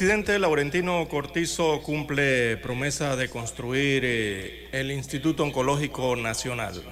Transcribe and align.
Presidente 0.00 0.38
Laurentino 0.38 1.06
Cortizo 1.08 1.82
cumple 1.82 2.56
promesa 2.56 3.16
de 3.16 3.28
construir 3.28 4.02
eh, 4.06 4.68
el 4.72 4.90
Instituto 4.92 5.42
Oncológico 5.42 6.16
Nacional. 6.16 6.82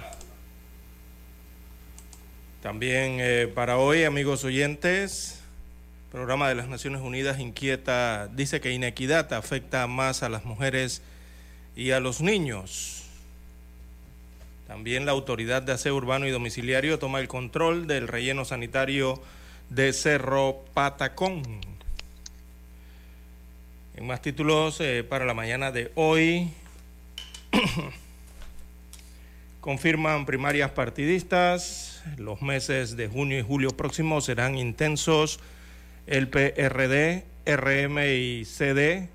También 2.63 3.17
eh, 3.19 3.51
para 3.55 3.79
hoy, 3.79 4.05
amigos 4.05 4.45
oyentes, 4.45 5.41
programa 6.13 6.51
de 6.51 6.57
las 6.57 6.69
Naciones 6.69 7.01
Unidas 7.01 7.41
inquieta, 7.41 8.29
dice 8.29 8.61
que 8.61 8.73
inequidad 8.73 9.33
afecta 9.33 9.87
más 9.87 10.23
a 10.23 10.29
las 10.29 10.45
mujeres 10.45 11.01
y 11.75 11.93
a 11.93 12.01
los 12.01 12.21
niños. 12.21 13.05
También 14.67 15.07
la 15.07 15.13
autoridad 15.13 15.63
de 15.63 15.73
aseo 15.73 15.97
urbano 15.97 16.27
y 16.27 16.31
domiciliario 16.31 16.99
toma 16.99 17.21
el 17.21 17.29
control 17.29 17.87
del 17.87 18.07
relleno 18.07 18.45
sanitario 18.45 19.19
de 19.71 19.95
Cerro 19.95 20.63
Patacón. 20.75 21.78
En 23.99 24.07
más 24.07 24.23
títulos 24.23 24.81
eh, 24.81 25.03
para 25.03 25.25
la 25.25 25.35
mañana 25.35 25.73
de 25.73 25.91
hoy, 25.97 26.53
confirman 29.61 30.25
primarias 30.25 30.71
partidistas, 30.71 32.05
los 32.17 32.41
meses 32.41 32.97
de 32.97 33.09
junio 33.09 33.41
y 33.41 33.43
julio 33.43 33.71
próximos 33.71 34.27
serán 34.27 34.57
intensos, 34.57 35.41
el 36.07 36.29
PRD, 36.29 37.25
RM 37.45 37.99
y 38.07 38.45
CD, 38.45 39.09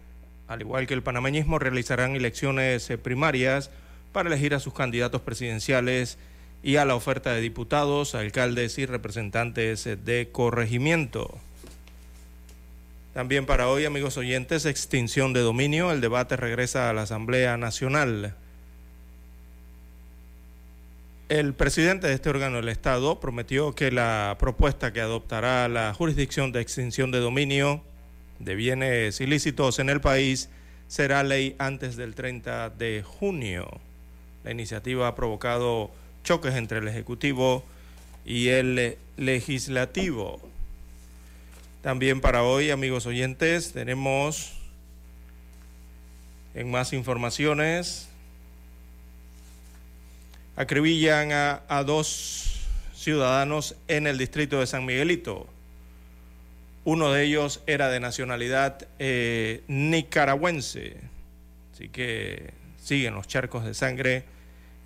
al 0.49 0.59
igual 0.59 0.85
que 0.85 0.95
el 0.95 1.01
panameñismo, 1.01 1.59
realizarán 1.59 2.17
elecciones 2.17 2.89
eh, 2.89 2.97
primarias 2.97 3.71
para 4.11 4.27
elegir 4.27 4.53
a 4.53 4.59
sus 4.59 4.73
candidatos 4.73 5.21
presidenciales 5.21 6.17
y 6.61 6.75
a 6.75 6.83
la 6.83 6.95
oferta 6.95 7.31
de 7.31 7.39
diputados, 7.39 8.15
alcaldes 8.15 8.77
y 8.79 8.85
representantes 8.85 9.87
eh, 9.87 9.95
de 9.95 10.27
corregimiento. 10.29 11.39
También 13.13 13.45
para 13.45 13.67
hoy, 13.67 13.85
amigos 13.85 14.17
oyentes, 14.17 14.65
extinción 14.65 15.33
de 15.33 15.41
dominio. 15.41 15.91
El 15.91 16.01
debate 16.01 16.35
regresa 16.35 16.89
a 16.89 16.93
la 16.93 17.03
Asamblea 17.03 17.57
Nacional. 17.57 18.35
El 21.29 21.53
presidente 21.53 22.07
de 22.07 22.13
este 22.13 22.31
órgano 22.31 22.55
del 22.55 22.69
Estado 22.69 23.19
prometió 23.19 23.75
que 23.75 23.91
la 23.91 24.35
propuesta 24.39 24.93
que 24.93 25.01
adoptará 25.01 25.67
la 25.67 25.93
jurisdicción 25.93 26.51
de 26.51 26.61
extinción 26.61 27.11
de 27.11 27.19
dominio 27.19 27.83
de 28.39 28.55
bienes 28.55 29.21
ilícitos 29.21 29.77
en 29.77 29.91
el 29.91 30.01
país 30.01 30.49
será 30.87 31.21
ley 31.21 31.55
antes 31.59 31.95
del 31.95 32.15
30 32.15 32.71
de 32.71 33.03
junio. 33.05 33.69
La 34.43 34.49
iniciativa 34.49 35.07
ha 35.07 35.13
provocado 35.13 35.91
choques 36.23 36.55
entre 36.55 36.79
el 36.79 36.87
Ejecutivo 36.87 37.63
y 38.25 38.47
el 38.47 38.97
Legislativo. 39.17 40.52
También 41.83 42.21
para 42.21 42.43
hoy, 42.43 42.71
amigos 42.71 43.05
oyentes, 43.05 43.73
tenemos 43.73 44.53
en 46.55 46.71
más 46.71 46.93
informaciones, 46.93 48.07
acribillan 50.55 51.33
a, 51.33 51.61
a, 51.67 51.83
dos 51.83 52.61
ciudadanos 52.95 53.75
en 53.89 54.07
el 54.07 54.17
distrito 54.17 54.61
de 54.61 54.67
San 54.67 54.85
Miguelito. 54.85 55.45
Uno 56.85 57.11
de 57.11 57.25
ellos 57.25 57.61
era 57.67 57.89
de 57.89 57.99
nacionalidad 57.99 58.87
eh, 58.99 59.61
nicaragüense, 59.67 60.95
así 61.73 61.89
que 61.89 62.51
siguen 62.81 63.13
los 63.13 63.27
charcos 63.27 63.65
de 63.65 63.73
sangre 63.73 64.23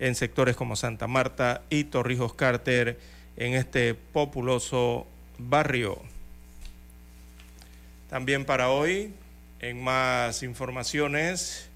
en 0.00 0.16
sectores 0.16 0.56
como 0.56 0.74
Santa 0.74 1.06
Marta 1.06 1.62
y 1.70 1.84
Torrijos 1.84 2.34
Carter 2.34 2.98
en 3.36 3.54
este 3.54 3.94
populoso 3.94 5.06
barrio. 5.38 6.02
También 8.08 8.46
para 8.46 8.70
hoy, 8.70 9.12
en 9.60 9.82
más 9.82 10.42
informaciones, 10.42 11.68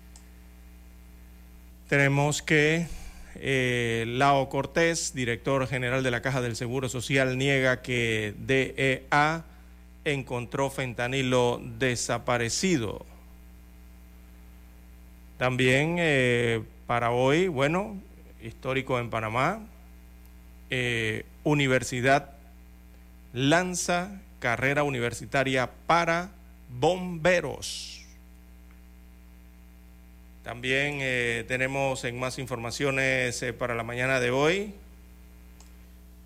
tenemos 1.88 2.41
que 2.41 2.87
eh, 3.34 4.04
Lao 4.09 4.48
Cortés, 4.48 5.12
director 5.12 5.66
general 5.66 6.03
de 6.03 6.10
la 6.10 6.22
Caja 6.22 6.41
del 6.41 6.56
Seguro 6.56 6.88
Social, 6.88 7.37
niega 7.37 7.82
que 7.82 8.34
DEA 8.38 9.44
encontró 10.06 10.71
fentanilo 10.71 11.60
desaparecido. 11.78 13.04
También 15.37 15.97
eh, 15.98 16.62
para 16.87 17.10
hoy, 17.10 17.48
bueno, 17.48 18.00
histórico 18.42 18.98
en 18.98 19.10
Panamá, 19.10 19.60
eh, 20.71 21.26
Universidad 21.44 22.31
lanza 23.34 24.19
carrera 24.42 24.82
universitaria 24.82 25.70
para 25.86 26.32
bomberos. 26.69 28.04
También 30.42 30.98
eh, 31.00 31.44
tenemos 31.47 32.03
en 32.03 32.19
más 32.19 32.41
informaciones 32.41 33.41
eh, 33.41 33.53
para 33.53 33.76
la 33.76 33.84
mañana 33.84 34.19
de 34.19 34.32
hoy 34.32 34.75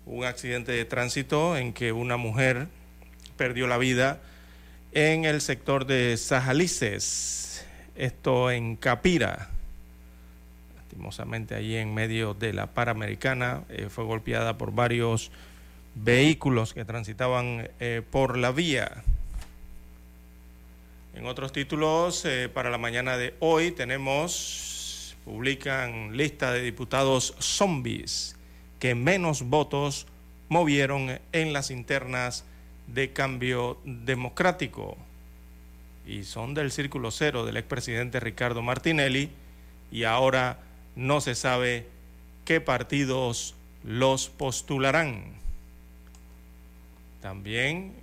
un 0.07 0.25
accidente 0.25 0.71
de 0.71 0.83
tránsito 0.83 1.57
en 1.57 1.73
que 1.73 1.91
una 1.91 2.17
mujer 2.17 2.67
perdió 3.37 3.67
la 3.67 3.77
vida 3.77 4.19
en 4.93 5.25
el 5.25 5.39
sector 5.39 5.85
de 5.85 6.17
Sajalices, 6.17 7.67
esto 7.95 8.49
en 8.49 8.77
Capira. 8.77 9.51
Lastimosamente 10.75 11.53
allí 11.53 11.75
en 11.75 11.93
medio 11.93 12.33
de 12.33 12.51
la 12.53 12.65
Panamericana 12.65 13.61
eh, 13.69 13.89
fue 13.91 14.05
golpeada 14.05 14.57
por 14.57 14.71
varios 14.73 15.29
vehículos 16.03 16.73
que 16.73 16.85
transitaban 16.85 17.69
eh, 17.79 18.01
por 18.09 18.37
la 18.37 18.51
vía. 18.51 19.03
En 21.13 21.25
otros 21.25 21.51
títulos, 21.51 22.23
eh, 22.25 22.49
para 22.53 22.69
la 22.69 22.77
mañana 22.77 23.17
de 23.17 23.33
hoy 23.39 23.71
tenemos, 23.71 25.15
publican 25.25 26.15
lista 26.15 26.51
de 26.51 26.61
diputados 26.61 27.35
zombies 27.39 28.35
que 28.79 28.95
menos 28.95 29.43
votos 29.43 30.05
movieron 30.49 31.19
en 31.31 31.53
las 31.53 31.71
internas 31.71 32.45
de 32.87 33.11
cambio 33.11 33.79
democrático. 33.83 34.97
Y 36.05 36.23
son 36.23 36.53
del 36.53 36.71
círculo 36.71 37.11
cero 37.11 37.45
del 37.45 37.57
expresidente 37.57 38.19
Ricardo 38.19 38.61
Martinelli 38.61 39.29
y 39.91 40.03
ahora 40.03 40.59
no 40.95 41.19
se 41.19 41.35
sabe 41.35 41.87
qué 42.45 42.61
partidos 42.61 43.55
los 43.83 44.29
postularán. 44.29 45.46
También 47.21 47.93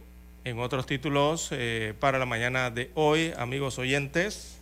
en 0.45 0.59
otros 0.59 0.87
títulos 0.87 1.49
eh, 1.53 1.95
para 2.01 2.19
la 2.19 2.27
mañana 2.27 2.71
de 2.71 2.91
hoy, 2.95 3.33
amigos 3.39 3.79
oyentes. 3.79 4.59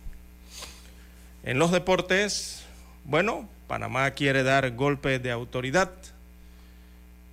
En 1.43 1.59
los 1.59 1.71
deportes, 1.71 2.63
bueno, 3.03 3.49
Panamá 3.67 4.11
quiere 4.11 4.43
dar 4.43 4.75
golpe 4.75 5.19
de 5.19 5.31
autoridad. 5.31 5.91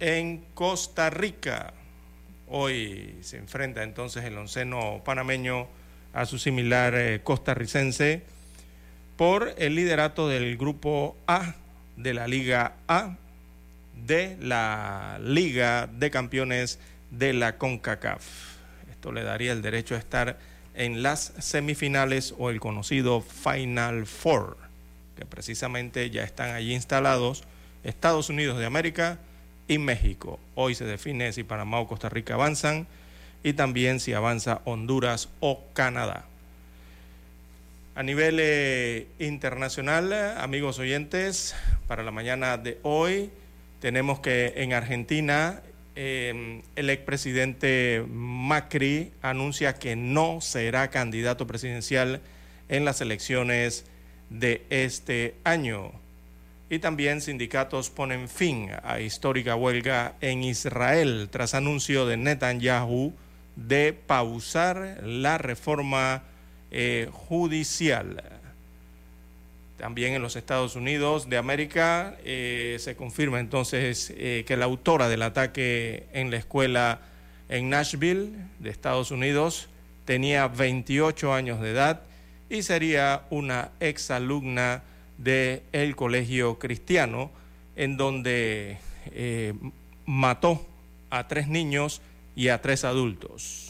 En 0.00 0.44
Costa 0.54 1.10
Rica, 1.10 1.74
hoy 2.48 3.18
se 3.20 3.36
enfrenta 3.36 3.82
entonces 3.82 4.24
el 4.24 4.36
onceno 4.38 5.02
panameño 5.04 5.68
a 6.12 6.26
su 6.26 6.38
similar 6.38 6.94
eh, 6.96 7.20
costarricense 7.22 8.22
por 9.16 9.54
el 9.58 9.74
liderato 9.74 10.28
del 10.28 10.56
grupo 10.56 11.16
A 11.26 11.54
de 11.96 12.14
la 12.14 12.26
Liga 12.26 12.76
A 12.88 13.16
de 14.06 14.36
la 14.40 15.20
Liga 15.22 15.86
de 15.86 16.10
Campeones 16.10 16.78
de 17.10 17.32
la 17.32 17.58
CONCACAF. 17.58 18.22
Esto 18.90 19.12
le 19.12 19.22
daría 19.22 19.52
el 19.52 19.62
derecho 19.62 19.94
a 19.94 19.98
estar 19.98 20.38
en 20.74 21.02
las 21.02 21.32
semifinales 21.38 22.34
o 22.38 22.50
el 22.50 22.60
conocido 22.60 23.20
Final 23.20 24.06
Four, 24.06 24.56
que 25.16 25.24
precisamente 25.24 26.10
ya 26.10 26.22
están 26.22 26.54
allí 26.54 26.74
instalados 26.74 27.44
Estados 27.84 28.28
Unidos 28.28 28.58
de 28.58 28.66
América 28.66 29.18
y 29.68 29.78
México. 29.78 30.38
Hoy 30.54 30.74
se 30.74 30.84
define 30.84 31.32
si 31.32 31.44
Panamá 31.44 31.80
o 31.80 31.88
Costa 31.88 32.08
Rica 32.08 32.34
avanzan 32.34 32.86
y 33.42 33.54
también 33.54 34.00
si 34.00 34.12
avanza 34.12 34.60
Honduras 34.64 35.28
o 35.40 35.64
Canadá. 35.72 36.26
A 37.94 38.02
nivel 38.02 38.38
eh, 38.40 39.08
internacional, 39.18 40.12
amigos 40.38 40.78
oyentes, 40.78 41.54
para 41.86 42.02
la 42.02 42.10
mañana 42.10 42.56
de 42.56 42.78
hoy 42.82 43.30
tenemos 43.80 44.20
que 44.20 44.54
en 44.56 44.72
Argentina 44.72 45.60
eh, 45.96 46.62
el 46.76 46.90
expresidente 46.90 48.04
Macri 48.08 49.12
anuncia 49.22 49.74
que 49.74 49.96
no 49.96 50.40
será 50.40 50.90
candidato 50.90 51.46
presidencial 51.46 52.20
en 52.68 52.84
las 52.84 53.00
elecciones 53.00 53.84
de 54.30 54.64
este 54.70 55.34
año. 55.44 55.92
Y 56.68 56.78
también 56.78 57.20
sindicatos 57.20 57.90
ponen 57.90 58.28
fin 58.28 58.70
a 58.84 59.00
histórica 59.00 59.56
huelga 59.56 60.14
en 60.20 60.44
Israel 60.44 61.28
tras 61.30 61.54
anuncio 61.54 62.06
de 62.06 62.16
Netanyahu 62.16 63.12
de 63.56 63.92
pausar 63.92 65.00
la 65.02 65.36
reforma 65.36 66.22
eh, 66.70 67.08
judicial. 67.10 68.39
También 69.80 70.12
en 70.12 70.20
los 70.20 70.36
Estados 70.36 70.76
Unidos 70.76 71.30
de 71.30 71.38
América 71.38 72.18
eh, 72.22 72.76
se 72.80 72.96
confirma 72.96 73.40
entonces 73.40 74.12
eh, 74.14 74.44
que 74.46 74.58
la 74.58 74.66
autora 74.66 75.08
del 75.08 75.22
ataque 75.22 76.06
en 76.12 76.30
la 76.30 76.36
escuela 76.36 77.00
en 77.48 77.70
Nashville 77.70 78.30
de 78.58 78.68
Estados 78.68 79.10
Unidos 79.10 79.70
tenía 80.04 80.48
28 80.48 81.32
años 81.32 81.62
de 81.62 81.70
edad 81.70 82.02
y 82.50 82.62
sería 82.62 83.22
una 83.30 83.70
exalumna 83.80 84.82
del 85.16 85.62
el 85.72 85.96
colegio 85.96 86.58
cristiano 86.58 87.30
en 87.74 87.96
donde 87.96 88.76
mató 90.04 90.66
a 91.08 91.26
tres 91.26 91.48
niños 91.48 92.02
y 92.36 92.48
a 92.48 92.60
tres 92.60 92.84
adultos. 92.84 93.69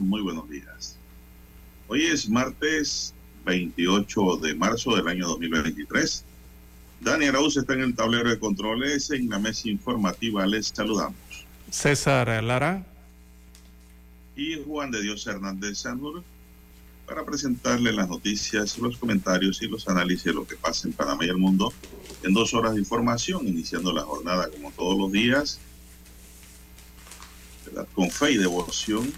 Muy 0.00 0.22
buenos 0.22 0.48
días. 0.48 0.96
Hoy 1.88 2.04
es 2.04 2.28
martes 2.28 3.12
28 3.44 4.36
de 4.36 4.54
marzo 4.54 4.94
del 4.94 5.08
año 5.08 5.26
2023. 5.26 6.24
Daniel 7.00 7.30
Arauz 7.30 7.56
está 7.56 7.74
en 7.74 7.80
el 7.80 7.94
tablero 7.96 8.30
de 8.30 8.38
controles. 8.38 9.10
En 9.10 9.28
la 9.28 9.40
mesa 9.40 9.68
informativa 9.68 10.46
les 10.46 10.68
saludamos. 10.68 11.16
César 11.68 12.28
Lara. 12.44 12.86
Y 14.36 14.62
Juan 14.62 14.92
de 14.92 15.02
Dios 15.02 15.26
Hernández 15.26 15.78
Sanur 15.78 16.22
para 17.04 17.24
presentarle 17.24 17.92
las 17.92 18.08
noticias, 18.08 18.78
los 18.78 18.96
comentarios 18.96 19.62
y 19.62 19.66
los 19.66 19.88
análisis 19.88 20.26
de 20.26 20.34
lo 20.34 20.46
que 20.46 20.54
pasa 20.54 20.86
en 20.86 20.94
Panamá 20.94 21.24
y 21.24 21.28
el 21.28 21.38
mundo 21.38 21.72
en 22.22 22.32
dos 22.32 22.54
horas 22.54 22.74
de 22.74 22.78
información, 22.78 23.48
iniciando 23.48 23.92
la 23.92 24.02
jornada 24.02 24.48
como 24.48 24.70
todos 24.70 24.96
los 24.96 25.10
días 25.10 25.58
con 27.96 28.10
fe 28.10 28.32
y 28.32 28.36
devoción 28.36 29.12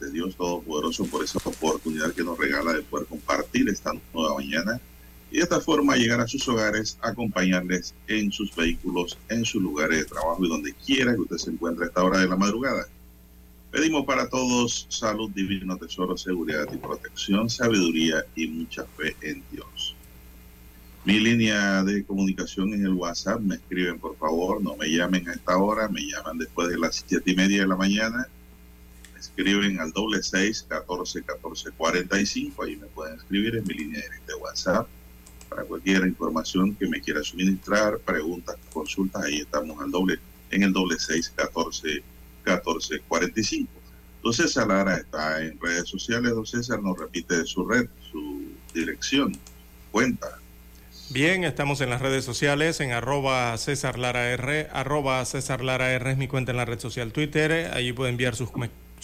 de 0.00 0.10
Dios 0.10 0.36
Todopoderoso 0.36 1.04
por 1.06 1.24
esa 1.24 1.38
oportunidad 1.44 2.12
que 2.12 2.24
nos 2.24 2.38
regala 2.38 2.72
de 2.72 2.82
poder 2.82 3.06
compartir 3.06 3.68
esta 3.68 3.92
nueva 4.12 4.34
mañana 4.34 4.80
y 5.30 5.38
de 5.38 5.42
esta 5.42 5.60
forma 5.60 5.96
llegar 5.96 6.20
a 6.20 6.28
sus 6.28 6.46
hogares, 6.48 6.96
acompañarles 7.02 7.94
en 8.06 8.30
sus 8.30 8.54
vehículos, 8.54 9.18
en 9.28 9.44
sus 9.44 9.60
lugares 9.60 9.98
de 9.98 10.04
trabajo 10.04 10.44
y 10.44 10.48
donde 10.48 10.74
quiera 10.74 11.14
que 11.14 11.22
usted 11.22 11.38
se 11.38 11.50
encuentre 11.50 11.84
a 11.84 11.88
esta 11.88 12.04
hora 12.04 12.20
de 12.20 12.28
la 12.28 12.36
madrugada. 12.36 12.86
Pedimos 13.70 14.06
para 14.06 14.28
todos 14.28 14.86
salud, 14.88 15.30
divino 15.30 15.76
tesoro, 15.76 16.16
seguridad 16.16 16.66
y 16.72 16.76
protección, 16.76 17.50
sabiduría 17.50 18.24
y 18.36 18.46
mucha 18.46 18.84
fe 18.96 19.16
en 19.22 19.42
Dios. 19.50 19.96
Mi 21.04 21.20
línea 21.20 21.82
de 21.82 22.04
comunicación 22.04 22.72
es 22.72 22.80
el 22.80 22.94
WhatsApp. 22.94 23.40
Me 23.40 23.56
escriben, 23.56 23.98
por 23.98 24.16
favor. 24.16 24.62
No 24.62 24.74
me 24.76 24.86
llamen 24.86 25.28
a 25.28 25.32
esta 25.32 25.58
hora. 25.58 25.86
Me 25.88 26.00
llaman 26.00 26.38
después 26.38 26.68
de 26.68 26.78
las 26.78 27.04
siete 27.06 27.32
y 27.32 27.36
media 27.36 27.62
de 27.62 27.66
la 27.66 27.76
mañana. 27.76 28.26
Escriben 29.36 29.80
al 29.80 29.90
doble 29.90 30.22
seis 30.22 30.64
catorce 30.68 31.22
catorce 31.22 31.70
cuarenta 31.72 32.20
y 32.20 32.26
cinco. 32.26 32.64
Ahí 32.64 32.76
me 32.76 32.86
pueden 32.86 33.16
escribir 33.16 33.56
en 33.56 33.64
mi 33.64 33.74
línea 33.74 34.00
de 34.00 34.34
WhatsApp 34.34 34.86
para 35.48 35.64
cualquier 35.64 36.06
información 36.06 36.74
que 36.76 36.86
me 36.86 37.00
quiera 37.00 37.22
suministrar, 37.22 37.98
preguntas, 37.98 38.56
consultas. 38.72 39.24
Ahí 39.24 39.40
estamos 39.40 39.80
al 39.80 39.90
doble 39.90 40.18
en 40.50 40.62
el 40.62 40.72
doble 40.72 40.96
seis 40.98 41.32
catorce 41.34 42.02
catorce 42.44 43.00
cuarenta 43.08 43.40
y 43.40 43.44
cinco. 43.44 43.72
Don 44.22 44.32
César 44.32 44.68
Lara 44.68 44.96
está 44.96 45.42
en 45.42 45.58
redes 45.60 45.88
sociales. 45.88 46.32
Don 46.32 46.46
César 46.46 46.80
nos 46.80 46.96
repite 46.98 47.44
su 47.44 47.66
red, 47.66 47.88
su 48.10 48.52
dirección, 48.72 49.36
cuenta. 49.90 50.38
Bien, 51.10 51.44
estamos 51.44 51.80
en 51.82 51.90
las 51.90 52.00
redes 52.00 52.24
sociales, 52.24 52.80
en 52.80 52.92
arroba 52.92 53.56
César 53.58 53.98
Lara 53.98 54.30
R, 54.30 54.68
arroba 54.72 55.22
César 55.26 55.62
Lara 55.62 55.92
R 55.92 56.12
es 56.12 56.16
mi 56.16 56.28
cuenta 56.28 56.52
en 56.52 56.56
la 56.56 56.64
red 56.64 56.78
social 56.78 57.12
Twitter, 57.12 57.70
allí 57.74 57.92
puede 57.92 58.10
enviar 58.10 58.34
sus, 58.34 58.48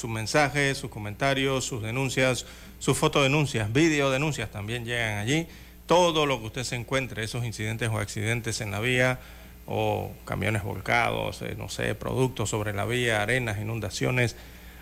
sus 0.00 0.10
mensajes, 0.10 0.78
sus 0.78 0.90
comentarios, 0.90 1.64
sus 1.64 1.82
denuncias, 1.82 2.46
sus 2.78 2.96
fotodenuncias, 2.96 3.72
videodenuncias 3.72 4.50
también 4.50 4.84
llegan 4.84 5.18
allí, 5.18 5.46
todo 5.86 6.24
lo 6.24 6.40
que 6.40 6.46
usted 6.46 6.64
se 6.64 6.76
encuentre, 6.76 7.22
esos 7.22 7.44
incidentes 7.44 7.90
o 7.90 7.98
accidentes 7.98 8.60
en 8.60 8.70
la 8.70 8.80
vía 8.80 9.18
o 9.66 10.10
camiones 10.24 10.64
volcados, 10.64 11.42
eh, 11.42 11.54
no 11.56 11.68
sé, 11.68 11.94
productos 11.94 12.48
sobre 12.48 12.72
la 12.72 12.86
vía, 12.86 13.22
arenas, 13.22 13.58
inundaciones, 13.60 14.36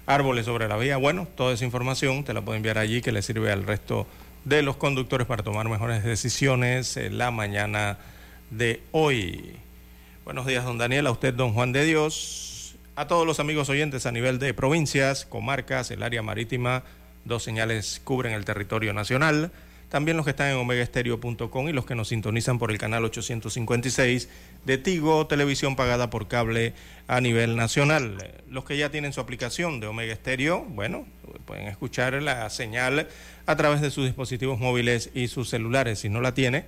árboles 0.06 0.46
sobre 0.46 0.68
la 0.68 0.76
vía. 0.76 0.96
Bueno, 0.96 1.26
toda 1.34 1.52
esa 1.52 1.64
información 1.64 2.24
te 2.24 2.32
la 2.32 2.42
puedo 2.42 2.56
enviar 2.56 2.78
allí 2.78 3.02
que 3.02 3.12
le 3.12 3.20
sirve 3.20 3.50
al 3.50 3.66
resto 3.66 4.06
de 4.44 4.62
los 4.62 4.76
conductores 4.76 5.26
para 5.26 5.42
tomar 5.42 5.68
mejores 5.68 6.04
decisiones 6.04 6.96
en 6.96 7.18
la 7.18 7.30
mañana 7.30 7.98
de 8.50 8.80
hoy. 8.92 9.56
Buenos 10.24 10.46
días, 10.46 10.64
don 10.64 10.78
Daniel, 10.78 11.06
a 11.06 11.10
usted, 11.10 11.34
don 11.34 11.52
Juan 11.54 11.72
de 11.72 11.84
Dios, 11.84 12.47
a 12.98 13.06
todos 13.06 13.24
los 13.24 13.38
amigos 13.38 13.68
oyentes 13.68 14.06
a 14.06 14.10
nivel 14.10 14.40
de 14.40 14.52
provincias, 14.54 15.24
comarcas, 15.24 15.92
el 15.92 16.02
área 16.02 16.20
marítima, 16.20 16.82
dos 17.24 17.44
señales 17.44 18.00
cubren 18.02 18.32
el 18.32 18.44
territorio 18.44 18.92
nacional. 18.92 19.52
También 19.88 20.16
los 20.16 20.26
que 20.26 20.30
están 20.30 20.50
en 20.50 20.56
omegaestereo.com 20.56 21.68
y 21.68 21.72
los 21.72 21.86
que 21.86 21.94
nos 21.94 22.08
sintonizan 22.08 22.58
por 22.58 22.72
el 22.72 22.78
canal 22.78 23.04
856 23.04 24.28
de 24.64 24.78
Tigo, 24.78 25.28
televisión 25.28 25.76
pagada 25.76 26.10
por 26.10 26.26
cable 26.26 26.74
a 27.06 27.20
nivel 27.20 27.54
nacional. 27.54 28.18
Los 28.50 28.64
que 28.64 28.76
ya 28.76 28.90
tienen 28.90 29.12
su 29.12 29.20
aplicación 29.20 29.78
de 29.78 29.86
Omega 29.86 30.12
Estéreo, 30.12 30.64
bueno, 30.64 31.06
pueden 31.44 31.68
escuchar 31.68 32.20
la 32.20 32.50
señal 32.50 33.06
a 33.46 33.56
través 33.56 33.80
de 33.80 33.92
sus 33.92 34.06
dispositivos 34.06 34.58
móviles 34.58 35.10
y 35.14 35.28
sus 35.28 35.48
celulares. 35.50 36.00
Si 36.00 36.08
no 36.08 36.20
la 36.20 36.34
tiene, 36.34 36.64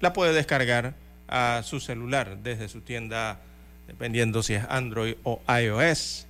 la 0.00 0.14
puede 0.14 0.32
descargar 0.32 0.94
a 1.28 1.60
su 1.62 1.78
celular 1.78 2.38
desde 2.42 2.70
su 2.70 2.80
tienda, 2.80 3.42
dependiendo 3.86 4.42
si 4.42 4.54
es 4.54 4.64
Android 4.68 5.14
o 5.22 5.40
iOS. 5.48 6.26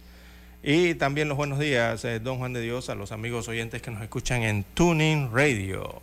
Y 0.62 0.94
también 0.94 1.28
los 1.28 1.36
buenos 1.36 1.58
días, 1.58 2.04
eh, 2.04 2.20
don 2.20 2.38
Juan 2.38 2.54
de 2.54 2.62
Dios, 2.62 2.88
a 2.88 2.94
los 2.94 3.12
amigos 3.12 3.48
oyentes 3.48 3.82
que 3.82 3.90
nos 3.90 4.02
escuchan 4.02 4.42
en 4.42 4.64
Tuning 4.74 5.30
Radio. 5.32 6.00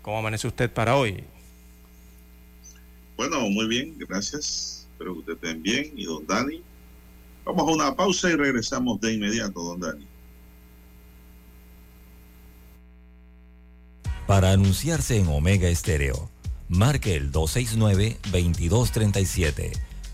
¿Cómo 0.00 0.18
amanece 0.18 0.46
usted 0.46 0.70
para 0.70 0.96
hoy? 0.96 1.24
Bueno, 3.16 3.40
muy 3.50 3.66
bien, 3.66 3.96
gracias. 3.98 4.86
Espero 4.92 5.14
que 5.14 5.20
usted 5.20 5.32
estén 5.34 5.62
bien. 5.62 5.92
Y 5.96 6.04
don 6.04 6.26
Dani, 6.26 6.62
vamos 7.44 7.68
a 7.68 7.72
una 7.72 7.94
pausa 7.94 8.30
y 8.30 8.36
regresamos 8.36 9.00
de 9.00 9.14
inmediato, 9.14 9.62
don 9.62 9.80
Dani. 9.80 10.06
Para 14.26 14.52
anunciarse 14.52 15.18
en 15.18 15.28
Omega 15.28 15.68
Estéreo, 15.68 16.30
marque 16.68 17.14
el 17.14 17.30
269-2237. 17.30 19.72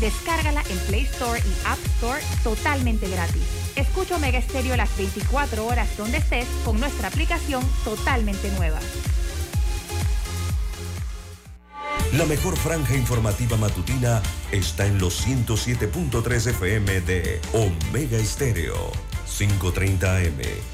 Descárgala 0.00 0.62
en 0.68 0.78
Play 0.86 1.02
Store 1.02 1.40
y 1.40 1.66
App 1.66 1.78
Store 1.96 2.20
totalmente 2.42 3.08
gratis. 3.08 3.42
Escucha 3.76 4.16
Omega 4.16 4.40
Stereo 4.40 4.76
las 4.76 4.96
24 4.96 5.66
horas 5.66 5.96
donde 5.96 6.18
estés 6.18 6.46
con 6.64 6.78
nuestra 6.80 7.08
aplicación 7.08 7.64
totalmente 7.84 8.50
nueva. 8.52 8.78
La 12.16 12.26
mejor 12.26 12.56
franja 12.56 12.96
informativa 12.96 13.56
matutina 13.56 14.22
está 14.52 14.86
en 14.86 14.98
los 14.98 15.26
107.3 15.26 16.50
FM 16.50 17.00
de 17.00 17.40
Omega 17.52 18.18
Estéreo. 18.18 18.92
530 19.26 20.16
AM. 20.18 20.73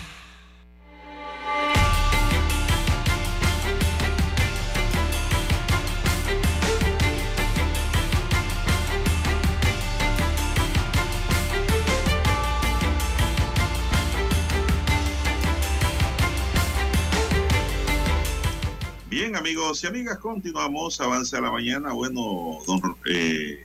Amigos 19.61 19.83
y 19.83 19.87
amigas, 19.87 20.17
continuamos. 20.17 20.99
Avance 21.01 21.37
a 21.37 21.41
la 21.41 21.51
mañana. 21.51 21.93
Bueno, 21.93 22.57
don 22.65 22.81
eh, 23.05 23.63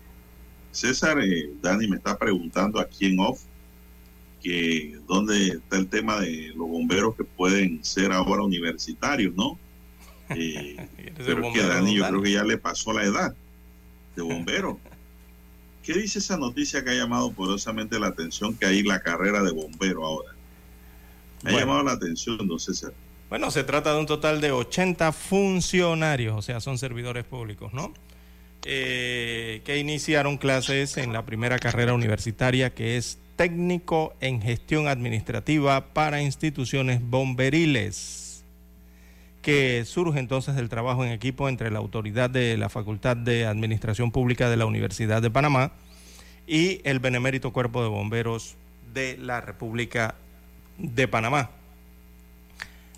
César, 0.70 1.18
eh, 1.20 1.50
Dani 1.62 1.88
me 1.88 1.96
está 1.96 2.18
preguntando 2.18 2.78
aquí 2.78 3.06
en 3.06 3.18
off 3.18 3.40
que 4.42 4.98
dónde 5.08 5.48
está 5.48 5.78
el 5.78 5.88
tema 5.88 6.20
de 6.20 6.52
los 6.54 6.68
bomberos 6.68 7.16
que 7.16 7.24
pueden 7.24 7.82
ser 7.82 8.12
ahora 8.12 8.42
universitarios, 8.42 9.34
¿no? 9.34 9.58
Eh, 10.28 10.76
pero 11.24 11.52
que 11.52 11.62
Dani 11.62 11.94
yo 11.94 12.06
creo 12.08 12.20
que 12.20 12.32
ya 12.32 12.42
le 12.42 12.58
pasó 12.58 12.92
la 12.92 13.04
edad 13.04 13.34
de 14.16 14.22
bombero. 14.22 14.78
¿Qué 15.84 15.94
dice 15.94 16.18
esa 16.18 16.36
noticia 16.36 16.82
que 16.84 16.90
ha 16.90 16.94
llamado 16.94 17.32
poderosamente 17.32 17.98
la 18.00 18.08
atención 18.08 18.54
que 18.56 18.66
hay 18.66 18.82
la 18.82 19.00
carrera 19.00 19.42
de 19.42 19.52
bombero 19.52 20.04
ahora? 20.04 20.32
Me 21.42 21.50
ha 21.50 21.52
Bueno. 21.52 21.58
llamado 21.60 21.84
la 21.84 21.92
atención, 21.92 22.46
don 22.46 22.58
César. 22.58 22.92
Bueno, 23.28 23.50
se 23.50 23.64
trata 23.64 23.92
de 23.92 23.98
un 23.98 24.06
total 24.06 24.40
de 24.40 24.52
80 24.52 25.10
funcionarios, 25.10 26.36
o 26.36 26.42
sea, 26.42 26.60
son 26.60 26.78
servidores 26.78 27.24
públicos, 27.24 27.72
¿no? 27.72 27.92
Eh, 28.64 29.62
que 29.64 29.78
iniciaron 29.78 30.38
clases 30.38 30.96
en 30.96 31.12
la 31.12 31.24
primera 31.24 31.58
carrera 31.58 31.92
universitaria, 31.92 32.72
que 32.72 32.96
es 32.96 33.18
técnico 33.34 34.14
en 34.20 34.40
gestión 34.40 34.86
administrativa 34.86 35.92
para 35.92 36.22
instituciones 36.22 37.00
bomberiles, 37.02 38.44
que 39.42 39.84
surge 39.84 40.20
entonces 40.20 40.54
del 40.54 40.68
trabajo 40.68 41.04
en 41.04 41.10
equipo 41.10 41.48
entre 41.48 41.70
la 41.70 41.78
autoridad 41.80 42.30
de 42.30 42.56
la 42.56 42.68
Facultad 42.68 43.16
de 43.16 43.46
Administración 43.46 44.12
Pública 44.12 44.48
de 44.48 44.56
la 44.56 44.66
Universidad 44.66 45.20
de 45.20 45.30
Panamá 45.30 45.72
y 46.46 46.80
el 46.84 47.00
Benemérito 47.00 47.52
Cuerpo 47.52 47.82
de 47.82 47.88
Bomberos 47.88 48.56
de 48.94 49.16
la 49.18 49.40
República 49.40 50.14
de 50.78 51.08
Panamá. 51.08 51.50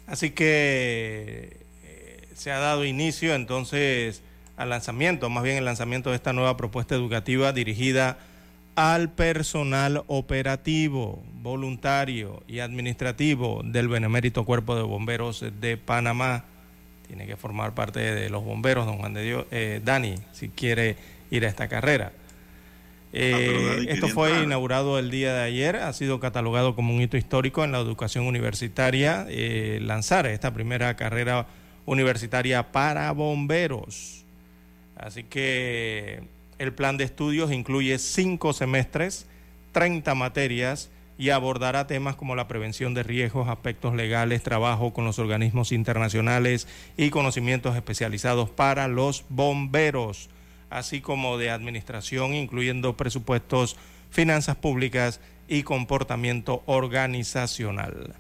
Así 0.09 0.31
que 0.31 1.59
eh, 1.85 2.29
se 2.35 2.51
ha 2.51 2.59
dado 2.59 2.85
inicio 2.87 3.35
entonces 3.35 4.23
al 4.57 4.71
lanzamiento, 4.71 5.29
más 5.29 5.45
bien 5.45 5.59
el 5.59 5.67
lanzamiento 5.67 6.11
de 6.11 6.17
esta 6.17 6.33
nueva 6.33 6.57
propuesta 6.57 6.95
educativa 6.95 7.53
dirigida 7.53 8.19
al 8.75 9.11
personal 9.11 10.05
operativo, 10.07 11.23
voluntario 11.43 12.43
y 12.49 12.61
administrativo 12.61 13.61
del 13.65 13.89
Benemérito 13.89 14.45
Cuerpo 14.45 14.77
de 14.77 14.83
Bomberos 14.83 15.45
de 15.61 15.77
Panamá. 15.77 16.45
Tiene 17.07 17.27
que 17.27 17.37
formar 17.37 17.75
parte 17.75 18.01
de 18.01 18.31
los 18.31 18.45
bomberos, 18.45 18.87
don 18.87 18.99
Juan 18.99 19.15
de 19.15 19.23
Dios, 19.23 19.47
eh, 19.51 19.81
Dani, 19.85 20.15
si 20.33 20.49
quiere 20.49 20.97
ir 21.31 21.45
a 21.45 21.49
esta 21.49 21.69
carrera. 21.69 22.13
Eh, 23.13 23.87
esto 23.89 24.09
fue 24.09 24.43
inaugurado 24.43 24.99
el 24.99 25.11
día 25.11 25.33
de 25.33 25.43
ayer, 25.43 25.77
ha 25.77 25.93
sido 25.93 26.21
catalogado 26.21 26.75
como 26.75 26.95
un 26.95 27.01
hito 27.01 27.17
histórico 27.17 27.65
en 27.65 27.73
la 27.73 27.79
educación 27.79 28.27
universitaria, 28.27 29.27
eh, 29.29 29.79
lanzar 29.83 30.27
esta 30.27 30.53
primera 30.53 30.95
carrera 30.97 31.47
universitaria 31.87 32.71
para 32.71 33.11
bomberos. 33.13 34.25
Así 34.97 35.25
que 35.25 36.23
el 36.59 36.73
plan 36.73 36.97
de 36.97 37.05
estudios 37.05 37.53
incluye 37.53 37.99
cinco 37.99 38.53
semestres, 38.53 39.27
30 39.73 40.15
materias 40.15 40.91
y 41.19 41.31
abordará 41.31 41.87
temas 41.87 42.15
como 42.15 42.37
la 42.37 42.47
prevención 42.47 42.95
de 42.95 43.03
riesgos, 43.03 43.49
aspectos 43.49 43.95
legales, 43.95 44.43
trabajo 44.43 44.93
con 44.93 45.05
los 45.05 45.19
organismos 45.19 45.73
internacionales 45.73 46.69
y 46.97 47.11
conocimientos 47.11 47.75
especializados 47.75 48.51
para 48.51 48.87
los 48.87 49.25
bomberos, 49.29 50.31
así 50.71 51.01
como 51.01 51.39
de 51.39 51.51
administración, 51.51 52.35
incluyendo 52.35 52.97
presupuestos, 52.97 53.77
finanzas 54.11 54.57
públicas 54.57 55.21
y 55.49 55.63
comportamiento 55.63 56.63
organizacional. 56.67 58.15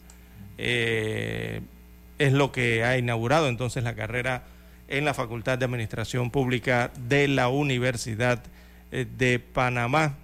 Eh, 0.56 1.60
es 2.18 2.32
lo 2.32 2.50
que 2.50 2.82
ha 2.84 2.98
inaugurado 2.98 3.48
entonces 3.48 3.84
la 3.84 3.94
carrera 3.94 4.44
en 4.88 5.04
la 5.04 5.14
Facultad 5.14 5.58
de 5.58 5.66
Administración 5.66 6.30
Pública 6.30 6.90
de 7.08 7.28
la 7.28 7.48
Universidad 7.48 8.42
eh, 8.90 9.06
de 9.16 9.38
Panamá. 9.38 10.16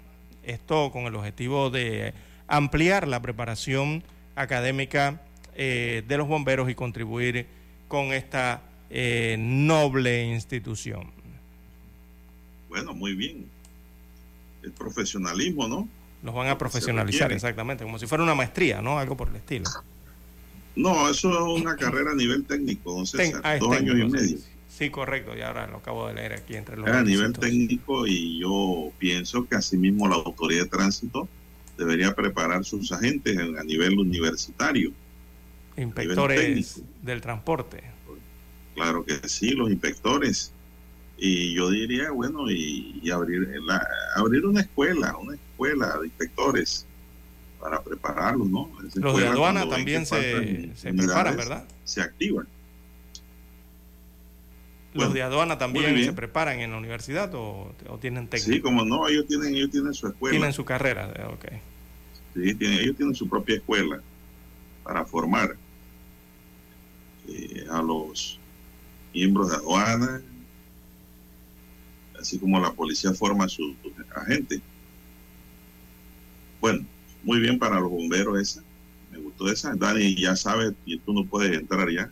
Esto 0.43 0.91
con 0.91 1.05
el 1.05 1.15
objetivo 1.15 1.71
de 1.71 2.15
ampliar 2.49 3.07
la 3.07 3.21
preparación 3.21 4.03
académica 4.35 5.21
eh, 5.55 6.03
de 6.09 6.19
los 6.19 6.27
bomberos 6.27 6.69
y 6.69 6.75
contribuir 6.75 7.47
con 7.89 8.13
esta 8.13 8.63
noble 9.37 10.23
institución. 10.25 11.11
Bueno, 12.75 12.93
muy 12.93 13.15
bien. 13.15 13.47
El 14.65 14.73
profesionalismo, 14.73 15.69
¿no? 15.69 15.89
Los 16.25 16.35
van 16.35 16.49
a 16.49 16.59
profesionalizar, 16.59 17.31
exactamente, 17.31 17.85
como 17.85 18.01
si 18.01 18.09
fuera 18.09 18.25
una 18.25 18.35
maestría, 18.35 18.83
¿no? 18.83 18.99
Algo 18.99 19.17
por 19.17 19.29
el 19.29 19.37
estilo. 19.37 19.71
No, 20.75 21.09
eso 21.09 21.31
es 21.31 21.61
una 21.63 21.77
carrera 21.77 22.11
a 22.11 22.15
nivel 22.17 22.45
técnico, 22.45 22.93
don 22.93 23.07
César, 23.07 23.41
ah, 23.45 23.59
dos 23.59 23.77
años 23.77 23.97
y 23.97 24.05
medio. 24.11 24.39
Sí, 24.69 24.91
correcto, 24.91 25.37
y 25.37 25.43
ahora 25.43 25.69
lo 25.69 25.77
acabo 25.77 26.09
de 26.09 26.15
leer 26.15 26.33
aquí 26.33 26.57
entre 26.57 26.77
los... 26.77 26.89
A 26.89 27.05
nivel 27.05 27.33
técnico 27.35 28.09
y 28.09 28.41
yo 28.41 28.91
pienso 28.99 29.47
que 29.47 29.55
asimismo 29.55 30.09
la 30.09 30.17
autoridad 30.17 30.65
de 30.65 30.71
tránsito 30.71 31.29
debería 31.79 32.13
preparar 32.17 32.65
sus 32.65 32.91
agentes 32.91 33.39
a 33.39 33.63
nivel 33.63 34.01
universitario. 34.01 34.91
Inspectores 35.77 36.83
del 37.03 37.21
transporte. 37.21 37.85
Claro 38.75 39.05
que 39.05 39.29
sí, 39.29 39.51
los 39.51 39.71
inspectores. 39.71 40.54
Y 41.17 41.55
yo 41.55 41.71
diría, 41.71 42.11
bueno, 42.11 42.51
y, 42.51 43.09
abrir, 43.11 43.49
abrir 44.17 44.45
una 44.45 44.61
escuela, 44.61 45.17
una 45.17 45.35
escuela 45.35 45.99
de 45.99 46.07
inspectores 46.07 46.87
para 47.61 47.81
prepararlos, 47.83 48.49
¿no? 48.49 48.71
los 48.95 49.17
de 49.19 49.27
aduana 49.27 49.67
también 49.69 50.05
se, 50.05 50.75
se 50.75 50.93
preparan, 50.93 51.37
¿verdad? 51.37 51.67
Se 51.85 52.03
activan. 52.03 52.47
¿Los 54.95 55.13
de 55.13 55.23
aduana 55.23 55.59
también 55.59 56.05
se 56.05 56.13
preparan 56.13 56.61
en 56.61 56.71
la 56.71 56.79
universidad 56.79 57.31
o, 57.35 57.75
tienen 58.01 58.29
técnico? 58.29 58.53
Sí, 58.53 58.61
como 58.61 58.85
no, 58.85 59.09
ellos 59.09 59.27
tienen, 59.27 59.55
ellos 59.55 59.71
tienen 59.71 59.93
su 59.93 60.07
escuela. 60.07 60.31
Tienen 60.33 60.53
su 60.53 60.65
carrera, 60.65 61.13
ok. 61.33 61.47
Sí, 62.35 62.55
tienen, 62.55 62.79
ellos 62.79 62.97
tienen 62.97 63.15
su 63.15 63.29
propia 63.29 63.57
escuela 63.57 64.01
para 64.85 65.05
formar 65.05 65.57
eh, 67.29 67.67
a 67.71 67.83
los 67.83 68.39
miembros 69.13 69.51
de 69.51 69.57
aduana, 69.57 70.23
así 72.25 72.39
como 72.39 72.59
la 72.59 72.73
policía 72.73 73.13
forma 73.13 73.45
a 73.45 73.49
sus 73.49 73.75
agentes. 74.17 74.63
Bueno, 76.59 76.87
muy 77.23 77.39
bien 77.39 77.59
para 77.59 77.79
los 77.79 77.91
bomberos 77.91 78.41
esa. 78.41 78.63
Me 79.13 79.19
gustó 79.19 79.51
esa. 79.53 79.75
Dani, 79.75 80.17
ya 80.17 80.35
sabes, 80.35 80.73
y 80.87 80.99
tú 80.99 81.13
no 81.13 81.27
puedes 81.27 81.53
entrar 81.53 81.91
ya. 81.91 82.11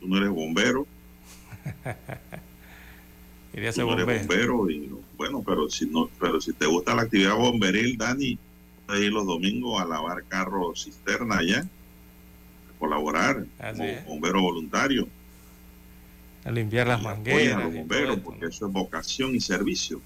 Tú 0.00 0.06
no 0.08 0.16
eres 0.16 0.30
bombero 0.30 0.86
Quería 3.52 3.72
ser 3.72 3.84
bombero. 3.84 4.70
y, 4.70 4.90
bueno, 5.16 5.42
pero 5.44 5.68
si 5.68 5.86
no, 5.86 6.08
pero 6.18 6.40
si 6.40 6.52
te 6.52 6.66
gusta 6.66 6.94
la 6.94 7.02
actividad 7.02 7.34
bomberil, 7.34 7.98
Dani, 7.98 8.38
puedes 8.86 9.02
ir 9.02 9.12
los 9.12 9.26
domingos 9.26 9.80
a 9.80 9.84
lavar 9.84 10.24
carros 10.24 10.84
cisterna 10.84 11.38
allá, 11.38 11.60
a 11.60 12.78
colaborar 12.78 13.44
como 13.58 14.00
bombero 14.06 14.42
voluntario. 14.42 15.08
A 16.44 16.50
limpiar 16.50 16.86
las 16.86 17.02
mangueras. 17.02 17.56
A 17.56 17.64
los 17.64 17.74
bomberos, 17.74 18.18
porque 18.20 18.46
eso 18.46 18.66
es 18.66 18.72
vocación 18.72 19.34
y 19.34 19.40
servicio. 19.40 20.00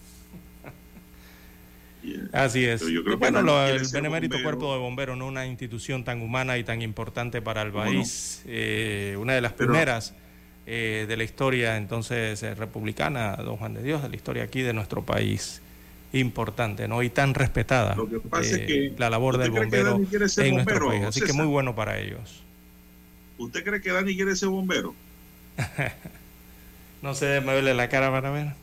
Así 2.32 2.64
es. 2.64 2.82
bueno, 3.18 3.66
el 3.66 3.86
Benemérito 3.92 4.36
Cuerpo 4.42 4.72
de 4.72 4.78
Bomberos 4.78 5.16
no 5.16 5.26
una 5.26 5.46
institución 5.46 6.04
tan 6.04 6.22
humana 6.22 6.58
y 6.58 6.64
tan 6.64 6.82
importante 6.82 7.42
para 7.42 7.62
el 7.62 7.72
país. 7.72 8.42
Eh, 8.46 9.16
una 9.18 9.34
de 9.34 9.40
las 9.40 9.52
primeras 9.52 10.14
eh, 10.68 11.06
de 11.08 11.16
la 11.16 11.22
historia 11.22 11.76
entonces 11.76 12.42
eh, 12.42 12.54
republicana, 12.56 13.36
don 13.36 13.56
Juan 13.56 13.74
de 13.74 13.84
Dios, 13.84 14.02
de 14.02 14.08
la 14.08 14.16
historia 14.16 14.42
aquí 14.42 14.62
de 14.62 14.72
nuestro 14.72 15.04
país 15.04 15.62
importante, 16.12 16.88
¿no? 16.88 17.02
Y 17.02 17.10
tan 17.10 17.34
respetada 17.34 17.94
Lo 17.94 18.08
que 18.08 18.18
pasa 18.20 18.56
es 18.56 18.58
eh, 18.58 18.66
que 18.66 18.94
la 18.98 19.08
labor 19.08 19.38
del 19.38 19.52
bombero 19.52 20.00
en 20.38 20.54
nuestro 20.54 20.88
país. 20.88 21.04
Así 21.04 21.20
que 21.20 21.32
muy 21.32 21.46
bueno 21.46 21.74
para 21.76 21.98
ellos. 22.00 22.42
¿Usted 23.38 23.64
cree 23.64 23.80
que 23.80 23.92
Dani 23.92 24.16
quiere 24.16 24.34
ser 24.34 24.48
bombero? 24.48 24.94
no 27.02 27.14
sé, 27.14 27.40
me 27.40 27.52
duele 27.52 27.74
la 27.74 27.88
cara 27.88 28.10
para 28.10 28.30
ver. 28.30 28.54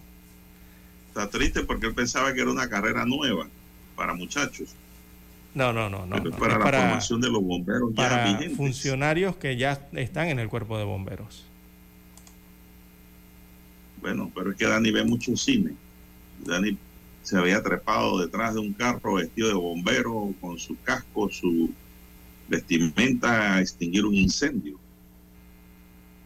Está 1.09 1.29
triste 1.29 1.63
porque 1.63 1.87
él 1.87 1.93
pensaba 1.93 2.33
que 2.33 2.41
era 2.41 2.51
una 2.51 2.67
carrera 2.67 3.05
nueva 3.05 3.47
para 3.95 4.13
muchachos. 4.13 4.75
No, 5.53 5.71
no, 5.71 5.89
no, 5.89 6.05
no. 6.07 6.31
para 6.31 6.57
la 6.57 6.65
formación 6.65 7.21
de 7.21 7.29
los 7.29 7.43
bomberos 7.43 7.93
para 7.95 8.39
funcionarios 8.57 9.35
que 9.35 9.55
ya 9.55 9.87
están 9.93 10.29
en 10.29 10.39
el 10.39 10.49
cuerpo 10.49 10.79
de 10.79 10.83
bomberos. 10.83 11.45
Bueno, 14.01 14.31
pero 14.33 14.51
es 14.51 14.57
que 14.57 14.65
Dani 14.65 14.91
ve 14.91 15.03
mucho 15.03 15.37
cine. 15.37 15.73
Dani 16.43 16.75
se 17.21 17.37
había 17.37 17.61
trepado 17.61 18.19
detrás 18.19 18.55
de 18.55 18.59
un 18.59 18.73
carro 18.73 19.13
vestido 19.13 19.47
de 19.47 19.53
bombero 19.53 20.33
con 20.41 20.57
su 20.57 20.75
casco, 20.81 21.29
su 21.29 21.69
vestimenta 22.47 23.55
a 23.55 23.61
extinguir 23.61 24.05
un 24.05 24.15
incendio. 24.15 24.77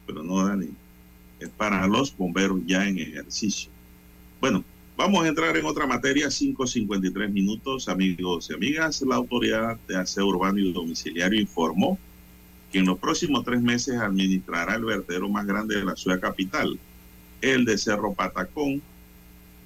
Pero 0.08 0.24
no, 0.24 0.48
Dani. 0.48 0.70
Es 1.40 1.50
para 1.50 1.86
los 1.88 2.16
bomberos 2.16 2.62
ya 2.66 2.88
en 2.88 2.98
ejercicio. 2.98 3.70
Bueno, 4.40 4.64
vamos 4.96 5.24
a 5.24 5.28
entrar 5.28 5.56
en 5.56 5.66
otra 5.66 5.86
materia, 5.86 6.28
5.53 6.28 7.30
minutos, 7.30 7.88
amigos 7.90 8.50
y 8.50 8.54
amigas. 8.54 9.02
La 9.02 9.16
autoridad 9.16 9.78
de 9.88 9.98
aseo 9.98 10.28
urbano 10.28 10.60
y 10.60 10.72
domiciliario 10.74 11.40
informó 11.40 12.00
que 12.72 12.80
en 12.80 12.86
los 12.86 13.00
próximos 13.00 13.46
tres 13.46 13.62
meses 13.62 14.00
administrará 14.00 14.76
el 14.76 14.86
vertedero 14.86 15.30
más 15.30 15.46
grande 15.46 15.76
de 15.76 15.86
la 15.86 15.96
ciudad 15.96 16.20
capital, 16.20 16.80
el 17.42 17.66
de 17.66 17.78
Cerro 17.78 18.14
Patacón. 18.14 18.82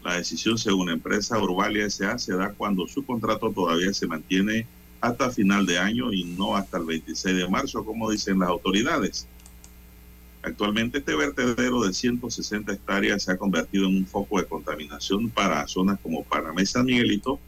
La 0.03 0.15
decisión, 0.15 0.57
según 0.57 0.87
la 0.87 0.93
empresa 0.93 1.37
Urbalia 1.37 1.85
S.A., 1.85 2.17
se 2.17 2.35
da 2.35 2.53
cuando 2.53 2.87
su 2.87 3.05
contrato 3.05 3.51
todavía 3.51 3.93
se 3.93 4.07
mantiene 4.07 4.65
hasta 4.99 5.31
final 5.31 5.65
de 5.65 5.79
año 5.79 6.13
y 6.13 6.23
no 6.23 6.55
hasta 6.55 6.77
el 6.77 6.85
26 6.85 7.35
de 7.35 7.47
marzo, 7.47 7.83
como 7.83 8.09
dicen 8.09 8.39
las 8.39 8.49
autoridades. 8.49 9.27
Actualmente 10.43 10.97
este 10.99 11.15
vertedero 11.15 11.83
de 11.83 11.93
160 11.93 12.73
hectáreas 12.73 13.23
se 13.23 13.31
ha 13.31 13.37
convertido 13.37 13.87
en 13.87 13.97
un 13.97 14.07
foco 14.07 14.39
de 14.39 14.47
contaminación 14.47 15.29
para 15.29 15.67
zonas 15.67 15.99
como 16.01 16.23
Panamá 16.23 16.63
y 16.63 16.65
San 16.65 16.85
Miguelito, 16.85 17.39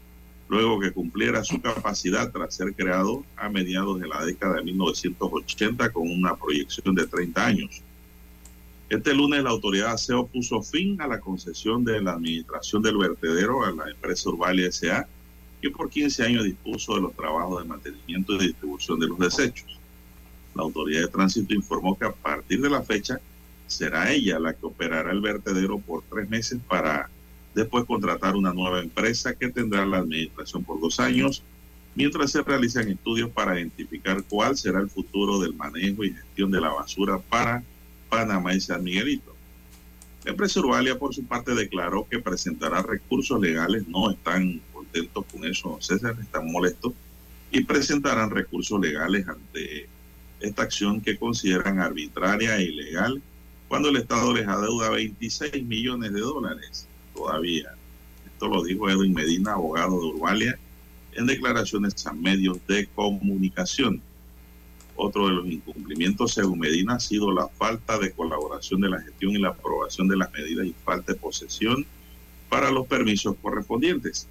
luego 0.48 0.78
que 0.78 0.92
cumpliera 0.92 1.42
su 1.42 1.60
capacidad 1.60 2.30
tras 2.30 2.54
ser 2.54 2.72
creado 2.74 3.24
a 3.36 3.48
mediados 3.48 3.98
de 3.98 4.06
la 4.06 4.24
década 4.24 4.56
de 4.56 4.64
1980 4.64 5.92
con 5.92 6.08
una 6.08 6.36
proyección 6.36 6.94
de 6.94 7.06
30 7.06 7.44
años. 7.44 7.82
Este 8.90 9.12
lunes 9.12 9.42
la 9.42 9.50
autoridad 9.50 9.94
ASEO 9.94 10.28
puso 10.28 10.62
fin 10.62 11.00
a 11.00 11.08
la 11.08 11.18
concesión 11.18 11.84
de 11.84 12.00
la 12.00 12.12
administración 12.12 12.80
del 12.82 12.98
vertedero 12.98 13.64
a 13.64 13.72
la 13.72 13.90
empresa 13.90 14.28
Urbalia 14.28 14.68
S.A., 14.68 15.08
que 15.60 15.70
por 15.70 15.90
15 15.90 16.24
años 16.24 16.44
dispuso 16.44 16.94
de 16.94 17.00
los 17.00 17.16
trabajos 17.16 17.62
de 17.62 17.68
mantenimiento 17.68 18.34
y 18.34 18.48
distribución 18.48 19.00
de 19.00 19.08
los 19.08 19.18
desechos. 19.18 19.80
La 20.54 20.62
autoridad 20.62 21.02
de 21.02 21.08
tránsito 21.08 21.54
informó 21.54 21.98
que 21.98 22.06
a 22.06 22.12
partir 22.12 22.60
de 22.60 22.70
la 22.70 22.82
fecha 22.82 23.20
será 23.66 24.12
ella 24.12 24.38
la 24.38 24.54
que 24.54 24.66
operará 24.66 25.10
el 25.10 25.20
vertedero 25.20 25.78
por 25.78 26.02
tres 26.02 26.28
meses 26.28 26.60
para 26.68 27.10
después 27.54 27.84
contratar 27.84 28.36
una 28.36 28.52
nueva 28.52 28.80
empresa 28.80 29.34
que 29.34 29.48
tendrá 29.48 29.86
la 29.86 29.98
administración 29.98 30.64
por 30.64 30.80
dos 30.80 31.00
años, 31.00 31.42
mientras 31.94 32.32
se 32.32 32.42
realizan 32.42 32.88
estudios 32.88 33.30
para 33.30 33.58
identificar 33.58 34.22
cuál 34.24 34.56
será 34.56 34.80
el 34.80 34.90
futuro 34.90 35.38
del 35.38 35.54
manejo 35.54 36.04
y 36.04 36.12
gestión 36.12 36.50
de 36.50 36.60
la 36.60 36.70
basura 36.70 37.18
para 37.18 37.62
Panamá 38.08 38.54
y 38.54 38.60
San 38.60 38.82
Miguelito. 38.82 39.34
La 40.24 40.30
empresa 40.30 40.60
Urbalia, 40.60 40.98
por 40.98 41.14
su 41.14 41.24
parte, 41.24 41.54
declaró 41.54 42.06
que 42.08 42.18
presentará 42.18 42.80
recursos 42.80 43.38
legales. 43.38 43.86
No 43.88 44.10
están 44.10 44.60
contentos 44.72 45.24
con 45.30 45.44
eso, 45.44 45.76
César, 45.80 46.16
están 46.18 46.50
molestos. 46.50 46.94
Y 47.50 47.62
presentarán 47.64 48.30
recursos 48.30 48.80
legales 48.80 49.28
ante 49.28 49.86
esta 50.44 50.62
acción 50.62 51.00
que 51.00 51.16
consideran 51.16 51.80
arbitraria 51.80 52.56
e 52.58 52.64
ilegal 52.64 53.22
cuando 53.68 53.88
el 53.88 53.96
Estado 53.96 54.32
les 54.32 54.46
adeuda 54.46 54.90
26 54.90 55.64
millones 55.64 56.12
de 56.12 56.20
dólares 56.20 56.86
todavía. 57.14 57.74
Esto 58.26 58.48
lo 58.48 58.62
dijo 58.62 58.88
Edwin 58.88 59.14
Medina, 59.14 59.54
abogado 59.54 59.98
de 60.00 60.06
Urbalia, 60.06 60.58
en 61.14 61.26
declaraciones 61.26 62.06
a 62.06 62.12
medios 62.12 62.58
de 62.68 62.86
comunicación. 62.86 64.00
Otro 64.96 65.26
de 65.26 65.34
los 65.34 65.46
incumplimientos, 65.46 66.34
según 66.34 66.60
Medina, 66.60 66.94
ha 66.94 67.00
sido 67.00 67.32
la 67.32 67.48
falta 67.48 67.98
de 67.98 68.12
colaboración 68.12 68.80
de 68.80 68.90
la 68.90 69.00
gestión 69.00 69.32
y 69.32 69.38
la 69.38 69.48
aprobación 69.48 70.06
de 70.08 70.16
las 70.16 70.32
medidas 70.32 70.66
y 70.66 70.74
falta 70.84 71.12
de 71.12 71.18
posesión 71.18 71.84
para 72.48 72.70
los 72.70 72.86
permisos 72.86 73.34
correspondientes. 73.42 74.28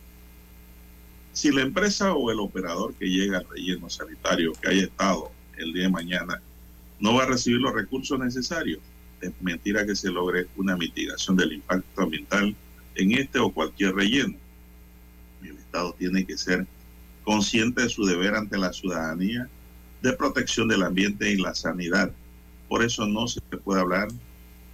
Si 1.33 1.51
la 1.51 1.63
empresa 1.63 2.13
o 2.13 2.31
el 2.31 2.39
operador 2.39 2.93
que 2.93 3.07
llega 3.07 3.39
al 3.39 3.49
relleno 3.49 3.89
sanitario 3.89 4.53
que 4.53 4.69
haya 4.69 4.83
estado 4.83 5.31
el 5.57 5.73
día 5.73 5.83
de 5.83 5.89
mañana 5.89 6.41
no 6.99 7.15
va 7.15 7.23
a 7.23 7.27
recibir 7.27 7.59
los 7.59 7.73
recursos 7.73 8.19
necesarios, 8.19 8.79
es 9.21 9.31
mentira 9.41 9.85
que 9.85 9.95
se 9.95 10.11
logre 10.11 10.47
una 10.57 10.75
mitigación 10.75 11.37
del 11.37 11.53
impacto 11.53 12.01
ambiental 12.01 12.55
en 12.95 13.11
este 13.13 13.39
o 13.39 13.51
cualquier 13.51 13.95
relleno. 13.95 14.35
El 15.43 15.57
Estado 15.57 15.93
tiene 15.97 16.25
que 16.25 16.37
ser 16.37 16.67
consciente 17.23 17.83
de 17.83 17.89
su 17.89 18.05
deber 18.05 18.35
ante 18.35 18.57
la 18.57 18.73
ciudadanía 18.73 19.49
de 20.01 20.13
protección 20.13 20.67
del 20.67 20.83
ambiente 20.83 21.31
y 21.31 21.37
la 21.37 21.55
sanidad. 21.55 22.11
Por 22.67 22.83
eso 22.83 23.05
no 23.05 23.27
se 23.27 23.41
puede 23.41 23.81
hablar 23.81 24.09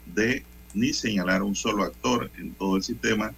de 0.07 0.43
ni 0.73 0.93
señalar 0.93 1.43
un 1.43 1.55
solo 1.55 1.83
actor 1.83 2.31
en 2.37 2.53
todo 2.53 2.77
el 2.77 2.83
sistema 2.83 3.33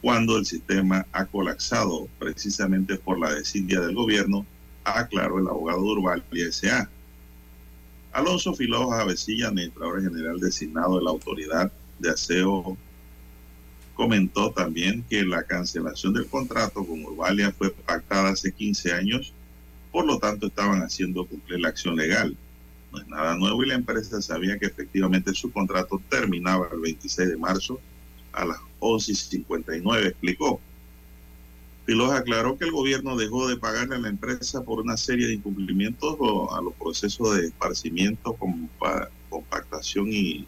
cuando 0.00 0.38
el 0.38 0.46
sistema 0.46 1.06
ha 1.12 1.26
colapsado 1.26 2.08
precisamente 2.18 2.96
por 2.96 3.18
la 3.18 3.34
desidia 3.34 3.80
del 3.80 3.94
gobierno, 3.94 4.46
aclaró 4.84 5.38
el 5.38 5.48
abogado 5.48 5.82
Urbal 5.82 6.24
S.A. 6.32 6.88
Alonso 8.12 8.54
Filoja 8.54 9.02
Avesilla, 9.02 9.48
administrador 9.48 10.02
general 10.02 10.40
designado 10.40 10.98
de 10.98 11.04
la 11.04 11.10
Autoridad 11.10 11.72
de 11.98 12.10
Aseo, 12.10 12.76
comentó 13.94 14.50
también 14.52 15.04
que 15.08 15.22
la 15.24 15.42
cancelación 15.42 16.14
del 16.14 16.26
contrato 16.26 16.84
con 16.84 17.04
Urbalia 17.04 17.52
fue 17.52 17.70
pactada 17.70 18.30
hace 18.30 18.50
15 18.50 18.92
años, 18.92 19.32
por 19.92 20.06
lo 20.06 20.18
tanto 20.18 20.46
estaban 20.46 20.82
haciendo 20.82 21.26
cumplir 21.26 21.60
la 21.60 21.68
acción 21.68 21.96
legal. 21.96 22.36
No 22.92 23.00
es 23.00 23.06
nada 23.08 23.36
nuevo 23.36 23.62
y 23.62 23.68
la 23.68 23.74
empresa 23.74 24.20
sabía 24.22 24.58
que 24.58 24.66
efectivamente 24.66 25.32
su 25.34 25.52
contrato 25.52 26.00
terminaba 26.08 26.68
el 26.72 26.80
26 26.80 27.28
de 27.28 27.36
marzo 27.36 27.80
a 28.32 28.44
las 28.44 28.58
11.59, 28.80 30.06
explicó. 30.06 30.60
Filoja 31.86 32.18
aclaró 32.18 32.56
que 32.56 32.66
el 32.66 32.72
gobierno 32.72 33.16
dejó 33.16 33.48
de 33.48 33.56
pagarle 33.56 33.96
a 33.96 33.98
la 33.98 34.08
empresa 34.08 34.62
por 34.62 34.80
una 34.80 34.96
serie 34.96 35.26
de 35.26 35.34
incumplimientos 35.34 36.16
a 36.52 36.60
los 36.60 36.74
procesos 36.74 37.36
de 37.36 37.46
esparcimiento, 37.46 38.36
compactación 39.28 40.08
y 40.10 40.46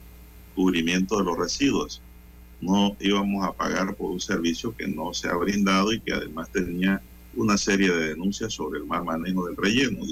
cubrimiento 0.54 1.18
de 1.18 1.24
los 1.24 1.38
residuos. 1.38 2.02
No 2.60 2.96
íbamos 3.00 3.44
a 3.44 3.52
pagar 3.52 3.94
por 3.96 4.12
un 4.12 4.20
servicio 4.20 4.76
que 4.76 4.86
no 4.86 5.12
se 5.14 5.28
ha 5.28 5.34
brindado 5.34 5.92
y 5.92 6.00
que 6.00 6.12
además 6.12 6.48
tenía 6.50 7.02
una 7.34 7.56
serie 7.56 7.90
de 7.90 8.08
denuncias 8.10 8.52
sobre 8.52 8.78
el 8.78 8.86
mal 8.86 9.04
manejo 9.04 9.46
del 9.46 9.56
relleno. 9.56 10.04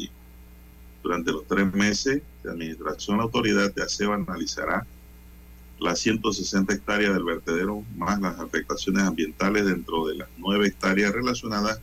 Durante 1.02 1.32
los 1.32 1.46
tres 1.46 1.72
meses 1.72 2.22
de 2.42 2.50
administración, 2.50 3.18
la 3.18 3.24
autoridad 3.24 3.72
de 3.72 3.82
aseo 3.82 4.12
analizará 4.12 4.86
las 5.80 5.98
160 6.00 6.74
hectáreas 6.74 7.14
del 7.14 7.24
vertedero 7.24 7.82
más 7.96 8.20
las 8.20 8.38
afectaciones 8.38 9.02
ambientales 9.02 9.64
dentro 9.64 10.06
de 10.06 10.16
las 10.16 10.28
nueve 10.36 10.68
hectáreas 10.68 11.12
relacionadas 11.12 11.80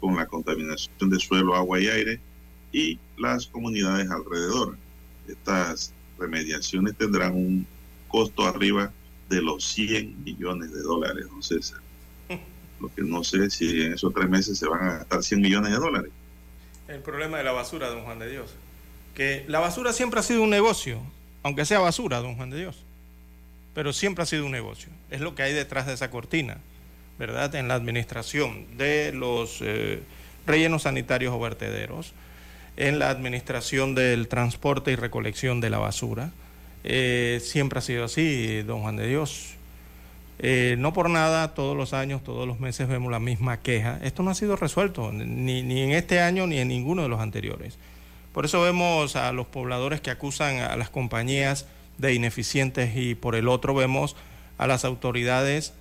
con 0.00 0.16
la 0.16 0.26
contaminación 0.26 1.10
de 1.10 1.18
suelo, 1.18 1.56
agua 1.56 1.80
y 1.80 1.88
aire 1.88 2.20
y 2.72 2.98
las 3.16 3.46
comunidades 3.46 4.10
alrededor. 4.10 4.76
Estas 5.26 5.92
remediaciones 6.18 6.96
tendrán 6.96 7.34
un 7.34 7.66
costo 8.06 8.46
arriba 8.46 8.92
de 9.28 9.42
los 9.42 9.64
100 9.64 10.24
millones 10.24 10.72
de 10.72 10.80
dólares, 10.82 11.26
don 11.28 11.42
César. 11.42 11.80
Lo 12.80 12.94
que 12.94 13.02
no 13.02 13.24
sé 13.24 13.50
si 13.50 13.82
en 13.82 13.94
esos 13.94 14.12
tres 14.12 14.28
meses 14.28 14.58
se 14.58 14.68
van 14.68 14.82
a 14.82 14.98
gastar 14.98 15.22
100 15.22 15.40
millones 15.40 15.72
de 15.72 15.78
dólares. 15.78 16.12
El 16.86 17.00
problema 17.00 17.38
de 17.38 17.44
la 17.44 17.52
basura, 17.52 17.88
don 17.88 18.02
Juan 18.02 18.18
de 18.18 18.30
Dios. 18.30 18.54
Que 19.14 19.44
la 19.48 19.58
basura 19.58 19.92
siempre 19.92 20.20
ha 20.20 20.22
sido 20.22 20.42
un 20.42 20.50
negocio, 20.50 21.00
aunque 21.42 21.64
sea 21.64 21.80
basura, 21.80 22.20
don 22.20 22.36
Juan 22.36 22.50
de 22.50 22.58
Dios 22.58 22.84
pero 23.78 23.92
siempre 23.92 24.24
ha 24.24 24.26
sido 24.26 24.44
un 24.44 24.50
negocio. 24.50 24.88
Es 25.08 25.20
lo 25.20 25.36
que 25.36 25.44
hay 25.44 25.52
detrás 25.52 25.86
de 25.86 25.94
esa 25.94 26.10
cortina, 26.10 26.56
¿verdad? 27.16 27.54
En 27.54 27.68
la 27.68 27.74
administración 27.74 28.66
de 28.76 29.12
los 29.12 29.60
eh, 29.60 30.02
rellenos 30.48 30.82
sanitarios 30.82 31.32
o 31.32 31.38
vertederos, 31.38 32.12
en 32.76 32.98
la 32.98 33.08
administración 33.08 33.94
del 33.94 34.26
transporte 34.26 34.90
y 34.90 34.96
recolección 34.96 35.60
de 35.60 35.70
la 35.70 35.78
basura. 35.78 36.32
Eh, 36.82 37.40
siempre 37.40 37.78
ha 37.78 37.82
sido 37.82 38.02
así, 38.02 38.62
don 38.62 38.80
Juan 38.82 38.96
de 38.96 39.06
Dios. 39.06 39.50
Eh, 40.40 40.74
no 40.76 40.92
por 40.92 41.08
nada, 41.08 41.54
todos 41.54 41.76
los 41.76 41.92
años, 41.92 42.24
todos 42.24 42.48
los 42.48 42.58
meses 42.58 42.88
vemos 42.88 43.12
la 43.12 43.20
misma 43.20 43.60
queja. 43.60 44.00
Esto 44.02 44.24
no 44.24 44.32
ha 44.32 44.34
sido 44.34 44.56
resuelto, 44.56 45.12
ni, 45.12 45.62
ni 45.62 45.82
en 45.82 45.92
este 45.92 46.18
año 46.18 46.48
ni 46.48 46.58
en 46.58 46.66
ninguno 46.66 47.04
de 47.04 47.08
los 47.08 47.20
anteriores. 47.20 47.78
Por 48.32 48.44
eso 48.44 48.60
vemos 48.60 49.14
a 49.14 49.30
los 49.30 49.46
pobladores 49.46 50.00
que 50.00 50.10
acusan 50.10 50.56
a 50.56 50.74
las 50.74 50.90
compañías 50.90 51.68
de 51.98 52.14
ineficientes 52.14 52.96
y 52.96 53.14
por 53.14 53.34
el 53.34 53.48
otro 53.48 53.74
vemos 53.74 54.16
a 54.56 54.66
las 54.66 54.84
autoridades 54.84 55.74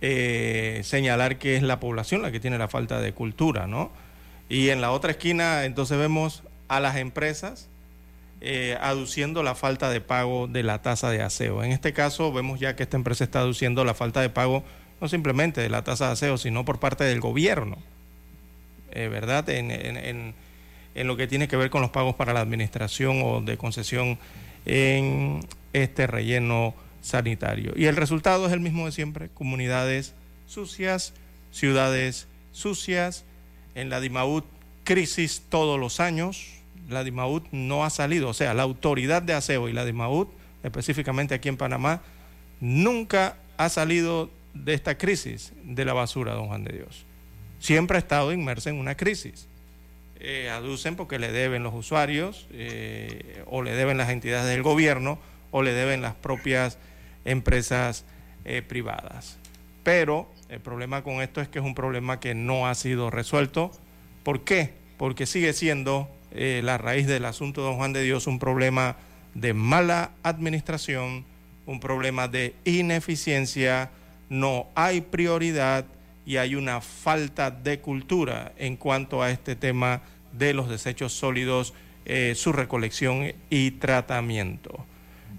eh, 0.00 0.80
señalar 0.84 1.38
que 1.38 1.56
es 1.56 1.62
la 1.62 1.80
población 1.80 2.22
la 2.22 2.30
que 2.30 2.40
tiene 2.40 2.58
la 2.58 2.68
falta 2.68 3.00
de 3.00 3.12
cultura, 3.12 3.66
¿no? 3.66 3.90
Y 4.48 4.70
en 4.70 4.80
la 4.80 4.92
otra 4.92 5.10
esquina 5.10 5.64
entonces 5.64 5.98
vemos 5.98 6.42
a 6.68 6.80
las 6.80 6.96
empresas 6.96 7.68
eh, 8.40 8.78
aduciendo 8.80 9.42
la 9.42 9.56
falta 9.56 9.90
de 9.90 10.00
pago 10.00 10.46
de 10.46 10.62
la 10.62 10.80
tasa 10.80 11.10
de 11.10 11.22
aseo. 11.22 11.64
En 11.64 11.72
este 11.72 11.92
caso 11.92 12.32
vemos 12.32 12.60
ya 12.60 12.76
que 12.76 12.84
esta 12.84 12.96
empresa 12.96 13.24
está 13.24 13.40
aduciendo 13.40 13.84
la 13.84 13.94
falta 13.94 14.20
de 14.20 14.30
pago 14.30 14.62
no 15.00 15.08
simplemente 15.08 15.60
de 15.60 15.68
la 15.68 15.82
tasa 15.82 16.06
de 16.06 16.12
aseo, 16.12 16.38
sino 16.38 16.64
por 16.64 16.80
parte 16.80 17.04
del 17.04 17.20
gobierno, 17.20 17.78
eh, 18.90 19.08
¿verdad? 19.08 19.48
En, 19.48 19.70
en, 19.70 20.34
en 20.94 21.06
lo 21.06 21.16
que 21.16 21.26
tiene 21.26 21.46
que 21.46 21.56
ver 21.56 21.70
con 21.70 21.82
los 21.82 21.90
pagos 21.90 22.16
para 22.16 22.32
la 22.32 22.40
administración 22.40 23.22
o 23.24 23.40
de 23.40 23.56
concesión 23.56 24.18
en 24.64 25.40
este 25.72 26.06
relleno 26.06 26.74
sanitario. 27.00 27.72
Y 27.76 27.86
el 27.86 27.96
resultado 27.96 28.46
es 28.46 28.52
el 28.52 28.60
mismo 28.60 28.86
de 28.86 28.92
siempre, 28.92 29.28
comunidades 29.28 30.14
sucias, 30.46 31.14
ciudades 31.50 32.28
sucias, 32.52 33.24
en 33.74 33.90
la 33.90 34.00
Dimaut 34.00 34.44
crisis 34.84 35.42
todos 35.48 35.78
los 35.78 36.00
años, 36.00 36.46
la 36.88 37.04
Dimaut 37.04 37.46
no 37.52 37.84
ha 37.84 37.90
salido, 37.90 38.30
o 38.30 38.34
sea, 38.34 38.54
la 38.54 38.62
autoridad 38.62 39.22
de 39.22 39.34
aseo 39.34 39.68
y 39.68 39.72
la 39.72 39.84
Dimaut, 39.84 40.30
específicamente 40.62 41.34
aquí 41.34 41.48
en 41.48 41.56
Panamá, 41.56 42.00
nunca 42.60 43.36
ha 43.56 43.68
salido 43.68 44.30
de 44.54 44.74
esta 44.74 44.96
crisis 44.96 45.52
de 45.62 45.84
la 45.84 45.92
basura, 45.92 46.32
don 46.32 46.48
Juan 46.48 46.64
de 46.64 46.72
Dios. 46.72 47.04
Siempre 47.60 47.96
ha 47.96 48.00
estado 48.00 48.32
inmersa 48.32 48.70
en 48.70 48.76
una 48.76 48.96
crisis. 48.96 49.46
Eh, 50.20 50.50
aducen 50.50 50.96
porque 50.96 51.20
le 51.20 51.30
deben 51.30 51.62
los 51.62 51.72
usuarios 51.74 52.48
eh, 52.50 53.44
o 53.46 53.62
le 53.62 53.72
deben 53.74 53.96
las 53.98 54.10
entidades 54.10 54.48
del 54.48 54.64
gobierno 54.64 55.20
o 55.52 55.62
le 55.62 55.72
deben 55.72 56.02
las 56.02 56.14
propias 56.16 56.76
empresas 57.24 58.04
eh, 58.44 58.62
privadas. 58.62 59.38
Pero 59.84 60.28
el 60.48 60.58
problema 60.58 61.04
con 61.04 61.22
esto 61.22 61.40
es 61.40 61.48
que 61.48 61.60
es 61.60 61.64
un 61.64 61.76
problema 61.76 62.18
que 62.18 62.34
no 62.34 62.66
ha 62.66 62.74
sido 62.74 63.10
resuelto. 63.10 63.70
¿Por 64.24 64.42
qué? 64.42 64.74
Porque 64.96 65.24
sigue 65.26 65.52
siendo 65.52 66.08
la 66.30 66.76
raíz 66.76 67.06
del 67.06 67.24
asunto 67.24 67.62
de 67.62 67.68
don 67.68 67.76
Juan 67.76 67.94
de 67.94 68.02
Dios 68.02 68.26
un 68.26 68.38
problema 68.38 68.96
de 69.34 69.54
mala 69.54 70.10
administración, 70.22 71.24
un 71.64 71.80
problema 71.80 72.28
de 72.28 72.54
ineficiencia, 72.64 73.90
no 74.28 74.66
hay 74.74 75.00
prioridad 75.00 75.86
y 76.28 76.36
hay 76.36 76.56
una 76.56 76.82
falta 76.82 77.50
de 77.50 77.80
cultura 77.80 78.52
en 78.58 78.76
cuanto 78.76 79.22
a 79.22 79.30
este 79.30 79.56
tema 79.56 80.02
de 80.30 80.52
los 80.52 80.68
desechos 80.68 81.14
sólidos, 81.14 81.72
eh, 82.04 82.34
su 82.36 82.52
recolección 82.52 83.32
y 83.48 83.70
tratamiento. 83.70 84.84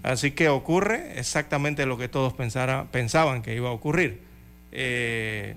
Así 0.02 0.32
que 0.32 0.48
ocurre 0.48 1.16
exactamente 1.16 1.86
lo 1.86 1.96
que 1.96 2.08
todos 2.08 2.34
pensaban 2.34 3.42
que 3.42 3.54
iba 3.54 3.68
a 3.68 3.72
ocurrir. 3.72 4.22
Eh, 4.72 5.54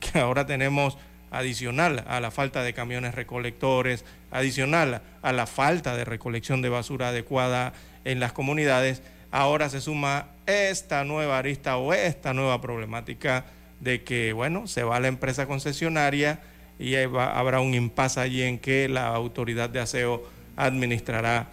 que 0.00 0.18
ahora 0.18 0.46
tenemos 0.46 0.98
adicional 1.30 2.02
a 2.08 2.18
la 2.18 2.32
falta 2.32 2.64
de 2.64 2.74
camiones 2.74 3.14
recolectores, 3.14 4.04
adicional 4.32 5.00
a 5.22 5.32
la 5.32 5.46
falta 5.46 5.96
de 5.96 6.04
recolección 6.04 6.60
de 6.60 6.70
basura 6.70 7.10
adecuada 7.10 7.72
en 8.04 8.18
las 8.18 8.32
comunidades, 8.32 9.00
ahora 9.30 9.68
se 9.68 9.80
suma 9.80 10.30
esta 10.46 11.04
nueva 11.04 11.38
arista 11.38 11.76
o 11.76 11.94
esta 11.94 12.34
nueva 12.34 12.60
problemática 12.60 13.44
de 13.82 14.04
que, 14.04 14.32
bueno, 14.32 14.66
se 14.66 14.84
va 14.84 15.00
la 15.00 15.08
empresa 15.08 15.46
concesionaria 15.46 16.40
y 16.78 16.94
habrá 16.94 17.60
un 17.60 17.74
impasse 17.74 18.20
allí 18.20 18.42
en 18.42 18.58
que 18.58 18.88
la 18.88 19.08
autoridad 19.08 19.70
de 19.70 19.80
aseo 19.80 20.22
administrará 20.56 21.48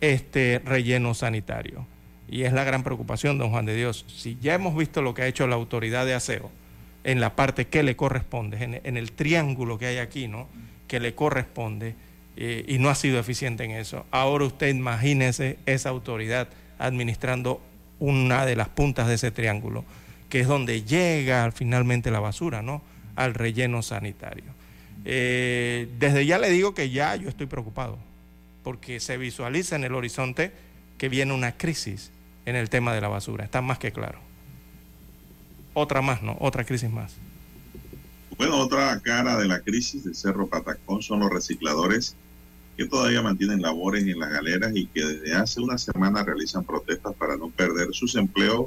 este 0.00 0.60
relleno 0.64 1.14
sanitario. 1.14 1.86
y 2.28 2.42
es 2.42 2.52
la 2.52 2.64
gran 2.64 2.82
preocupación, 2.82 3.38
don 3.38 3.50
Juan 3.50 3.66
de 3.66 3.76
Dios, 3.76 4.04
si 4.08 4.36
ya 4.40 4.54
hemos 4.54 4.76
visto 4.76 5.00
lo 5.00 5.14
que 5.14 5.22
ha 5.22 5.26
hecho 5.28 5.46
la 5.46 5.54
autoridad 5.54 6.04
de 6.06 6.14
aseo 6.14 6.50
en 7.04 7.20
la 7.20 7.36
parte 7.36 7.68
que 7.68 7.84
le 7.84 7.94
corresponde, 7.94 8.80
en, 8.82 8.96
el 8.96 9.12
triángulo 9.12 9.78
que 9.78 9.86
hay 9.86 9.98
aquí, 9.98 10.26
¿no? 10.26 10.48
Que 10.88 10.98
le 10.98 11.14
corresponde 11.14 11.94
eh, 12.36 12.64
y 12.66 12.78
no 12.78 12.88
ha 12.88 12.96
sido 12.96 13.20
eficiente 13.20 13.62
en 13.62 13.70
eso. 13.70 14.04
Ahora 14.10 14.44
usted 14.44 14.74
imagínese 14.74 15.58
esa 15.66 15.90
autoridad 15.90 16.48
administrando 16.80 17.60
una 18.00 18.44
de 18.44 18.56
las 18.56 18.68
puntas 18.68 19.06
de 19.06 19.14
ese 19.14 19.30
triángulo, 19.30 19.84
que 20.28 20.40
es 20.40 20.48
donde 20.48 20.82
llega 20.82 21.50
finalmente 21.52 22.10
la 22.10 22.20
basura, 22.20 22.62
¿no? 22.62 22.82
Al 23.14 23.34
relleno 23.34 23.82
sanitario. 23.82 24.44
Eh, 25.04 25.88
desde 25.98 26.26
ya 26.26 26.38
le 26.38 26.50
digo 26.50 26.74
que 26.74 26.90
ya 26.90 27.14
yo 27.16 27.28
estoy 27.28 27.46
preocupado, 27.46 27.98
porque 28.64 28.98
se 29.00 29.16
visualiza 29.16 29.76
en 29.76 29.84
el 29.84 29.94
horizonte 29.94 30.52
que 30.98 31.08
viene 31.08 31.32
una 31.32 31.56
crisis 31.56 32.10
en 32.44 32.56
el 32.56 32.70
tema 32.70 32.94
de 32.94 33.00
la 33.00 33.08
basura, 33.08 33.44
está 33.44 33.62
más 33.62 33.78
que 33.78 33.92
claro. 33.92 34.18
Otra 35.74 36.00
más, 36.00 36.22
¿no? 36.22 36.36
Otra 36.40 36.64
crisis 36.64 36.90
más. 36.90 37.14
Bueno, 38.38 38.58
otra 38.58 38.98
cara 39.00 39.36
de 39.38 39.46
la 39.46 39.60
crisis 39.60 40.04
del 40.04 40.14
Cerro 40.14 40.46
Patacón 40.46 41.02
son 41.02 41.20
los 41.20 41.30
recicladores 41.30 42.16
que 42.76 42.86
todavía 42.86 43.22
mantienen 43.22 43.62
labores 43.62 44.04
en 44.06 44.18
las 44.18 44.30
galeras 44.30 44.72
y 44.74 44.86
que 44.86 45.02
desde 45.02 45.34
hace 45.34 45.60
una 45.60 45.78
semana 45.78 46.22
realizan 46.22 46.64
protestas 46.64 47.14
para 47.14 47.36
no 47.36 47.48
perder 47.48 47.88
sus 47.92 48.14
empleos. 48.16 48.66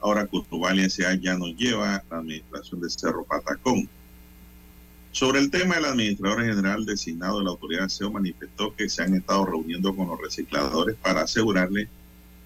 Ahora 0.00 0.26
Cutubalia 0.26 0.86
S.A. 0.86 1.14
ya 1.14 1.36
no 1.36 1.46
lleva 1.48 2.02
la 2.10 2.18
administración 2.18 2.80
del 2.80 2.90
Cerro 2.90 3.24
Patacón. 3.24 3.88
Sobre 5.10 5.40
el 5.40 5.50
tema, 5.50 5.76
el 5.76 5.86
administrador 5.86 6.44
general 6.44 6.86
designado 6.86 7.38
de 7.38 7.44
la 7.44 7.50
autoridad 7.50 7.82
de 7.84 7.90
SEO 7.90 8.12
manifestó 8.12 8.74
que 8.76 8.88
se 8.88 9.02
han 9.02 9.14
estado 9.14 9.46
reuniendo 9.46 9.96
con 9.96 10.08
los 10.08 10.20
recicladores 10.20 10.96
para 10.96 11.22
asegurarle 11.22 11.88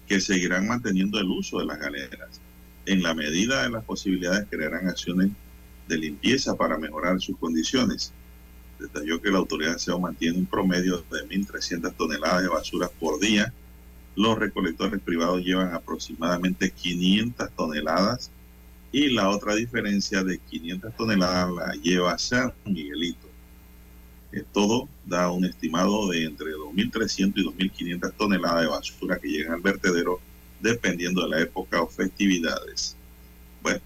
que 0.07 0.19
seguirán 0.19 0.67
manteniendo 0.67 1.19
el 1.19 1.27
uso 1.27 1.59
de 1.59 1.65
las 1.65 1.79
galeras. 1.79 2.41
En 2.85 3.03
la 3.03 3.13
medida 3.13 3.63
de 3.63 3.69
las 3.69 3.83
posibilidades, 3.83 4.47
crearán 4.49 4.87
acciones 4.87 5.29
de 5.87 5.97
limpieza 5.97 6.55
para 6.55 6.77
mejorar 6.77 7.21
sus 7.21 7.37
condiciones. 7.37 8.11
Detalló 8.79 9.21
que 9.21 9.29
la 9.31 9.37
autoridad 9.37 9.73
de 9.73 9.79
SEO 9.79 9.99
mantiene 9.99 10.39
un 10.39 10.45
promedio 10.45 10.97
de 11.11 11.27
1.300 11.27 11.95
toneladas 11.95 12.41
de 12.41 12.49
basura 12.49 12.89
por 12.99 13.19
día. 13.19 13.53
Los 14.15 14.37
recolectores 14.37 15.01
privados 15.01 15.41
llevan 15.43 15.73
aproximadamente 15.73 16.71
500 16.71 17.51
toneladas 17.55 18.31
y 18.91 19.09
la 19.09 19.29
otra 19.29 19.55
diferencia 19.55 20.23
de 20.23 20.37
500 20.37 20.95
toneladas 20.95 21.51
la 21.51 21.73
lleva 21.81 22.17
San 22.17 22.53
Miguelito. 22.65 23.27
todo 24.51 24.87
da 25.05 25.31
un 25.31 25.45
estimado 25.45 26.09
de 26.09 26.25
entre 26.25 26.51
2.300 26.53 27.33
y 27.35 27.43
2.500 27.43 28.13
toneladas 28.13 28.61
de 28.61 28.67
basura 28.67 29.19
que 29.19 29.29
llegan 29.29 29.53
al 29.53 29.61
vertedero 29.61 30.19
dependiendo 30.61 31.23
de 31.23 31.29
la 31.29 31.41
época 31.41 31.81
o 31.81 31.87
festividades. 31.87 32.95
Bueno, 33.61 33.81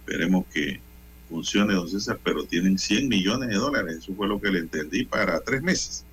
esperemos 0.00 0.46
que 0.46 0.80
funcione, 1.28 1.74
don 1.74 1.88
César, 1.88 2.18
pero 2.22 2.44
tienen 2.44 2.78
100 2.78 3.08
millones 3.08 3.48
de 3.48 3.56
dólares. 3.56 3.96
Eso 3.98 4.14
fue 4.14 4.28
lo 4.28 4.40
que 4.40 4.50
le 4.50 4.60
entendí 4.60 5.04
para 5.04 5.40
tres 5.40 5.62
meses. 5.62 6.04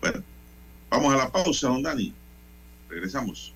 Bueno, 0.00 0.22
vamos 0.96 1.12
a 1.12 1.16
la 1.16 1.30
pausa, 1.30 1.68
don 1.68 1.82
Dani. 1.82 2.12
Regresamos. 2.88 3.53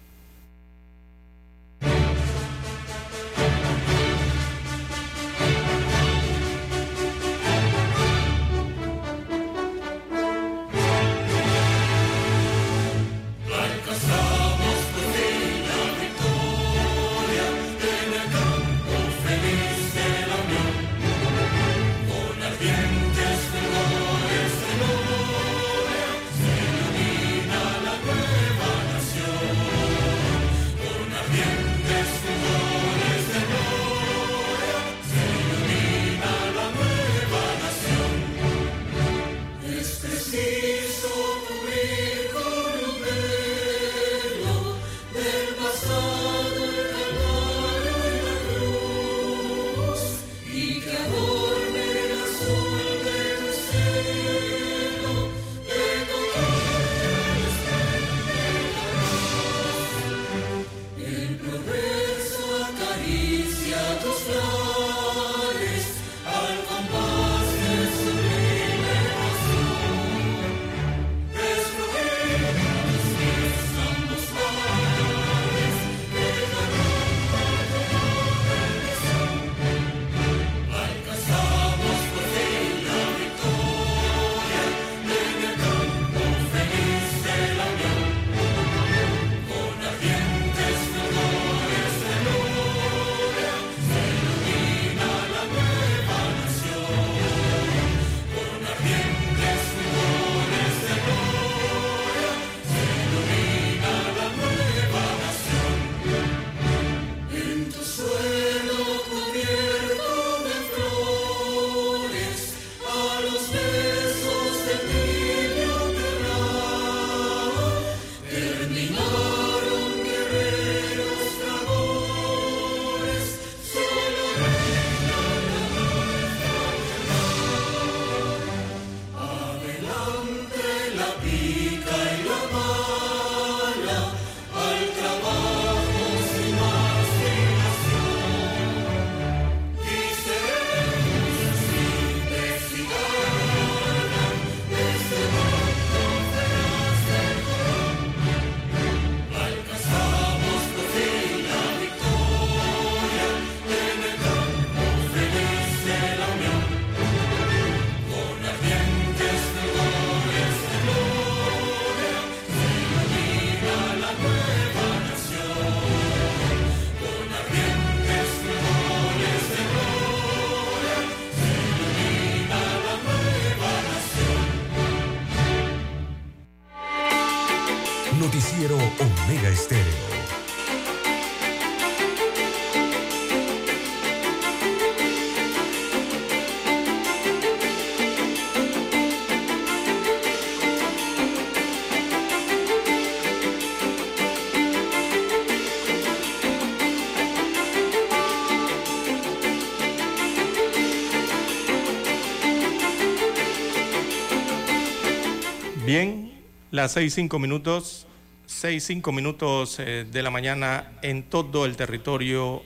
Las 206.78 206.92
seis 206.92 207.12
cinco 207.12 207.40
minutos, 207.40 208.06
seis 208.46 208.84
cinco 208.84 209.10
minutos 209.10 209.80
eh, 209.80 210.06
de 210.08 210.22
la 210.22 210.30
mañana 210.30 210.92
en 211.02 211.24
todo 211.24 211.66
el 211.66 211.76
territorio 211.76 212.62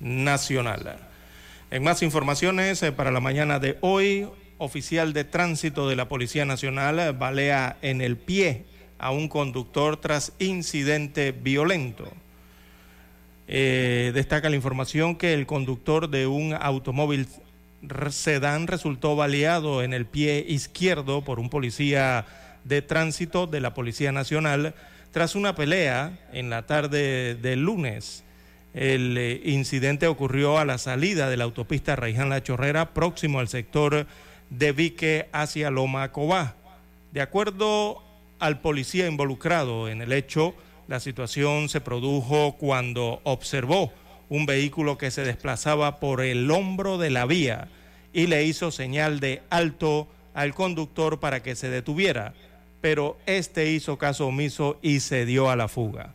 nacional. 0.00 0.98
En 1.70 1.84
más 1.84 2.02
informaciones 2.02 2.82
eh, 2.82 2.90
para 2.90 3.12
la 3.12 3.20
mañana 3.20 3.60
de 3.60 3.78
hoy, 3.80 4.26
oficial 4.58 5.12
de 5.12 5.22
tránsito 5.22 5.88
de 5.88 5.94
la 5.94 6.08
Policía 6.08 6.44
Nacional 6.46 6.98
eh, 6.98 7.12
balea 7.12 7.76
en 7.80 8.00
el 8.00 8.16
pie 8.16 8.64
a 8.98 9.12
un 9.12 9.28
conductor 9.28 9.98
tras 9.98 10.32
incidente 10.40 11.30
violento. 11.30 12.12
destaca 13.46 14.50
la 14.50 14.56
información 14.56 15.14
que 15.14 15.32
el 15.32 15.46
conductor 15.46 16.10
de 16.10 16.26
un 16.26 16.54
automóvil 16.54 17.28
sedán 18.10 18.66
resultó 18.66 19.14
baleado 19.14 19.84
en 19.84 19.94
el 19.94 20.06
pie 20.06 20.44
izquierdo 20.48 21.22
por 21.22 21.38
un 21.38 21.50
policía 21.50 22.26
de 22.66 22.82
tránsito 22.82 23.46
de 23.46 23.60
la 23.60 23.74
Policía 23.74 24.12
Nacional 24.12 24.74
tras 25.12 25.34
una 25.34 25.54
pelea 25.54 26.18
en 26.32 26.50
la 26.50 26.66
tarde 26.66 27.36
del 27.36 27.62
lunes. 27.62 28.24
El 28.74 29.16
eh, 29.16 29.40
incidente 29.44 30.06
ocurrió 30.06 30.58
a 30.58 30.64
la 30.64 30.78
salida 30.78 31.30
de 31.30 31.36
la 31.36 31.44
autopista 31.44 31.96
Raiján 31.96 32.28
La 32.28 32.42
Chorrera, 32.42 32.92
próximo 32.92 33.38
al 33.38 33.48
sector 33.48 34.06
de 34.50 34.72
Vique 34.72 35.28
hacia 35.32 35.70
Loma 35.70 36.12
Cobá. 36.12 36.56
De 37.12 37.22
acuerdo 37.22 38.02
al 38.38 38.60
policía 38.60 39.06
involucrado 39.06 39.88
en 39.88 40.02
el 40.02 40.12
hecho, 40.12 40.54
la 40.88 41.00
situación 41.00 41.68
se 41.68 41.80
produjo 41.80 42.56
cuando 42.58 43.20
observó 43.24 43.92
un 44.28 44.44
vehículo 44.44 44.98
que 44.98 45.10
se 45.10 45.24
desplazaba 45.24 45.98
por 46.00 46.20
el 46.20 46.50
hombro 46.50 46.98
de 46.98 47.10
la 47.10 47.26
vía 47.26 47.68
y 48.12 48.26
le 48.26 48.44
hizo 48.44 48.70
señal 48.70 49.20
de 49.20 49.42
alto 49.50 50.08
al 50.34 50.52
conductor 50.52 51.20
para 51.20 51.42
que 51.42 51.56
se 51.56 51.70
detuviera 51.70 52.34
pero 52.86 53.18
este 53.26 53.72
hizo 53.72 53.98
caso 53.98 54.28
omiso 54.28 54.78
y 54.80 55.00
se 55.00 55.26
dio 55.26 55.50
a 55.50 55.56
la 55.56 55.66
fuga. 55.66 56.14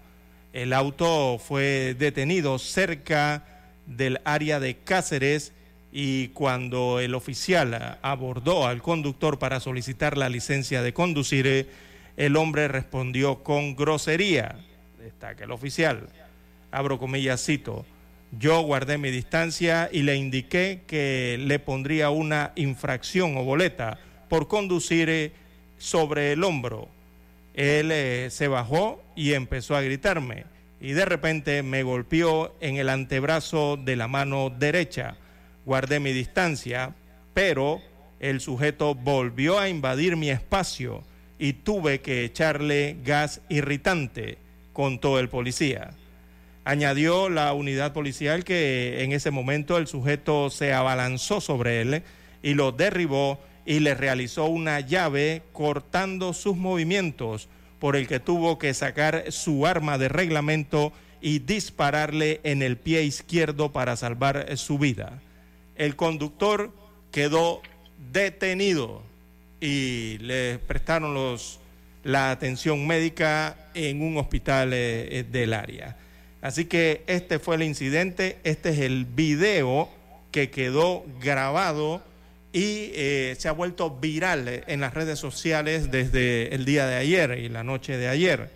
El 0.54 0.72
auto 0.72 1.38
fue 1.38 1.98
detenido 2.00 2.58
cerca 2.60 3.44
del 3.88 4.22
área 4.24 4.62
de 4.62 4.78
Cáceres 4.78 5.52
y 5.92 6.30
cuando 6.30 7.02
el 7.02 7.14
oficial 7.14 8.00
abordó 8.02 8.68
al 8.68 8.82
conductor 8.82 9.38
para 9.38 9.60
solicitar 9.60 10.18
la 10.18 10.30
licencia 10.30 10.82
de 10.82 10.94
conducir, 10.94 11.68
el 12.16 12.38
hombre 12.38 12.70
respondió 12.70 13.44
con 13.44 13.76
grosería. 13.76 14.56
Destaca 14.98 15.44
el 15.44 15.52
oficial. 15.52 16.08
Abro 16.72 16.98
comillas, 17.00 17.44
cito. 17.44 17.86
Yo 18.32 18.62
guardé 18.62 18.98
mi 18.98 19.12
distancia 19.12 19.90
y 19.92 20.04
le 20.04 20.16
indiqué 20.16 20.84
que 20.88 21.38
le 21.38 21.60
pondría 21.60 22.12
una 22.12 22.54
infracción 22.56 23.36
o 23.36 23.44
boleta 23.44 24.00
por 24.30 24.48
conducir 24.48 25.34
sobre 25.82 26.32
el 26.32 26.44
hombro. 26.44 26.88
Él 27.56 27.92
eh, 27.92 28.28
se 28.30 28.48
bajó 28.48 29.04
y 29.16 29.34
empezó 29.34 29.76
a 29.76 29.82
gritarme 29.82 30.46
y 30.80 30.94
de 30.94 31.06
repente 31.06 31.64
me 31.64 31.84
golpeó 31.84 32.56
en 32.62 32.78
el 32.78 32.88
antebrazo 32.88 33.78
de 33.78 33.96
la 33.96 34.08
mano 34.08 34.50
derecha. 34.50 35.18
Guardé 35.66 36.00
mi 36.00 36.14
distancia, 36.14 36.96
pero 37.34 37.82
el 38.20 38.42
sujeto 38.42 38.96
volvió 38.96 39.60
a 39.60 39.70
invadir 39.70 40.16
mi 40.16 40.30
espacio 40.30 41.04
y 41.40 41.54
tuve 41.54 42.02
que 42.02 42.24
echarle 42.24 42.98
gas 43.04 43.42
irritante, 43.50 44.38
contó 44.74 45.20
el 45.20 45.30
policía. 45.30 45.92
Añadió 46.64 47.30
la 47.30 47.54
unidad 47.54 47.92
policial 47.92 48.44
que 48.44 49.04
en 49.04 49.12
ese 49.12 49.32
momento 49.32 49.78
el 49.78 49.88
sujeto 49.88 50.52
se 50.52 50.74
abalanzó 50.74 51.42
sobre 51.42 51.82
él 51.82 52.04
y 52.44 52.54
lo 52.54 52.72
derribó 52.72 53.40
y 53.66 53.80
le 53.80 53.94
realizó 53.94 54.46
una 54.46 54.80
llave 54.80 55.44
cortando 55.52 56.34
sus 56.34 56.56
movimientos, 56.58 57.48
por 57.80 57.96
el 57.96 58.08
que 58.08 58.20
tuvo 58.20 58.60
que 58.60 58.74
sacar 58.74 59.32
su 59.32 59.66
arma 59.66 59.98
de 59.98 60.08
reglamento 60.08 60.94
y 61.20 61.40
dispararle 61.40 62.40
en 62.44 62.62
el 62.62 62.78
pie 62.78 63.04
izquierdo 63.04 63.72
para 63.72 63.96
salvar 63.96 64.58
su 64.58 64.78
vida. 64.78 65.20
El 65.76 65.96
conductor 65.96 66.72
quedó 67.12 67.62
detenido 68.12 69.04
y 69.60 70.18
le 70.20 70.60
prestaron 70.60 71.14
los, 71.14 71.60
la 72.04 72.32
atención 72.32 72.86
médica 72.86 73.70
en 73.74 74.02
un 74.02 74.18
hospital 74.18 74.74
eh, 74.74 75.20
eh, 75.20 75.24
del 75.24 75.54
área. 75.54 75.98
Así 76.42 76.66
que 76.66 77.04
este 77.06 77.40
fue 77.40 77.56
el 77.56 77.64
incidente, 77.64 78.40
este 78.44 78.70
es 78.70 78.80
el 78.80 79.06
video 79.06 79.90
que 80.32 80.50
quedó 80.50 81.06
grabado 81.20 82.02
y 82.54 82.92
eh, 82.94 83.36
se 83.38 83.48
ha 83.48 83.54
vuelto 83.54 83.90
viral 83.90 84.64
en 84.68 84.82
las 84.82 84.94
redes 84.94 85.20
sociales 85.20 85.90
desde 85.90 86.54
el 86.54 86.66
día 86.66 86.86
de 86.86 86.96
ayer 86.96 87.40
y 87.40 87.50
la 87.50 87.64
noche 87.64 87.98
de 87.98 88.10
ayer, 88.10 88.50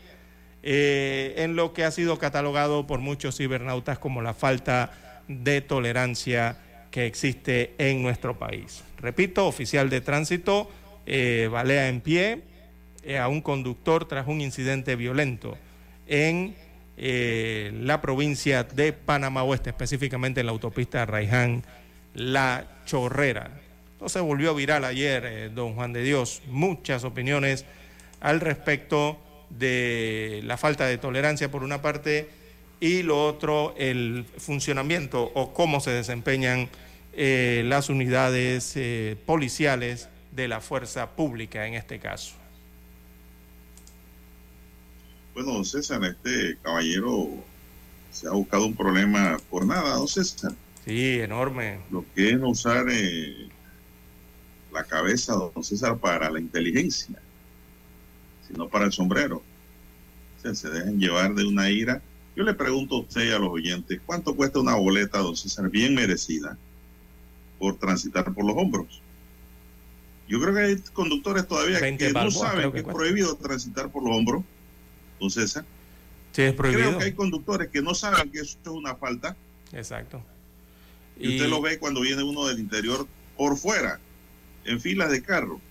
eh, 0.63 1.35
en 1.37 1.55
lo 1.55 1.73
que 1.73 1.85
ha 1.85 1.91
sido 1.91 2.19
catalogado 2.19 2.87
por 2.87 2.99
muchos 2.99 3.37
cibernautas 3.37 3.99
como 3.99 4.21
la 4.21 4.33
falta 4.33 4.91
de 5.27 5.61
tolerancia 5.61 6.57
que 6.91 7.05
existe 7.05 7.73
en 7.77 8.01
nuestro 8.01 8.37
país. 8.37 8.83
Repito, 8.97 9.47
oficial 9.47 9.89
de 9.89 10.01
tránsito 10.01 10.69
eh, 11.05 11.47
balea 11.51 11.87
en 11.87 12.01
pie 12.01 12.41
a 13.19 13.27
un 13.27 13.41
conductor 13.41 14.07
tras 14.07 14.27
un 14.27 14.41
incidente 14.41 14.95
violento 14.95 15.57
en 16.07 16.55
la 16.97 18.01
provincia 18.01 18.63
de 18.63 18.93
Panamá 18.93 19.43
Oeste, 19.43 19.69
específicamente 19.69 20.39
en 20.39 20.45
la 20.45 20.53
autopista 20.53 21.05
Raiján 21.05 21.63
La 22.13 22.65
Chorrera 22.85 23.64
se 24.09 24.19
volvió 24.19 24.55
viral 24.55 24.83
ayer, 24.83 25.25
eh, 25.25 25.49
don 25.49 25.75
Juan 25.75 25.93
de 25.93 26.03
Dios, 26.03 26.41
muchas 26.47 27.03
opiniones 27.03 27.65
al 28.21 28.39
respecto 28.39 29.17
de 29.49 30.41
la 30.43 30.57
falta 30.57 30.85
de 30.85 30.97
tolerancia 30.97 31.49
por 31.49 31.63
una 31.63 31.81
parte 31.81 32.29
y 32.79 33.03
lo 33.03 33.25
otro, 33.25 33.73
el 33.77 34.25
funcionamiento 34.37 35.23
o 35.33 35.53
cómo 35.53 35.79
se 35.79 35.91
desempeñan 35.91 36.69
eh, 37.13 37.63
las 37.65 37.89
unidades 37.89 38.73
eh, 38.75 39.15
policiales 39.25 40.09
de 40.31 40.47
la 40.47 40.59
fuerza 40.59 41.11
pública 41.11 41.65
en 41.65 41.75
este 41.75 41.99
caso. 41.99 42.35
Bueno, 45.33 45.53
don 45.53 45.65
César, 45.65 46.03
este 46.03 46.57
caballero 46.61 47.29
se 48.11 48.27
ha 48.27 48.31
buscado 48.31 48.65
un 48.65 48.75
problema 48.75 49.37
por 49.49 49.65
nada, 49.65 49.95
don 49.95 50.07
César. 50.07 50.53
Sí, 50.85 51.19
enorme. 51.19 51.79
Lo 51.89 52.05
que 52.13 52.31
es 52.31 52.39
no 52.39 52.49
usar 52.49 52.85
la 54.75 54.83
cabeza, 54.83 55.33
don 55.33 55.63
César, 55.63 55.97
para 55.97 56.29
la 56.29 56.39
inteligencia, 56.39 57.15
sino 58.47 58.67
para 58.67 58.85
el 58.85 58.91
sombrero. 58.91 59.41
se 60.41 60.69
dejan 60.69 60.99
llevar 60.99 61.33
de 61.33 61.45
una 61.45 61.71
ira. 61.71 62.01
Yo 62.35 62.43
le 62.43 62.53
pregunto 62.53 62.95
a 62.95 62.99
usted 62.99 63.29
y 63.29 63.31
a 63.31 63.39
los 63.39 63.49
oyentes, 63.49 63.99
¿cuánto 64.05 64.35
cuesta 64.35 64.59
una 64.59 64.75
boleta, 64.75 65.19
don 65.19 65.35
César, 65.35 65.69
bien 65.69 65.95
merecida 65.95 66.57
por 67.57 67.77
transitar 67.77 68.31
por 68.33 68.45
los 68.45 68.55
hombros? 68.55 69.01
Yo 70.27 70.41
creo 70.41 70.53
que 70.53 70.61
hay 70.61 70.77
conductores 70.93 71.47
todavía 71.47 71.79
que 71.79 72.11
no 72.11 72.29
saben 72.29 72.71
que, 72.71 72.79
es 72.79 72.83
prohibido 72.83 73.35
transitar 73.37 73.89
por 73.89 74.03
los 74.03 74.15
hombros, 74.15 74.43
don 75.19 75.31
César. 75.31 75.65
Sí, 76.33 76.41
es 76.41 76.53
prohibido. 76.53 76.89
Creo 76.89 76.99
que 76.99 77.05
hay 77.05 77.13
conductores 77.13 77.69
que 77.69 77.81
no 77.81 77.95
saben 77.95 78.29
que 78.29 78.39
eso 78.39 78.57
es 78.61 78.67
una 78.67 78.95
falta. 78.95 79.35
Exacto. 79.71 80.21
y 81.17 81.35
usted 81.35 81.49
lo 81.49 81.61
ve 81.61 81.79
cuando 81.79 82.01
viene 82.01 82.23
uno 82.23 82.45
del 82.45 82.59
interior 82.59 83.07
por 83.35 83.57
fuera 83.57 83.99
en 84.65 84.81
filas 84.81 85.11
de 85.11 85.21
carro. 85.21 85.61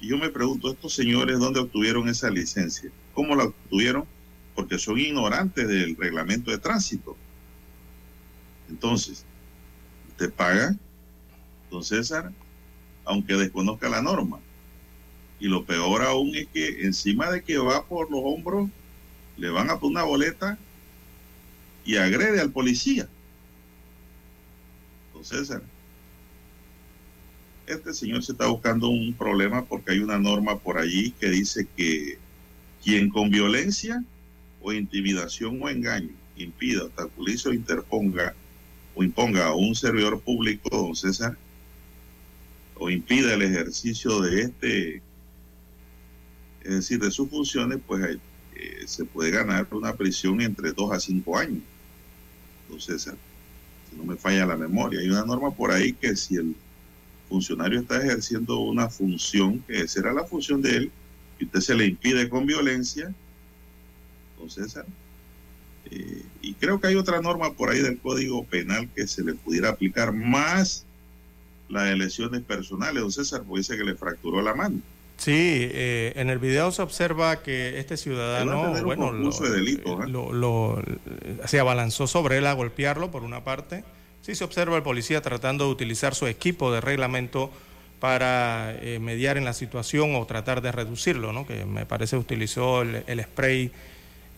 Y 0.00 0.08
yo 0.08 0.18
me 0.18 0.30
pregunto, 0.30 0.70
¿estos 0.70 0.94
señores 0.94 1.38
dónde 1.38 1.60
obtuvieron 1.60 2.08
esa 2.08 2.30
licencia? 2.30 2.90
¿Cómo 3.14 3.34
la 3.34 3.44
obtuvieron? 3.44 4.04
Porque 4.54 4.78
son 4.78 4.98
ignorantes 4.98 5.68
del 5.68 5.96
reglamento 5.96 6.50
de 6.50 6.58
tránsito. 6.58 7.16
Entonces, 8.68 9.24
usted 10.08 10.32
paga, 10.32 10.74
don 11.70 11.82
César, 11.82 12.32
aunque 13.04 13.34
desconozca 13.34 13.88
la 13.88 14.00
norma. 14.00 14.38
Y 15.38 15.48
lo 15.48 15.64
peor 15.64 16.02
aún 16.02 16.34
es 16.34 16.46
que 16.48 16.84
encima 16.84 17.30
de 17.30 17.42
que 17.42 17.58
va 17.58 17.84
por 17.86 18.10
los 18.10 18.20
hombros, 18.22 18.70
le 19.36 19.48
van 19.48 19.70
a 19.70 19.78
poner 19.78 19.96
una 19.96 20.04
boleta 20.04 20.58
y 21.84 21.96
agrede 21.96 22.40
al 22.40 22.52
policía. 22.52 23.08
Don 25.14 25.24
César, 25.24 25.62
este 27.74 27.94
señor 27.94 28.22
se 28.22 28.32
está 28.32 28.46
buscando 28.46 28.88
un 28.88 29.14
problema 29.14 29.64
porque 29.64 29.92
hay 29.92 29.98
una 30.00 30.18
norma 30.18 30.58
por 30.58 30.78
allí 30.78 31.12
que 31.12 31.30
dice 31.30 31.66
que 31.76 32.18
quien 32.82 33.10
con 33.10 33.30
violencia 33.30 34.04
o 34.62 34.72
intimidación 34.72 35.58
o 35.62 35.68
engaño 35.68 36.10
impida, 36.36 36.84
obstaculice 36.84 37.48
o 37.48 37.52
interponga 37.52 38.34
o 38.94 39.04
imponga 39.04 39.46
a 39.46 39.54
un 39.54 39.74
servidor 39.74 40.20
público, 40.20 40.68
don 40.70 40.96
César, 40.96 41.36
o 42.76 42.90
impida 42.90 43.34
el 43.34 43.42
ejercicio 43.42 44.20
de 44.20 44.42
este, 44.42 45.02
es 46.62 46.70
decir, 46.70 46.98
de 46.98 47.10
sus 47.10 47.28
funciones, 47.28 47.78
pues 47.86 48.18
eh, 48.56 48.82
se 48.86 49.04
puede 49.04 49.30
ganar 49.30 49.66
una 49.70 49.94
prisión 49.94 50.40
entre 50.40 50.72
dos 50.72 50.92
a 50.92 50.98
cinco 50.98 51.38
años, 51.38 51.62
don 52.68 52.80
César, 52.80 53.16
si 53.88 53.96
no 53.96 54.04
me 54.04 54.16
falla 54.16 54.46
la 54.46 54.56
memoria. 54.56 55.00
Hay 55.00 55.08
una 55.08 55.24
norma 55.24 55.50
por 55.52 55.70
ahí 55.70 55.92
que 55.92 56.16
si 56.16 56.36
el 56.36 56.56
funcionario 57.30 57.80
está 57.80 57.96
ejerciendo 58.02 58.58
una 58.58 58.90
función 58.90 59.60
que 59.60 59.88
será 59.88 60.12
la 60.12 60.24
función 60.24 60.60
de 60.60 60.76
él 60.76 60.90
y 61.38 61.46
usted 61.46 61.60
se 61.60 61.74
le 61.74 61.86
impide 61.86 62.28
con 62.28 62.44
violencia, 62.44 63.14
entonces 64.34 64.76
eh, 65.90 66.22
y 66.42 66.54
creo 66.54 66.80
que 66.80 66.88
hay 66.88 66.96
otra 66.96 67.22
norma 67.22 67.52
por 67.54 67.70
ahí 67.70 67.80
del 67.80 67.98
Código 67.98 68.44
Penal 68.44 68.88
que 68.94 69.06
se 69.06 69.24
le 69.24 69.34
pudiera 69.34 69.70
aplicar 69.70 70.12
más 70.12 70.84
las 71.68 71.96
lesiones 71.96 72.42
personales, 72.42 73.00
don 73.00 73.12
César, 73.12 73.42
porque 73.46 73.60
dice 73.60 73.76
que 73.76 73.84
le 73.84 73.94
fracturó 73.94 74.42
la 74.42 74.54
mano. 74.54 74.80
Sí, 75.16 75.32
eh, 75.34 76.14
en 76.16 76.30
el 76.30 76.38
video 76.38 76.72
se 76.72 76.80
observa 76.80 77.42
que 77.42 77.78
este 77.78 77.96
ciudadano, 77.96 78.82
bueno, 78.82 79.12
lo, 79.12 80.82
se 81.44 81.60
abalanzó 81.60 82.06
sobre 82.06 82.38
él 82.38 82.46
a 82.46 82.54
golpearlo 82.54 83.10
por 83.10 83.22
una 83.22 83.44
parte. 83.44 83.84
Sí 84.22 84.34
se 84.34 84.44
observa 84.44 84.76
el 84.76 84.82
policía 84.82 85.22
tratando 85.22 85.66
de 85.66 85.70
utilizar 85.70 86.14
su 86.14 86.26
equipo 86.26 86.72
de 86.72 86.80
reglamento 86.80 87.50
para 88.00 88.74
eh, 88.80 88.98
mediar 88.98 89.36
en 89.36 89.44
la 89.44 89.52
situación 89.52 90.14
o 90.14 90.24
tratar 90.26 90.62
de 90.62 90.72
reducirlo, 90.72 91.32
¿no? 91.32 91.46
Que 91.46 91.64
me 91.64 91.86
parece 91.86 92.16
utilizó 92.16 92.82
el, 92.82 93.22
spray 93.22 93.72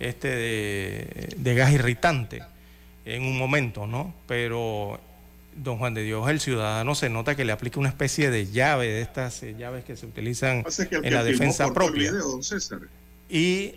este 0.01 0.29
de, 0.29 1.29
de 1.37 1.55
gas 1.55 1.73
irritante 1.73 2.43
en 3.05 3.23
un 3.23 3.39
momento, 3.39 3.87
¿no? 3.87 4.15
Pero 4.27 5.01
don 5.57 5.79
Juan 5.79 5.95
de 5.95 6.03
Dios, 6.03 6.29
el 6.29 6.41
ciudadano 6.41 6.95
se 6.95 7.09
nota 7.09 7.35
que 7.35 7.45
le 7.45 7.53
aplica 7.53 7.79
una 7.79 7.89
especie 7.89 8.31
de 8.31 8.47
llave, 8.51 8.89
de 8.89 9.03
estas 9.03 9.43
eh, 9.43 9.55
llaves 9.59 9.85
que 9.85 9.97
se 9.97 10.07
utilizan 10.07 10.65
en 11.03 11.15
la 11.15 11.25
defensa 11.25 11.73
propia. 11.73 12.13
Y 13.29 13.75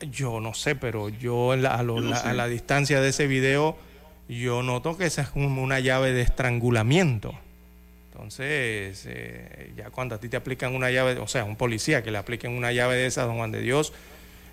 yo 0.00 0.40
no 0.40 0.54
sé, 0.54 0.74
pero 0.74 1.08
yo, 1.08 1.52
a, 1.52 1.56
la, 1.56 2.48
distancia 2.48 3.00
de 3.00 3.08
ese 3.08 3.26
video, 3.26 3.76
yo 4.28 4.62
noto 4.62 4.96
que 4.96 5.06
esa 5.06 5.22
es 5.22 5.28
como 5.28 5.62
una 5.62 5.80
llave 5.80 6.12
de 6.12 6.22
estrangulamiento. 6.22 7.34
Entonces, 8.12 9.04
eh, 9.06 9.72
ya 9.76 9.90
cuando 9.90 10.16
a 10.16 10.20
ti 10.20 10.28
te 10.28 10.36
aplican 10.36 10.74
una 10.74 10.90
llave, 10.90 11.18
o 11.18 11.28
sea, 11.28 11.44
un 11.44 11.56
policía 11.56 12.02
que 12.02 12.10
le 12.10 12.18
apliquen 12.18 12.50
una 12.52 12.72
llave 12.72 12.96
de 12.96 13.06
esa, 13.06 13.22
don 13.22 13.36
Juan 13.36 13.52
de 13.52 13.60
Dios, 13.60 13.92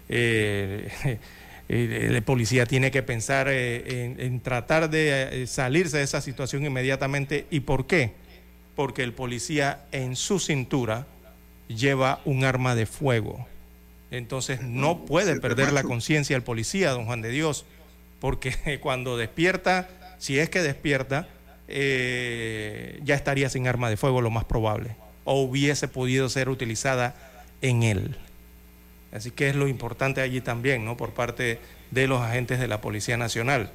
eh, 0.07 1.17
el 1.67 2.21
policía 2.21 2.67
tiene 2.67 2.91
que 2.91 3.01
pensar 3.01 3.47
eh, 3.49 4.15
en, 4.19 4.39
tratar 4.39 4.89
de 4.89 5.45
salirse 5.47 5.97
de 5.97 6.03
esa 6.03 6.21
situación 6.21 6.63
inmediatamente. 6.63 7.47
¿Y 7.49 7.61
por 7.61 7.87
qué? 7.87 8.11
Porque 8.75 9.01
el 9.03 9.13
policía 9.13 9.85
en 9.91 10.15
su 10.15 10.39
cintura 10.39 11.07
lleva 11.67 12.21
un 12.23 12.43
arma 12.43 12.75
de 12.75 12.85
fuego. 12.85 13.47
Entonces 14.11 14.61
no 14.61 15.05
puede 15.05 15.39
perder 15.39 15.73
la 15.73 15.83
conciencia 15.83 16.35
el 16.35 16.43
policía, 16.43 16.91
don 16.91 17.05
Juan 17.05 17.21
de 17.21 17.29
Dios, 17.29 17.65
porque 18.19 18.79
cuando 18.81 19.17
despierta, 19.17 19.89
si 20.17 20.39
es 20.39 20.49
que 20.49 20.61
despierta, 20.61 21.27
eh, 21.67 22.99
ya 23.03 23.15
estaría 23.15 23.49
sin 23.49 23.67
arma 23.67 23.89
de 23.89 23.97
fuego 23.97 24.21
lo 24.21 24.29
más 24.29 24.45
probable, 24.45 24.95
o 25.23 25.41
hubiese 25.41 25.87
podido 25.87 26.29
ser 26.29 26.49
utilizada 26.49 27.15
en 27.61 27.83
él. 27.83 28.17
Así 29.11 29.31
que 29.31 29.49
es 29.49 29.55
lo 29.55 29.67
importante 29.67 30.21
allí 30.21 30.41
también, 30.41 30.85
¿no? 30.85 30.97
Por 30.97 31.13
parte 31.13 31.59
de 31.91 32.07
los 32.07 32.21
agentes 32.21 32.59
de 32.59 32.67
la 32.67 32.81
Policía 32.81 33.17
Nacional. 33.17 33.71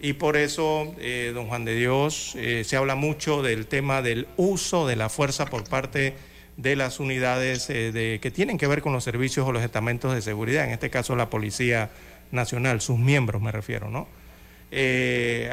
Y 0.00 0.12
por 0.12 0.36
eso, 0.36 0.94
eh, 1.00 1.32
don 1.34 1.48
Juan 1.48 1.64
de 1.64 1.74
Dios, 1.74 2.34
eh, 2.36 2.62
se 2.64 2.76
habla 2.76 2.94
mucho 2.94 3.42
del 3.42 3.66
tema 3.66 4.00
del 4.00 4.28
uso 4.36 4.86
de 4.86 4.94
la 4.94 5.08
fuerza 5.08 5.46
por 5.46 5.68
parte 5.68 6.14
de 6.56 6.76
las 6.76 7.00
unidades 7.00 7.68
de, 7.68 8.18
que 8.20 8.30
tienen 8.30 8.58
que 8.58 8.66
ver 8.66 8.82
con 8.82 8.92
los 8.92 9.04
servicios 9.04 9.46
o 9.46 9.52
los 9.52 9.62
estamentos 9.62 10.14
de 10.14 10.22
seguridad, 10.22 10.64
en 10.64 10.70
este 10.70 10.90
caso 10.90 11.14
la 11.14 11.30
Policía 11.30 11.90
Nacional, 12.30 12.80
sus 12.80 12.98
miembros 12.98 13.40
me 13.42 13.52
refiero, 13.52 13.90
¿no? 13.90 14.06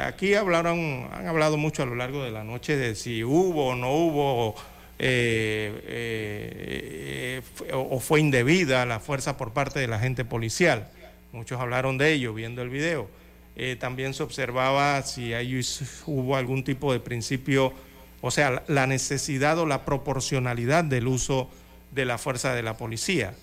aquí 0.00 0.34
hablaron, 0.34 1.08
han 1.10 1.26
hablado 1.26 1.56
mucho 1.56 1.82
a 1.82 1.86
lo 1.86 1.94
largo 1.94 2.22
de 2.22 2.30
la 2.30 2.44
noche 2.44 2.76
de 2.76 2.94
si 2.94 3.24
hubo 3.24 3.68
o 3.68 3.74
no 3.74 3.90
hubo 3.94 4.54
eh, 4.98 5.82
eh, 5.86 7.42
o, 7.72 8.00
fue 8.00 8.20
indebida 8.20 8.86
la 8.86 8.98
fuerza 8.98 9.36
por 9.36 9.52
parte 9.52 9.80
del 9.80 9.92
agente 9.92 10.24
policial. 10.24 10.88
Muchos 11.32 11.60
hablaron 11.60 11.98
de 11.98 12.12
ello 12.12 12.32
viendo 12.32 12.62
el 12.62 12.70
video. 12.70 13.08
Eh, 13.56 13.76
también 13.78 14.14
se 14.14 14.22
observaba 14.22 15.02
si 15.02 15.34
hay, 15.34 15.60
hubo 16.06 16.36
algún 16.36 16.64
tipo 16.64 16.92
de 16.92 17.00
principio, 17.00 17.72
o 18.20 18.30
sea, 18.30 18.62
la 18.68 18.86
necesidad 18.86 19.58
o 19.58 19.66
la 19.66 19.84
proporcionalidad 19.84 20.84
del 20.84 21.06
uso 21.06 21.50
de 21.92 22.04
la 22.04 22.18
fuerza 22.18 22.54
de 22.54 22.62
la 22.62 22.76
policía. 22.76 23.34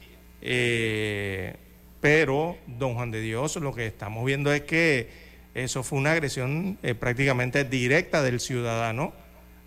Pero, 2.03 2.57
don 2.67 2.95
Juan 2.95 3.11
de 3.11 3.21
Dios, 3.21 3.55
lo 3.55 3.73
que 3.73 3.87
estamos 3.87 4.25
viendo 4.25 4.51
es 4.51 4.63
que 4.63 5.07
eso 5.55 5.83
fue 5.83 5.99
una 5.99 6.11
agresión 6.11 6.77
prácticamente 6.99 7.63
directa 7.63 8.21
del 8.21 8.41
ciudadano 8.41 9.13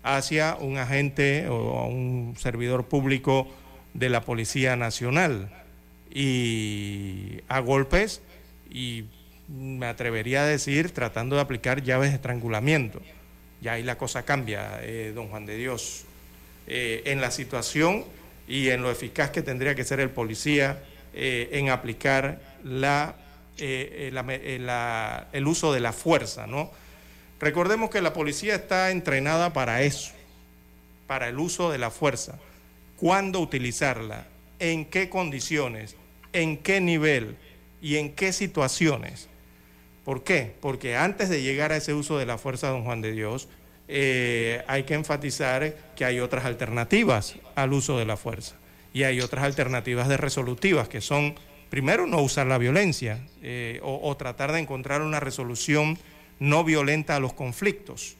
hacia 0.03 0.55
un 0.59 0.77
agente 0.77 1.47
o 1.47 1.87
un 1.87 2.35
servidor 2.37 2.85
público 2.85 3.47
de 3.95 4.09
la 4.09 4.21
Policía 4.21 4.75
Nacional 4.75 5.49
y 6.13 7.39
a 7.47 7.59
golpes 7.59 8.21
y 8.69 9.05
me 9.47 9.87
atrevería 9.87 10.43
a 10.43 10.45
decir 10.45 10.91
tratando 10.91 11.37
de 11.37 11.41
aplicar 11.41 11.81
llaves 11.81 12.11
de 12.11 12.17
estrangulamiento. 12.17 13.01
Ya 13.61 13.71
ahí 13.73 13.83
la 13.83 13.97
cosa 13.97 14.25
cambia, 14.25 14.77
eh, 14.83 15.11
don 15.15 15.29
Juan 15.29 15.47
de 15.47 15.57
Dios, 15.57 16.03
eh, 16.67 17.01
en 17.05 17.19
la 17.19 17.31
situación 17.31 18.05
y 18.47 18.69
en 18.69 18.83
lo 18.83 18.91
eficaz 18.91 19.31
que 19.31 19.41
tendría 19.41 19.73
que 19.73 19.83
ser 19.83 19.99
el 20.01 20.11
policía 20.11 20.83
eh, 21.19 21.49
en 21.53 21.69
aplicar 21.69 22.39
la, 22.63 23.15
el 23.57 25.47
uso 25.47 25.73
de 25.73 25.79
la 25.79 25.91
fuerza, 25.91 26.45
¿no? 26.45 26.69
Recordemos 27.39 27.89
que 27.89 28.01
la 28.01 28.13
policía 28.13 28.53
está 28.53 28.91
entrenada 28.91 29.51
para 29.51 29.81
eso, 29.81 30.11
para 31.07 31.27
el 31.27 31.39
uso 31.39 31.71
de 31.71 31.79
la 31.79 31.89
fuerza. 31.89 32.37
¿Cuándo 32.97 33.39
utilizarla? 33.39 34.27
¿En 34.59 34.85
qué 34.85 35.09
condiciones? 35.09 35.95
¿En 36.33 36.57
qué 36.57 36.81
nivel? 36.81 37.35
¿Y 37.81 37.97
en 37.97 38.13
qué 38.13 38.31
situaciones? 38.31 39.27
¿Por 40.05 40.23
qué? 40.23 40.53
Porque 40.61 40.95
antes 40.95 41.29
de 41.29 41.41
llegar 41.41 41.71
a 41.71 41.77
ese 41.77 41.95
uso 41.95 42.19
de 42.19 42.27
la 42.27 42.37
fuerza, 42.37 42.69
don 42.69 42.83
Juan 42.83 43.01
de 43.01 43.11
Dios, 43.11 43.49
eh, 43.87 44.63
hay 44.67 44.83
que 44.83 44.93
enfatizar 44.93 45.75
que 45.95 46.05
hay 46.05 46.19
otras 46.19 46.45
alternativas 46.45 47.37
al 47.55 47.73
uso 47.73 47.97
de 47.97 48.05
la 48.05 48.17
fuerza. 48.17 48.55
Y 48.97 49.03
hay 49.03 49.21
otras 49.21 49.45
alternativas 49.45 50.07
de 50.07 50.17
resolutivas, 50.17 50.89
que 50.89 51.01
son, 51.01 51.35
primero, 51.69 52.07
no 52.07 52.19
usar 52.19 52.47
la 52.47 52.57
violencia 52.57 53.19
eh, 53.43 53.79
o 53.83 54.17
tratar 54.17 54.51
de 54.51 54.57
encontrar 54.57 55.03
una 55.03 55.19
resolución 55.19 55.99
no 56.39 56.63
violenta 56.63 57.15
a 57.15 57.19
los 57.19 57.33
conflictos, 57.33 58.17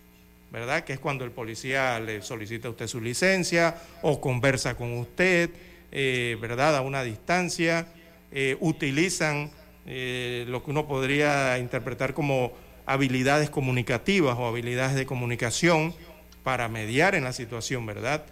¿verdad? 0.51 0.83
Que 0.83 0.93
es 0.93 0.99
cuando 0.99 1.25
el 1.25 1.31
policía 1.31 1.99
le 1.99 2.21
solicita 2.21 2.67
a 2.67 2.71
usted 2.71 2.85
su 2.85 3.01
licencia 3.01 3.75
o 4.03 4.21
conversa 4.21 4.77
con 4.77 4.93
usted, 4.99 5.49
eh, 5.91 6.37
¿verdad? 6.39 6.77
A 6.77 6.81
una 6.81 7.01
distancia, 7.01 7.87
eh, 8.31 8.55
utilizan 8.59 9.49
lo 9.83 10.63
que 10.63 10.69
uno 10.69 10.85
podría 10.85 11.57
interpretar 11.57 12.13
como 12.13 12.51
habilidades 12.85 13.49
comunicativas 13.49 14.37
o 14.37 14.45
habilidades 14.45 14.95
de 14.95 15.07
comunicación 15.07 15.95
para 16.43 16.67
mediar 16.67 17.15
en 17.15 17.23
la 17.23 17.33
situación, 17.33 17.83
¿verdad? 17.87 18.25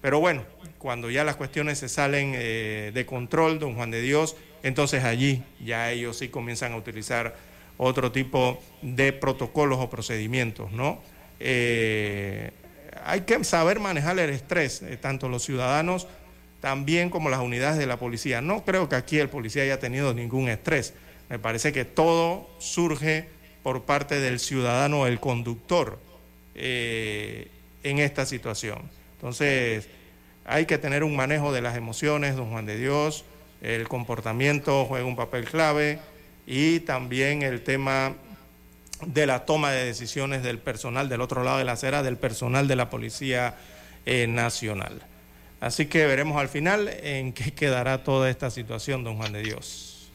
Pero 0.00 0.20
bueno, 0.20 0.44
cuando 0.78 1.10
ya 1.10 1.24
las 1.24 1.36
cuestiones 1.36 1.78
se 1.78 1.88
salen 1.88 2.32
de 2.32 3.04
control, 3.06 3.58
don 3.58 3.74
Juan 3.74 3.90
de 3.90 4.00
Dios, 4.00 4.36
entonces 4.62 5.04
allí 5.04 5.42
ya 5.64 5.90
ellos 5.90 6.18
sí 6.18 6.28
comienzan 6.28 6.72
a 6.72 6.76
utilizar 6.76 7.34
otro 7.78 8.12
tipo 8.12 8.60
de 8.82 9.12
protocolos 9.12 9.78
o 9.78 9.88
procedimientos, 9.88 10.70
¿no? 10.72 11.00
Eh, 11.40 12.50
hay 13.04 13.20
que 13.22 13.42
saber 13.44 13.78
manejar 13.78 14.18
el 14.18 14.30
estrés, 14.30 14.82
eh, 14.82 14.96
tanto 14.96 15.28
los 15.28 15.44
ciudadanos 15.44 16.06
también 16.60 17.08
como 17.08 17.30
las 17.30 17.40
unidades 17.40 17.78
de 17.78 17.86
la 17.86 17.98
policía. 17.98 18.40
No 18.40 18.64
creo 18.64 18.88
que 18.88 18.96
aquí 18.96 19.18
el 19.18 19.28
policía 19.28 19.62
haya 19.62 19.78
tenido 19.78 20.12
ningún 20.12 20.48
estrés. 20.48 20.92
Me 21.28 21.38
parece 21.38 21.72
que 21.72 21.84
todo 21.84 22.50
surge 22.58 23.28
por 23.62 23.82
parte 23.84 24.18
del 24.18 24.40
ciudadano, 24.40 25.06
el 25.06 25.20
conductor, 25.20 26.00
eh, 26.56 27.48
en 27.84 28.00
esta 28.00 28.26
situación. 28.26 28.90
Entonces, 29.18 29.88
hay 30.44 30.66
que 30.66 30.78
tener 30.78 31.02
un 31.02 31.16
manejo 31.16 31.52
de 31.52 31.60
las 31.60 31.76
emociones, 31.76 32.36
don 32.36 32.50
Juan 32.50 32.66
de 32.66 32.78
Dios, 32.78 33.24
el 33.60 33.88
comportamiento 33.88 34.84
juega 34.86 35.04
un 35.04 35.16
papel 35.16 35.44
clave 35.44 35.98
y 36.46 36.80
también 36.80 37.42
el 37.42 37.62
tema 37.62 38.14
de 39.04 39.26
la 39.26 39.44
toma 39.44 39.72
de 39.72 39.84
decisiones 39.84 40.42
del 40.42 40.58
personal 40.58 41.08
del 41.08 41.20
otro 41.20 41.42
lado 41.42 41.58
de 41.58 41.64
la 41.64 41.72
acera, 41.72 42.02
del 42.02 42.16
personal 42.16 42.68
de 42.68 42.76
la 42.76 42.90
Policía 42.90 43.56
eh, 44.06 44.26
Nacional. 44.26 45.02
Así 45.60 45.86
que 45.86 46.06
veremos 46.06 46.40
al 46.40 46.48
final 46.48 46.88
en 46.88 47.32
qué 47.32 47.52
quedará 47.52 48.04
toda 48.04 48.30
esta 48.30 48.50
situación, 48.50 49.02
don 49.02 49.16
Juan 49.16 49.32
de 49.32 49.42
Dios. 49.42 50.08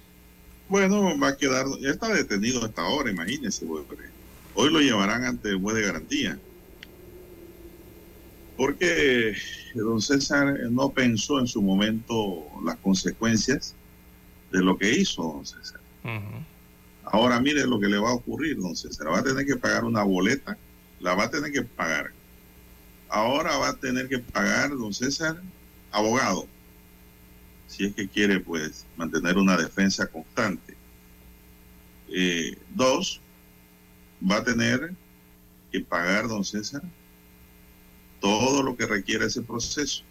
Bueno, 0.70 1.20
va 1.20 1.30
a 1.30 1.38
quedar, 1.38 1.66
ya 1.82 1.90
está 1.90 2.08
detenido 2.08 2.64
hasta 2.64 2.82
ahora, 2.82 3.12
imagínese. 3.12 3.66
Hoy 4.56 4.72
lo 4.72 4.80
llevarán 4.80 5.26
ante 5.26 5.50
el 5.50 5.60
juez 5.60 5.76
de 5.76 5.82
garantía. 5.84 6.40
Porque 8.64 9.36
don 9.76 10.02
César 10.02 10.58
no 10.72 10.90
pensó 10.90 11.38
en 11.38 11.48
su 11.48 11.62
momento 11.62 12.46
las 12.64 12.78
consecuencias 12.78 13.76
de 14.54 14.62
lo 14.62 14.78
que 14.78 14.90
hizo 14.90 15.22
don 15.22 15.46
César. 15.46 15.82
Ahora 17.04 17.42
mire 17.42 17.68
lo 17.68 17.78
que 17.78 17.88
le 17.88 17.98
va 17.98 18.12
a 18.12 18.14
ocurrir, 18.14 18.56
entonces 18.56 18.96
se 18.96 19.04
va 19.04 19.20
a 19.20 19.24
tener 19.24 19.46
que 19.46 19.58
pagar 19.58 19.84
una 19.84 20.04
boleta, 20.04 20.58
la 21.02 21.14
va 21.14 21.26
a 21.26 21.30
tener 21.30 21.52
que 21.52 21.64
pagar. 21.64 22.14
ahora 23.10 23.58
va 23.58 23.68
a 23.68 23.76
tener 23.76 24.08
que 24.08 24.20
pagar, 24.20 24.70
don 24.70 24.94
César, 24.94 25.42
abogado, 25.92 26.48
si 27.68 27.88
es 27.88 27.94
que 27.94 28.08
quiere 28.08 28.40
pues 28.40 28.86
mantener 28.96 29.36
una 29.36 29.58
defensa 29.58 30.08
constante. 30.08 30.74
Eh, 32.08 32.56
dos, 32.74 33.20
va 34.26 34.38
a 34.38 34.44
tener 34.46 34.94
que 35.70 35.82
pagar, 35.82 36.30
don 36.30 36.46
César, 36.46 36.82
todo 38.24 38.64
lo 38.64 38.78
que 38.78 38.86
requiere 38.86 39.26
ese 39.26 39.42
proceso. 39.42 40.02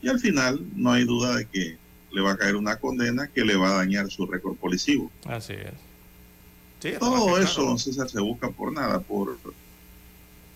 Y 0.00 0.06
al 0.08 0.20
final 0.20 0.64
no 0.76 0.92
hay 0.92 1.04
duda 1.04 1.34
de 1.34 1.46
que 1.46 1.76
le 2.12 2.20
va 2.20 2.30
a 2.30 2.36
caer 2.36 2.54
una 2.54 2.76
condena 2.76 3.26
que 3.26 3.44
le 3.44 3.56
va 3.56 3.70
a 3.70 3.74
dañar 3.78 4.08
su 4.08 4.24
récord 4.24 4.54
policivo. 4.54 5.10
Así 5.24 5.54
es. 5.54 6.98
Todo 7.00 7.36
eso, 7.38 7.64
don 7.64 7.76
César, 7.76 8.08
se 8.08 8.20
busca 8.20 8.50
por 8.50 8.72
nada, 8.72 9.00
por, 9.00 9.36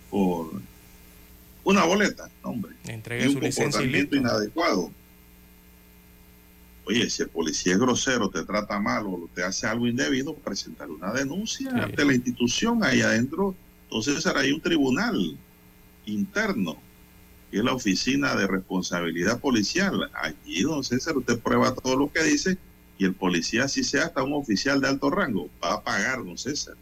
por 0.09 0.53
una 1.65 1.85
boleta, 1.85 2.31
hombre. 2.43 2.77
Entregue 2.87 3.25
y 3.25 3.35
un 3.35 3.41
comportamiento 3.41 4.15
inadecuado. 4.15 4.93
Oye, 6.85 7.11
si 7.11 7.23
el 7.23 7.29
policía 7.29 7.73
es 7.73 7.81
grosero, 7.81 8.31
te 8.31 8.45
trata 8.45 8.79
mal 8.79 9.07
o 9.07 9.29
te 9.35 9.43
hace 9.43 9.67
algo 9.67 9.89
indebido, 9.89 10.35
presentar 10.35 10.89
una 10.89 11.13
denuncia 11.13 11.71
ante 11.71 12.05
la 12.05 12.15
institución 12.15 12.85
ahí 12.85 13.01
adentro. 13.01 13.57
Entonces 13.89 14.25
hay 14.29 14.53
un 14.53 14.61
tribunal 14.61 15.37
interno, 16.07 16.77
que 17.51 17.59
es 17.59 17.65
la 17.65 17.75
oficina 17.75 18.35
de 18.37 18.47
responsabilidad 18.47 19.41
policial. 19.41 20.11
Allí, 20.15 20.63
don 20.63 20.85
César, 20.85 21.17
usted 21.17 21.39
prueba 21.39 21.75
todo 21.75 21.97
lo 21.97 22.13
que 22.13 22.23
dice 22.23 22.59
y 22.99 23.05
el 23.05 23.15
policía, 23.15 23.67
si 23.67 23.83
sea 23.83 24.05
hasta 24.05 24.23
un 24.23 24.35
oficial 24.35 24.81
de 24.81 24.89
alto 24.89 25.11
rango, 25.11 25.49
va 25.63 25.75
a 25.75 25.83
pagar, 25.83 26.19
don 26.19 26.37
César. 26.37 26.77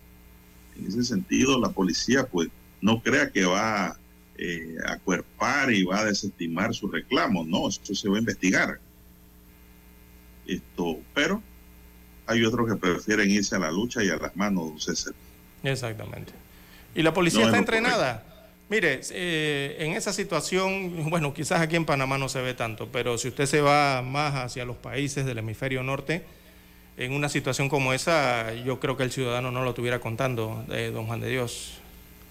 En 0.77 0.87
ese 0.87 1.05
sentido, 1.05 1.61
la 1.61 1.71
policía, 1.71 2.27
pues, 2.27 2.49
no 2.81 3.01
crea 3.03 3.31
que 3.31 3.45
va 3.45 3.97
eh, 4.37 4.77
a 4.87 4.93
acuerpar 4.93 5.73
y 5.73 5.85
va 5.85 6.01
a 6.01 6.05
desestimar 6.05 6.75
su 6.75 6.89
reclamo. 6.89 7.45
No, 7.45 7.69
eso 7.69 7.95
se 7.95 8.09
va 8.09 8.17
a 8.17 8.19
investigar. 8.19 8.81
Esto, 10.47 10.99
pero 11.15 11.43
hay 12.27 12.45
otros 12.45 12.69
que 12.69 12.77
prefieren 12.77 13.31
irse 13.31 13.57
a 13.57 13.59
la 13.59 13.71
lucha 13.71 14.03
y 14.03 14.11
a 14.11 14.17
las 14.17 14.35
manos, 14.37 14.71
don 14.71 14.81
César. 14.81 15.15
Exactamente. 15.63 16.33
¿Y 16.95 17.03
la 17.03 17.15
policía 17.15 17.45
está 17.45 17.59
entrenada? 17.59 18.28
Mire, 18.71 19.01
eh, 19.13 19.77
en 19.81 19.93
esa 19.93 20.13
situación, 20.13 21.09
bueno, 21.09 21.33
quizás 21.33 21.61
aquí 21.61 21.77
en 21.77 21.87
Panamá 21.87 22.19
no 22.19 22.29
se 22.29 22.43
ve 22.43 22.53
tanto, 22.53 22.89
pero 22.93 23.17
si 23.17 23.29
usted 23.29 23.47
se 23.47 23.63
va 23.63 24.03
más 24.03 24.35
hacia 24.35 24.67
los 24.67 24.77
países 24.77 25.25
del 25.25 25.39
hemisferio 25.39 25.83
norte, 25.83 26.23
en 26.99 27.13
una 27.13 27.31
situación 27.31 27.69
como 27.69 27.95
esa, 27.95 28.53
yo 28.55 28.79
creo 28.79 28.97
que 28.97 29.05
el 29.05 29.13
ciudadano 29.13 29.51
no 29.51 29.63
lo 29.63 29.71
estuviera 29.71 30.01
contando, 30.01 30.65
eh, 30.71 30.91
don 30.93 31.07
Juan 31.07 31.21
de 31.21 31.31
Dios. 31.31 31.79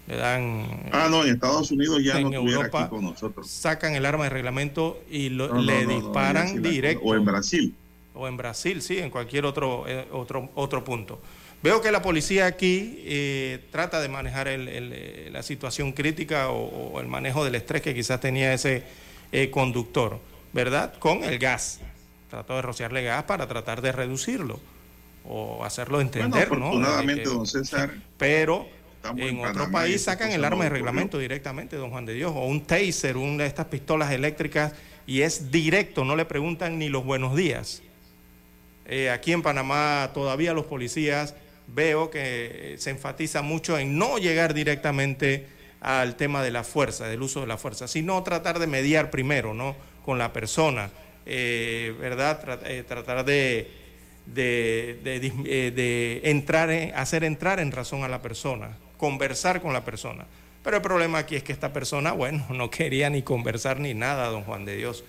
Le 0.06 0.16
dan. 0.16 0.66
Ah, 0.92 1.08
no, 1.10 1.22
en 1.22 1.34
Estados 1.34 1.70
Unidos 1.70 2.02
ya 2.02 2.18
no 2.20 2.32
Europa, 2.32 2.82
aquí 2.82 2.90
con 2.90 3.04
nosotros. 3.04 3.50
Sacan 3.50 3.94
el 3.94 4.06
arma 4.06 4.24
de 4.24 4.30
reglamento 4.30 5.02
y 5.10 5.28
le 5.30 5.86
disparan 5.86 6.62
directo. 6.62 7.04
O 7.04 7.14
en 7.14 7.24
Brasil. 7.24 7.74
O 8.14 8.26
en 8.28 8.36
Brasil, 8.36 8.80
sí, 8.80 8.98
en 8.98 9.10
cualquier 9.10 9.44
otro, 9.44 9.84
eh, 9.86 10.06
otro, 10.12 10.50
otro 10.54 10.84
punto. 10.84 11.20
Veo 11.60 11.82
que 11.82 11.90
la 11.90 12.02
policía 12.02 12.46
aquí 12.46 13.02
eh, 13.04 13.58
trata 13.72 14.00
de 14.00 14.08
manejar 14.08 14.46
eh, 14.48 15.28
la 15.32 15.42
situación 15.42 15.92
crítica 15.92 16.50
o, 16.50 17.00
el 17.00 17.08
manejo 17.08 17.44
del 17.44 17.56
estrés 17.56 17.82
que 17.82 17.94
quizás 17.94 18.20
tenía 18.20 18.52
ese 18.52 18.84
eh, 19.32 19.50
conductor, 19.50 20.20
¿verdad? 20.52 20.94
Con 21.00 21.24
el 21.24 21.38
gas. 21.38 21.80
Trató 22.30 22.56
de 22.56 22.62
rociarle 22.62 23.02
gas 23.02 23.24
para 23.24 23.48
tratar 23.48 23.82
de 23.82 23.90
reducirlo 23.90 24.60
o 25.24 25.64
hacerlo 25.64 26.00
entender, 26.00 26.48
bueno, 26.48 26.68
afortunadamente, 26.68 27.24
don 27.24 27.46
César. 27.46 27.92
Pero 28.16 28.68
en 29.16 29.44
otro 29.44 29.70
país 29.70 30.02
sacan 30.02 30.30
el 30.30 30.44
arma 30.44 30.64
de 30.64 30.70
reglamento 30.70 31.18
directamente, 31.18 31.76
don 31.76 31.90
Juan 31.90 32.06
de 32.06 32.14
Dios, 32.14 32.32
o 32.34 32.44
un 32.44 32.64
taser, 32.64 33.16
una 33.16 33.42
de 33.42 33.48
estas 33.48 33.66
pistolas 33.66 34.12
eléctricas, 34.12 34.74
y 35.06 35.22
es 35.22 35.50
directo, 35.50 36.04
no 36.04 36.14
le 36.14 36.24
preguntan 36.24 36.78
ni 36.78 36.88
los 36.88 37.04
buenos 37.04 37.34
días. 37.34 37.82
aquí 39.12 39.32
en 39.32 39.42
Panamá 39.42 40.12
todavía 40.14 40.52
los 40.54 40.66
policías 40.66 41.34
veo 41.74 42.10
que 42.10 42.76
se 42.78 42.90
enfatiza 42.90 43.42
mucho 43.42 43.78
en 43.78 43.98
no 43.98 44.18
llegar 44.18 44.54
directamente 44.54 45.46
al 45.80 46.16
tema 46.16 46.42
de 46.42 46.50
la 46.50 46.64
fuerza, 46.64 47.06
del 47.06 47.22
uso 47.22 47.40
de 47.40 47.46
la 47.46 47.56
fuerza, 47.56 47.86
sino 47.86 48.22
tratar 48.22 48.58
de 48.58 48.66
mediar 48.66 49.10
primero, 49.10 49.54
¿no? 49.54 49.76
Con 50.04 50.18
la 50.18 50.32
persona, 50.32 50.90
eh, 51.26 51.94
¿verdad? 52.00 52.60
Eh, 52.64 52.84
tratar 52.86 53.24
de, 53.24 53.70
de, 54.26 54.98
eh, 55.04 55.72
de, 55.74 56.20
entrar, 56.24 56.70
hacer 56.96 57.24
entrar 57.24 57.60
en 57.60 57.70
razón 57.70 58.02
a 58.02 58.08
la 58.08 58.22
persona, 58.22 58.76
conversar 58.96 59.60
con 59.60 59.72
la 59.72 59.84
persona. 59.84 60.26
Pero 60.64 60.76
el 60.78 60.82
problema 60.82 61.18
aquí 61.18 61.36
es 61.36 61.42
que 61.42 61.52
esta 61.52 61.72
persona, 61.72 62.12
bueno, 62.12 62.46
no 62.50 62.70
quería 62.70 63.10
ni 63.10 63.22
conversar 63.22 63.78
ni 63.78 63.94
nada, 63.94 64.28
don 64.28 64.42
Juan 64.42 64.64
de 64.64 64.76
Dios. 64.76 65.04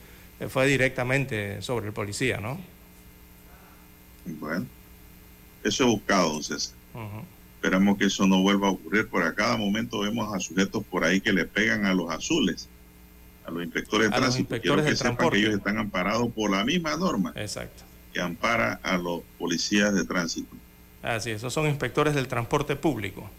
Fue 0.50 0.68
directamente 0.68 1.62
sobre 1.62 1.88
el 1.88 1.94
policía, 1.94 2.38
¿no? 2.38 2.58
Bueno. 4.26 4.79
Eso 5.64 5.84
es 5.84 5.90
buscado, 5.90 6.34
don 6.34 6.44
César. 6.44 6.76
Esperamos 7.56 7.98
que 7.98 8.06
eso 8.06 8.26
no 8.26 8.42
vuelva 8.42 8.68
a 8.68 8.72
ocurrir, 8.72 9.08
porque 9.10 9.28
a 9.28 9.34
cada 9.36 9.58
momento 9.58 10.00
vemos 10.00 10.34
a 10.34 10.40
sujetos 10.40 10.84
por 10.90 11.04
ahí 11.04 11.20
que 11.20 11.34
le 11.34 11.46
pegan 11.46 11.86
a 11.86 11.94
los 11.94 12.10
azules, 12.10 12.70
a 13.46 13.52
los 13.52 13.64
inspectores 13.64 14.10
de 14.10 14.16
tránsito. 14.18 14.62
Quiero 14.62 14.84
que 14.84 14.96
sepan 14.96 15.30
que 15.30 15.38
ellos 15.40 15.56
están 15.56 15.78
amparados 15.78 16.32
por 16.32 16.50
la 16.50 16.64
misma 16.64 16.96
norma 16.96 17.34
Exacto. 17.36 17.84
que 18.14 18.22
ampara 18.22 18.80
a 18.82 18.98
los 18.98 19.22
policías 19.38 19.94
de 19.94 20.06
tránsito. 20.06 20.56
Así, 21.04 21.32
esos 21.32 21.54
son 21.54 21.68
inspectores 21.68 22.16
del 22.16 22.28
transporte 22.28 22.76
público. 22.76 23.30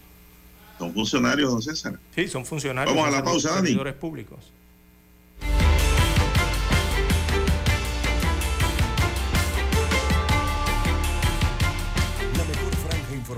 ¿Son 0.77 0.93
funcionarios, 0.93 1.51
don 1.51 1.61
César? 1.61 1.99
Sí, 2.15 2.27
son 2.27 2.45
funcionarios. 2.45 2.95
Vamos 2.95 3.11
a 3.11 3.17
la 3.17 3.23
pausa, 3.23 3.61
Dani. 3.61 3.75
públicos. 3.99 4.51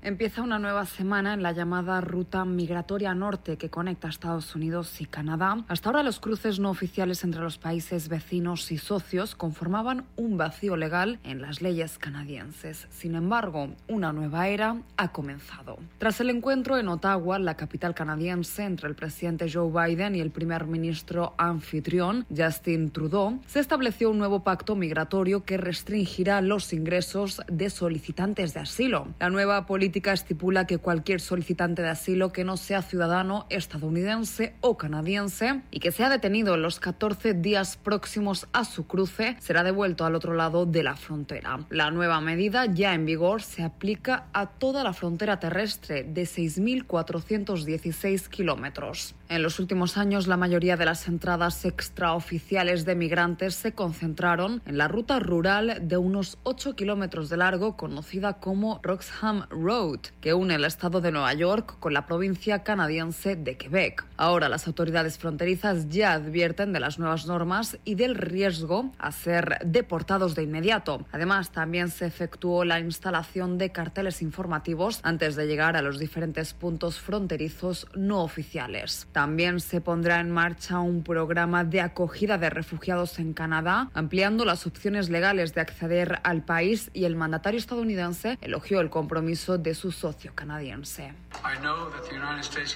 Empieza 0.00 0.42
una 0.42 0.60
nueva 0.60 0.86
semana 0.86 1.34
en 1.34 1.42
la 1.42 1.50
llamada 1.50 2.00
ruta 2.00 2.44
migratoria 2.44 3.14
norte 3.14 3.56
que 3.56 3.68
conecta 3.68 4.08
Estados 4.08 4.54
Unidos 4.54 5.00
y 5.00 5.06
Canadá. 5.06 5.64
Hasta 5.66 5.88
ahora 5.88 6.04
los 6.04 6.20
cruces 6.20 6.60
no 6.60 6.70
oficiales 6.70 7.24
entre 7.24 7.40
los 7.40 7.58
países 7.58 8.08
vecinos 8.08 8.70
y 8.70 8.78
socios 8.78 9.34
conformaban 9.34 10.04
un 10.14 10.36
vacío 10.36 10.76
legal 10.76 11.18
en 11.24 11.42
las 11.42 11.60
leyes 11.62 11.98
canadienses. 11.98 12.86
Sin 12.90 13.16
embargo, 13.16 13.70
una 13.88 14.12
nueva 14.12 14.46
era 14.46 14.76
ha 14.96 15.08
comenzado. 15.08 15.78
Tras 15.98 16.20
el 16.20 16.30
encuentro 16.30 16.78
en 16.78 16.86
Ottawa, 16.86 17.40
la 17.40 17.56
capital 17.56 17.92
canadiense, 17.96 18.64
entre 18.64 18.88
el 18.88 18.94
presidente 18.94 19.50
Joe 19.52 19.68
Biden 19.68 20.14
y 20.14 20.20
el 20.20 20.30
primer 20.30 20.66
ministro 20.66 21.34
anfitrión 21.38 22.24
Justin 22.34 22.92
Trudeau, 22.92 23.40
se 23.46 23.58
estableció 23.58 24.10
un 24.10 24.18
nuevo 24.18 24.44
pacto 24.44 24.76
migratorio 24.76 25.42
que 25.42 25.56
restringirá 25.56 26.40
los 26.40 26.72
ingresos 26.72 27.42
de 27.48 27.68
solicitantes 27.68 28.54
de 28.54 28.60
asilo. 28.60 29.08
La 29.18 29.28
nueva 29.28 29.66
política 29.66 29.87
política 29.88 30.12
estipula 30.12 30.66
que 30.66 30.76
cualquier 30.76 31.18
solicitante 31.18 31.80
de 31.80 31.88
asilo 31.88 32.30
que 32.30 32.44
no 32.44 32.58
sea 32.58 32.82
ciudadano 32.82 33.46
estadounidense 33.48 34.54
o 34.60 34.76
canadiense 34.76 35.62
y 35.70 35.80
que 35.80 35.92
sea 35.92 36.10
detenido 36.10 36.56
en 36.56 36.60
los 36.60 36.78
14 36.78 37.32
días 37.32 37.78
próximos 37.78 38.46
a 38.52 38.66
su 38.66 38.86
cruce 38.86 39.38
será 39.40 39.64
devuelto 39.64 40.04
al 40.04 40.14
otro 40.14 40.34
lado 40.34 40.66
de 40.66 40.82
la 40.82 40.94
frontera. 40.94 41.60
La 41.70 41.90
nueva 41.90 42.20
medida 42.20 42.66
ya 42.66 42.92
en 42.92 43.06
vigor 43.06 43.40
se 43.40 43.62
aplica 43.62 44.26
a 44.34 44.50
toda 44.50 44.84
la 44.84 44.92
frontera 44.92 45.40
terrestre 45.40 46.04
de 46.04 46.24
6.416 46.24 48.28
kilómetros. 48.28 49.14
En 49.30 49.42
los 49.42 49.58
últimos 49.58 49.96
años, 49.96 50.26
la 50.26 50.36
mayoría 50.36 50.76
de 50.76 50.84
las 50.84 51.08
entradas 51.08 51.64
extraoficiales 51.64 52.84
de 52.84 52.94
migrantes 52.94 53.54
se 53.54 53.72
concentraron 53.72 54.60
en 54.66 54.76
la 54.76 54.88
ruta 54.88 55.18
rural 55.18 55.78
de 55.82 55.96
unos 55.96 56.36
8 56.42 56.76
kilómetros 56.76 57.30
de 57.30 57.38
largo 57.38 57.78
conocida 57.78 58.34
como 58.34 58.80
Roxham 58.82 59.46
Road, 59.50 59.77
que 60.20 60.34
une 60.34 60.56
el 60.56 60.64
estado 60.64 61.00
de 61.00 61.12
Nueva 61.12 61.32
York 61.34 61.76
con 61.78 61.94
la 61.94 62.04
provincia 62.04 62.64
canadiense 62.64 63.36
de 63.36 63.56
Quebec. 63.56 64.04
Ahora 64.16 64.48
las 64.48 64.66
autoridades 64.66 65.18
fronterizas 65.18 65.88
ya 65.88 66.14
advierten 66.14 66.72
de 66.72 66.80
las 66.80 66.98
nuevas 66.98 67.26
normas 67.26 67.78
y 67.84 67.94
del 67.94 68.16
riesgo 68.16 68.90
a 68.98 69.12
ser 69.12 69.58
deportados 69.64 70.34
de 70.34 70.42
inmediato. 70.42 71.06
Además, 71.12 71.52
también 71.52 71.90
se 71.90 72.06
efectuó 72.06 72.64
la 72.64 72.80
instalación 72.80 73.56
de 73.56 73.70
carteles 73.70 74.20
informativos 74.20 74.98
antes 75.04 75.36
de 75.36 75.46
llegar 75.46 75.76
a 75.76 75.82
los 75.82 76.00
diferentes 76.00 76.54
puntos 76.54 76.98
fronterizos 76.98 77.86
no 77.94 78.24
oficiales. 78.24 79.06
También 79.12 79.60
se 79.60 79.80
pondrá 79.80 80.18
en 80.18 80.32
marcha 80.32 80.80
un 80.80 81.04
programa 81.04 81.62
de 81.62 81.82
acogida 81.82 82.36
de 82.36 82.50
refugiados 82.50 83.20
en 83.20 83.32
Canadá, 83.32 83.90
ampliando 83.94 84.44
las 84.44 84.66
opciones 84.66 85.08
legales 85.08 85.54
de 85.54 85.60
acceder 85.60 86.18
al 86.24 86.42
país 86.42 86.90
y 86.94 87.04
el 87.04 87.14
mandatario 87.14 87.58
estadounidense 87.58 88.38
elogió 88.40 88.80
el 88.80 88.90
compromiso 88.90 89.56
de 89.56 89.67
su 89.74 89.92
socio 89.92 90.32
canadiense. 90.34 91.12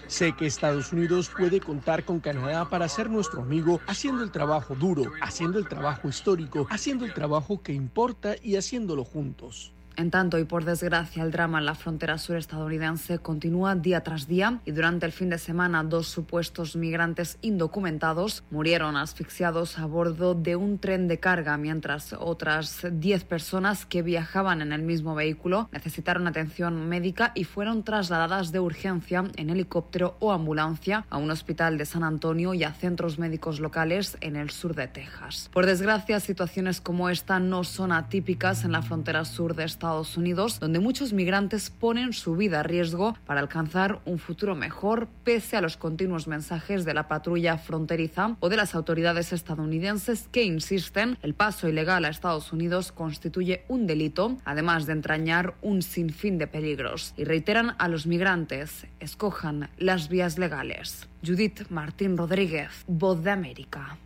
Sé 0.07 0.33
que 0.37 0.47
Estados 0.47 0.93
Unidos 0.93 1.31
puede 1.37 1.61
contar 1.61 2.05
con 2.05 2.21
Canadá 2.21 2.69
para 2.69 2.89
ser 2.89 3.11
nuestro 3.11 3.43
amigo, 3.43 3.81
haciendo 3.87 4.23
el 4.23 4.31
trabajo 4.31 4.75
duro, 4.75 5.13
haciendo 5.21 5.59
el 5.59 5.69
trabajo 5.69 6.09
histórico, 6.09 6.67
haciendo 6.71 7.05
el 7.05 7.15
trabajo 7.15 7.63
que 7.63 7.73
importa 7.73 8.37
y 8.43 8.57
haciéndolo 8.57 9.05
juntos. 9.05 9.73
En 9.97 10.11
tanto, 10.11 10.39
y 10.39 10.45
por 10.45 10.65
desgracia, 10.65 11.23
el 11.23 11.31
drama 11.31 11.59
en 11.59 11.67
la 11.67 11.75
frontera 11.75 12.17
sur 12.17 12.37
estadounidense 12.37 13.19
continúa 13.19 13.75
día 13.75 14.03
tras 14.03 14.27
día 14.27 14.61
y 14.65 14.71
durante 14.71 15.05
el 15.05 15.13
fin 15.13 15.29
de 15.29 15.39
semana 15.39 15.85
dos 15.85 16.09
supuestos 16.09 16.77
migrantes 16.77 17.39
indocumentados 17.43 18.43
murieron 18.51 18.97
asfixiados 18.97 19.79
a 19.79 19.85
bordo 19.85 20.35
de 20.35 20.57
un 20.57 20.79
tren 20.79 21.09
de 21.09 21.19
carga 21.19 21.59
mientras 21.59 22.15
otras 22.19 22.87
10 22.91 23.25
personas 23.25 23.85
que 23.85 24.01
viajaban 24.01 24.63
en 24.63 24.73
el 24.73 24.83
mismo 24.83 25.15
vehículo 25.15 25.69
necesitaron 25.73 26.27
atención 26.27 26.89
médica 26.89 27.33
y 27.35 27.45
fueron 27.45 27.83
trasladadas 27.83 28.51
de 28.51 28.61
urgencia 28.61 29.25
en 29.37 29.51
helicóptero 29.51 30.17
o 30.21 30.33
ambulancia 30.33 31.05
a 31.11 31.19
un 31.19 31.31
hospital 31.31 31.77
de 31.77 31.85
San 31.85 32.03
Antonio 32.03 32.55
y 32.55 32.65
a 32.65 32.73
centros 32.73 33.19
médicos 33.19 33.61
locales 33.61 34.17
en 34.23 34.37
el 34.37 34.51
sur 34.51 34.75
de 34.75 34.89
Texas. 34.89 35.51
Por 35.53 35.67
desgracia, 35.67 36.19
situaciones 36.19 36.81
como 36.81 37.11
esta 37.11 37.39
no 37.41 37.63
son 37.65 37.93
atípicas 37.93 38.65
en 38.65 38.73
la 38.73 38.81
frontera 38.81 39.25
sur 39.27 39.55
de 39.55 39.65
Estados 39.65 39.82
Estados 39.83 40.17
Unidos, 40.17 40.61
donde 40.61 40.79
muchos 40.79 41.13
migrantes 41.13 41.69
ponen 41.69 42.13
su 42.13 42.37
vida 42.37 42.61
a 42.61 42.63
riesgo 42.63 43.17
para 43.27 43.41
alcanzar 43.41 43.99
un 44.05 44.21
futuro 44.21 44.55
mejor, 44.55 45.09
pese 45.25 45.57
a 45.57 45.61
los 45.61 45.77
continuos 45.77 46.29
mensajes 46.29 46.85
de 46.85 46.95
la 46.95 47.09
patrulla 47.09 47.59
fronteriza 47.59 48.37
o 48.39 48.49
de 48.49 48.59
las 48.59 48.77
autoridades 48.77 49.33
estadounidenses 49.33 50.29
que 50.31 50.45
insisten 50.45 51.19
el 51.21 51.35
paso 51.35 51.69
ilegal 51.69 52.05
a 52.05 52.11
Estados 52.11 52.53
Unidos 52.53 52.93
constituye 52.93 53.65
un 53.67 53.89
delito, 53.89 54.39
además 54.45 54.87
de 54.87 54.93
entrañar 54.93 55.55
un 55.63 55.83
sinfín 55.83 56.39
de 56.39 56.47
peligros, 56.47 57.13
y 57.17 57.25
reiteran 57.25 57.75
a 57.79 57.89
los 57.89 58.07
migrantes, 58.07 58.87
escojan 59.01 59.69
las 59.79 60.09
vías 60.09 60.39
legales. 60.39 61.09
Judith 61.27 61.69
Martín 61.71 62.17
Rodríguez, 62.17 62.85
Voz 62.87 63.21
de 63.25 63.33
América. 63.33 63.99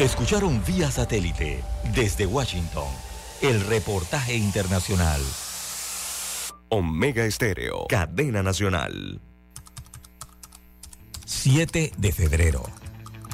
Escucharon 0.00 0.60
vía 0.66 0.90
satélite 0.90 1.62
desde 1.94 2.26
Washington 2.26 2.88
el 3.42 3.64
reportaje 3.64 4.34
internacional. 4.34 5.20
Omega 6.68 7.24
Estéreo, 7.24 7.86
cadena 7.88 8.42
nacional. 8.42 9.20
7 11.26 11.92
de 11.96 12.12
febrero, 12.12 12.64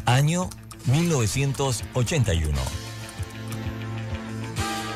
año 0.04 0.50
1981. 0.84 2.58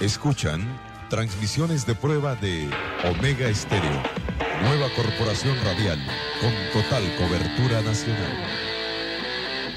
Escuchan 0.03 0.79
transmisiones 1.09 1.87
de 1.87 1.95
prueba 1.95 2.35
de 2.35 2.69
Omega 3.05 3.49
Estéreo, 3.49 4.03
nueva 4.61 4.95
corporación 4.95 5.57
radial 5.65 5.99
con 6.43 6.53
total 6.75 7.05
cobertura 7.17 7.81
nacional. 7.81 8.74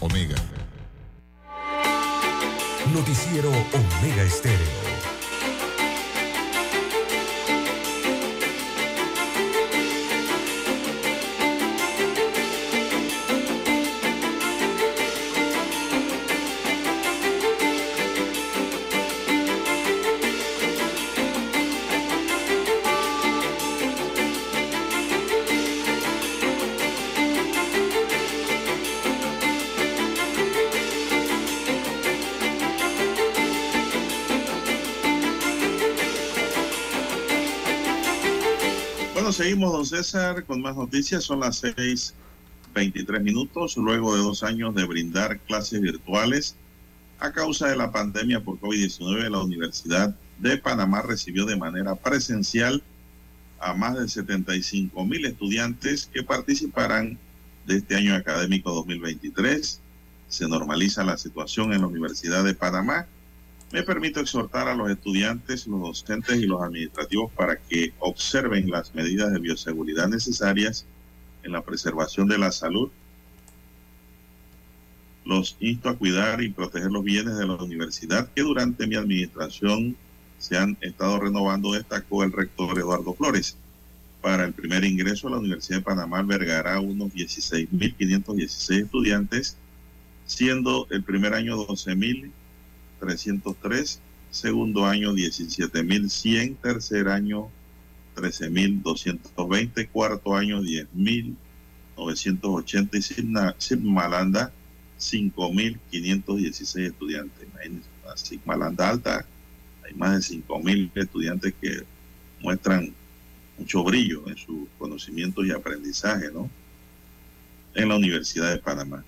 Omega. 0.00 0.36
Noticiero 2.92 3.50
Omega 3.50 4.22
Estéreo. 4.22 4.89
Seguimos, 39.50 39.72
don 39.72 39.84
César, 39.84 40.44
con 40.44 40.62
más 40.62 40.76
noticias. 40.76 41.24
Son 41.24 41.40
las 41.40 41.60
6:23 41.60 43.20
minutos. 43.20 43.76
Luego 43.76 44.14
de 44.14 44.22
dos 44.22 44.44
años 44.44 44.76
de 44.76 44.84
brindar 44.84 45.40
clases 45.40 45.80
virtuales 45.80 46.54
a 47.18 47.32
causa 47.32 47.66
de 47.66 47.74
la 47.74 47.90
pandemia 47.90 48.44
por 48.44 48.60
COVID-19, 48.60 49.28
la 49.28 49.40
Universidad 49.40 50.14
de 50.38 50.56
Panamá 50.56 51.02
recibió 51.02 51.46
de 51.46 51.56
manera 51.56 51.96
presencial 51.96 52.80
a 53.58 53.74
más 53.74 53.98
de 53.98 54.08
75 54.08 55.04
mil 55.04 55.26
estudiantes 55.26 56.08
que 56.14 56.22
participarán 56.22 57.18
de 57.66 57.78
este 57.78 57.96
año 57.96 58.14
académico 58.14 58.70
2023. 58.72 59.80
Se 60.28 60.48
normaliza 60.48 61.02
la 61.02 61.18
situación 61.18 61.72
en 61.72 61.80
la 61.80 61.88
Universidad 61.88 62.44
de 62.44 62.54
Panamá 62.54 63.08
me 63.72 63.82
permito 63.84 64.20
exhortar 64.20 64.68
a 64.68 64.74
los 64.74 64.90
estudiantes, 64.90 65.66
los 65.66 65.80
docentes 65.80 66.36
y 66.36 66.46
los 66.46 66.60
administrativos 66.62 67.32
para 67.32 67.56
que 67.56 67.92
observen 68.00 68.70
las 68.70 68.94
medidas 68.94 69.32
de 69.32 69.38
bioseguridad 69.38 70.08
necesarias 70.08 70.86
en 71.44 71.52
la 71.52 71.62
preservación 71.62 72.28
de 72.28 72.38
la 72.38 72.52
salud 72.52 72.90
Los 75.24 75.56
insto 75.60 75.88
a 75.88 75.96
cuidar 75.96 76.42
y 76.42 76.50
proteger 76.50 76.90
los 76.90 77.04
bienes 77.04 77.36
de 77.36 77.46
la 77.46 77.54
universidad 77.54 78.28
que 78.34 78.42
durante 78.42 78.86
mi 78.86 78.96
administración 78.96 79.96
se 80.38 80.56
han 80.56 80.76
estado 80.80 81.20
renovando, 81.20 81.72
destacó 81.72 82.24
el 82.24 82.32
rector 82.32 82.78
Eduardo 82.78 83.14
Flores. 83.14 83.56
Para 84.22 84.44
el 84.44 84.52
primer 84.52 84.84
ingreso 84.84 85.28
a 85.28 85.32
la 85.32 85.38
Universidad 85.38 85.78
de 85.78 85.84
Panamá 85.84 86.18
albergará 86.18 86.80
unos 86.80 87.12
16.516 87.12 88.84
estudiantes, 88.84 89.56
siendo 90.26 90.86
el 90.90 91.04
primer 91.04 91.34
año 91.34 91.56
12.303, 93.00 93.98
segundo 94.30 94.86
año 94.86 95.12
17.100, 95.12 96.56
tercer 96.62 97.08
año 97.08 97.50
13.220, 98.16 99.88
cuarto 99.90 100.36
año 100.36 100.62
10.980 100.62 102.88
y 102.92 103.02
Sigma, 103.02 103.56
Sigmalanda 103.58 104.52
5.516 104.98 106.86
estudiantes. 106.86 107.48
Imagínense, 107.48 107.88
la 108.04 108.16
Sigmalanda 108.16 108.88
alta, 108.88 109.26
hay 109.84 109.94
más 109.94 110.28
de 110.28 110.36
5.000 110.36 110.90
estudiantes 110.94 111.54
que 111.60 111.82
muestran 112.40 112.94
mucho 113.58 113.82
brillo 113.84 114.26
en 114.28 114.36
su 114.36 114.68
conocimiento 114.78 115.44
y 115.44 115.50
aprendizaje, 115.50 116.30
¿no? 116.32 116.48
En 117.74 117.88
la 117.88 117.96
Universidad 117.96 118.50
de 118.50 118.58
Panamá. 118.58 119.04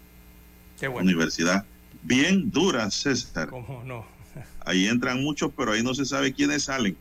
Qué 0.79 0.89
bueno. 0.89 1.05
Universidad 1.05 1.65
bien 2.03 2.51
dura, 2.51 2.91
César. 2.91 3.49
¿Cómo 3.49 3.83
no? 3.85 4.07
Ahí 4.61 4.87
entran 4.87 5.23
muchos, 5.23 5.53
pero 5.57 5.73
ahí 5.73 5.83
no 5.83 5.95
se 5.95 6.05
sabe 6.05 6.33
quiénes 6.33 6.65
salen. 6.65 6.97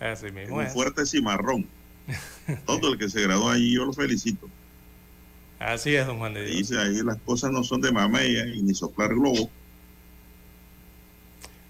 Así 0.00 0.30
Es 0.32 0.32
mismo 0.32 0.56
un 0.56 0.66
es. 0.66 0.72
fuerte 0.72 1.06
cimarrón. 1.06 1.66
Todo 2.66 2.92
el 2.92 2.98
que 2.98 3.08
se 3.08 3.22
graduó 3.22 3.50
allí, 3.50 3.74
yo 3.74 3.84
lo 3.86 3.92
felicito. 3.92 4.52
Así 5.58 5.94
es, 5.94 6.06
don 6.06 6.18
Juan 6.18 6.34
de 6.34 6.44
Dios. 6.44 6.56
dice 6.56 6.78
ahí 6.78 7.02
las 7.02 7.18
cosas 7.22 7.50
no 7.50 7.64
son 7.64 7.80
de 7.80 7.92
mamella 7.92 8.46
y 8.46 8.62
ni 8.62 8.74
soplar 8.74 9.14
globo. 9.14 9.50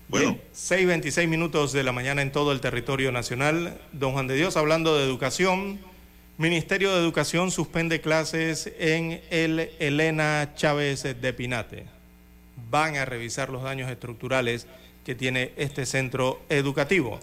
Bueno, 0.08 0.32
Bien, 0.32 0.40
6.26 0.54 1.28
minutos 1.28 1.72
de 1.72 1.82
la 1.82 1.92
mañana 1.92 2.22
en 2.22 2.30
todo 2.32 2.52
el 2.52 2.60
territorio 2.60 3.10
nacional. 3.12 3.80
Don 3.92 4.12
Juan 4.12 4.26
de 4.28 4.36
Dios, 4.36 4.56
hablando 4.56 4.96
de 4.96 5.04
educación, 5.04 5.80
Ministerio 6.38 6.92
de 6.94 7.00
Educación 7.00 7.50
suspende 7.50 8.00
clases 8.00 8.70
en 8.78 9.20
el 9.30 9.70
Elena 9.80 10.52
Chávez 10.54 11.02
de 11.02 11.32
Pinate. 11.32 11.86
Van 12.70 12.96
a 12.96 13.04
revisar 13.04 13.48
los 13.50 13.62
daños 13.62 13.90
estructurales 13.90 14.66
que 15.04 15.14
tiene 15.14 15.52
este 15.56 15.86
centro 15.86 16.42
educativo. 16.48 17.20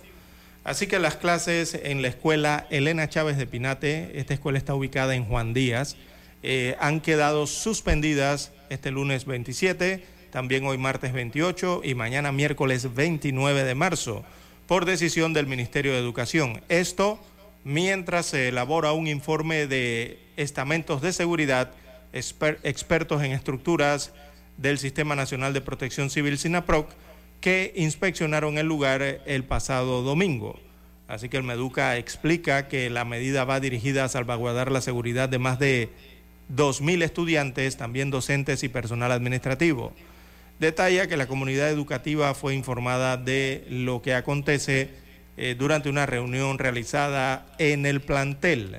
Así 0.64 0.88
que 0.88 1.00
las 1.00 1.18
clases 1.18 1.74
en 1.84 2.02
la 2.02 2.08
escuela 2.08 2.68
Elena 2.70 3.10
Chávez 3.10 3.38
de 3.38 3.46
Pinate, 3.48 4.18
esta 4.20 4.34
escuela 4.34 4.58
está 4.58 4.74
ubicada 4.76 5.16
en 5.16 5.26
Juan 5.26 5.54
Díaz, 5.54 5.98
eh, 6.42 6.76
han 6.80 7.02
quedado 7.02 7.48
suspendidas 7.48 8.52
este 8.70 8.92
lunes 8.92 9.26
27, 9.26 10.06
también 10.32 10.66
hoy 10.66 10.78
martes 10.78 11.12
28 11.14 11.82
y 11.84 11.96
mañana 11.96 12.32
miércoles 12.32 12.94
29 12.96 13.64
de 13.64 13.76
marzo 13.76 14.24
por 14.68 14.86
decisión 14.86 15.34
del 15.34 15.48
Ministerio 15.48 15.92
de 15.92 16.00
Educación. 16.00 16.62
Esto 16.70 17.20
mientras 17.66 18.28
se 18.28 18.48
elabora 18.48 18.94
un 18.94 19.08
informe 19.08 19.68
de 19.68 20.20
estamentos 20.38 21.02
de 21.02 21.12
seguridad, 21.14 21.72
exper- 22.14 22.60
expertos 22.64 23.22
en 23.24 23.34
estructuras 23.34 24.14
del 24.58 24.78
Sistema 24.78 25.16
Nacional 25.16 25.54
de 25.54 25.62
Protección 25.62 26.10
Civil 26.10 26.38
SINAPROC, 26.38 26.90
que 27.42 27.74
inspeccionaron 27.76 28.58
el 28.58 28.68
lugar 28.68 29.02
el 29.02 29.44
pasado 29.44 30.02
domingo. 30.02 30.60
Así 31.08 31.30
que 31.30 31.38
el 31.38 31.44
Meduca 31.44 31.98
explica 31.98 32.68
que 32.68 32.90
la 32.90 33.06
medida 33.06 33.44
va 33.44 33.60
dirigida 33.60 34.06
a 34.06 34.10
salvaguardar 34.10 34.72
la 34.72 34.82
seguridad 34.82 35.30
de 35.30 35.40
más 35.40 35.60
de 35.60 35.90
2.000 36.56 37.04
estudiantes, 37.04 37.78
también 37.78 38.12
docentes 38.12 38.64
y 38.64 38.70
personal 38.70 39.12
administrativo. 39.12 39.94
Detalla 40.60 41.08
que 41.08 41.18
la 41.18 41.28
comunidad 41.28 41.70
educativa 41.70 42.34
fue 42.34 42.56
informada 42.56 43.18
de 43.18 43.66
lo 43.70 44.02
que 44.02 44.14
acontece 44.14 44.90
eh, 45.36 45.56
durante 45.58 45.90
una 45.90 46.06
reunión 46.06 46.60
realizada 46.60 47.46
en 47.58 47.86
el 47.86 48.02
plantel. 48.02 48.78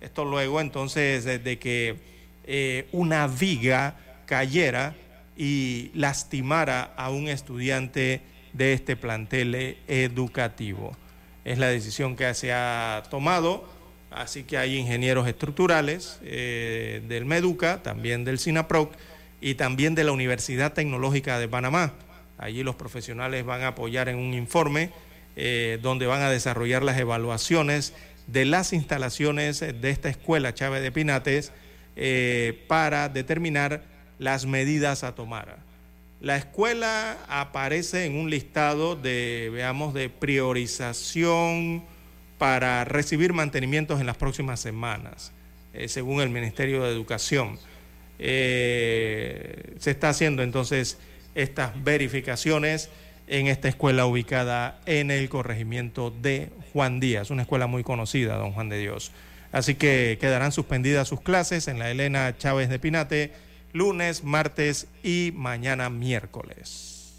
Esto 0.00 0.24
luego 0.24 0.60
entonces 0.60 1.24
de, 1.24 1.38
de 1.38 1.58
que 1.58 1.96
eh, 2.44 2.86
una 2.92 3.26
viga 3.26 3.96
cayera 4.26 4.94
y 5.36 5.90
lastimara 5.94 6.92
a 6.96 7.10
un 7.10 7.28
estudiante 7.28 8.20
de 8.52 8.72
este 8.72 8.96
plantel 8.96 9.78
educativo. 9.88 10.96
Es 11.44 11.58
la 11.58 11.68
decisión 11.68 12.16
que 12.16 12.32
se 12.34 12.52
ha 12.52 13.02
tomado, 13.10 13.68
así 14.10 14.44
que 14.44 14.56
hay 14.56 14.76
ingenieros 14.76 15.26
estructurales 15.28 16.18
eh, 16.22 17.02
del 17.08 17.24
Meduca, 17.24 17.82
también 17.82 18.24
del 18.24 18.38
SINAPROC 18.38 18.92
y 19.40 19.56
también 19.56 19.94
de 19.94 20.04
la 20.04 20.12
Universidad 20.12 20.72
Tecnológica 20.72 21.38
de 21.38 21.48
Panamá. 21.48 21.92
Allí 22.38 22.62
los 22.62 22.76
profesionales 22.76 23.44
van 23.44 23.62
a 23.62 23.68
apoyar 23.68 24.08
en 24.08 24.16
un 24.16 24.34
informe 24.34 24.90
eh, 25.36 25.78
donde 25.82 26.06
van 26.06 26.22
a 26.22 26.30
desarrollar 26.30 26.82
las 26.82 26.98
evaluaciones 26.98 27.92
de 28.26 28.44
las 28.44 28.72
instalaciones 28.72 29.60
de 29.60 29.90
esta 29.90 30.08
escuela 30.08 30.54
Chávez 30.54 30.82
de 30.82 30.92
Pinates 30.92 31.52
eh, 31.96 32.64
para 32.68 33.08
determinar 33.08 33.82
las 34.24 34.46
medidas 34.46 35.04
a 35.04 35.14
tomar. 35.14 35.58
La 36.20 36.36
escuela 36.36 37.18
aparece 37.28 38.06
en 38.06 38.16
un 38.16 38.30
listado 38.30 38.96
de, 38.96 39.50
veamos, 39.52 39.92
de 39.92 40.08
priorización 40.08 41.84
para 42.38 42.84
recibir 42.86 43.34
mantenimientos 43.34 44.00
en 44.00 44.06
las 44.06 44.16
próximas 44.16 44.60
semanas, 44.60 45.32
eh, 45.74 45.88
según 45.88 46.22
el 46.22 46.30
Ministerio 46.30 46.82
de 46.82 46.90
Educación. 46.90 47.58
Eh, 48.18 49.74
se 49.78 49.90
está 49.90 50.08
haciendo 50.08 50.42
entonces 50.42 50.96
estas 51.34 51.84
verificaciones 51.84 52.88
en 53.26 53.48
esta 53.48 53.68
escuela 53.68 54.06
ubicada 54.06 54.80
en 54.86 55.10
el 55.10 55.28
corregimiento 55.28 56.10
de 56.10 56.48
Juan 56.72 56.98
Díaz, 56.98 57.28
una 57.30 57.42
escuela 57.42 57.66
muy 57.66 57.82
conocida, 57.82 58.36
don 58.36 58.52
Juan 58.52 58.70
de 58.70 58.78
Dios. 58.78 59.12
Así 59.52 59.74
que 59.74 60.16
quedarán 60.18 60.50
suspendidas 60.50 61.08
sus 61.08 61.20
clases 61.20 61.68
en 61.68 61.78
la 61.78 61.90
Elena 61.90 62.34
Chávez 62.38 62.70
de 62.70 62.78
Pinate 62.78 63.44
lunes, 63.78 64.22
martes 64.24 64.86
y 65.02 65.32
mañana 65.34 65.90
miércoles. 65.90 67.12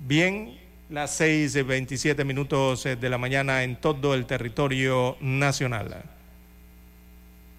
Bien, 0.00 0.58
las 0.90 1.18
6.27 1.20 2.24
minutos 2.24 2.82
de 2.84 3.08
la 3.08 3.16
mañana 3.18 3.62
en 3.62 3.76
todo 3.76 4.14
el 4.14 4.26
territorio 4.26 5.16
nacional. 5.20 6.02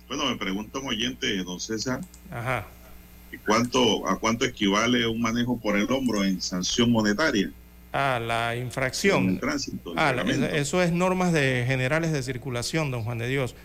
bueno, 0.09 0.25
me 0.29 0.35
pregunta 0.35 0.79
un 0.79 0.87
oyente, 0.89 1.35
don 1.43 1.59
César, 1.59 2.01
Ajá. 2.29 2.67
¿y 3.31 3.37
¿cuánto, 3.37 4.07
¿a 4.07 4.19
cuánto 4.19 4.43
equivale 4.45 5.07
un 5.07 5.21
manejo 5.21 5.57
por 5.57 5.77
el 5.77 5.89
hombro 5.89 6.23
en 6.25 6.41
sanción 6.41 6.91
monetaria? 6.91 7.49
Ah, 7.93 8.19
la 8.19 8.53
En 8.55 8.65
infracción. 8.65 9.29
el 9.29 9.39
tránsito. 9.39 9.93
el 9.93 9.97
Ah, 9.97 10.11
eso 10.53 10.83
es 10.83 10.91
normas 10.91 11.31
de 11.31 11.63
generales 11.65 12.11
de 12.11 12.21
circulación, 12.21 12.91
don 12.91 13.03
Juan 13.03 13.19
de 13.19 13.27
Dios. 13.29 13.55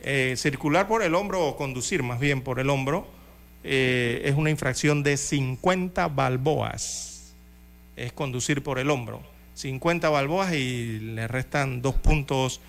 Eh, 0.00 0.34
circular 0.36 0.86
por 0.86 1.02
el 1.02 1.14
hombro 1.14 1.44
o 1.44 1.56
conducir 1.56 2.02
más 2.02 2.20
bien 2.20 2.42
por 2.42 2.60
el 2.60 2.70
hombro 2.70 3.08
eh, 3.64 4.22
es 4.24 4.36
una 4.36 4.50
infracción 4.50 5.02
de 5.02 5.16
50 5.16 6.08
balboas. 6.08 7.34
Es 7.96 8.12
conducir 8.12 8.62
por 8.62 8.78
el 8.78 8.90
hombro. 8.90 9.22
50 9.54 10.08
balboas 10.10 10.54
y 10.54 10.98
le 11.00 11.26
restan 11.26 11.82
dos 11.82 11.94
puntos 11.94 12.60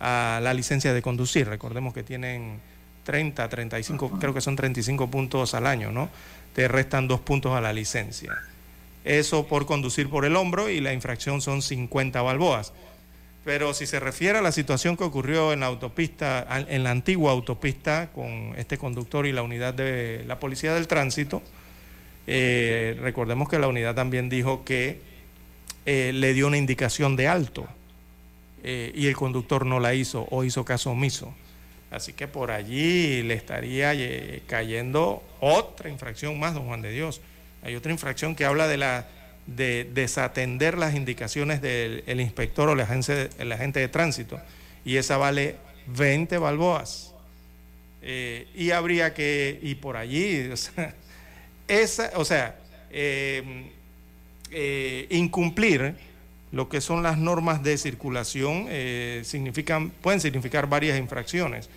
a 0.00 0.40
la 0.42 0.54
licencia 0.54 0.94
de 0.94 1.02
conducir. 1.02 1.48
Recordemos 1.48 1.92
que 1.92 2.02
tienen 2.02 2.60
30, 3.04 3.48
35, 3.48 4.18
creo 4.18 4.32
que 4.32 4.40
son 4.40 4.56
35 4.56 5.10
puntos 5.10 5.54
al 5.54 5.66
año, 5.66 5.92
¿no? 5.92 6.08
Te 6.54 6.68
restan 6.68 7.08
dos 7.08 7.20
puntos 7.20 7.52
a 7.52 7.60
la 7.60 7.72
licencia. 7.72 8.32
Eso 9.04 9.46
por 9.46 9.66
conducir 9.66 10.08
por 10.08 10.24
el 10.24 10.36
hombro 10.36 10.68
y 10.68 10.80
la 10.80 10.92
infracción 10.92 11.40
son 11.40 11.62
50 11.62 12.22
balboas. 12.22 12.72
Pero 13.46 13.72
si 13.74 13.86
se 13.86 14.00
refiere 14.00 14.38
a 14.38 14.42
la 14.42 14.50
situación 14.50 14.96
que 14.96 15.04
ocurrió 15.04 15.52
en 15.52 15.60
la 15.60 15.66
autopista, 15.66 16.44
en 16.66 16.82
la 16.82 16.90
antigua 16.90 17.30
autopista, 17.30 18.10
con 18.12 18.52
este 18.56 18.76
conductor 18.76 19.24
y 19.24 19.30
la 19.30 19.42
unidad 19.42 19.72
de 19.72 20.24
la 20.26 20.40
Policía 20.40 20.74
del 20.74 20.88
Tránsito, 20.88 21.40
eh, 22.26 22.98
recordemos 23.00 23.48
que 23.48 23.60
la 23.60 23.68
unidad 23.68 23.94
también 23.94 24.28
dijo 24.28 24.64
que 24.64 25.00
eh, 25.84 26.10
le 26.12 26.34
dio 26.34 26.48
una 26.48 26.56
indicación 26.56 27.14
de 27.14 27.28
alto 27.28 27.68
eh, 28.64 28.90
y 28.96 29.06
el 29.06 29.14
conductor 29.14 29.64
no 29.64 29.78
la 29.78 29.94
hizo 29.94 30.26
o 30.32 30.42
hizo 30.42 30.64
caso 30.64 30.90
omiso. 30.90 31.32
Así 31.92 32.14
que 32.14 32.26
por 32.26 32.50
allí 32.50 33.22
le 33.22 33.34
estaría 33.34 33.92
cayendo 34.48 35.22
otra 35.38 35.88
infracción 35.88 36.36
más, 36.40 36.54
don 36.54 36.66
Juan 36.66 36.82
de 36.82 36.90
Dios. 36.90 37.20
Hay 37.62 37.76
otra 37.76 37.92
infracción 37.92 38.34
que 38.34 38.44
habla 38.44 38.66
de 38.66 38.76
la 38.76 39.06
de 39.46 39.88
desatender 39.92 40.76
las 40.76 40.94
indicaciones 40.94 41.62
del 41.62 42.02
el 42.06 42.20
inspector 42.20 42.68
o 42.68 42.72
el 42.72 42.80
agente, 42.80 43.30
el 43.38 43.52
agente 43.52 43.80
de 43.80 43.88
tránsito. 43.88 44.40
Y 44.84 44.96
esa 44.96 45.16
vale 45.16 45.56
20 45.86 46.38
balboas. 46.38 47.12
Eh, 48.02 48.46
y 48.54 48.70
habría 48.70 49.14
que, 49.14 49.58
y 49.62 49.74
por 49.76 49.96
allí, 49.96 50.48
o 50.52 50.56
sea, 50.56 50.94
esa, 51.66 52.12
o 52.14 52.24
sea 52.24 52.56
eh, 52.90 53.70
eh, 54.50 55.06
incumplir 55.10 55.96
lo 56.52 56.68
que 56.68 56.80
son 56.80 57.02
las 57.02 57.18
normas 57.18 57.62
de 57.62 57.76
circulación 57.76 58.66
eh, 58.68 59.22
significan, 59.24 59.90
pueden 59.90 60.20
significar 60.20 60.68
varias 60.68 60.98
infracciones. 60.98 61.68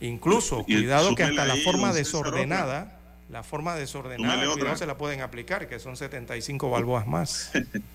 Incluso, 0.00 0.64
cuidado 0.64 1.14
que 1.14 1.24
hasta 1.24 1.44
la 1.44 1.56
forma 1.56 1.92
desordenada, 1.92 2.97
la 3.30 3.42
forma 3.42 3.74
desordenada, 3.74 4.34
cuidado, 4.36 4.54
otra. 4.54 4.76
se 4.76 4.86
la 4.86 4.96
pueden 4.96 5.20
aplicar, 5.20 5.68
que 5.68 5.78
son 5.78 5.96
75 5.96 6.70
balboas 6.70 7.06
más. 7.06 7.50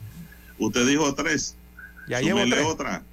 Usted 0.59 0.87
dijo 0.87 1.13
tres. 1.15 1.55
Ya 2.07 2.21
llevo 2.21 2.39
Súmele 2.39 2.55
tres. 2.57 2.67
otra. 2.67 3.03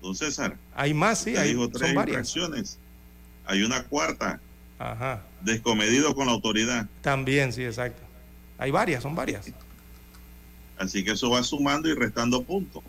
Don 0.00 0.14
César. 0.14 0.56
Hay 0.74 0.94
más, 0.94 1.18
sí, 1.18 1.36
hay, 1.36 1.50
dijo 1.50 1.68
tres 1.68 1.88
son 1.88 1.94
varias. 1.94 2.16
infracciones. 2.16 2.78
Hay 3.46 3.62
una 3.62 3.84
cuarta. 3.84 4.40
Ajá. 4.78 5.22
Descomedido 5.42 6.14
con 6.14 6.26
la 6.26 6.32
autoridad. 6.32 6.86
También, 7.02 7.52
sí, 7.52 7.64
exacto. 7.64 8.02
Hay 8.58 8.70
varias, 8.70 9.02
son 9.02 9.14
varias. 9.14 9.46
Así 10.78 11.04
que 11.04 11.12
eso 11.12 11.30
va 11.30 11.42
sumando 11.42 11.88
y 11.88 11.94
restando 11.94 12.42
puntos. 12.42 12.82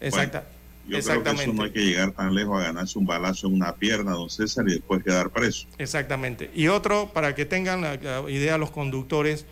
Exacta. 0.00 0.44
Yo 0.88 0.98
creo 1.00 1.22
que 1.22 1.30
eso 1.30 1.52
no 1.52 1.62
hay 1.64 1.70
que 1.70 1.80
llegar 1.80 2.10
tan 2.12 2.34
lejos 2.34 2.60
a 2.60 2.64
ganarse 2.64 2.98
un 2.98 3.06
balazo 3.06 3.46
en 3.46 3.54
una 3.54 3.74
pierna, 3.76 4.12
don 4.12 4.28
César, 4.28 4.64
y 4.68 4.72
después 4.72 5.02
quedar 5.04 5.30
preso. 5.30 5.66
Exactamente. 5.78 6.50
Y 6.54 6.68
otro, 6.68 7.10
para 7.12 7.34
que 7.34 7.44
tengan 7.44 7.80
la, 7.82 7.94
idea 8.28 8.58
los 8.58 8.70
conductores, 8.70 9.46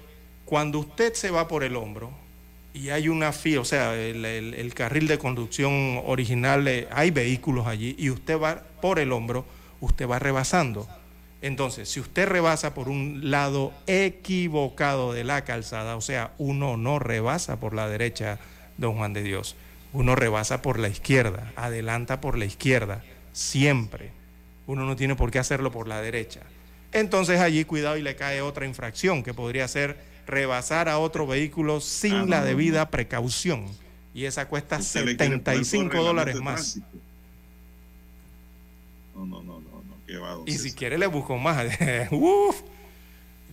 cuando 0.45 0.81
usted 0.81 1.15
se 1.15 1.31
va 1.31 1.47
por 1.49 1.63
el 1.63 1.77
hombro 1.77 2.11
y 2.75 2.89
hay 2.91 3.09
una 3.09 3.33
fila, 3.33 3.61
o 3.61 3.65
sea, 3.65 3.95
el, 3.95 4.25
el- 4.25 4.55
el 4.55 4.75
carril 4.75 5.07
de 5.07 5.19
conducción 5.19 6.03
original, 6.05 6.67
eh, 6.69 6.89
hay 6.91 7.11
vehículos 7.13 7.67
allí 7.67 7.95
y 7.99 8.11
usted 8.11 8.39
va 8.39 8.63
por 8.83 8.99
el 8.99 9.13
hombro, 9.13 9.45
usted 9.81 10.09
va 10.09 10.19
rebasando. 10.19 10.89
Entonces, 11.43 11.89
si 11.89 12.01
usted 12.01 12.29
rebasa 12.29 12.75
por 12.75 12.89
un 12.89 13.31
lado 13.31 13.73
equivocado 13.87 15.13
de 15.13 15.25
la 15.25 15.45
calzada, 15.45 15.97
o 15.97 16.01
sea, 16.01 16.33
uno 16.39 16.77
no 16.77 16.99
rebasa 16.99 17.59
por 17.61 17.75
la 17.75 17.89
derecha, 17.89 18.39
don 18.77 18.97
Juan 18.97 19.13
de 19.13 19.23
Dios, 19.23 19.57
uno 19.93 20.15
rebasa 20.15 20.63
por 20.63 20.79
la 20.79 20.89
izquierda, 20.89 21.53
adelanta 21.57 22.21
por 22.21 22.39
la 22.39 22.45
izquierda, 22.45 23.03
siempre. 23.33 24.13
Uno 24.67 24.85
no 24.87 24.97
tiene 24.97 25.17
por 25.17 25.31
qué 25.31 25.39
hacerlo 25.39 25.73
por 25.73 25.89
la 25.89 26.01
derecha. 26.01 26.41
Entonces 26.93 27.41
allí 27.41 27.65
cuidado 27.65 27.97
y 27.97 28.03
le 28.03 28.17
cae 28.17 28.41
otra 28.43 28.67
infracción 28.67 29.23
que 29.23 29.35
podría 29.35 29.67
ser 29.69 29.99
rebasar 30.27 30.89
a 30.89 30.99
otro 30.99 31.27
vehículo 31.27 31.81
sin 31.81 32.15
Ah, 32.15 32.27
la 32.27 32.45
debida 32.45 32.91
precaución. 32.91 33.67
Y 34.15 34.25
esa 34.25 34.49
cuesta 34.49 34.79
Usted 34.79 35.05
le 35.05 35.17
quiere 35.17 35.39
poner 35.39 35.65
75 35.65 35.91
por 35.91 36.05
dólares 36.05 36.41
más. 36.41 36.79
No, 39.15 39.27
no, 39.27 39.43
no, 39.43 39.61
no, 39.61 39.83
no, 39.83 39.95
qué 40.07 40.17
va, 40.17 40.39
Y 40.47 40.53
si 40.53 40.73
quiere 40.73 40.99
le 40.99 41.07
busco 41.07 41.37
más. 41.37 41.67
Uf, 42.11 42.63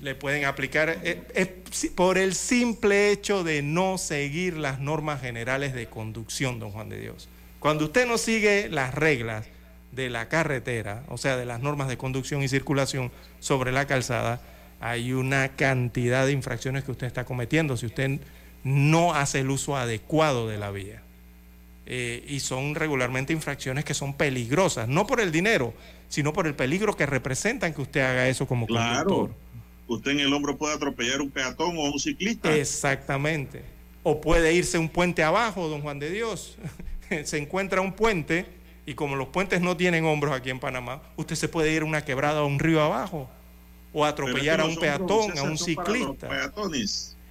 le 0.02 0.16
pueden 0.16 0.46
aplicar 0.46 0.98
eh, 1.04 1.64
si- 1.72 1.90
por 1.90 2.18
el 2.18 2.34
simple 2.36 3.12
hecho 3.12 3.44
de 3.44 3.62
no 3.62 3.98
seguir 3.98 4.58
las 4.58 4.80
normas 4.80 5.22
generales 5.22 5.74
de 5.74 5.88
conducción, 5.88 6.60
don 6.60 6.72
Juan 6.72 6.90
de 6.90 7.00
Dios. 7.00 7.28
Cuando 7.60 7.86
usted 7.86 8.08
no 8.08 8.18
sigue 8.18 8.70
las 8.70 8.94
reglas 8.94 9.46
de 9.92 10.10
la 10.10 10.30
carretera, 10.30 11.04
o 11.08 11.18
sea, 11.18 11.38
de 11.38 11.46
las 11.46 11.62
normas 11.62 11.88
de 11.88 11.98
conducción 11.98 12.44
y 12.44 12.48
circulación 12.48 13.12
sobre 13.40 13.72
la 13.72 13.88
calzada, 13.88 14.42
hay 14.80 15.14
una 15.14 15.50
cantidad 15.50 16.26
de 16.28 16.34
infracciones 16.34 16.84
que 16.84 16.92
usted 16.92 17.08
está 17.08 17.26
cometiendo 17.26 17.76
si 17.78 17.88
usted 17.88 18.20
no 18.64 19.16
hace 19.16 19.40
el 19.40 19.50
uso 19.50 19.76
adecuado 19.76 20.48
de 20.48 20.58
la 20.60 20.70
vía. 20.72 21.02
Eh, 21.90 22.24
y 22.28 22.42
son 22.42 22.76
regularmente 22.76 23.32
infracciones 23.32 23.86
que 23.86 23.94
son 23.94 24.14
peligrosas, 24.14 24.88
no 24.90 25.08
por 25.08 25.22
el 25.22 25.32
dinero, 25.32 25.74
sino 26.10 26.34
por 26.34 26.46
el 26.46 26.54
peligro 26.54 26.96
que 26.98 27.06
representan 27.06 27.74
que 27.74 27.82
usted 27.82 28.02
haga 28.02 28.28
eso 28.28 28.46
como 28.46 28.68
Claro. 28.68 29.06
conductor. 29.06 29.36
Usted 29.88 30.12
en 30.12 30.20
el 30.22 30.34
hombro 30.34 30.58
puede 30.58 30.74
atropellar 30.76 31.22
un 31.22 31.30
peatón 31.30 31.78
o 31.78 31.86
a 31.86 31.92
un 31.92 32.00
ciclista. 32.00 32.54
Exactamente. 32.56 33.62
O 34.04 34.22
puede 34.22 34.54
irse 34.54 34.78
un 34.78 34.90
puente 34.90 35.24
abajo, 35.24 35.68
don 35.68 35.82
Juan 35.82 36.00
de 36.00 36.10
Dios. 36.10 36.58
se 37.24 37.38
encuentra 37.38 37.82
un 37.82 37.94
puente 37.94 38.46
y 38.86 38.94
como 38.94 39.16
los 39.16 39.28
puentes 39.30 39.62
no 39.62 39.76
tienen 39.76 40.06
hombros 40.06 40.34
aquí 40.34 40.50
en 40.50 40.60
Panamá, 40.60 41.02
usted 41.18 41.36
se 41.36 41.48
puede 41.50 41.72
ir 41.74 41.82
a 41.82 41.86
una 41.86 42.04
quebrada 42.06 42.44
o 42.44 42.48
un 42.48 42.60
río 42.60 42.82
abajo. 42.82 43.30
O 43.94 44.06
atropellar 44.06 44.60
a 44.62 44.66
un 44.66 44.76
peatón, 44.82 45.38
a 45.38 45.44
un 45.44 45.58
ciclista. 45.58 46.28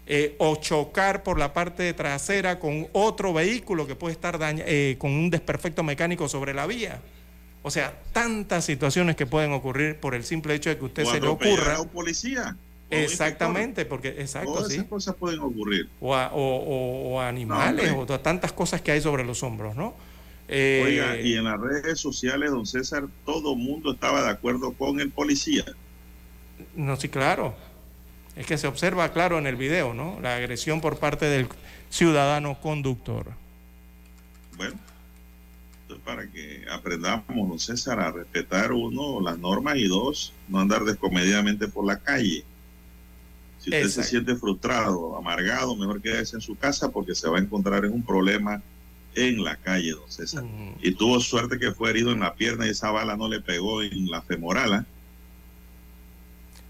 eh, 0.09 0.37
o 0.39 0.57
chocar 0.57 1.23
por 1.23 1.39
la 1.39 1.53
parte 1.53 1.93
trasera 1.93 2.59
con 2.61 2.87
otro 2.93 3.33
vehículo 3.33 3.87
que 3.87 3.95
puede 3.97 4.13
estar 4.13 4.39
daña- 4.39 4.65
eh, 4.67 4.97
con 4.99 5.11
un 5.11 5.31
desperfecto 5.31 5.83
mecánico 5.83 6.29
sobre 6.29 6.55
la 6.55 6.67
vía. 6.67 7.01
O 7.67 7.71
sea, 7.73 7.93
tantas 8.13 8.65
situaciones 8.65 9.17
que 9.17 9.27
pueden 9.27 9.53
ocurrir 9.53 9.97
por 9.97 10.15
el 10.15 10.23
simple 10.23 10.55
hecho 10.55 10.71
de 10.71 10.79
que 10.79 10.85
usted 10.85 11.03
o 11.05 11.11
se 11.11 11.21
le 11.21 11.27
ocurra. 11.27 11.75
a 11.75 11.81
un 11.81 11.89
policía. 11.89 12.43
o 12.43 12.45
a 12.45 12.51
un 12.53 12.55
Exactamente, 13.03 13.85
porque 13.85 14.11
exacto, 14.21 14.53
Todas 14.53 14.69
sí. 14.69 14.75
esas 14.75 14.87
cosas 14.87 15.17
pueden 15.17 15.41
ocurrir. 15.41 15.89
O 16.01 16.15
a, 16.15 16.31
o- 16.33 17.21
animales, 17.21 17.91
No, 17.91 17.99
o 18.03 18.21
tantas 18.21 18.53
cosas 18.53 18.83
que 18.83 18.93
hay 18.93 19.01
sobre 19.01 19.25
los 19.25 19.43
hombros, 19.43 19.75
¿no? 19.75 19.95
Eh, 20.47 20.83
Oiga, 20.87 21.17
y 21.21 21.35
en 21.35 21.43
las 21.43 21.59
redes 21.59 21.99
sociales, 21.99 22.53
don 22.53 22.67
César, 22.67 23.03
todo 23.25 23.55
el 23.55 23.59
mundo 23.59 23.95
estaba 23.95 24.23
de 24.23 24.31
acuerdo 24.31 24.73
con 24.73 25.01
el 25.01 25.11
policía. 25.11 25.65
No, 26.77 26.95
sí, 26.95 27.09
claro. 27.09 27.57
Es 28.37 28.47
que 28.47 28.59
se 28.59 28.69
observa 28.69 29.13
claro 29.13 29.39
en 29.39 29.49
el 29.49 29.57
video, 29.57 29.93
¿no? 29.93 30.21
La 30.21 30.37
agresión 30.37 30.81
por 30.81 31.01
parte 31.01 31.27
del 31.27 31.49
ciudadano 31.91 32.61
conductor. 32.61 33.33
Bueno, 34.57 34.75
para 36.05 36.31
que 36.31 36.65
aprendamos, 36.71 37.49
don 37.49 37.59
César, 37.59 38.01
a 38.01 38.13
respetar 38.13 38.73
uno 38.73 39.21
las 39.21 39.39
normas 39.39 39.77
y 39.77 39.87
dos, 39.87 40.33
no 40.49 40.61
andar 40.61 40.85
descomedidamente 40.85 41.69
por 41.69 41.87
la 41.87 41.99
calle. 41.99 42.45
Si 43.59 43.71
usted 43.71 43.83
Exacto. 43.83 44.03
se 44.03 44.09
siente 44.09 44.37
frustrado, 44.37 45.17
amargado, 45.17 45.77
mejor 45.77 46.01
quédese 46.01 46.37
en 46.37 46.43
su 46.43 46.57
casa 46.57 46.91
porque 46.91 47.15
se 47.15 47.29
va 47.29 47.39
a 47.39 47.41
encontrar 47.41 47.85
en 47.85 47.93
un 47.93 48.03
problema 48.03 48.63
en 49.15 49.43
la 49.43 49.57
calle, 49.57 49.93
don 49.93 50.11
César. 50.11 50.45
Y 50.83 50.93
tuvo 50.93 51.21
suerte 51.21 51.59
que 51.59 51.73
fue 51.73 51.91
herido 51.91 52.13
en 52.13 52.21
la 52.21 52.35
pierna 52.35 52.67
y 52.67 52.71
esa 52.71 52.91
bala 52.91 53.17
no 53.17 53.29
le 53.29 53.41
pegó 53.41 53.83
en 53.83 54.11
la 54.11 54.23
femoral. 54.23 54.73
¿ah? 54.75 54.87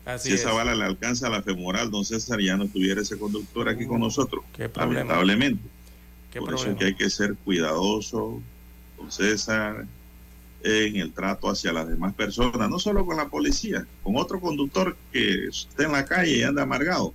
Así 0.06 0.28
si 0.28 0.34
esa 0.34 0.50
es. 0.50 0.54
bala 0.54 0.74
le 0.74 0.84
alcanza 0.84 1.26
a 1.26 1.30
la 1.30 1.42
femoral, 1.42 1.90
don 1.90 2.04
César, 2.04 2.40
ya 2.40 2.56
no 2.56 2.64
estuviera 2.64 3.00
ese 3.00 3.18
conductor 3.18 3.68
aquí 3.68 3.86
con 3.86 4.00
nosotros. 4.00 4.44
Qué. 4.54 4.70
Lamentablemente. 4.74 5.62
Qué 6.30 6.38
Por 6.40 6.54
eso 6.54 6.70
es 6.70 6.76
que 6.76 6.84
hay 6.84 6.94
que 6.94 7.10
ser 7.10 7.34
cuidadoso, 7.34 8.40
don 8.96 9.10
César, 9.10 9.86
en 10.62 10.96
el 10.96 11.12
trato 11.12 11.48
hacia 11.48 11.72
las 11.72 11.88
demás 11.88 12.14
personas, 12.14 12.68
no 12.68 12.78
solo 12.78 13.06
con 13.06 13.16
la 13.16 13.28
policía, 13.28 13.86
con 14.02 14.16
otro 14.16 14.40
conductor 14.40 14.96
que 15.12 15.46
esté 15.46 15.84
en 15.84 15.92
la 15.92 16.04
calle 16.04 16.38
y 16.38 16.42
anda 16.42 16.62
amargado. 16.62 17.14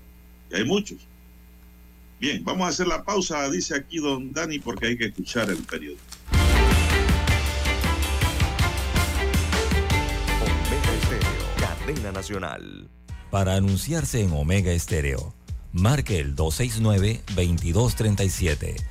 Y 0.50 0.56
hay 0.56 0.64
muchos. 0.64 1.00
Bien, 2.20 2.44
vamos 2.44 2.68
a 2.68 2.70
hacer 2.70 2.88
la 2.88 3.04
pausa, 3.04 3.50
dice 3.50 3.76
aquí 3.76 3.98
don 3.98 4.32
Dani, 4.32 4.60
porque 4.60 4.88
hay 4.88 4.98
que 4.98 5.06
escuchar 5.06 5.50
el 5.50 5.58
periodo. 5.58 5.98
Omega 10.42 10.94
Estéreo, 11.02 11.48
cadena 11.58 12.12
nacional. 12.12 12.90
Para 13.32 13.56
anunciarse 13.56 14.22
en 14.22 14.32
Omega 14.34 14.72
Estéreo, 14.72 15.34
marque 15.72 16.20
el 16.20 16.36
269-2237. 16.36 18.91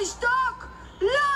שנשתוק? 0.00 0.66
לא 1.00 1.29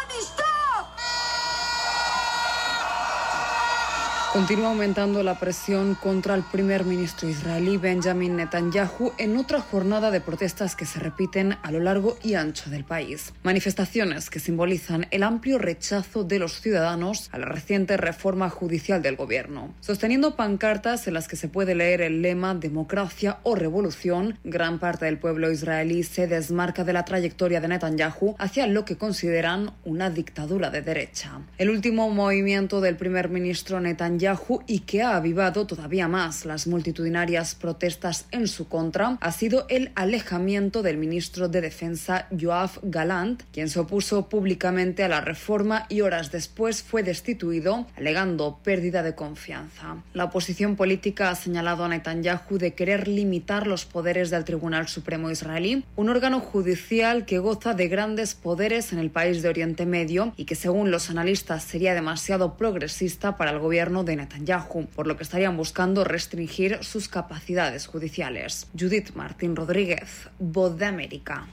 Continúa 4.35 4.67
aumentando 4.67 5.23
la 5.23 5.39
presión 5.39 5.95
contra 5.95 6.35
el 6.35 6.43
primer 6.43 6.83
ministro 6.83 7.29
israelí 7.29 7.77
Benjamin 7.77 8.35
Netanyahu 8.35 9.13
en 9.17 9.37
otra 9.37 9.61
jornada 9.61 10.11
de 10.11 10.19
protestas 10.19 10.75
que 10.75 10.85
se 10.85 10.99
repiten 10.99 11.55
a 11.63 11.71
lo 11.71 11.79
largo 11.79 12.17
y 12.21 12.33
ancho 12.33 12.69
del 12.69 12.83
país. 12.83 13.33
Manifestaciones 13.43 14.29
que 14.29 14.41
simbolizan 14.41 15.07
el 15.11 15.23
amplio 15.23 15.57
rechazo 15.57 16.25
de 16.25 16.39
los 16.39 16.59
ciudadanos 16.59 17.29
a 17.31 17.39
la 17.39 17.45
reciente 17.45 17.95
reforma 17.95 18.49
judicial 18.49 19.01
del 19.01 19.15
gobierno. 19.15 19.73
Sosteniendo 19.79 20.35
pancartas 20.35 21.07
en 21.07 21.13
las 21.13 21.29
que 21.29 21.37
se 21.37 21.47
puede 21.47 21.73
leer 21.73 22.01
el 22.01 22.21
lema 22.21 22.55
democracia 22.55 23.37
o 23.43 23.55
revolución, 23.55 24.37
gran 24.43 24.79
parte 24.79 25.05
del 25.05 25.17
pueblo 25.17 25.49
israelí 25.49 26.03
se 26.03 26.27
desmarca 26.27 26.83
de 26.83 26.91
la 26.91 27.05
trayectoria 27.05 27.61
de 27.61 27.69
Netanyahu 27.69 28.35
hacia 28.37 28.67
lo 28.67 28.83
que 28.83 28.97
consideran 28.97 29.71
una 29.85 30.09
dictadura 30.09 30.71
de 30.71 30.81
derecha. 30.81 31.39
El 31.57 31.69
último 31.69 32.09
movimiento 32.09 32.81
del 32.81 32.97
primer 32.97 33.29
ministro 33.29 33.79
Netanyahu 33.79 34.24
y 34.65 34.79
que 34.79 35.03
ha 35.03 35.15
avivado 35.15 35.67
todavía 35.67 36.07
más 36.07 36.45
las 36.45 36.65
multitudinarias 36.65 37.53
protestas 37.53 38.25
en 38.31 38.47
su 38.47 38.67
contra 38.67 39.17
ha 39.21 39.31
sido 39.31 39.65
el 39.69 39.91
alejamiento 39.95 40.81
del 40.81 40.97
ministro 40.97 41.47
de 41.47 41.61
Defensa 41.61 42.27
Joaf 42.39 42.79
Galant, 42.81 43.43
quien 43.51 43.69
se 43.69 43.79
opuso 43.79 44.27
públicamente 44.27 45.03
a 45.03 45.07
la 45.07 45.21
reforma 45.21 45.85
y 45.89 46.01
horas 46.01 46.31
después 46.31 46.81
fue 46.81 47.03
destituido, 47.03 47.85
alegando 47.95 48.59
pérdida 48.63 49.03
de 49.03 49.13
confianza. 49.13 49.97
La 50.13 50.25
oposición 50.25 50.75
política 50.75 51.29
ha 51.29 51.35
señalado 51.35 51.83
a 51.83 51.89
Netanyahu 51.89 52.57
de 52.57 52.73
querer 52.73 53.07
limitar 53.07 53.67
los 53.67 53.85
poderes 53.85 54.31
del 54.31 54.43
Tribunal 54.43 54.87
Supremo 54.87 55.29
israelí, 55.29 55.83
un 55.95 56.09
órgano 56.09 56.39
judicial 56.39 57.25
que 57.25 57.37
goza 57.37 57.75
de 57.75 57.87
grandes 57.87 58.33
poderes 58.33 58.91
en 58.91 58.99
el 58.99 59.11
país 59.11 59.43
de 59.43 59.49
Oriente 59.49 59.85
Medio 59.85 60.33
y 60.35 60.45
que 60.45 60.55
según 60.55 60.89
los 60.89 61.11
analistas 61.11 61.63
sería 61.63 61.93
demasiado 61.93 62.57
progresista 62.57 63.37
para 63.37 63.51
el 63.51 63.59
gobierno 63.59 64.03
de 64.03 64.14
Netanyahu, 64.15 64.87
por 64.87 65.07
lo 65.07 65.17
que 65.17 65.23
estarían 65.23 65.57
buscando 65.57 66.03
restringir 66.03 66.83
sus 66.83 67.07
capacidades 67.07 67.87
judiciales. 67.87 68.67
Judith 68.77 69.15
Martín 69.15 69.55
Rodríguez, 69.55 70.29
Voz 70.39 70.77
de 70.77 70.85
América. 70.85 71.47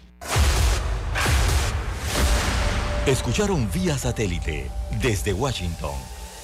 Escucharon 3.07 3.69
vía 3.73 3.99
satélite 3.99 4.71
desde 5.01 5.33
Washington 5.33 5.95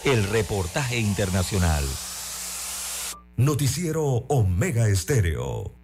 el 0.04 0.24
reportaje 0.24 0.98
internacional. 0.98 1.84
Noticiero 3.36 4.04
Omega 4.28 4.88
Estéreo. 4.88 5.74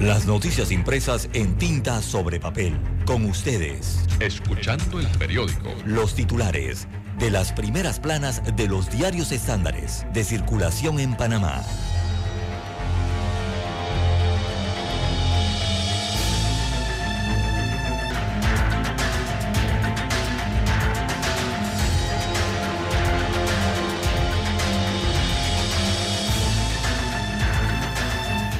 Las 0.00 0.26
noticias 0.26 0.70
impresas 0.70 1.28
en 1.32 1.56
tinta 1.56 2.02
sobre 2.02 2.38
papel. 2.38 2.78
Con 3.06 3.24
ustedes. 3.24 4.04
Escuchando 4.20 5.00
el 5.00 5.08
periódico. 5.18 5.74
Los 5.84 6.14
titulares 6.14 6.86
de 7.18 7.30
las 7.30 7.52
primeras 7.52 8.00
planas 8.00 8.42
de 8.56 8.68
los 8.68 8.90
diarios 8.90 9.32
estándares 9.32 10.06
de 10.12 10.24
circulación 10.24 11.00
en 11.00 11.16
Panamá. 11.16 11.62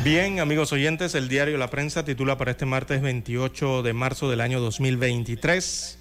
Bien, 0.03 0.39
amigos 0.39 0.73
oyentes, 0.73 1.17
el 1.17 1.29
diario 1.29 1.59
La 1.59 1.69
Prensa 1.69 2.05
titula 2.05 2.39
para 2.39 2.53
este 2.53 2.65
martes 2.65 3.03
28 3.03 3.83
de 3.83 3.93
marzo 3.93 4.31
del 4.31 4.41
año 4.41 4.61
2023 4.61 5.99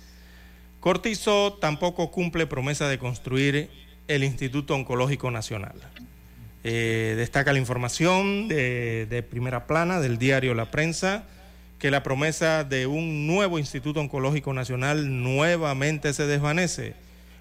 Cortizo 0.85 1.53
tampoco 1.53 2.11
cumple 2.11 2.45
promesa 2.45 2.87
de 2.87 2.99
construir 2.99 3.71
el 4.07 4.23
Instituto 4.23 4.75
Oncológico 4.75 5.31
Nacional. 5.31 5.73
Eh, 6.63 7.15
destaca 7.17 7.53
la 7.53 7.57
información 7.57 8.47
de, 8.47 9.07
de, 9.07 9.23
primera 9.23 9.65
plana 9.65 9.99
del 9.99 10.19
diario 10.19 10.53
La 10.53 10.69
Prensa 10.69 11.23
que 11.79 11.89
la 11.89 12.03
promesa 12.03 12.63
de 12.63 12.85
un 12.85 13.25
nuevo 13.25 13.57
Instituto 13.57 13.99
Oncológico 13.99 14.53
Nacional 14.53 15.23
nuevamente 15.23 16.13
se 16.13 16.27
desvanece, 16.27 16.93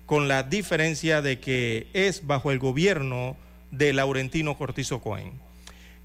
con 0.06 0.26
la 0.26 0.42
diferencia 0.42 1.20
de 1.20 1.38
que 1.38 1.88
es 1.92 2.26
bajo 2.26 2.50
el 2.50 2.58
gobierno 2.58 3.36
de 3.70 3.92
Laurentino 3.92 4.56
Cortizo 4.56 5.02
Cohen. 5.02 5.32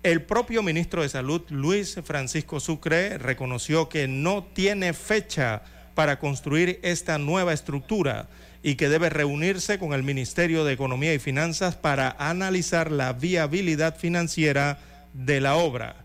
El 0.03 0.23
propio 0.23 0.61
ministro 0.61 1.03
de 1.03 1.09
Salud, 1.09 1.43
Luis 1.47 1.99
Francisco 2.03 2.59
Sucre, 2.59 3.17
reconoció 3.17 3.87
que 3.87 4.09
no 4.09 4.43
tiene 4.43 4.91
fecha 4.91 5.61
para 5.99 6.17
construir 6.17 6.79
esta 6.81 7.17
nueva 7.17 7.51
estructura 7.51 8.29
y 8.63 8.75
que 8.75 8.87
debe 8.87 9.09
reunirse 9.09 9.79
con 9.79 9.91
el 9.91 10.01
Ministerio 10.01 10.63
de 10.63 10.71
Economía 10.71 11.13
y 11.13 11.19
Finanzas 11.19 11.75
para 11.75 12.15
analizar 12.17 12.89
la 12.89 13.11
viabilidad 13.11 13.97
financiera 13.97 14.79
de 15.11 15.41
la 15.41 15.57
obra. 15.57 15.97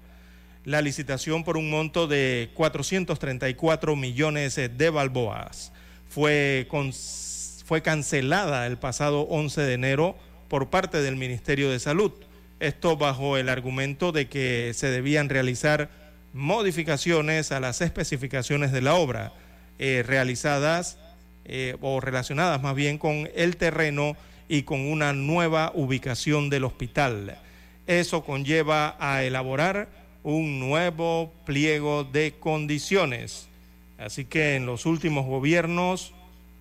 La 0.64 0.82
licitación 0.82 1.45
por 1.45 1.57
un 1.57 1.70
monto 1.70 2.09
de 2.09 2.51
434 2.55 3.95
millones 3.95 4.57
de 4.57 4.90
balboas 4.90 5.70
fue, 6.09 6.66
fue 7.64 7.80
cancelada 7.80 8.66
el 8.66 8.78
pasado 8.78 9.20
11 9.20 9.61
de 9.61 9.74
enero 9.74 10.16
por 10.49 10.70
parte 10.70 11.03
del 11.03 11.14
Ministerio 11.14 11.70
de 11.70 11.78
Salud. 11.78 12.11
Esto 12.59 12.97
bajo 12.97 13.36
el 13.36 13.49
argumento 13.49 14.11
de 14.11 14.26
que 14.26 14.72
se 14.74 14.88
debían 14.88 15.28
realizar 15.28 15.88
modificaciones 16.32 17.53
a 17.53 17.61
las 17.61 17.80
especificaciones 17.80 18.72
de 18.72 18.82
la 18.82 18.97
obra 18.97 19.32
eh, 19.79 20.05
realizadas 20.07 20.99
eh, 21.45 21.77
o 21.81 22.01
relacionadas 22.01 22.62
más 22.62 22.75
bien 22.75 22.99
con 22.99 23.29
el 23.35 23.57
terreno 23.57 24.16
y 24.49 24.62
con 24.62 24.81
una 24.81 25.12
nueva 25.12 25.72
ubicación 25.75 26.51
del 26.51 26.64
hospital. 26.64 27.39
Eso 27.87 28.25
conlleva 28.25 28.97
a 28.99 29.25
elaborar 29.25 29.89
un 30.22 30.59
nuevo 30.59 31.33
pliego 31.45 32.05
de 32.05 32.35
condiciones. 32.41 33.49
Así 33.99 34.25
que 34.25 34.57
en 34.57 34.66
los 34.66 34.87
últimos 34.87 35.27
gobiernos 35.27 36.14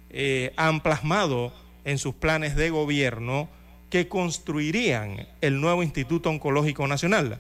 eh, 0.10 0.54
han 0.58 0.82
plasmado 0.82 1.54
en 1.86 1.98
sus 1.98 2.14
planes 2.14 2.56
de 2.56 2.70
gobierno 2.70 3.50
que 3.90 4.08
construirían 4.08 5.28
el 5.42 5.62
nuevo 5.62 5.84
Instituto 5.84 6.30
Oncológico 6.30 6.88
Nacional, 6.88 7.40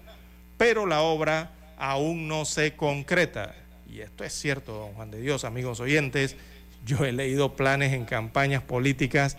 pero 0.58 0.86
la 0.86 1.02
obra 1.02 1.52
aún 1.78 2.28
no 2.28 2.46
se 2.46 2.76
concreta 2.76 3.56
y 3.94 4.02
esto 4.02 4.24
es 4.24 4.34
cierto, 4.34 4.74
don 4.74 4.94
Juan 4.94 5.12
de 5.12 5.22
Dios, 5.22 5.44
amigos 5.46 5.80
oyentes, 5.80 6.36
yo 6.86 7.06
he 7.06 7.12
leído 7.12 7.56
planes 7.56 7.94
en 7.94 8.06
campañas 8.06 8.64
políticas 8.64 9.38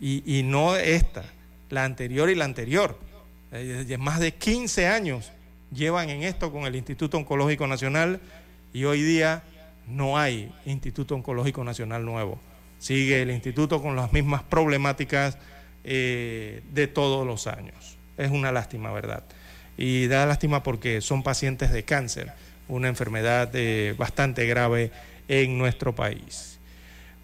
y, 0.00 0.42
no 0.44 0.74
esta, 0.74 1.24
la 1.70 1.84
anterior 1.84 2.28
y 2.28 2.34
la 2.34 2.44
anterior. 2.44 2.98
Eh, 3.52 3.96
más 4.00 4.18
de 4.18 4.32
15 4.34 4.88
años 4.88 5.30
llevan 5.72 6.10
en 6.10 6.24
esto 6.24 6.50
con 6.50 6.64
el 6.64 6.74
Instituto 6.74 7.16
Oncológico 7.16 7.66
Nacional 7.68 8.20
y 8.72 8.84
hoy 8.84 9.02
día 9.02 9.44
no 9.86 10.18
hay 10.18 10.52
Instituto 10.66 11.14
Oncológico 11.14 11.62
Nacional 11.62 12.04
nuevo. 12.04 12.40
Sigue 12.80 13.22
el 13.22 13.30
instituto 13.30 13.80
con 13.80 13.94
las 13.94 14.12
mismas 14.12 14.42
problemáticas 14.42 15.38
eh, 15.84 16.62
de 16.72 16.88
todos 16.88 17.24
los 17.24 17.46
años. 17.46 17.96
Es 18.16 18.32
una 18.32 18.50
lástima, 18.50 18.90
¿verdad? 18.90 19.22
Y 19.76 20.08
da 20.08 20.26
lástima 20.26 20.64
porque 20.64 21.00
son 21.00 21.22
pacientes 21.22 21.70
de 21.70 21.84
cáncer 21.84 22.32
una 22.72 22.88
enfermedad 22.88 23.50
eh, 23.54 23.94
bastante 23.96 24.46
grave 24.46 24.90
en 25.28 25.58
nuestro 25.58 25.94
país. 25.94 26.58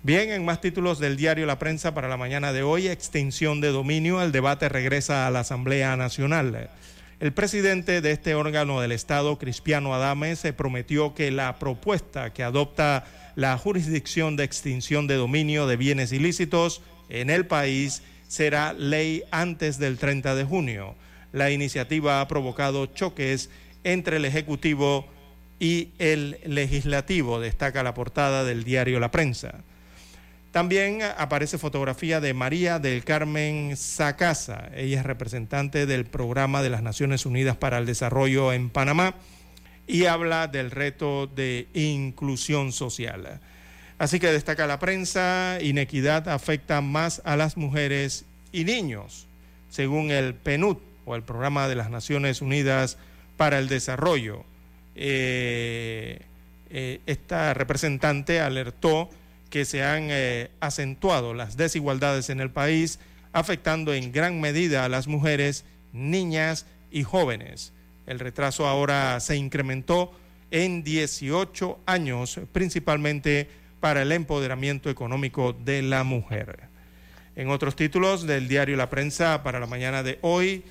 Bien, 0.03 0.31
en 0.31 0.45
más 0.45 0.61
títulos 0.61 1.01
del 1.01 1.17
diario 1.17 1.47
La 1.47 1.59
Prensa 1.59 1.93
para 1.95 2.09
la 2.09 2.17
mañana 2.17 2.53
de 2.53 2.63
hoy, 2.63 2.87
extinción 2.87 3.61
de 3.61 3.69
dominio, 3.69 4.23
el 4.23 4.31
debate 4.31 4.69
regresa 4.69 5.27
a 5.27 5.31
la 5.31 5.41
Asamblea 5.41 5.97
Nacional. 5.97 6.71
El 7.19 7.33
presidente 7.33 8.01
de 8.01 8.13
este 8.13 8.37
órgano 8.37 8.81
del 8.81 8.93
Estado, 8.93 9.39
Cristiano 9.39 9.93
Adames, 9.93 10.39
se 10.39 10.53
prometió 10.53 11.15
que 11.15 11.33
la 11.33 11.59
propuesta 11.59 12.33
que 12.33 12.45
adopta 12.45 13.07
la 13.35 13.59
jurisdicción 13.59 14.37
de 14.37 14.45
extinción 14.45 15.09
de 15.09 15.17
dominio 15.17 15.67
de 15.67 15.77
bienes 15.77 16.13
ilícitos 16.13 16.81
en 17.09 17.31
el 17.31 17.47
país 17.47 18.03
será 18.29 18.73
ley 18.73 19.25
antes 19.33 19.79
del 19.79 19.99
30 19.99 20.37
de 20.37 20.45
junio. 20.45 20.95
La 21.33 21.51
iniciativa 21.51 22.21
ha 22.21 22.29
provocado 22.29 22.87
choques 22.87 23.51
entre 23.83 24.19
el 24.19 24.25
Ejecutivo 24.25 25.09
el 25.61 26.39
legislativo, 26.45 27.41
destaca 27.41 27.83
la 27.83 27.95
portada 27.95 28.45
del 28.45 28.65
diario 28.65 29.01
La 29.01 29.11
Prensa. 29.11 29.65
También 30.53 31.01
aparece 31.03 31.59
fotografía 31.59 32.21
de 32.21 32.33
María 32.33 32.79
del 32.79 33.05
Carmen 33.05 33.77
Sacasa. 33.77 34.71
Ella 34.75 35.01
es 35.01 35.07
representante 35.07 35.85
del 35.85 36.07
Programa 36.07 36.63
de 36.63 36.71
las 36.71 36.83
Naciones 36.83 37.27
Unidas 37.27 37.57
para 37.57 37.79
el 37.79 37.87
Desarrollo 37.87 38.53
en 38.53 38.71
Panamá 38.71 39.15
y 39.87 40.07
habla 40.07 40.49
del 40.49 40.71
reto 40.71 41.27
de 41.27 41.69
inclusión 41.75 42.73
social. 42.73 43.41
Así 43.99 44.21
que 44.21 44.33
destaca 44.33 44.67
la 44.67 44.79
prensa, 44.79 45.59
inequidad 45.61 46.29
afecta 46.29 46.81
más 46.81 47.21
a 47.25 47.37
las 47.37 47.57
mujeres 47.57 48.25
y 48.53 48.65
niños, 48.65 49.27
según 49.69 50.11
el 50.11 50.35
PNUD 50.35 50.77
o 51.05 51.17
el 51.17 51.23
Programa 51.23 51.69
de 51.69 51.75
las 51.75 51.91
Naciones 51.91 52.41
Unidas 52.41 52.97
para 53.37 53.59
el 53.59 53.69
Desarrollo. 53.69 54.45
Eh, 55.01 56.19
eh, 56.71 57.01
esta 57.07 57.55
representante 57.55 58.41
alertó 58.41 59.09
que 59.49 59.65
se 59.65 59.85
han 59.85 60.09
eh, 60.11 60.51
acentuado 60.59 61.35
las 61.35 61.57
desigualdades 61.57 62.31
en 62.31 62.41
el 62.41 62.51
país 62.51 62.99
afectando 63.33 63.95
en 63.95 64.11
gran 64.11 64.41
medida 64.41 64.85
a 64.85 64.89
las 64.89 65.07
mujeres, 65.07 65.65
niñas 65.93 66.67
y 66.91 67.05
jóvenes. 67.05 67.73
El 68.07 68.19
retraso 68.19 68.67
ahora 68.67 69.21
se 69.21 69.37
incrementó 69.37 70.13
en 70.51 70.83
18 70.83 71.79
años, 71.87 72.41
principalmente 72.53 73.49
para 73.79 74.03
el 74.03 74.11
empoderamiento 74.11 74.91
económico 74.91 75.53
de 75.53 75.83
la 75.83 76.03
mujer. 76.03 76.69
En 77.37 77.51
otros 77.51 77.77
títulos 77.77 78.27
del 78.27 78.49
diario 78.49 78.77
La 78.77 78.91
Prensa 78.91 79.45
para 79.45 79.61
la 79.61 79.67
mañana 79.67 80.03
de 80.03 80.19
hoy, 80.23 80.65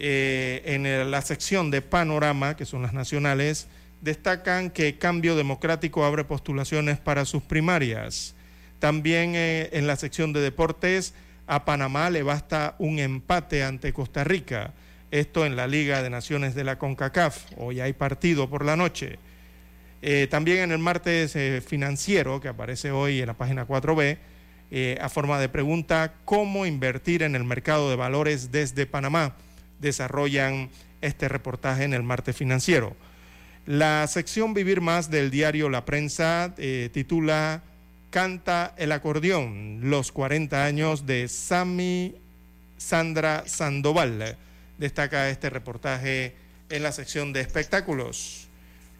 eh, 0.00 0.62
en 0.64 1.10
la 1.10 1.22
sección 1.22 1.70
de 1.70 1.82
Panorama, 1.82 2.56
que 2.56 2.64
son 2.64 2.82
las 2.82 2.94
nacionales, 2.94 3.68
destacan 4.00 4.70
que 4.70 4.98
Cambio 4.98 5.36
Democrático 5.36 6.04
abre 6.04 6.24
postulaciones 6.24 6.98
para 6.98 7.24
sus 7.24 7.42
primarias. 7.42 8.34
También 8.78 9.34
eh, 9.34 9.68
en 9.72 9.86
la 9.86 9.96
sección 9.96 10.32
de 10.32 10.40
deportes, 10.40 11.14
a 11.46 11.64
Panamá 11.64 12.08
le 12.10 12.22
basta 12.22 12.76
un 12.78 12.98
empate 12.98 13.62
ante 13.62 13.92
Costa 13.92 14.24
Rica. 14.24 14.72
Esto 15.10 15.44
en 15.44 15.56
la 15.56 15.66
Liga 15.66 16.02
de 16.02 16.08
Naciones 16.08 16.54
de 16.54 16.64
la 16.64 16.78
CONCACAF. 16.78 17.52
Hoy 17.56 17.80
hay 17.80 17.92
partido 17.92 18.48
por 18.48 18.64
la 18.64 18.76
noche. 18.76 19.18
Eh, 20.02 20.28
también 20.30 20.58
en 20.58 20.72
el 20.72 20.78
martes 20.78 21.36
eh, 21.36 21.60
financiero, 21.60 22.40
que 22.40 22.48
aparece 22.48 22.90
hoy 22.90 23.20
en 23.20 23.26
la 23.26 23.34
página 23.34 23.66
4B, 23.66 24.18
a 25.00 25.08
forma 25.08 25.40
de 25.40 25.48
pregunta, 25.48 26.14
¿cómo 26.24 26.64
invertir 26.64 27.24
en 27.24 27.34
el 27.34 27.42
mercado 27.42 27.90
de 27.90 27.96
valores 27.96 28.52
desde 28.52 28.86
Panamá? 28.86 29.34
Desarrollan 29.80 30.70
este 31.00 31.28
reportaje 31.28 31.84
en 31.84 31.94
el 31.94 32.02
martes 32.02 32.36
financiero. 32.36 32.96
La 33.66 34.06
sección 34.06 34.54
Vivir 34.54 34.80
Más 34.80 35.10
del 35.10 35.30
diario 35.30 35.68
La 35.68 35.84
Prensa 35.84 36.54
titula 36.92 37.62
canta 38.10 38.74
el 38.76 38.92
acordeón, 38.92 39.80
los 39.82 40.12
40 40.12 40.64
años 40.64 41.06
de 41.06 41.28
Sami 41.28 42.14
Sandra 42.76 43.44
Sandoval. 43.46 44.36
Destaca 44.78 45.30
este 45.30 45.50
reportaje 45.50 46.34
en 46.68 46.82
la 46.82 46.92
sección 46.92 47.32
de 47.32 47.40
espectáculos. 47.40 48.48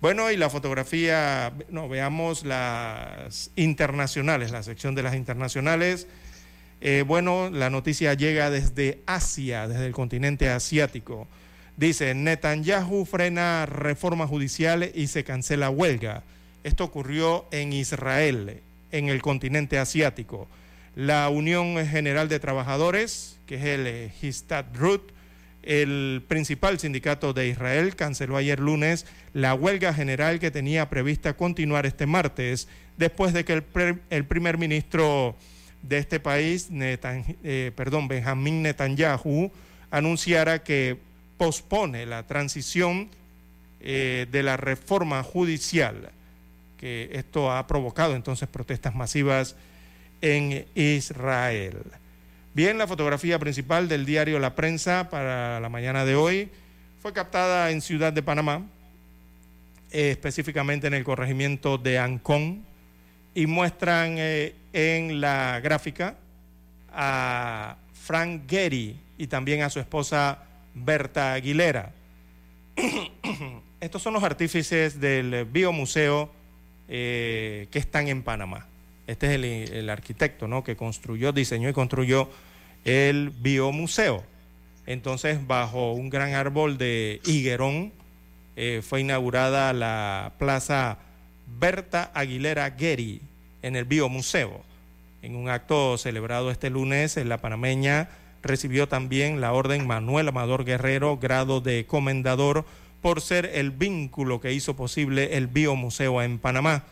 Bueno, 0.00 0.30
y 0.30 0.36
la 0.36 0.48
fotografía, 0.48 1.52
no, 1.68 1.88
veamos 1.88 2.44
las 2.44 3.50
internacionales, 3.56 4.50
la 4.50 4.62
sección 4.62 4.94
de 4.94 5.02
las 5.02 5.14
internacionales. 5.14 6.06
Eh, 6.80 7.04
bueno, 7.06 7.50
la 7.50 7.70
noticia 7.70 8.14
llega 8.14 8.50
desde 8.50 9.00
Asia, 9.06 9.68
desde 9.68 9.86
el 9.86 9.92
continente 9.92 10.48
asiático. 10.48 11.28
Dice, 11.76 12.14
Netanyahu 12.14 13.04
frena 13.04 13.66
reforma 13.66 14.26
judicial 14.26 14.90
y 14.94 15.06
se 15.06 15.24
cancela 15.24 15.70
huelga. 15.70 16.22
Esto 16.64 16.84
ocurrió 16.84 17.46
en 17.50 17.72
Israel 17.72 18.60
en 18.92 19.08
el 19.08 19.22
continente 19.22 19.78
asiático. 19.78 20.48
La 20.94 21.28
Unión 21.28 21.86
General 21.86 22.28
de 22.28 22.40
Trabajadores, 22.40 23.38
que 23.46 23.54
es 23.56 23.64
el 23.64 24.10
Histadrut, 24.20 25.12
el 25.62 26.22
principal 26.26 26.78
sindicato 26.78 27.32
de 27.32 27.48
Israel, 27.48 27.94
canceló 27.94 28.36
ayer 28.36 28.60
lunes 28.60 29.06
la 29.32 29.54
huelga 29.54 29.92
general 29.92 30.40
que 30.40 30.50
tenía 30.50 30.88
prevista 30.88 31.36
continuar 31.36 31.86
este 31.86 32.06
martes, 32.06 32.68
después 32.96 33.32
de 33.32 33.44
que 33.44 33.62
el, 34.10 34.24
primer 34.24 34.58
ministro 34.58 35.36
de 35.82 35.98
este 35.98 36.20
país, 36.20 36.68
eh, 36.70 37.72
perdón, 37.74 38.08
Benjamín 38.08 38.62
Netanyahu, 38.62 39.50
anunciara 39.90 40.62
que 40.62 40.98
pospone 41.36 42.06
la 42.06 42.26
transición 42.26 43.08
eh, 43.80 44.26
de 44.30 44.42
la 44.42 44.56
reforma 44.56 45.22
judicial 45.22 46.10
que 46.80 47.10
esto 47.12 47.52
ha 47.52 47.66
provocado 47.66 48.16
entonces 48.16 48.48
protestas 48.48 48.94
masivas 48.94 49.54
en 50.22 50.64
Israel. 50.74 51.76
Bien, 52.54 52.78
la 52.78 52.86
fotografía 52.86 53.38
principal 53.38 53.86
del 53.86 54.06
diario 54.06 54.38
La 54.38 54.54
Prensa 54.54 55.10
para 55.10 55.60
la 55.60 55.68
mañana 55.68 56.06
de 56.06 56.14
hoy 56.14 56.48
fue 57.02 57.12
captada 57.12 57.70
en 57.70 57.82
Ciudad 57.82 58.14
de 58.14 58.22
Panamá, 58.22 58.62
específicamente 59.90 60.86
en 60.86 60.94
el 60.94 61.04
corregimiento 61.04 61.76
de 61.76 61.98
Ancón, 61.98 62.64
y 63.34 63.46
muestran 63.46 64.14
eh, 64.16 64.54
en 64.72 65.20
la 65.20 65.60
gráfica 65.60 66.16
a 66.92 67.76
Frank 67.92 68.42
Gehry 68.48 68.96
y 69.18 69.26
también 69.26 69.62
a 69.62 69.70
su 69.70 69.80
esposa 69.80 70.44
Berta 70.74 71.34
Aguilera. 71.34 71.92
Estos 73.80 74.02
son 74.02 74.12
los 74.12 74.22
artífices 74.22 75.00
del 75.00 75.44
Biomuseo 75.46 76.30
eh, 76.88 77.68
que 77.70 77.78
están 77.78 78.08
en 78.08 78.22
Panamá. 78.22 78.66
Este 79.06 79.26
es 79.26 79.70
el, 79.72 79.90
arquitecto 79.90 80.46
¿no? 80.46 80.62
que 80.62 80.76
construyó, 80.76 81.32
diseñó 81.32 81.68
y 81.68 81.72
construyó 81.72 82.28
el 82.84 83.30
biomuseo. 83.30 84.24
Entonces, 84.86 85.46
bajo 85.46 85.92
un 85.92 86.10
gran 86.10 86.34
árbol 86.34 86.78
de 86.78 87.20
higuerón, 87.24 87.92
eh, 88.56 88.82
fue 88.82 89.00
inaugurada 89.00 89.72
la 89.72 90.32
plaza 90.38 90.98
Berta 91.46 92.10
Aguilera 92.14 92.70
Geri 92.76 93.20
en 93.62 93.76
el 93.76 93.84
biomuseo. 93.84 94.62
En 95.22 95.36
un 95.36 95.48
acto 95.48 95.98
celebrado 95.98 96.50
este 96.50 96.70
lunes, 96.70 97.16
en 97.16 97.28
la 97.28 97.38
panameña 97.38 98.08
recibió 98.42 98.88
también 98.88 99.40
la 99.40 99.52
orden 99.52 99.86
Manuel 99.86 100.28
Amador 100.28 100.64
Guerrero, 100.64 101.18
grado 101.18 101.60
de 101.60 101.84
comendador 101.86 102.64
por 103.02 103.20
ser 103.20 103.50
el 103.54 103.70
vínculo 103.70 104.40
que 104.40 104.52
hizo 104.52 104.76
posible 104.76 105.36
el 105.36 105.46
Biomuseo 105.46 106.22
en 106.22 106.38
Panamá. 106.38 106.84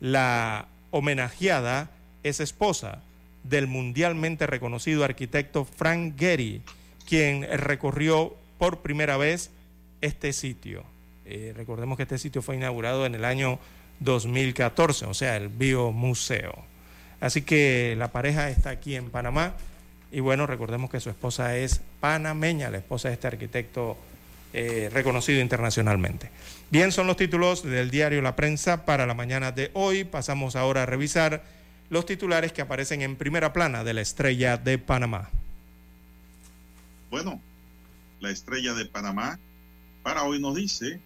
La 0.00 0.68
homenajeada 0.90 1.90
es 2.22 2.40
esposa 2.40 3.02
del 3.44 3.66
mundialmente 3.66 4.46
reconocido 4.46 5.04
arquitecto 5.04 5.64
Frank 5.64 6.18
Gehry, 6.18 6.62
quien 7.08 7.46
recorrió 7.58 8.34
por 8.58 8.80
primera 8.80 9.16
vez 9.16 9.50
este 10.00 10.32
sitio. 10.32 10.84
Eh, 11.24 11.52
recordemos 11.56 11.96
que 11.96 12.04
este 12.04 12.18
sitio 12.18 12.42
fue 12.42 12.56
inaugurado 12.56 13.06
en 13.06 13.14
el 13.14 13.24
año 13.24 13.58
2014, 14.04 15.06
o 15.06 15.14
sea, 15.14 15.36
el 15.36 15.48
Biomuseo. 15.48 16.64
Así 17.20 17.42
que 17.42 17.94
la 17.96 18.10
pareja 18.10 18.50
está 18.50 18.70
aquí 18.70 18.96
en 18.96 19.10
Panamá 19.10 19.54
y 20.10 20.20
bueno, 20.20 20.46
recordemos 20.46 20.90
que 20.90 21.00
su 21.00 21.08
esposa 21.08 21.56
es 21.56 21.80
panameña, 22.00 22.70
la 22.70 22.78
esposa 22.78 23.08
de 23.08 23.14
este 23.14 23.28
arquitecto 23.28 23.96
eh, 24.52 24.90
reconocido 24.92 25.40
internacionalmente. 25.40 26.30
Bien, 26.70 26.92
son 26.92 27.06
los 27.06 27.16
títulos 27.16 27.62
del 27.62 27.90
diario 27.90 28.20
La 28.20 28.36
Prensa 28.36 28.84
para 28.84 29.06
la 29.06 29.14
mañana 29.14 29.52
de 29.52 29.70
hoy. 29.72 30.04
Pasamos 30.04 30.54
ahora 30.56 30.82
a 30.82 30.86
revisar 30.86 31.42
los 31.88 32.04
titulares 32.04 32.52
que 32.52 32.60
aparecen 32.60 33.00
en 33.00 33.16
primera 33.16 33.54
plana 33.54 33.84
de 33.84 33.94
la 33.94 34.02
estrella 34.02 34.58
de 34.58 34.76
Panamá. 34.78 35.30
Bueno, 37.10 37.40
la 38.20 38.30
estrella 38.30 38.74
de 38.74 38.84
Panamá 38.84 39.38
para 40.02 40.24
hoy 40.24 40.40
nos 40.40 40.54
dice, 40.54 41.00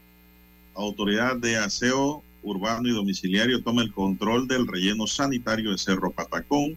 Autoridad 0.75 1.37
de 1.37 1.57
Aseo 1.57 2.25
Urbano 2.47 2.89
y 2.89 2.93
Domiciliario 2.93 3.63
toma 3.63 3.83
el 3.83 3.93
control 3.93 4.47
del 4.47 4.67
relleno 4.67 5.07
sanitario 5.07 5.73
de 5.73 5.79
Cerro 5.79 6.13
Patacón. 6.13 6.77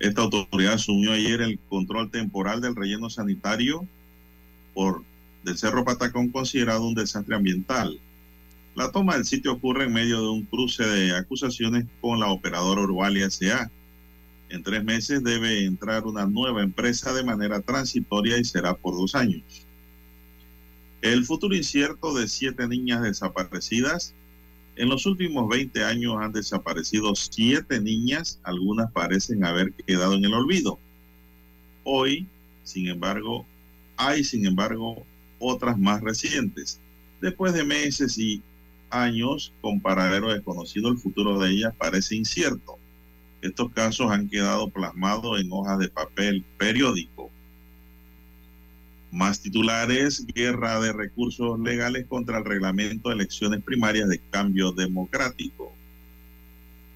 Esta 0.00 0.22
autoridad 0.22 0.74
asumió 0.74 1.12
ayer 1.12 1.40
el 1.40 1.58
control 1.68 2.10
temporal 2.10 2.60
del 2.60 2.74
relleno 2.74 3.08
sanitario 3.10 3.86
por 4.74 5.04
del 5.44 5.56
Cerro 5.56 5.84
Patacón 5.84 6.30
considerado 6.30 6.86
un 6.86 6.94
desastre 6.94 7.34
ambiental. 7.34 7.98
La 8.74 8.90
toma 8.90 9.14
del 9.14 9.24
sitio 9.24 9.52
ocurre 9.52 9.84
en 9.84 9.92
medio 9.92 10.20
de 10.20 10.28
un 10.28 10.42
cruce 10.42 10.84
de 10.84 11.16
acusaciones 11.16 11.86
con 12.00 12.20
la 12.20 12.30
operadora 12.30 12.82
Urbalia 12.82 13.26
S.A. 13.26 13.70
En 14.48 14.62
tres 14.62 14.84
meses 14.84 15.22
debe 15.22 15.64
entrar 15.64 16.04
una 16.04 16.26
nueva 16.26 16.62
empresa 16.62 17.12
de 17.12 17.24
manera 17.24 17.60
transitoria 17.60 18.36
y 18.38 18.44
será 18.44 18.74
por 18.74 18.94
dos 18.96 19.14
años. 19.14 19.42
El 21.02 21.24
futuro 21.24 21.54
incierto 21.54 22.14
de 22.14 22.28
siete 22.28 22.68
niñas 22.68 23.02
desaparecidas. 23.02 24.14
En 24.76 24.88
los 24.88 25.06
últimos 25.06 25.48
20 25.48 25.82
años 25.82 26.16
han 26.20 26.32
desaparecido 26.32 27.14
siete 27.14 27.80
niñas, 27.80 28.38
algunas 28.42 28.92
parecen 28.92 29.44
haber 29.44 29.72
quedado 29.72 30.14
en 30.14 30.24
el 30.24 30.34
olvido. 30.34 30.78
Hoy, 31.84 32.26
sin 32.64 32.88
embargo, 32.88 33.46
hay, 33.96 34.24
sin 34.24 34.46
embargo, 34.46 35.06
otras 35.38 35.78
más 35.78 36.02
recientes. 36.02 36.80
Después 37.20 37.54
de 37.54 37.64
meses 37.64 38.18
y 38.18 38.42
años 38.90 39.52
con 39.62 39.80
paradero 39.80 40.32
desconocido, 40.32 40.90
el 40.90 40.98
futuro 40.98 41.38
de 41.38 41.50
ellas 41.50 41.74
parece 41.78 42.14
incierto. 42.14 42.78
Estos 43.40 43.72
casos 43.72 44.10
han 44.10 44.28
quedado 44.28 44.68
plasmados 44.68 45.40
en 45.40 45.50
hojas 45.50 45.78
de 45.78 45.88
papel 45.88 46.44
periódico. 46.58 47.30
Más 49.10 49.40
titulares, 49.40 50.24
guerra 50.34 50.80
de 50.80 50.92
recursos 50.92 51.58
legales 51.58 52.06
contra 52.06 52.38
el 52.38 52.44
reglamento 52.44 53.08
de 53.08 53.16
elecciones 53.16 53.62
primarias 53.62 54.08
de 54.08 54.20
cambio 54.30 54.72
democrático. 54.72 55.72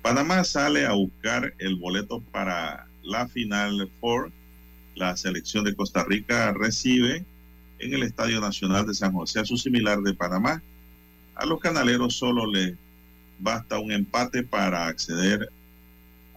Panamá 0.02 0.44
sale 0.44 0.86
a 0.86 0.92
buscar 0.92 1.54
el 1.58 1.76
boleto 1.76 2.20
para 2.30 2.86
la 3.02 3.26
final 3.26 3.90
Four 4.00 4.30
la 4.94 5.16
selección 5.16 5.64
de 5.64 5.74
Costa 5.74 6.04
Rica 6.04 6.52
recibe 6.52 7.24
en 7.80 7.94
el 7.94 8.04
Estadio 8.04 8.40
Nacional 8.40 8.86
de 8.86 8.94
San 8.94 9.12
José 9.12 9.40
a 9.40 9.44
su 9.44 9.56
similar 9.56 10.00
de 10.00 10.14
Panamá. 10.14 10.62
A 11.34 11.46
los 11.46 11.58
canaleros 11.58 12.14
solo 12.14 12.46
les 12.46 12.76
basta 13.40 13.80
un 13.80 13.90
empate 13.90 14.44
para 14.44 14.86
acceder 14.86 15.48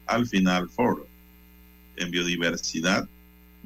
al 0.08 0.26
final 0.26 0.70
foro. 0.70 1.08
en 1.98 2.12
biodiversidad. 2.12 3.10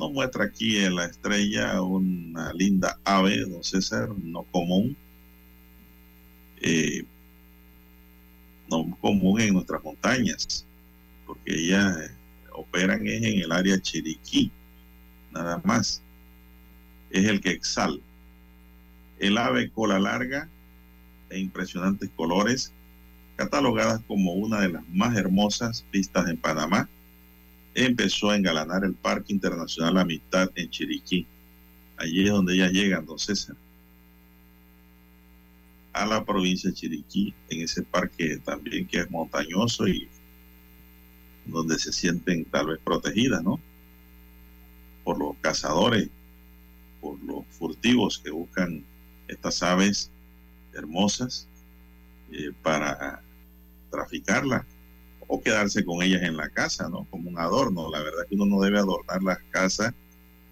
Nos 0.02 0.12
muestra 0.12 0.46
aquí 0.46 0.80
en 0.80 0.96
la 0.96 1.06
estrella 1.06 1.80
una 1.80 2.52
linda 2.54 2.98
ave, 3.04 3.42
don 3.42 3.64
César, 3.64 4.10
no 4.10 4.42
común, 4.52 4.98
eh, 6.60 7.04
no 8.68 8.98
común 9.00 9.40
en 9.42 9.54
nuestras 9.54 9.84
montañas, 9.84 10.66
porque 11.28 11.54
ellas 11.54 12.00
eh, 12.00 12.12
operan 12.52 13.06
en 13.06 13.44
el 13.44 13.52
área 13.52 13.80
Chiriquí, 13.80 14.50
nada 15.32 15.62
más. 15.64 16.02
Es 17.12 17.26
el 17.26 17.40
que 17.40 17.52
exhala. 17.52 18.00
El 19.20 19.38
ave 19.38 19.70
cola 19.70 20.00
larga 20.00 20.50
e 21.30 21.38
impresionantes 21.38 22.10
colores, 22.16 22.74
catalogadas 23.36 24.02
como 24.08 24.34
una 24.34 24.62
de 24.62 24.70
las 24.70 24.90
más 24.90 25.16
hermosas 25.16 25.86
vistas 25.92 26.28
en 26.28 26.38
Panamá, 26.38 26.90
empezó 27.74 28.30
a 28.30 28.36
engalanar 28.36 28.84
el 28.84 28.94
Parque 28.94 29.34
Internacional 29.34 29.98
Amistad 29.98 30.50
en 30.56 30.70
Chiriquí. 30.70 31.26
Allí 31.98 32.24
es 32.26 32.32
donde 32.32 32.56
ella 32.56 32.70
llega, 32.70 33.02
don 33.02 33.20
César. 33.20 33.56
A 35.94 36.06
la 36.06 36.24
provincia 36.24 36.70
de 36.70 36.76
Chiriquí, 36.76 37.34
en 37.50 37.62
ese 37.62 37.84
parque 37.84 38.38
también 38.38 38.88
que 38.88 39.00
es 39.00 39.12
montañoso 39.12 39.88
y 39.88 40.08
donde 41.46 41.78
se 41.80 41.92
sienten 41.92 42.46
tal 42.46 42.68
vez 42.68 42.80
protegidas, 42.84 43.44
¿no? 43.44 43.60
Por 45.04 45.20
los 45.20 45.36
cazadores, 45.42 46.10
por 47.02 47.22
los 47.24 47.46
furtivos 47.50 48.20
que 48.20 48.32
buscan 48.32 48.84
estas 49.28 49.64
aves 49.64 50.12
hermosas 50.74 51.48
eh, 52.32 52.52
para 52.62 53.22
traficarlas 53.90 54.66
o 55.34 55.42
quedarse 55.42 55.86
con 55.86 56.04
ellas 56.04 56.24
en 56.24 56.36
la 56.36 56.50
casa, 56.50 56.90
¿no? 56.90 57.08
Como 57.10 57.30
un 57.30 57.40
adorno. 57.40 57.90
La 57.90 58.00
verdad 58.00 58.24
es 58.24 58.28
que 58.28 58.36
uno 58.36 58.46
no 58.48 58.62
debe 58.62 58.80
adornar 58.80 59.24
las 59.24 59.40
casas 59.50 59.94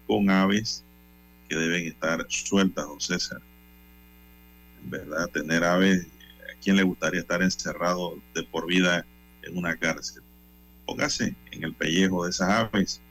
con 0.06 0.30
aves 0.30 0.82
que 1.50 1.56
deben 1.56 1.86
estar 1.86 2.24
sueltas, 2.30 2.86
don 2.86 2.98
César. 2.98 3.42
En 4.82 4.90
verdad, 4.90 5.28
tener 5.28 5.64
aves, 5.64 6.06
¿a 6.50 6.58
quién 6.62 6.76
le 6.76 6.82
gustaría 6.82 7.20
estar 7.20 7.42
encerrado 7.42 8.18
de 8.34 8.42
por 8.44 8.66
vida 8.66 9.04
en 9.42 9.58
una 9.58 9.76
cárcel? 9.76 10.22
Póngase 10.86 11.34
en 11.50 11.62
el 11.62 11.74
pellejo 11.74 12.24
de 12.24 12.30
esas 12.30 12.48
aves. 12.48 13.02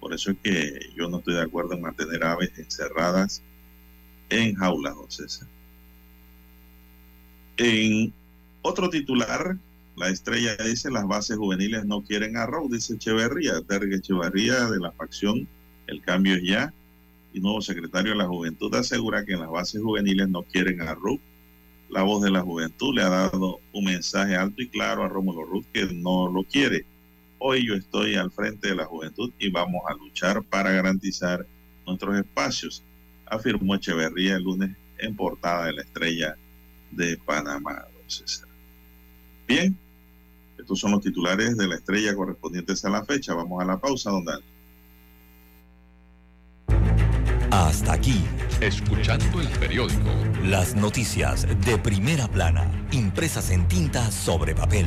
Por 0.00 0.14
eso 0.14 0.30
es 0.30 0.38
que 0.42 0.78
yo 0.96 1.10
no 1.10 1.18
estoy 1.18 1.34
de 1.34 1.42
acuerdo 1.42 1.74
en 1.74 1.82
mantener 1.82 2.24
aves 2.24 2.52
encerradas 2.56 3.42
en 4.30 4.54
jaulas, 4.54 4.94
don 4.94 5.10
César. 5.10 5.46
En 7.58 8.14
otro 8.62 8.88
titular, 8.88 9.58
la 10.02 10.08
estrella 10.08 10.56
dice, 10.56 10.90
las 10.90 11.06
bases 11.06 11.36
juveniles 11.36 11.84
no 11.84 12.02
quieren 12.02 12.36
arroz, 12.36 12.68
dice 12.72 12.94
Echeverría, 12.94 13.62
Tergue 13.62 13.98
Echeverría 13.98 14.66
de 14.66 14.80
la 14.80 14.90
facción 14.90 15.46
El 15.86 16.00
Cambio 16.00 16.34
es 16.34 16.42
Ya, 16.42 16.74
y 17.32 17.38
nuevo 17.38 17.60
secretario 17.60 18.10
de 18.10 18.18
la 18.18 18.26
Juventud 18.26 18.74
asegura 18.74 19.24
que 19.24 19.36
las 19.36 19.48
bases 19.48 19.80
juveniles 19.80 20.28
no 20.28 20.42
quieren 20.42 20.80
a 20.82 20.94
Ruth. 20.94 21.20
La 21.88 22.02
voz 22.02 22.20
de 22.20 22.32
la 22.32 22.40
juventud 22.40 22.96
le 22.96 23.02
ha 23.02 23.10
dado 23.10 23.60
un 23.72 23.84
mensaje 23.84 24.34
alto 24.34 24.60
y 24.60 24.68
claro 24.68 25.04
a 25.04 25.08
Rómulo 25.08 25.44
Ruth 25.44 25.66
que 25.72 25.86
no 25.94 26.28
lo 26.28 26.42
quiere. 26.42 26.84
Hoy 27.38 27.64
yo 27.64 27.74
estoy 27.74 28.16
al 28.16 28.32
frente 28.32 28.70
de 28.70 28.74
la 28.74 28.86
juventud 28.86 29.30
y 29.38 29.50
vamos 29.50 29.82
a 29.88 29.94
luchar 29.94 30.42
para 30.42 30.72
garantizar 30.72 31.46
nuestros 31.86 32.16
espacios, 32.16 32.82
afirmó 33.26 33.76
Echeverría 33.76 34.34
el 34.34 34.42
lunes 34.42 34.76
en 34.98 35.14
portada 35.14 35.66
de 35.66 35.74
la 35.74 35.82
estrella 35.82 36.36
de 36.90 37.16
Panamá, 37.18 37.86
César. 38.08 38.48
Bien, 39.46 39.76
estos 40.62 40.78
son 40.78 40.92
los 40.92 41.00
titulares 41.00 41.56
de 41.56 41.68
la 41.68 41.74
estrella 41.74 42.14
correspondientes 42.14 42.84
a 42.84 42.90
la 42.90 43.04
fecha. 43.04 43.34
Vamos 43.34 43.60
a 43.62 43.66
la 43.66 43.78
pausa, 43.78 44.10
don 44.10 44.24
Dani. 44.24 44.44
Hasta 47.50 47.92
aquí, 47.92 48.24
escuchando 48.60 49.40
el 49.40 49.48
periódico. 49.58 50.08
Las 50.44 50.74
noticias 50.74 51.46
de 51.64 51.78
primera 51.78 52.28
plana, 52.28 52.88
impresas 52.92 53.50
en 53.50 53.68
tinta 53.68 54.10
sobre 54.10 54.54
papel. 54.54 54.86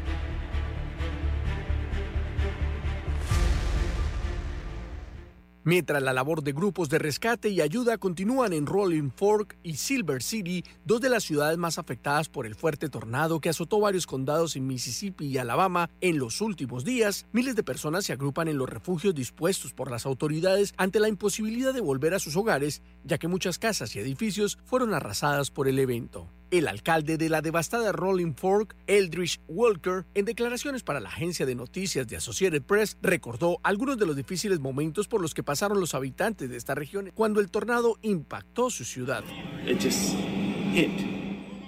Mientras 5.63 6.01
la 6.01 6.11
labor 6.11 6.41
de 6.41 6.53
grupos 6.53 6.89
de 6.89 6.97
rescate 6.97 7.49
y 7.49 7.61
ayuda 7.61 7.99
continúan 7.99 8.51
en 8.51 8.65
Rolling 8.65 9.11
Fork 9.11 9.57
y 9.61 9.75
Silver 9.75 10.23
City, 10.23 10.63
dos 10.85 11.01
de 11.01 11.09
las 11.09 11.23
ciudades 11.23 11.59
más 11.59 11.77
afectadas 11.77 12.29
por 12.29 12.47
el 12.47 12.55
fuerte 12.55 12.89
tornado 12.89 13.39
que 13.39 13.49
azotó 13.49 13.79
varios 13.79 14.07
condados 14.07 14.55
en 14.55 14.65
Mississippi 14.65 15.27
y 15.27 15.37
Alabama 15.37 15.91
en 16.01 16.17
los 16.17 16.41
últimos 16.41 16.83
días, 16.83 17.27
miles 17.31 17.55
de 17.55 17.61
personas 17.61 18.05
se 18.05 18.13
agrupan 18.13 18.47
en 18.47 18.57
los 18.57 18.67
refugios 18.67 19.13
dispuestos 19.13 19.71
por 19.71 19.91
las 19.91 20.07
autoridades 20.07 20.73
ante 20.77 20.99
la 20.99 21.09
imposibilidad 21.09 21.75
de 21.75 21.81
volver 21.81 22.15
a 22.15 22.19
sus 22.19 22.35
hogares, 22.35 22.81
ya 23.03 23.19
que 23.19 23.27
muchas 23.27 23.59
casas 23.59 23.95
y 23.95 23.99
edificios 23.99 24.57
fueron 24.65 24.95
arrasadas 24.95 25.51
por 25.51 25.67
el 25.67 25.77
evento. 25.77 26.27
El 26.51 26.67
alcalde 26.67 27.17
de 27.17 27.29
la 27.29 27.41
devastada 27.41 27.93
Rolling 27.93 28.33
Fork, 28.33 28.75
Eldridge 28.85 29.39
Walker, 29.47 30.03
en 30.13 30.25
declaraciones 30.25 30.83
para 30.83 30.99
la 30.99 31.07
agencia 31.07 31.45
de 31.45 31.55
noticias 31.55 32.05
de 32.09 32.17
Associated 32.17 32.61
Press, 32.61 32.97
recordó 33.01 33.61
algunos 33.63 33.97
de 33.97 34.05
los 34.05 34.17
difíciles 34.17 34.59
momentos 34.59 35.07
por 35.07 35.21
los 35.21 35.33
que 35.33 35.43
pasaron 35.43 35.79
los 35.79 35.95
habitantes 35.95 36.49
de 36.49 36.57
esta 36.57 36.75
región 36.75 37.09
cuando 37.15 37.39
el 37.39 37.49
tornado 37.49 37.97
impactó 38.01 38.69
su 38.69 38.83
ciudad. 38.83 39.23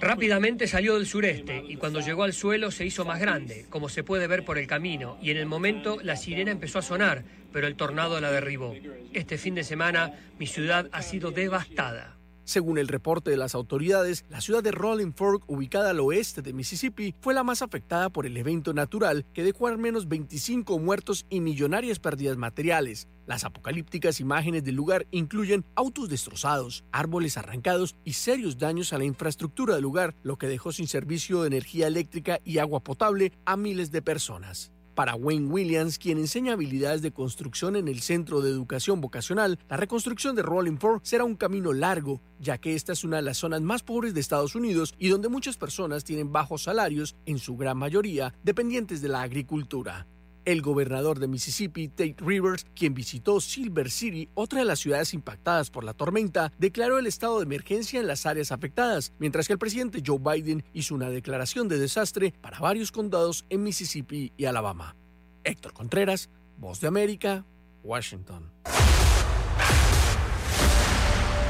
Rápidamente 0.00 0.66
salió 0.66 0.96
del 0.96 1.06
sureste 1.06 1.64
y 1.66 1.76
cuando 1.76 2.00
llegó 2.00 2.24
al 2.24 2.34
suelo 2.34 2.70
se 2.70 2.84
hizo 2.84 3.06
más 3.06 3.20
grande, 3.20 3.64
como 3.70 3.88
se 3.88 4.04
puede 4.04 4.26
ver 4.26 4.44
por 4.44 4.58
el 4.58 4.66
camino, 4.66 5.16
y 5.22 5.30
en 5.30 5.38
el 5.38 5.46
momento 5.46 5.98
la 6.02 6.16
sirena 6.16 6.50
empezó 6.50 6.80
a 6.80 6.82
sonar, 6.82 7.24
pero 7.54 7.66
el 7.66 7.76
tornado 7.76 8.20
la 8.20 8.30
derribó. 8.30 8.74
Este 9.14 9.38
fin 9.38 9.54
de 9.54 9.64
semana 9.64 10.12
mi 10.38 10.46
ciudad 10.46 10.90
ha 10.92 11.00
sido 11.00 11.30
devastada. 11.30 12.13
Según 12.44 12.76
el 12.76 12.88
reporte 12.88 13.30
de 13.30 13.38
las 13.38 13.54
autoridades, 13.54 14.26
la 14.28 14.42
ciudad 14.42 14.62
de 14.62 14.70
Rolling 14.70 15.12
Fork, 15.12 15.44
ubicada 15.46 15.90
al 15.90 16.00
oeste 16.00 16.42
de 16.42 16.52
Mississippi, 16.52 17.14
fue 17.20 17.32
la 17.32 17.42
más 17.42 17.62
afectada 17.62 18.10
por 18.10 18.26
el 18.26 18.36
evento 18.36 18.74
natural 18.74 19.24
que 19.32 19.42
dejó 19.42 19.66
al 19.66 19.78
menos 19.78 20.08
25 20.08 20.78
muertos 20.78 21.24
y 21.30 21.40
millonarias 21.40 21.98
pérdidas 21.98 22.36
materiales. 22.36 23.08
Las 23.26 23.44
apocalípticas 23.44 24.20
imágenes 24.20 24.62
del 24.62 24.74
lugar 24.74 25.06
incluyen 25.10 25.64
autos 25.74 26.10
destrozados, 26.10 26.84
árboles 26.92 27.38
arrancados 27.38 27.96
y 28.04 28.12
serios 28.12 28.58
daños 28.58 28.92
a 28.92 28.98
la 28.98 29.04
infraestructura 29.04 29.74
del 29.74 29.82
lugar, 29.82 30.14
lo 30.22 30.36
que 30.36 30.46
dejó 30.46 30.70
sin 30.70 30.86
servicio 30.86 31.40
de 31.40 31.46
energía 31.46 31.86
eléctrica 31.86 32.40
y 32.44 32.58
agua 32.58 32.80
potable 32.80 33.32
a 33.46 33.56
miles 33.56 33.90
de 33.90 34.02
personas. 34.02 34.73
Para 34.94 35.16
Wayne 35.16 35.48
Williams, 35.48 35.98
quien 35.98 36.18
enseña 36.18 36.52
habilidades 36.52 37.02
de 37.02 37.10
construcción 37.10 37.74
en 37.74 37.88
el 37.88 38.00
Centro 38.00 38.40
de 38.40 38.50
Educación 38.50 39.00
Vocacional, 39.00 39.58
la 39.68 39.76
reconstrucción 39.76 40.36
de 40.36 40.42
Rolling 40.42 40.76
Fork 40.76 41.04
será 41.04 41.24
un 41.24 41.34
camino 41.34 41.72
largo, 41.72 42.20
ya 42.38 42.58
que 42.58 42.76
esta 42.76 42.92
es 42.92 43.02
una 43.02 43.16
de 43.16 43.22
las 43.22 43.38
zonas 43.38 43.60
más 43.60 43.82
pobres 43.82 44.14
de 44.14 44.20
Estados 44.20 44.54
Unidos 44.54 44.94
y 44.96 45.08
donde 45.08 45.28
muchas 45.28 45.56
personas 45.56 46.04
tienen 46.04 46.30
bajos 46.30 46.62
salarios, 46.62 47.16
en 47.26 47.38
su 47.38 47.56
gran 47.56 47.76
mayoría 47.76 48.34
dependientes 48.44 49.02
de 49.02 49.08
la 49.08 49.22
agricultura. 49.22 50.06
El 50.44 50.60
gobernador 50.60 51.20
de 51.20 51.28
Mississippi, 51.28 51.88
Tate 51.88 52.16
Rivers, 52.18 52.66
quien 52.74 52.92
visitó 52.92 53.40
Silver 53.40 53.90
City, 53.90 54.28
otra 54.34 54.58
de 54.58 54.66
las 54.66 54.78
ciudades 54.78 55.14
impactadas 55.14 55.70
por 55.70 55.84
la 55.84 55.94
tormenta, 55.94 56.52
declaró 56.58 56.98
el 56.98 57.06
estado 57.06 57.38
de 57.38 57.44
emergencia 57.44 57.98
en 57.98 58.06
las 58.06 58.26
áreas 58.26 58.52
afectadas, 58.52 59.12
mientras 59.18 59.46
que 59.46 59.54
el 59.54 59.58
presidente 59.58 60.02
Joe 60.04 60.18
Biden 60.18 60.62
hizo 60.74 60.94
una 60.94 61.08
declaración 61.08 61.68
de 61.68 61.78
desastre 61.78 62.34
para 62.42 62.58
varios 62.58 62.92
condados 62.92 63.46
en 63.48 63.62
Mississippi 63.62 64.32
y 64.36 64.44
Alabama. 64.44 64.96
Héctor 65.44 65.72
Contreras, 65.72 66.28
Voz 66.58 66.80
de 66.80 66.88
América, 66.88 67.44
Washington. 67.82 68.50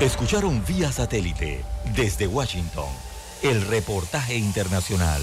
Escucharon 0.00 0.62
vía 0.66 0.90
satélite 0.90 1.64
desde 1.96 2.26
Washington 2.26 2.88
el 3.42 3.60
reportaje 3.66 4.36
internacional. 4.36 5.22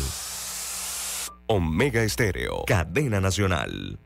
Omega 1.54 2.02
Estéreo, 2.02 2.64
cadena 2.66 3.20
nacional. 3.20 4.00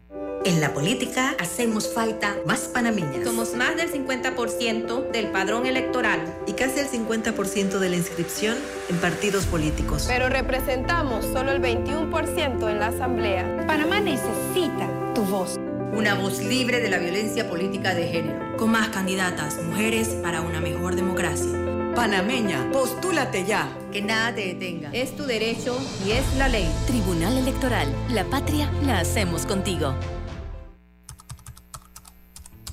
En 0.46 0.62
la 0.62 0.74
política 0.74 1.36
hacemos 1.40 1.94
falta 1.94 2.36
más 2.48 2.62
panameñas. 2.62 3.24
Somos 3.24 3.54
más 3.54 3.76
del 3.76 3.92
50% 3.92 5.12
del 5.12 5.28
padrón 5.28 5.68
electoral. 5.68 6.22
Y 6.48 6.54
casi 6.54 6.80
el 6.80 6.88
50% 6.88 7.78
de 7.78 7.90
la 7.90 7.98
inscripción 7.98 8.58
en 8.90 8.98
partidos 8.98 9.46
políticos. 9.46 10.06
Pero 10.08 10.28
representamos 10.28 11.24
solo 11.26 11.52
el 11.52 11.62
21% 11.62 12.68
en 12.68 12.80
la 12.80 12.88
Asamblea. 12.88 13.64
Panamá 13.68 14.00
necesita 14.00 14.90
tu 15.14 15.22
voz. 15.22 15.56
Una 15.94 16.16
voz 16.16 16.40
libre 16.40 16.80
de 16.80 16.90
la 16.90 16.98
violencia 16.98 17.48
política 17.48 17.94
de 17.94 18.08
género. 18.08 18.58
Con 18.58 18.72
más 18.72 18.90
candidatas, 18.90 19.62
mujeres 19.62 20.08
para 20.24 20.42
una 20.42 20.62
mejor 20.62 20.96
democracia. 20.96 21.75
Panameña, 21.96 22.70
postúlate 22.74 23.46
ya. 23.46 23.70
Que 23.94 24.02
nada 24.02 24.36
te 24.36 24.48
detenga. 24.48 24.90
Es 24.92 25.16
tu 25.16 25.24
derecho 25.24 25.80
y 26.06 26.12
es 26.12 26.36
la 26.38 26.50
ley. 26.50 26.70
Tribunal 26.88 27.38
Electoral. 27.38 27.88
La 28.10 28.26
patria 28.26 28.70
la 28.86 29.00
hacemos 29.00 29.46
contigo. 29.46 29.96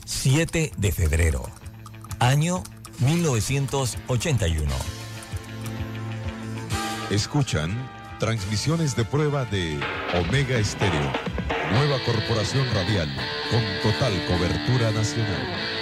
7 0.04 0.72
de 0.76 0.92
febrero, 0.92 1.44
año 2.18 2.64
1981. 2.98 4.72
Escuchan 7.10 7.88
transmisiones 8.18 8.96
de 8.96 9.04
prueba 9.04 9.44
de 9.44 9.78
Omega 10.14 10.58
Estéreo, 10.58 11.12
nueva 11.72 11.98
corporación 12.04 12.66
radial 12.74 13.08
con 13.50 13.62
total 13.82 14.12
cobertura 14.26 14.90
nacional. 14.92 15.81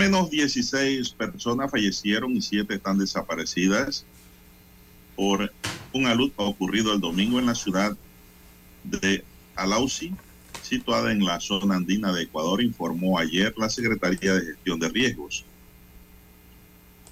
Menos 0.00 0.30
16 0.30 1.10
personas 1.10 1.70
fallecieron 1.70 2.34
y 2.34 2.40
7 2.40 2.74
están 2.74 2.96
desaparecidas 2.96 4.06
por 5.14 5.52
un 5.92 6.06
alud 6.06 6.32
ocurrido 6.36 6.94
el 6.94 7.02
domingo 7.02 7.38
en 7.38 7.44
la 7.44 7.54
ciudad 7.54 7.94
de 8.82 9.22
Alausi, 9.56 10.14
situada 10.62 11.12
en 11.12 11.22
la 11.22 11.38
zona 11.38 11.76
andina 11.76 12.14
de 12.14 12.22
Ecuador, 12.22 12.62
informó 12.62 13.18
ayer 13.18 13.52
la 13.58 13.68
Secretaría 13.68 14.32
de 14.32 14.46
Gestión 14.46 14.80
de 14.80 14.88
Riesgos. 14.88 15.44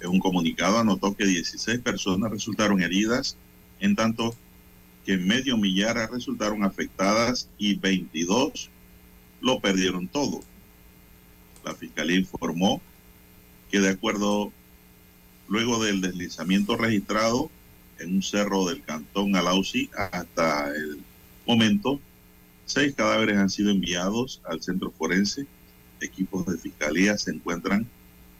En 0.01 0.09
un 0.09 0.19
comunicado 0.19 0.79
anotó 0.79 1.15
que 1.15 1.27
16 1.27 1.81
personas 1.81 2.31
resultaron 2.31 2.81
heridas, 2.81 3.37
en 3.79 3.95
tanto 3.95 4.33
que 5.05 5.15
medio 5.15 5.57
millar 5.57 6.09
resultaron 6.11 6.63
afectadas 6.63 7.49
y 7.59 7.75
22 7.75 8.71
lo 9.41 9.59
perdieron 9.59 10.07
todo. 10.07 10.41
La 11.69 11.75
Fiscalía 11.75 12.17
informó 12.17 12.81
que 13.69 13.79
de 13.79 13.89
acuerdo, 13.89 14.51
luego 15.47 15.83
del 15.83 16.01
deslizamiento 16.01 16.75
registrado 16.75 17.51
en 17.99 18.15
un 18.15 18.23
cerro 18.23 18.65
del 18.65 18.81
cantón 18.81 19.35
Alausi, 19.35 19.87
hasta 19.95 20.73
el 20.73 20.99
momento, 21.45 21.99
seis 22.65 22.95
cadáveres 22.95 23.37
han 23.37 23.51
sido 23.51 23.69
enviados 23.69 24.41
al 24.45 24.63
centro 24.63 24.89
forense. 24.89 25.45
Equipos 26.01 26.47
de 26.47 26.57
Fiscalía 26.57 27.19
se 27.19 27.29
encuentran 27.29 27.87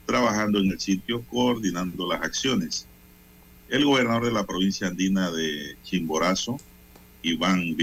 trabajando 0.07 0.57
en 0.57 0.71
el 0.71 0.79
sitio 0.79 1.21
coordinando 1.29 2.11
las 2.11 2.23
acciones. 2.23 2.87
El 3.69 3.85
gobernador 3.85 4.25
de 4.25 4.31
la 4.31 4.47
provincia 4.47 4.87
andina 4.87 5.29
de 5.29 5.77
Chimborazo, 5.83 6.57
Iván 7.21 7.75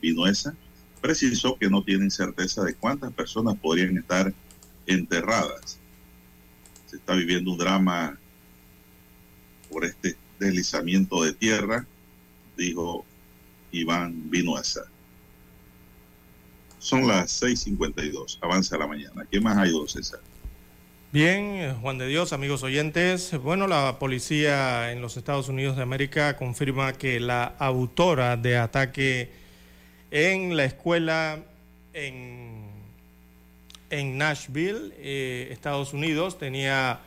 Vinuesa, 0.00 0.56
precisó 1.02 1.58
que 1.58 1.68
no 1.68 1.82
tienen 1.82 2.10
certeza 2.10 2.64
de 2.64 2.74
cuántas 2.74 3.12
personas 3.12 3.56
podrían 3.58 3.98
estar 3.98 4.32
enterradas. 4.86 5.78
Se 6.86 6.96
está 6.96 7.14
viviendo 7.14 7.52
un 7.52 7.58
drama 7.58 8.18
por 9.70 9.84
este 9.84 10.16
deslizamiento 10.38 11.22
de 11.24 11.32
tierra, 11.32 11.86
dijo 12.56 13.04
Iván 13.72 14.30
Vinuesa. 14.30 14.84
Son 16.78 17.08
las 17.08 17.42
6:52, 17.42 18.38
avanza 18.42 18.76
la 18.76 18.86
mañana. 18.86 19.26
¿Qué 19.30 19.40
más 19.40 19.56
hay, 19.56 19.70
don 19.70 19.88
César? 19.88 20.20
Bien, 21.12 21.76
Juan 21.80 21.96
de 21.96 22.08
Dios, 22.08 22.32
amigos 22.32 22.62
oyentes. 22.64 23.32
Bueno, 23.40 23.68
la 23.68 23.98
policía 24.00 24.90
en 24.90 25.00
los 25.00 25.16
Estados 25.16 25.48
Unidos 25.48 25.76
de 25.76 25.82
América 25.82 26.36
confirma 26.36 26.92
que 26.92 27.20
la 27.20 27.44
autora 27.44 28.36
de 28.36 28.58
ataque 28.58 29.30
en 30.10 30.56
la 30.56 30.64
escuela 30.64 31.38
en 31.92 32.63
en 33.90 34.18
Nashville, 34.18 34.92
eh, 34.98 35.48
Estados 35.50 35.92
Unidos, 35.92 36.38
tenía 36.38 37.00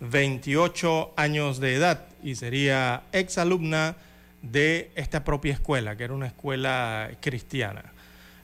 28 0.00 1.12
años 1.16 1.60
de 1.60 1.74
edad 1.74 2.06
y 2.22 2.34
sería 2.34 3.02
exalumna 3.12 3.96
de 4.42 4.90
esta 4.94 5.24
propia 5.24 5.52
escuela, 5.52 5.96
que 5.96 6.04
era 6.04 6.14
una 6.14 6.26
escuela 6.26 7.10
cristiana. 7.20 7.92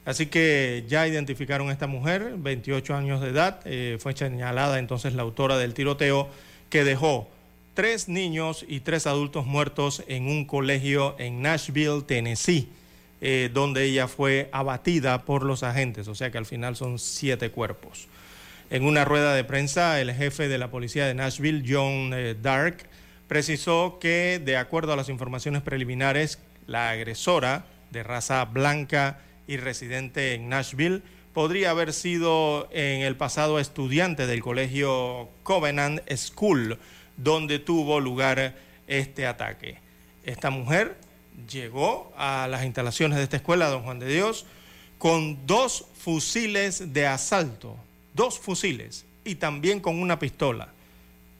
Así 0.05 0.26
que 0.26 0.84
ya 0.86 1.06
identificaron 1.06 1.70
a 1.70 1.72
esta 1.72 1.86
mujer, 1.86 2.34
28 2.36 2.94
años 2.94 3.20
de 3.20 3.28
edad, 3.28 3.60
eh, 3.64 3.96
fue 4.01 4.14
señalada 4.14 4.78
entonces 4.78 5.14
la 5.14 5.22
autora 5.22 5.56
del 5.56 5.72
tiroteo 5.72 6.28
que 6.68 6.84
dejó 6.84 7.28
tres 7.72 8.09
niños 8.09 8.64
y 8.68 8.80
tres 8.80 9.06
adultos 9.06 9.46
muertos 9.46 10.02
en 10.06 10.28
un 10.28 10.44
colegio 10.44 11.16
en 11.18 11.40
Nashville, 11.40 12.02
Tennessee. 12.02 12.68
Eh, 13.26 13.48
donde 13.51 13.84
ella 13.84 14.06
fue 14.06 14.51
abatida 14.52 15.24
por 15.24 15.44
los 15.44 15.62
agentes, 15.62 16.09
o 16.09 16.14
sea 16.14 16.30
que 16.30 16.36
al 16.36 16.44
final 16.44 16.76
son 16.76 16.98
siete 16.98 17.51
cuerpos. 17.51 18.06
En 18.68 18.84
una 18.84 19.06
rueda 19.06 19.34
de 19.34 19.44
prensa, 19.44 19.98
el 19.98 20.12
jefe 20.12 20.46
de 20.46 20.59
la 20.59 20.70
policía 20.70 21.06
de 21.06 21.14
Nashville, 21.14 21.64
John 21.66 22.12
eh, 22.12 22.34
Dark, 22.34 22.86
precisó 23.26 23.98
que, 23.98 24.42
de 24.44 24.59
acuerdo 24.59 24.92
a 24.92 24.96
las 24.96 25.09
informaciones 25.09 25.62
preliminares, 25.62 26.38
la 26.66 26.90
agresora 26.90 27.64
de 27.92 28.02
raza 28.02 28.44
blanca 28.44 29.20
y 29.46 29.56
residente 29.56 30.34
en 30.34 30.51
Nashville 30.51 31.01
podría 31.32 31.70
haber 31.70 31.94
sido 31.94 32.68
en 32.72 33.01
el 33.01 33.16
pasado 33.16 33.59
estudiante 33.59 34.26
del 34.26 34.42
colegio 34.42 35.30
Covenant 35.44 36.02
School, 36.14 36.78
donde 37.16 37.59
tuvo 37.59 38.01
lugar 38.01 38.55
este 38.86 39.26
ataque. 39.26 39.78
Esta 40.24 40.51
mujer 40.51 40.98
llegó 41.51 42.12
a 42.16 42.48
las 42.48 42.65
instalaciones 42.65 43.19
de 43.19 43.24
esta 43.24 43.36
escuela, 43.36 43.69
don 43.69 43.82
Juan 43.82 43.98
de 43.98 44.12
Dios, 44.12 44.47
con 44.98 45.47
dos 45.47 45.86
fusiles 45.98 46.93
de 46.93 47.06
asalto, 47.06 47.77
dos 48.15 48.39
fusiles, 48.39 49.05
y 49.24 49.36
también 49.36 49.81
con 49.81 50.01
una 50.01 50.19
pistola, 50.19 50.69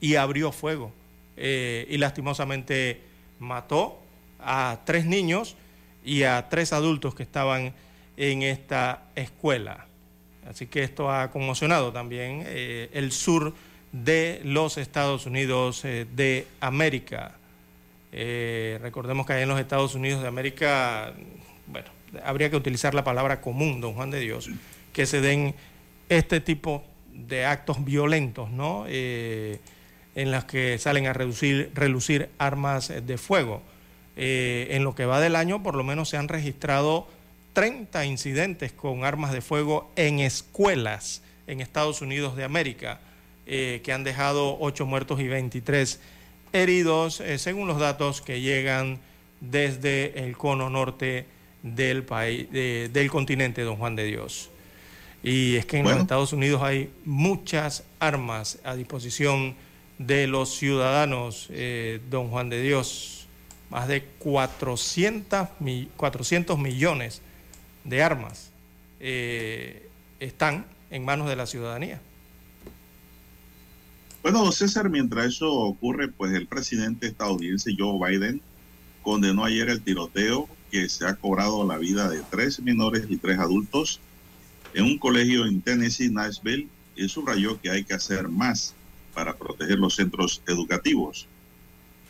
y 0.01 0.16
abrió 0.16 0.53
fuego. 0.53 0.93
Eh, 1.37 1.87
y 1.91 1.99
lastimosamente 1.99 3.01
mató 3.41 4.01
a 4.39 4.81
tres 4.85 5.05
niños 5.05 5.57
y 6.05 6.23
a 6.23 6.49
tres 6.49 6.73
adultos 6.73 7.15
que 7.15 7.23
estaban 7.23 7.75
en 8.16 8.43
esta 8.43 9.05
escuela. 9.16 9.87
Así 10.49 10.66
que 10.66 10.83
esto 10.83 11.11
ha 11.11 11.31
conmocionado 11.31 11.93
también 11.93 12.45
eh, 12.47 12.91
el 12.93 13.12
sur 13.12 13.55
de 13.93 14.41
los 14.45 14.77
Estados 14.77 15.27
Unidos 15.27 15.85
eh, 15.85 16.07
de 16.15 16.47
América. 16.61 17.37
Eh, 18.16 18.78
recordemos 18.81 19.27
que 19.27 19.32
hay 19.32 19.43
en 19.43 19.49
los 19.49 19.59
Estados 19.59 19.95
Unidos 19.97 20.23
de 20.23 20.28
América, 20.28 21.12
bueno, 21.66 21.89
habría 22.24 22.49
que 22.49 22.57
utilizar 22.57 22.95
la 22.95 23.03
palabra 23.03 23.41
común, 23.41 23.81
don 23.81 23.95
Juan 23.95 24.11
de 24.11 24.20
Dios, 24.20 24.49
que 24.93 25.05
se 25.05 25.20
den 25.20 25.55
este 26.09 26.41
tipo 26.41 26.85
de 27.12 27.45
actos 27.45 27.85
violentos, 27.85 28.51
¿no? 28.51 28.86
en 28.86 30.31
las 30.31 30.45
que 30.45 30.78
salen 30.78 31.09
a 31.09 31.12
reducir, 31.12 31.73
relucir 31.74 32.28
armas 32.39 32.93
de 33.05 33.19
fuego. 33.19 33.62
en 34.16 34.85
lo 34.85 34.95
que 34.95 35.07
va 35.07 35.19
del 35.20 35.35
año, 35.35 35.65
por 35.65 35.74
lo 35.74 35.82
menos 35.82 36.09
se 36.09 36.16
han 36.16 36.28
registrado 36.28 37.09
30 37.55 38.05
incidentes 38.05 38.73
con 38.73 39.05
armas 39.05 39.32
de 39.32 39.41
fuego 39.41 39.91
en 39.97 40.20
escuelas 40.20 41.23
en 41.47 41.61
Estados 41.61 42.03
Unidos 42.03 42.36
de 42.36 42.45
América, 42.45 43.01
eh, 43.47 43.81
que 43.85 43.93
han 43.93 44.05
dejado 44.05 44.59
8 44.61 44.85
muertos 44.86 45.20
y 45.20 45.28
23 45.28 46.01
heridos, 46.55 47.20
eh, 47.20 47.39
según 47.39 47.66
los 47.66 47.78
datos 47.78 48.22
que 48.22 48.40
llegan 48.40 49.01
desde 49.40 50.24
el 50.24 50.36
cono 50.36 50.70
norte 50.70 51.26
del, 51.62 52.05
país, 52.05 52.51
del 52.51 53.10
continente, 53.10 53.62
don 53.62 53.76
Juan 53.76 53.97
de 53.97 54.05
Dios. 54.05 54.51
Y 55.22 55.56
es 55.56 55.66
que 55.66 55.78
en 55.78 55.85
los 55.85 55.97
Estados 55.97 56.32
Unidos 56.32 56.62
hay 56.62 56.90
muchas 57.05 57.85
armas 57.98 58.59
a 58.62 58.76
disposición 58.76 59.55
de 59.98 60.26
los 60.26 60.55
ciudadanos, 60.56 61.48
eh, 61.51 62.01
don 62.10 62.28
Juan 62.28 62.51
de 62.51 62.62
Dios, 62.62 63.26
más 63.70 63.89
de 63.89 64.05
400, 64.18 65.48
400 65.97 66.59
millones 66.59 67.22
de 67.85 68.02
armas 68.02 68.51
eh, 69.01 69.89
están 70.20 70.66
en 70.90 71.05
manos 71.05 71.28
de 71.28 71.36
la 71.36 71.47
ciudadanía. 71.47 72.01
Bueno, 74.24 74.51
César, 74.52 74.88
mientras 74.88 75.26
eso 75.26 75.52
ocurre, 75.52 76.09
pues 76.09 76.32
el 76.32 76.46
presidente 76.46 77.06
estadounidense 77.06 77.76
Joe 77.78 77.98
Biden 78.09 78.40
condenó 79.02 79.44
ayer 79.44 79.68
el 79.68 79.82
tiroteo 79.82 80.48
que 80.70 80.88
se 80.88 81.06
ha 81.06 81.16
cobrado 81.16 81.66
la 81.66 81.76
vida 81.76 82.09
de 82.09 82.22
tres 82.30 82.59
menores 82.62 83.05
y 83.10 83.18
tres 83.18 83.38
adultos 83.38 84.01
en 84.72 84.84
un 84.86 84.96
colegio 84.96 85.44
en 85.44 85.60
Tennessee, 85.60 86.09
Nashville, 86.09 86.68
y 86.96 87.06
subrayó 87.06 87.60
que 87.60 87.68
hay 87.68 87.84
que 87.84 87.92
hacer 87.92 88.30
más 88.30 88.74
para 89.12 89.36
proteger 89.36 89.78
los 89.78 89.96
centros 89.96 90.40
educativos. 90.46 91.26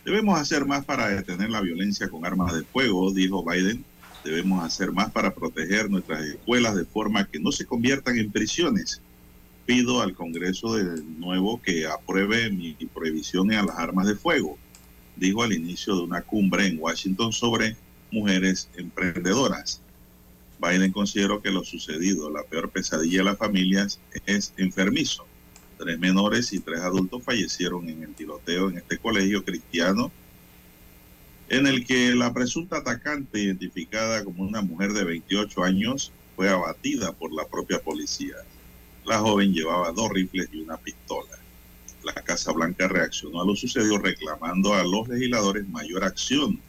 Debemos 0.04 0.38
hacer 0.38 0.66
más 0.66 0.84
para 0.84 1.08
detener 1.08 1.50
la 1.50 1.62
violencia 1.62 2.08
con 2.08 2.24
armas 2.24 2.54
de 2.54 2.62
fuego, 2.62 3.12
dijo 3.12 3.44
Biden, 3.44 3.84
Debemos 4.22 4.64
hacer 4.64 4.92
más 4.92 5.10
para 5.10 5.34
proteger 5.34 5.90
nuestras 5.90 6.24
escuelas 6.24 6.76
de 6.76 6.84
forma 6.84 7.26
que 7.26 7.40
no 7.40 7.50
se 7.50 7.66
conviertan 7.66 8.16
en 8.18 8.30
prisiones. 8.30 9.02
Pido 9.66 10.02
al 10.02 10.14
Congreso 10.14 10.74
de 10.74 11.02
nuevo 11.02 11.60
que 11.62 11.86
apruebe 11.86 12.50
mi 12.50 12.74
prohibición 12.92 13.50
a 13.52 13.62
las 13.62 13.78
armas 13.78 14.06
de 14.06 14.14
fuego, 14.14 14.58
dijo 15.16 15.42
al 15.42 15.52
inicio 15.52 15.96
de 15.96 16.02
una 16.02 16.22
cumbre 16.22 16.66
en 16.66 16.78
Washington 16.78 17.32
sobre 17.32 17.76
mujeres 18.10 18.68
emprendedoras. 18.76 19.80
Biden 20.60 20.92
consideró 20.92 21.40
que 21.40 21.50
lo 21.50 21.64
sucedido, 21.64 22.30
la 22.30 22.42
peor 22.42 22.70
pesadilla 22.70 23.18
de 23.18 23.24
las 23.24 23.38
familias, 23.38 24.00
es 24.26 24.52
enfermizo. 24.56 25.26
Tres 25.78 25.98
menores 25.98 26.52
y 26.52 26.60
tres 26.60 26.80
adultos 26.80 27.22
fallecieron 27.22 27.88
en 27.88 28.02
el 28.02 28.14
tiroteo 28.14 28.68
en 28.68 28.78
este 28.78 28.98
colegio 28.98 29.44
cristiano 29.44 30.12
en 31.48 31.66
el 31.66 31.84
que 31.84 32.14
la 32.14 32.32
presunta 32.32 32.78
atacante, 32.78 33.38
identificada 33.38 34.24
como 34.24 34.44
una 34.44 34.62
mujer 34.62 34.92
de 34.92 35.04
28 35.04 35.62
años, 35.62 36.12
fue 36.36 36.48
abatida 36.48 37.12
por 37.12 37.32
la 37.32 37.46
propia 37.46 37.80
policía. 37.80 38.34
La 39.04 39.18
joven 39.18 39.52
llevaba 39.52 39.92
dos 39.92 40.10
rifles 40.10 40.48
y 40.52 40.60
una 40.60 40.76
pistola. 40.76 41.38
La 42.02 42.14
Casa 42.14 42.52
Blanca 42.52 42.88
reaccionó 42.88 43.40
a 43.40 43.46
lo 43.46 43.56
sucedido 43.56 43.98
reclamando 43.98 44.74
a 44.74 44.84
los 44.84 45.08
legisladores 45.08 45.68
mayor 45.68 46.04
acción 46.04 46.60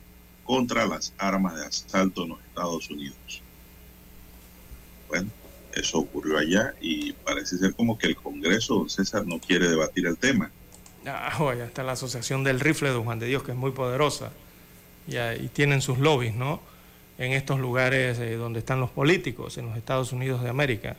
contra 0.43 0.85
las 0.85 1.13
armas 1.17 1.55
de 1.55 1.65
asalto 1.65 2.23
en 2.23 2.29
los 2.29 2.39
Estados 2.41 2.89
Unidos. 2.89 3.41
Bueno, 5.07 5.29
eso 5.73 5.99
ocurrió 5.99 6.37
allá 6.37 6.73
y 6.79 7.11
parece 7.11 7.57
ser 7.57 7.73
como 7.73 7.97
que 7.97 8.07
el 8.07 8.15
Congreso, 8.15 8.75
don 8.75 8.89
César, 8.89 9.25
no 9.25 9.39
quiere 9.39 9.67
debatir 9.67 10.07
el 10.07 10.17
tema. 10.17 10.51
Ah, 11.05 11.35
oye, 11.39 11.65
está 11.65 11.83
la 11.83 11.91
Asociación 11.93 12.43
del 12.43 12.59
Rifle 12.59 12.91
de 12.91 12.97
Juan 12.97 13.19
de 13.19 13.27
Dios, 13.27 13.43
que 13.43 13.51
es 13.51 13.57
muy 13.57 13.71
poderosa 13.71 14.31
y, 15.07 15.47
tienen 15.49 15.81
sus 15.81 15.97
lobbies, 15.97 16.35
¿no? 16.35 16.61
En 17.17 17.31
estos 17.31 17.59
lugares 17.59 18.19
eh, 18.19 18.35
donde 18.35 18.59
están 18.59 18.79
los 18.79 18.89
políticos, 18.89 19.57
en 19.57 19.67
los 19.67 19.77
Estados 19.77 20.11
Unidos 20.11 20.43
de 20.43 20.49
América. 20.49 20.97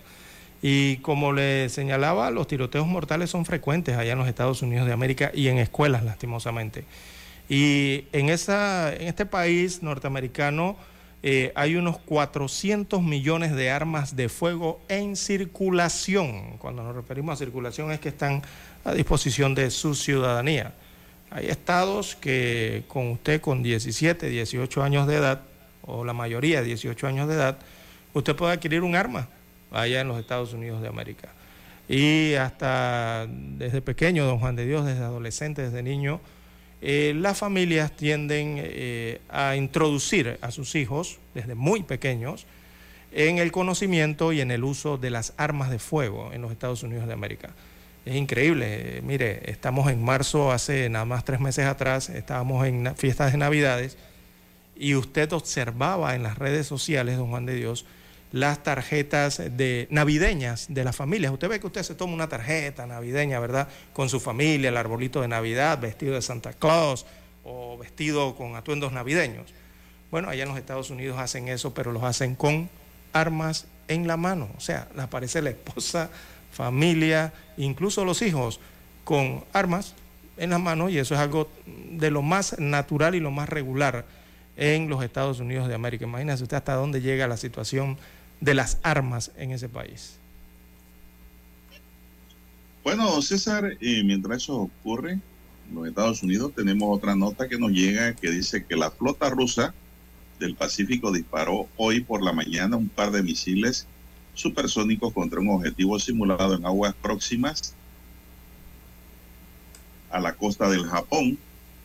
Y 0.63 0.97
como 0.99 1.33
le 1.33 1.69
señalaba, 1.69 2.31
los 2.31 2.47
tiroteos 2.47 2.87
mortales 2.87 3.31
son 3.31 3.45
frecuentes 3.45 3.97
allá 3.97 4.13
en 4.13 4.19
los 4.19 4.29
Estados 4.29 4.63
Unidos 4.63 4.87
de 4.87 4.93
América 4.93 5.31
y 5.35 5.49
en 5.49 5.59
escuelas, 5.59 6.03
lastimosamente. 6.05 6.85
Y 7.49 8.05
en, 8.13 8.29
esa, 8.29 8.93
en 8.95 9.07
este 9.07 9.27
país 9.27 9.83
norteamericano 9.83 10.77
eh, 11.23 11.53
hay 11.55 11.77
unos 11.77 11.99
400 11.99 13.03
millones 13.03 13.55
de 13.55 13.71
armas 13.71 14.17
de 14.17 14.29
fuego 14.29 14.81
en 14.89 15.17
circulación. 15.17 16.57
Cuando 16.59 16.83
nos 16.83 16.95
referimos 16.97 17.35
a 17.35 17.37
circulación 17.37 17.93
es 17.93 18.01
que 18.01 18.09
están 18.09 18.43
a 18.85 18.93
disposición 18.93 19.55
de 19.55 19.71
su 19.71 19.95
ciudadanía. 19.95 20.73
Hay 21.31 21.47
estados 21.47 22.17
que 22.17 22.85
con 22.89 23.11
usted 23.11 23.41
con 23.41 23.63
17, 23.63 24.29
18 24.29 24.83
años 24.83 25.07
de 25.07 25.17
edad, 25.17 25.43
o 25.83 26.05
la 26.05 26.13
mayoría 26.13 26.63
18 26.63 27.07
años 27.07 27.29
de 27.29 27.35
edad, 27.35 27.59
usted 28.15 28.35
puede 28.35 28.53
adquirir 28.55 28.83
un 28.83 28.97
arma 28.97 29.29
allá 29.71 30.01
en 30.01 30.09
los 30.09 30.19
Estados 30.19 30.53
Unidos 30.53 30.83
de 30.83 30.89
América. 30.89 31.29
Y 31.89 32.35
hasta 32.35 33.27
desde 33.29 33.81
pequeño, 33.81 34.25
don 34.25 34.39
Juan 34.39 34.57
de 34.57 34.67
Dios, 34.67 34.85
desde 34.85 35.03
adolescente, 35.03 35.63
desde 35.63 35.83
niño, 35.83 36.21
eh, 36.83 37.15
las 37.17 37.39
familias 37.39 37.93
tienden 37.97 38.57
eh, 38.59 39.21
a 39.29 39.57
introducir 39.57 40.39
a 40.41 40.51
sus 40.51 40.75
hijos 40.75 41.19
desde 41.35 41.55
muy 41.55 41.83
pequeños 41.83 42.47
en 43.13 43.39
el 43.39 43.51
conocimiento 43.51 44.33
y 44.33 44.41
en 44.41 44.51
el 44.51 44.63
uso 44.63 44.99
de 44.99 45.11
las 45.11 45.33
armas 45.37 45.71
de 45.71 45.79
fuego 45.79 46.33
en 46.33 46.43
los 46.43 46.53
Estados 46.53 46.83
Unidos 46.83 47.07
de 47.07 47.13
América. 47.13 47.51
Es 48.05 48.15
increíble. 48.15 49.01
Mire, 49.03 49.51
estamos 49.51 49.91
en 49.91 50.05
marzo, 50.05 50.53
hace 50.53 50.89
nada 50.89 51.05
más 51.05 51.25
tres 51.25 51.41
meses 51.41 51.67
atrás, 51.67 52.09
estábamos 52.09 52.67
en 52.67 52.95
fiestas 52.97 53.33
de 53.33 53.39
Navidades 53.39 53.97
y 54.77 54.95
usted 54.95 55.33
observaba 55.33 56.15
en 56.15 56.23
las 56.23 56.39
redes 56.39 56.67
sociales, 56.67 57.17
don 57.17 57.31
Juan 57.31 57.47
de 57.47 57.55
Dios, 57.55 57.87
las 58.33 58.63
tarjetas 58.63 59.41
de 59.57 59.87
navideñas 59.91 60.67
de 60.69 60.85
las 60.85 60.97
familias. 60.97 61.33
Usted 61.33 61.49
ve 61.49 61.61
que 61.61 61.67
usted 61.67 61.83
se 61.83 61.95
toma 61.95 62.15
una 62.15 62.29
tarjeta 62.29 62.87
navideña, 62.87 63.39
¿verdad? 63.39 63.69
Con 63.93 64.09
su 64.09 64.21
familia, 64.21 64.69
el 64.69 64.77
arbolito 64.77 65.21
de 65.21 65.29
Navidad, 65.29 65.81
vestido 65.81 66.15
de 66.15 66.23
Santa 66.23 66.53
Claus 66.53 67.07
o 67.45 67.79
vestido 67.79 68.35
con 68.35 68.57
atuendos 68.57 68.93
navideños. 68.93 69.53
Bueno, 70.11 70.29
allá 70.29 70.43
en 70.43 70.49
los 70.49 70.59
Estados 70.59 70.91
Unidos 70.91 71.19
hacen 71.19 71.49
eso, 71.49 71.75
pero 71.75 71.93
los 71.93 72.03
hacen 72.03 72.35
con 72.35 72.69
armas 73.13 73.67
en 73.89 74.07
la 74.07 74.17
mano. 74.17 74.49
O 74.57 74.61
sea, 74.61 74.89
aparece 74.99 75.43
la 75.43 75.51
esposa 75.51 76.11
familia, 76.51 77.33
incluso 77.57 78.05
los 78.05 78.23
hijos 78.23 78.61
con 79.05 79.45
armas 79.53 79.95
en 80.37 80.51
las 80.51 80.61
manos 80.61 80.91
y 80.91 80.99
eso 80.99 81.15
es 81.15 81.21
algo 81.21 81.49
de 81.67 82.11
lo 82.11 82.23
más 82.23 82.59
natural 82.59 83.15
y 83.15 83.21
lo 83.21 83.31
más 83.31 83.49
regular 83.49 84.05
en 84.57 84.89
los 84.89 85.03
Estados 85.05 85.41
Unidos 85.41 85.69
de 85.69 85.75
América. 85.75 86.05
Imagínese 86.05 86.43
usted 86.43 86.57
hasta 86.57 86.75
dónde 86.75 87.01
llega 87.01 87.29
la 87.29 87.37
situación 87.37 87.99
de 88.41 88.55
las 88.55 88.79
armas 88.83 89.33
en 89.37 89.53
ese 89.53 89.69
país. 89.69 90.19
Bueno, 92.85 93.21
César, 93.21 93.77
eh, 93.81 94.05
mientras 94.05 94.43
eso 94.43 94.57
ocurre 94.57 95.13
en 95.13 95.75
los 95.75 95.89
Estados 95.89 96.23
Unidos, 96.23 96.53
tenemos 96.55 96.97
otra 96.97 97.17
nota 97.17 97.49
que 97.49 97.59
nos 97.59 97.73
llega 97.73 98.15
que 98.15 98.31
dice 98.31 98.65
que 98.65 98.77
la 98.77 98.91
flota 98.91 99.29
rusa 99.29 99.75
del 100.39 100.55
Pacífico 100.55 101.11
disparó 101.11 101.69
hoy 101.77 102.01
por 102.01 102.23
la 102.23 102.33
mañana 102.33 102.77
un 102.77 102.89
par 102.89 103.11
de 103.11 103.23
misiles 103.23 103.87
supersónico 104.35 105.13
contra 105.13 105.41
un 105.41 105.49
objetivo 105.49 105.99
simulado 105.99 106.55
en 106.55 106.65
aguas 106.65 106.95
próximas 106.95 107.75
a 110.11 110.21
la 110.21 110.35
costa 110.35 110.69
del 110.69 110.85
Japón, 110.85 111.39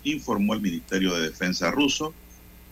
informó 0.03 0.53
el 0.53 0.61
Ministerio 0.61 1.15
de 1.15 1.29
Defensa 1.29 1.71
ruso. 1.71 2.13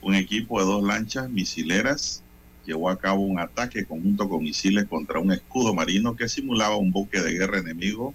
Un 0.02 0.16
equipo 0.16 0.60
de 0.60 0.66
dos 0.66 0.84
lanchas 0.84 1.30
misileras 1.30 2.22
llevó 2.70 2.92
a 2.92 3.00
cabo 3.00 3.22
un 3.22 3.40
ataque 3.40 3.84
conjunto 3.86 4.30
con 4.30 4.44
misiles 4.44 4.86
contra 4.86 5.20
un 5.20 5.32
escudo 5.32 5.74
marino 5.74 6.16
que 6.16 6.30
simulaba 6.30 6.78
un 6.78 6.92
buque 6.92 7.20
de 7.20 7.34
guerra 7.34 7.58
enemigo, 7.58 8.14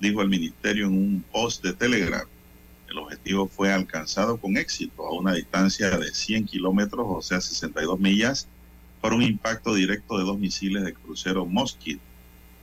dijo 0.00 0.22
el 0.22 0.30
ministerio 0.30 0.86
en 0.86 0.94
un 0.94 1.24
post 1.30 1.62
de 1.62 1.74
Telegram. 1.74 2.26
El 2.88 2.96
objetivo 2.96 3.48
fue 3.48 3.70
alcanzado 3.70 4.38
con 4.38 4.56
éxito 4.56 5.06
a 5.06 5.12
una 5.12 5.34
distancia 5.34 5.90
de 5.90 6.14
100 6.14 6.46
kilómetros, 6.46 7.06
o 7.06 7.20
sea, 7.20 7.42
62 7.42 8.00
millas, 8.00 8.48
por 9.02 9.12
un 9.12 9.22
impacto 9.22 9.74
directo 9.74 10.16
de 10.16 10.24
dos 10.24 10.38
misiles 10.38 10.82
de 10.82 10.94
crucero 10.94 11.44
Mosquito. 11.44 12.00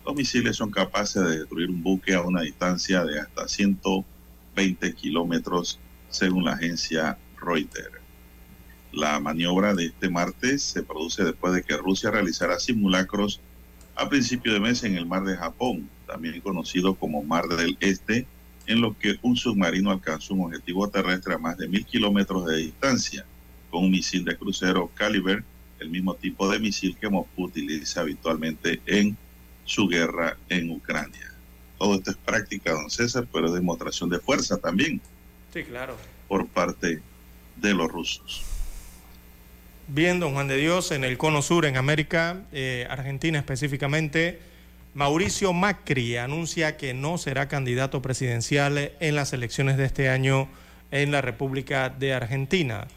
Los 0.03 0.15
misiles 0.15 0.55
son 0.55 0.71
capaces 0.71 1.23
de 1.23 1.37
destruir 1.39 1.69
un 1.69 1.83
buque 1.83 2.15
a 2.15 2.21
una 2.21 2.41
distancia 2.41 3.05
de 3.05 3.19
hasta 3.19 3.47
120 3.47 4.95
kilómetros, 4.95 5.79
según 6.09 6.45
la 6.45 6.53
agencia 6.53 7.19
Reuters. 7.39 8.02
La 8.93 9.19
maniobra 9.19 9.73
de 9.73 9.87
este 9.87 10.07
martes 10.07 10.61
se 10.61 10.83
produce 10.83 11.23
después 11.23 11.51
de 11.51 11.63
que 11.63 11.75
Rusia 11.75 12.11
realizara 12.11 12.59
simulacros 12.59 13.41
a 13.95 14.07
principio 14.07 14.53
de 14.53 14.59
mes 14.59 14.83
en 14.83 14.95
el 14.95 15.07
mar 15.07 15.23
de 15.23 15.35
Japón, 15.35 15.89
también 16.05 16.39
conocido 16.41 16.93
como 16.93 17.23
Mar 17.23 17.47
del 17.47 17.75
Este, 17.79 18.27
en 18.67 18.81
lo 18.81 18.95
que 18.97 19.17
un 19.23 19.35
submarino 19.35 19.89
alcanzó 19.89 20.35
un 20.35 20.41
objetivo 20.41 20.87
terrestre 20.89 21.33
a 21.33 21.39
más 21.39 21.57
de 21.57 21.67
mil 21.67 21.83
kilómetros 21.87 22.45
de 22.45 22.57
distancia, 22.57 23.25
con 23.71 23.85
un 23.85 23.91
misil 23.91 24.23
de 24.25 24.37
crucero 24.37 24.91
Caliber, 24.93 25.43
el 25.79 25.89
mismo 25.89 26.13
tipo 26.13 26.47
de 26.47 26.59
misil 26.59 26.95
que 26.95 27.09
Moscú 27.09 27.45
utiliza 27.45 28.01
habitualmente 28.01 28.79
en 28.85 29.17
su 29.65 29.87
guerra 29.87 30.37
en 30.49 30.69
Ucrania. 30.69 31.33
Todo 31.79 31.95
esto 31.95 32.11
es 32.11 32.17
práctica, 32.17 32.73
don 32.73 32.91
César, 32.91 33.27
pero 33.33 33.47
es 33.47 33.53
demostración 33.53 34.11
de 34.11 34.19
fuerza 34.19 34.57
también. 34.57 35.01
Sí, 35.51 35.63
claro. 35.63 35.97
Por 36.27 36.45
parte 36.47 37.01
de 37.55 37.73
los 37.73 37.91
rusos. 37.91 38.43
Bien, 39.87 40.21
don 40.21 40.33
Juan 40.33 40.47
de 40.47 40.55
Dios, 40.55 40.91
en 40.91 41.03
el 41.03 41.17
cono 41.17 41.41
sur, 41.41 41.65
en 41.65 41.75
América, 41.75 42.43
eh, 42.53 42.87
Argentina 42.89 43.37
específicamente, 43.37 44.39
Mauricio 44.93 45.51
Macri 45.51 46.15
anuncia 46.15 46.77
que 46.77 46.93
no 46.93 47.17
será 47.17 47.49
candidato 47.49 48.01
presidencial 48.01 48.93
en 49.01 49.15
las 49.15 49.33
elecciones 49.33 49.75
de 49.75 49.83
este 49.83 50.07
año 50.07 50.47
en 50.91 51.11
la 51.11 51.19
República 51.19 51.89
de 51.89 52.13
Argentina. 52.13 52.87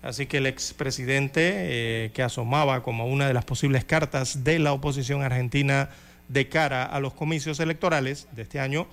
Así 0.00 0.26
que 0.26 0.36
el 0.36 0.46
expresidente, 0.46 1.40
eh, 1.42 2.10
que 2.14 2.22
asomaba 2.22 2.84
como 2.84 3.08
una 3.08 3.26
de 3.26 3.34
las 3.34 3.44
posibles 3.44 3.84
cartas 3.84 4.44
de 4.44 4.60
la 4.60 4.72
oposición 4.72 5.22
argentina 5.22 5.90
de 6.28 6.48
cara 6.48 6.84
a 6.84 7.00
los 7.00 7.14
comicios 7.14 7.58
electorales 7.58 8.28
de 8.30 8.42
este 8.42 8.60
año, 8.60 8.86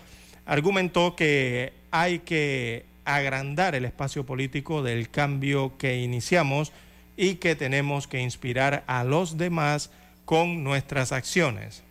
argumentó 0.48 1.16
que 1.16 1.74
hay 1.92 2.20
que 2.20 2.86
agrandar 3.06 3.76
el 3.76 3.86
espacio 3.86 4.26
político 4.26 4.82
del 4.82 5.12
cambio 5.12 5.78
que 5.78 6.02
iniciamos 6.02 6.74
y 7.18 7.36
que 7.36 7.56
tenemos 7.56 8.08
que 8.08 8.20
inspirar 8.20 8.84
a 8.88 9.04
los 9.04 9.38
demás 9.38 9.92
con 10.26 10.64
nuestras 10.64 11.12
acciones. 11.12 11.84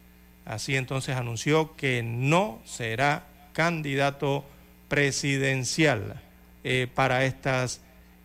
Así 0.44 0.76
entonces 0.76 1.16
anunció 1.16 1.74
que 1.76 2.02
no 2.02 2.60
será 2.64 3.26
candidato 3.52 4.44
presidencial 4.88 6.20
eh, 6.64 6.88
para 6.92 7.24
estas 7.24 7.80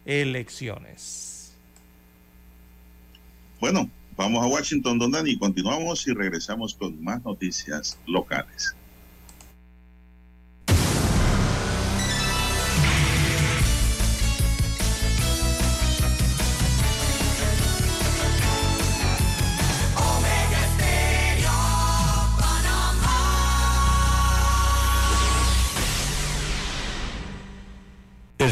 elecciones. 0.05 1.55
Bueno, 3.59 3.89
vamos 4.17 4.43
a 4.43 4.47
Washington, 4.47 4.97
don 4.99 5.11
Dani, 5.11 5.37
continuamos 5.37 6.07
y 6.07 6.13
regresamos 6.13 6.73
con 6.73 7.01
más 7.03 7.23
noticias 7.23 7.99
locales. 8.05 8.75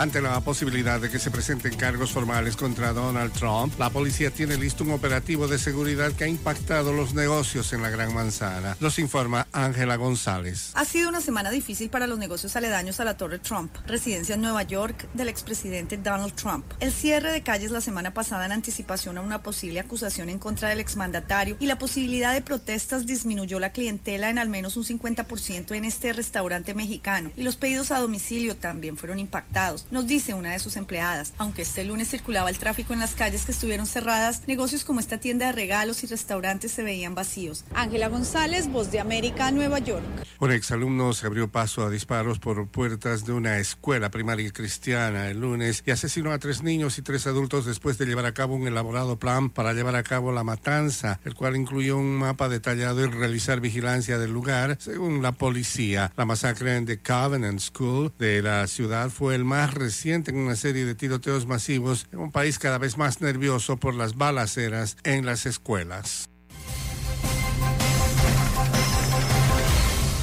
Ante 0.00 0.22
la 0.22 0.40
posibilidad 0.40 0.98
de 0.98 1.10
que 1.10 1.18
se 1.18 1.30
presenten 1.30 1.76
cargos 1.76 2.12
formales 2.12 2.56
contra 2.56 2.94
Donald 2.94 3.34
Trump, 3.34 3.78
la 3.78 3.90
policía 3.90 4.30
tiene 4.30 4.56
listo 4.56 4.82
un 4.82 4.92
operativo 4.92 5.46
de 5.46 5.58
seguridad 5.58 6.12
que 6.12 6.24
ha 6.24 6.26
impactado 6.26 6.94
los 6.94 7.12
negocios 7.12 7.70
en 7.74 7.82
la 7.82 7.90
Gran 7.90 8.14
Manzana. 8.14 8.78
Nos 8.80 8.98
informa 8.98 9.46
Ángela 9.52 9.96
González. 9.96 10.70
Ha 10.72 10.86
sido 10.86 11.10
una 11.10 11.20
semana 11.20 11.50
difícil 11.50 11.90
para 11.90 12.06
los 12.06 12.18
negocios 12.18 12.56
aledaños 12.56 12.98
a 12.98 13.04
la 13.04 13.18
Torre 13.18 13.40
Trump, 13.40 13.76
residencia 13.86 14.36
en 14.36 14.40
Nueva 14.40 14.62
York 14.62 15.06
del 15.12 15.28
expresidente 15.28 15.98
Donald 15.98 16.32
Trump. 16.32 16.64
El 16.80 16.92
cierre 16.92 17.30
de 17.30 17.42
calles 17.42 17.70
la 17.70 17.82
semana 17.82 18.14
pasada 18.14 18.46
en 18.46 18.52
anticipación 18.52 19.18
a 19.18 19.20
una 19.20 19.42
posible 19.42 19.80
acusación 19.80 20.30
en 20.30 20.38
contra 20.38 20.70
del 20.70 20.80
exmandatario 20.80 21.58
y 21.60 21.66
la 21.66 21.76
posibilidad 21.76 22.32
de 22.32 22.40
protestas 22.40 23.04
disminuyó 23.04 23.60
la 23.60 23.72
clientela 23.72 24.30
en 24.30 24.38
al 24.38 24.48
menos 24.48 24.78
un 24.78 24.84
50% 24.84 25.76
en 25.76 25.84
este 25.84 26.14
restaurante 26.14 26.72
mexicano 26.72 27.30
y 27.36 27.42
los 27.42 27.56
pedidos 27.56 27.90
a 27.90 27.98
domicilio 27.98 28.56
también 28.56 28.96
fueron 28.96 29.18
impactados 29.18 29.89
nos 29.90 30.06
dice 30.06 30.34
una 30.34 30.52
de 30.52 30.58
sus 30.58 30.76
empleadas. 30.76 31.32
Aunque 31.38 31.62
este 31.62 31.84
lunes 31.84 32.10
circulaba 32.10 32.50
el 32.50 32.58
tráfico 32.58 32.92
en 32.92 33.00
las 33.00 33.14
calles 33.14 33.44
que 33.44 33.52
estuvieron 33.52 33.86
cerradas, 33.86 34.46
negocios 34.46 34.84
como 34.84 35.00
esta 35.00 35.18
tienda 35.18 35.46
de 35.46 35.52
regalos 35.52 36.04
y 36.04 36.06
restaurantes 36.06 36.72
se 36.72 36.82
veían 36.82 37.14
vacíos. 37.14 37.64
Ángela 37.74 38.08
González, 38.08 38.68
Voz 38.68 38.90
de 38.90 39.00
América, 39.00 39.50
Nueva 39.50 39.78
York. 39.78 40.04
Un 40.38 40.52
exalumno 40.52 41.12
se 41.12 41.26
abrió 41.26 41.48
paso 41.48 41.84
a 41.84 41.90
disparos 41.90 42.38
por 42.38 42.66
puertas 42.68 43.26
de 43.26 43.32
una 43.32 43.58
escuela 43.58 44.10
primaria 44.10 44.50
cristiana 44.50 45.28
el 45.28 45.40
lunes 45.40 45.82
y 45.84 45.90
asesinó 45.90 46.32
a 46.32 46.38
tres 46.38 46.62
niños 46.62 46.98
y 46.98 47.02
tres 47.02 47.26
adultos 47.26 47.66
después 47.66 47.98
de 47.98 48.06
llevar 48.06 48.26
a 48.26 48.32
cabo 48.32 48.54
un 48.54 48.66
elaborado 48.66 49.18
plan 49.18 49.50
para 49.50 49.72
llevar 49.72 49.96
a 49.96 50.02
cabo 50.02 50.32
la 50.32 50.44
matanza, 50.44 51.20
el 51.24 51.34
cual 51.34 51.56
incluyó 51.56 51.98
un 51.98 52.16
mapa 52.16 52.48
detallado 52.48 53.04
y 53.04 53.08
realizar 53.08 53.60
vigilancia 53.60 54.18
del 54.18 54.32
lugar, 54.32 54.76
según 54.80 55.22
la 55.22 55.32
policía. 55.32 56.12
La 56.16 56.24
masacre 56.24 56.76
en 56.76 56.86
The 56.86 56.98
Covenant 57.00 57.60
School 57.60 58.12
de 58.18 58.42
la 58.42 58.66
ciudad 58.66 59.10
fue 59.10 59.34
el 59.34 59.44
más 59.44 59.74
reciente 59.80 60.30
en 60.30 60.36
una 60.36 60.54
serie 60.54 60.84
de 60.84 60.94
tiroteos 60.94 61.46
masivos 61.46 62.06
en 62.12 62.20
un 62.20 62.30
país 62.30 62.60
cada 62.60 62.78
vez 62.78 62.96
más 62.96 63.20
nervioso 63.20 63.78
por 63.78 63.94
las 63.94 64.16
balaceras 64.16 64.96
en 65.02 65.26
las 65.26 65.46
escuelas. 65.46 66.29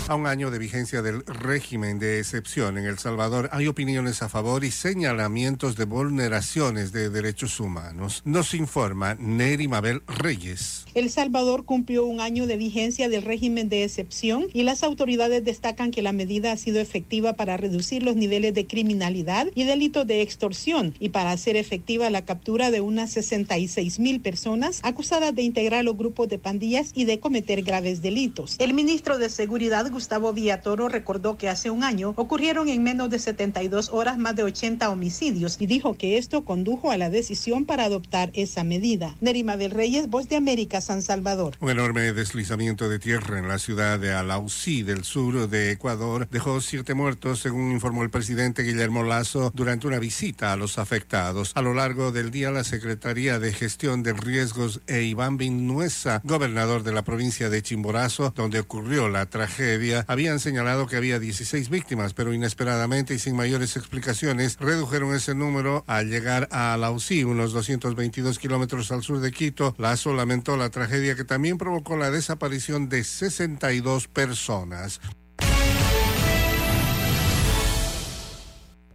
A 0.09 0.15
un 0.15 0.25
año 0.25 0.51
de 0.51 0.57
vigencia 0.57 1.01
del 1.01 1.25
régimen 1.25 1.99
de 1.99 2.19
excepción 2.19 2.77
en 2.77 2.85
El 2.85 2.97
Salvador, 2.97 3.49
hay 3.51 3.67
opiniones 3.67 4.21
a 4.21 4.29
favor 4.29 4.63
y 4.63 4.71
señalamientos 4.71 5.75
de 5.75 5.83
vulneraciones 5.83 6.93
de 6.93 7.09
derechos 7.09 7.59
humanos. 7.59 8.21
Nos 8.23 8.53
informa 8.53 9.15
Neri 9.15 9.67
Mabel 9.67 10.03
Reyes. 10.07 10.85
El 10.93 11.09
Salvador 11.09 11.65
cumplió 11.65 12.05
un 12.05 12.21
año 12.21 12.47
de 12.47 12.55
vigencia 12.55 13.09
del 13.09 13.23
régimen 13.23 13.67
de 13.67 13.83
excepción 13.83 14.45
y 14.53 14.63
las 14.63 14.81
autoridades 14.81 15.43
destacan 15.43 15.91
que 15.91 16.01
la 16.01 16.13
medida 16.13 16.53
ha 16.53 16.57
sido 16.57 16.79
efectiva 16.79 17.33
para 17.33 17.57
reducir 17.57 18.01
los 18.01 18.15
niveles 18.15 18.53
de 18.53 18.65
criminalidad 18.65 19.47
y 19.55 19.65
delitos 19.65 20.07
de 20.07 20.21
extorsión 20.21 20.93
y 21.01 21.09
para 21.09 21.31
hacer 21.31 21.57
efectiva 21.57 22.09
la 22.09 22.23
captura 22.23 22.71
de 22.71 22.79
unas 22.79 23.11
66 23.11 23.99
mil 23.99 24.21
personas 24.21 24.79
acusadas 24.83 25.35
de 25.35 25.41
integrar 25.41 25.83
los 25.83 25.97
grupos 25.97 26.29
de 26.29 26.39
pandillas 26.39 26.91
y 26.93 27.03
de 27.03 27.19
cometer 27.19 27.61
graves 27.61 28.01
delitos. 28.01 28.55
El 28.59 28.73
ministro 28.73 29.17
de 29.17 29.29
Seguridad, 29.29 29.96
Gustavo 29.97 30.31
Villatoro 30.31 30.89
recordó 30.89 31.39
que 31.39 31.49
hace 31.49 31.71
un 31.71 31.83
año 31.83 32.13
ocurrieron 32.17 32.69
en 32.69 32.83
menos 32.83 33.09
de 33.09 33.17
72 33.17 33.89
horas 33.91 34.19
más 34.19 34.35
de 34.35 34.43
80 34.43 34.91
homicidios 34.91 35.57
y 35.59 35.65
dijo 35.65 35.97
que 35.97 36.19
esto 36.19 36.45
condujo 36.45 36.91
a 36.91 36.97
la 36.97 37.09
decisión 37.09 37.65
para 37.65 37.85
adoptar 37.85 38.29
esa 38.35 38.63
medida. 38.63 39.15
Nerima 39.21 39.57
del 39.57 39.71
Reyes, 39.71 40.07
Voz 40.07 40.29
de 40.29 40.35
América, 40.35 40.81
San 40.81 41.01
Salvador. 41.01 41.55
Un 41.61 41.71
enorme 41.71 42.13
deslizamiento 42.13 42.89
de 42.89 42.99
tierra 42.99 43.39
en 43.39 43.47
la 43.47 43.57
ciudad 43.57 43.97
de 43.97 44.13
Alausí 44.13 44.83
del 44.83 45.03
sur 45.03 45.49
de 45.49 45.71
Ecuador 45.71 46.27
dejó 46.29 46.61
siete 46.61 46.93
muertos, 46.93 47.39
según 47.39 47.71
informó 47.71 48.03
el 48.03 48.11
presidente 48.11 48.61
Guillermo 48.61 49.01
Lazo 49.01 49.51
durante 49.55 49.87
una 49.87 49.97
visita 49.97 50.53
a 50.53 50.57
los 50.57 50.77
afectados. 50.77 51.53
A 51.55 51.63
lo 51.63 51.73
largo 51.73 52.11
del 52.11 52.29
día, 52.29 52.51
la 52.51 52.63
Secretaría 52.63 53.39
de 53.39 53.51
Gestión 53.51 54.03
de 54.03 54.13
Riesgos 54.13 54.79
e 54.85 55.01
Iván 55.01 55.37
Vinuesa, 55.37 56.21
gobernador 56.23 56.83
de 56.83 56.93
la 56.93 57.01
provincia 57.01 57.49
de 57.49 57.63
Chimborazo, 57.63 58.31
donde 58.35 58.59
ocurrió 58.59 59.09
la 59.09 59.25
tragedia, 59.25 59.86
habían 60.07 60.39
señalado 60.39 60.87
que 60.87 60.95
había 60.95 61.19
16 61.19 61.69
víctimas, 61.69 62.13
pero 62.13 62.33
inesperadamente 62.33 63.13
y 63.13 63.19
sin 63.19 63.35
mayores 63.35 63.75
explicaciones 63.77 64.57
redujeron 64.59 65.13
ese 65.13 65.35
número 65.35 65.83
al 65.87 66.09
llegar 66.09 66.47
a 66.51 66.77
Lausí, 66.77 67.23
unos 67.23 67.53
222 67.53 68.39
kilómetros 68.39 68.91
al 68.91 69.03
sur 69.03 69.19
de 69.19 69.31
Quito. 69.31 69.75
Lazo 69.77 70.13
lamentó 70.13 70.57
la 70.57 70.69
tragedia 70.69 71.15
que 71.15 71.23
también 71.23 71.57
provocó 71.57 71.97
la 71.97 72.11
desaparición 72.11 72.89
de 72.89 73.03
62 73.03 74.07
personas. 74.07 74.99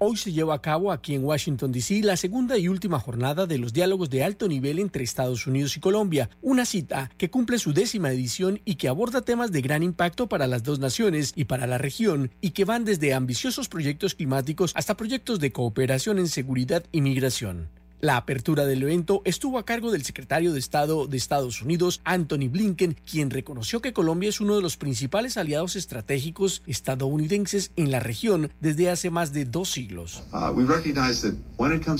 Hoy 0.04 0.16
se 0.16 0.32
lleva 0.32 0.54
a 0.54 0.60
cabo 0.60 0.90
aquí 0.90 1.14
en 1.14 1.24
Washington, 1.24 1.70
D.C. 1.70 2.00
la 2.02 2.16
segunda 2.16 2.58
y 2.58 2.66
última 2.66 2.98
jornada 2.98 3.46
de 3.46 3.56
los 3.56 3.72
diálogos 3.72 4.10
de 4.10 4.24
alto 4.24 4.48
nivel 4.48 4.80
entre 4.80 5.04
Estados 5.04 5.46
Unidos 5.46 5.76
y 5.76 5.80
Colombia, 5.80 6.28
una 6.40 6.66
cita 6.66 7.12
que 7.16 7.30
cumple 7.30 7.56
su 7.60 7.72
décima 7.72 8.10
edición 8.10 8.60
y 8.64 8.74
que 8.74 8.88
aborda 8.88 9.22
temas 9.22 9.52
de 9.52 9.62
gran 9.62 9.84
impacto 9.84 10.28
para 10.28 10.48
las 10.48 10.64
dos 10.64 10.80
naciones 10.80 11.32
y 11.36 11.44
para 11.44 11.68
la 11.68 11.78
región 11.78 12.32
y 12.40 12.50
que 12.50 12.64
van 12.64 12.84
desde 12.84 13.14
ambiciosos 13.14 13.68
proyectos 13.68 14.16
climáticos 14.16 14.72
hasta 14.74 14.96
proyectos 14.96 15.38
de 15.38 15.52
cooperación 15.52 16.18
en 16.18 16.26
seguridad 16.26 16.82
y 16.90 17.00
migración. 17.00 17.68
La 18.04 18.16
apertura 18.16 18.66
del 18.66 18.82
evento 18.82 19.22
estuvo 19.24 19.60
a 19.60 19.64
cargo 19.64 19.92
del 19.92 20.04
secretario 20.04 20.52
de 20.52 20.58
Estado 20.58 21.06
de 21.06 21.16
Estados 21.16 21.62
Unidos, 21.62 22.00
Anthony 22.02 22.48
Blinken, 22.50 22.96
quien 23.08 23.30
reconoció 23.30 23.80
que 23.80 23.92
Colombia 23.92 24.28
es 24.28 24.40
uno 24.40 24.56
de 24.56 24.62
los 24.62 24.76
principales 24.76 25.36
aliados 25.36 25.76
estratégicos 25.76 26.64
estadounidenses 26.66 27.70
en 27.76 27.92
la 27.92 28.00
región 28.00 28.50
desde 28.58 28.90
hace 28.90 29.10
más 29.10 29.32
de 29.32 29.44
dos 29.44 29.70
siglos. 29.70 30.24
Uh, 30.32 30.66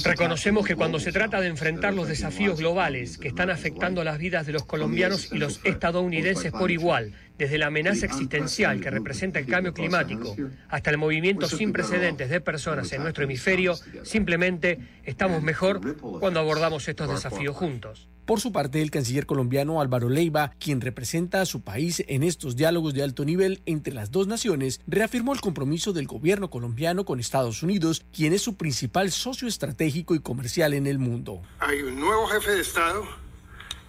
Reconocemos 0.02 0.66
que 0.66 0.74
cuando 0.74 0.98
se 0.98 1.12
trata 1.12 1.40
de 1.40 1.46
enfrentar 1.46 1.94
los 1.94 2.08
desafíos 2.08 2.58
globales 2.58 3.16
que 3.16 3.28
están 3.28 3.50
afectando 3.50 4.02
las 4.02 4.18
vidas 4.18 4.44
de 4.44 4.54
los 4.54 4.64
colombianos 4.64 5.28
y 5.30 5.38
los 5.38 5.60
estadounidenses 5.62 6.50
por 6.50 6.72
igual, 6.72 7.12
desde 7.38 7.59
la 7.59 7.66
amenaza 7.66 8.06
existencial 8.06 8.80
que 8.80 8.90
representa 8.90 9.38
el 9.38 9.46
cambio 9.46 9.72
climático 9.72 10.36
hasta 10.68 10.90
el 10.90 10.98
movimiento 10.98 11.48
sin 11.48 11.72
precedentes 11.72 12.30
de 12.30 12.40
personas 12.40 12.92
en 12.92 13.02
nuestro 13.02 13.24
hemisferio, 13.24 13.74
simplemente 14.02 14.78
estamos 15.04 15.42
mejor 15.42 15.96
cuando 16.20 16.40
abordamos 16.40 16.86
estos 16.88 17.09
desafíos 17.09 17.56
juntos. 17.56 18.09
Por 18.24 18.38
su 18.38 18.52
parte, 18.52 18.80
el 18.80 18.92
canciller 18.92 19.26
colombiano 19.26 19.80
Álvaro 19.80 20.09
Leiva, 20.09 20.52
quien 20.60 20.80
representa 20.80 21.40
a 21.40 21.46
su 21.46 21.62
país 21.62 22.04
en 22.06 22.22
estos 22.22 22.54
diálogos 22.54 22.94
de 22.94 23.02
alto 23.02 23.24
nivel 23.24 23.62
entre 23.66 23.92
las 23.92 24.12
dos 24.12 24.28
naciones, 24.28 24.80
reafirmó 24.86 25.32
el 25.32 25.40
compromiso 25.40 25.92
del 25.92 26.06
gobierno 26.06 26.48
colombiano 26.48 27.04
con 27.04 27.18
Estados 27.18 27.64
Unidos, 27.64 28.06
quien 28.14 28.32
es 28.32 28.42
su 28.42 28.56
principal 28.56 29.10
socio 29.10 29.48
estratégico 29.48 30.14
y 30.14 30.20
comercial 30.20 30.72
en 30.72 30.86
el 30.86 31.00
mundo. 31.00 31.42
Hay 31.59 31.82
un 31.82 31.98
nuevo 31.98 32.28
jefe 32.28 32.52
de 32.52 32.60
Estado 32.60 33.02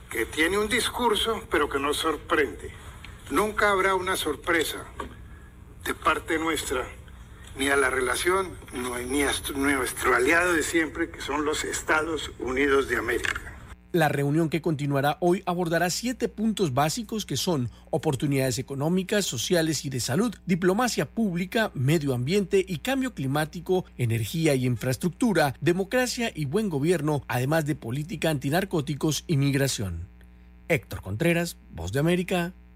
que 0.10 0.26
tiene 0.26 0.58
un 0.58 0.68
discurso, 0.68 1.44
pero 1.52 1.70
que 1.70 1.80
nos 1.80 1.98
sorprende 1.98 2.83
Nunca 3.34 3.72
habrá 3.72 3.96
una 3.96 4.16
sorpresa 4.16 4.86
de 5.86 5.96
parte 5.96 6.38
nuestra, 6.38 6.86
ni 7.58 7.68
a 7.68 7.76
la 7.76 7.90
relación, 7.90 8.52
ni 9.10 9.24
a 9.24 9.32
nuestro 9.56 10.14
aliado 10.14 10.54
de 10.54 10.62
siempre, 10.62 11.10
que 11.10 11.20
son 11.20 11.44
los 11.44 11.64
Estados 11.64 12.30
Unidos 12.38 12.90
de 12.90 12.98
América. 12.98 13.42
La 13.92 14.08
reunión 14.08 14.50
que 14.50 14.62
continuará 14.62 15.18
hoy 15.20 15.42
abordará 15.48 15.90
siete 15.90 16.30
puntos 16.30 16.76
básicos 16.76 17.26
que 17.26 17.36
son 17.36 17.72
oportunidades 17.90 18.60
económicas, 18.60 19.26
sociales 19.26 19.84
y 19.84 19.90
de 19.90 20.00
salud, 20.00 20.36
diplomacia 20.46 21.10
pública, 21.10 21.72
medio 21.74 22.14
ambiente 22.14 22.64
y 22.68 22.78
cambio 22.78 23.16
climático, 23.16 23.86
energía 23.98 24.54
y 24.54 24.68
infraestructura, 24.68 25.56
democracia 25.60 26.32
y 26.36 26.46
buen 26.46 26.70
gobierno, 26.70 27.24
además 27.28 27.66
de 27.66 27.74
política 27.74 28.30
antinarcóticos 28.30 29.24
y 29.26 29.38
migración. 29.38 30.08
Héctor 30.68 31.02
Contreras, 31.02 31.58
Voz 31.72 31.92
de 31.92 32.00
América, 32.00 32.54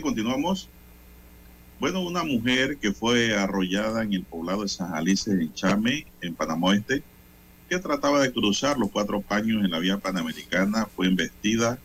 Continuamos. 0.00 0.68
Bueno, 1.78 2.00
una 2.00 2.22
mujer 2.22 2.78
que 2.78 2.92
fue 2.92 3.36
arrollada 3.36 4.02
en 4.02 4.14
el 4.14 4.22
poblado 4.22 4.62
de 4.62 4.68
San 4.68 4.90
Jalice, 4.90 5.32
en 5.32 5.52
Chame, 5.52 6.06
en 6.20 6.34
Panamá 6.34 6.68
Oeste, 6.68 7.02
que 7.68 7.78
trataba 7.78 8.20
de 8.20 8.32
cruzar 8.32 8.78
los 8.78 8.90
cuatro 8.90 9.20
paños 9.20 9.64
en 9.64 9.70
la 9.70 9.80
vía 9.80 9.98
panamericana, 9.98 10.86
fue 10.86 11.06
embestida. 11.08 11.78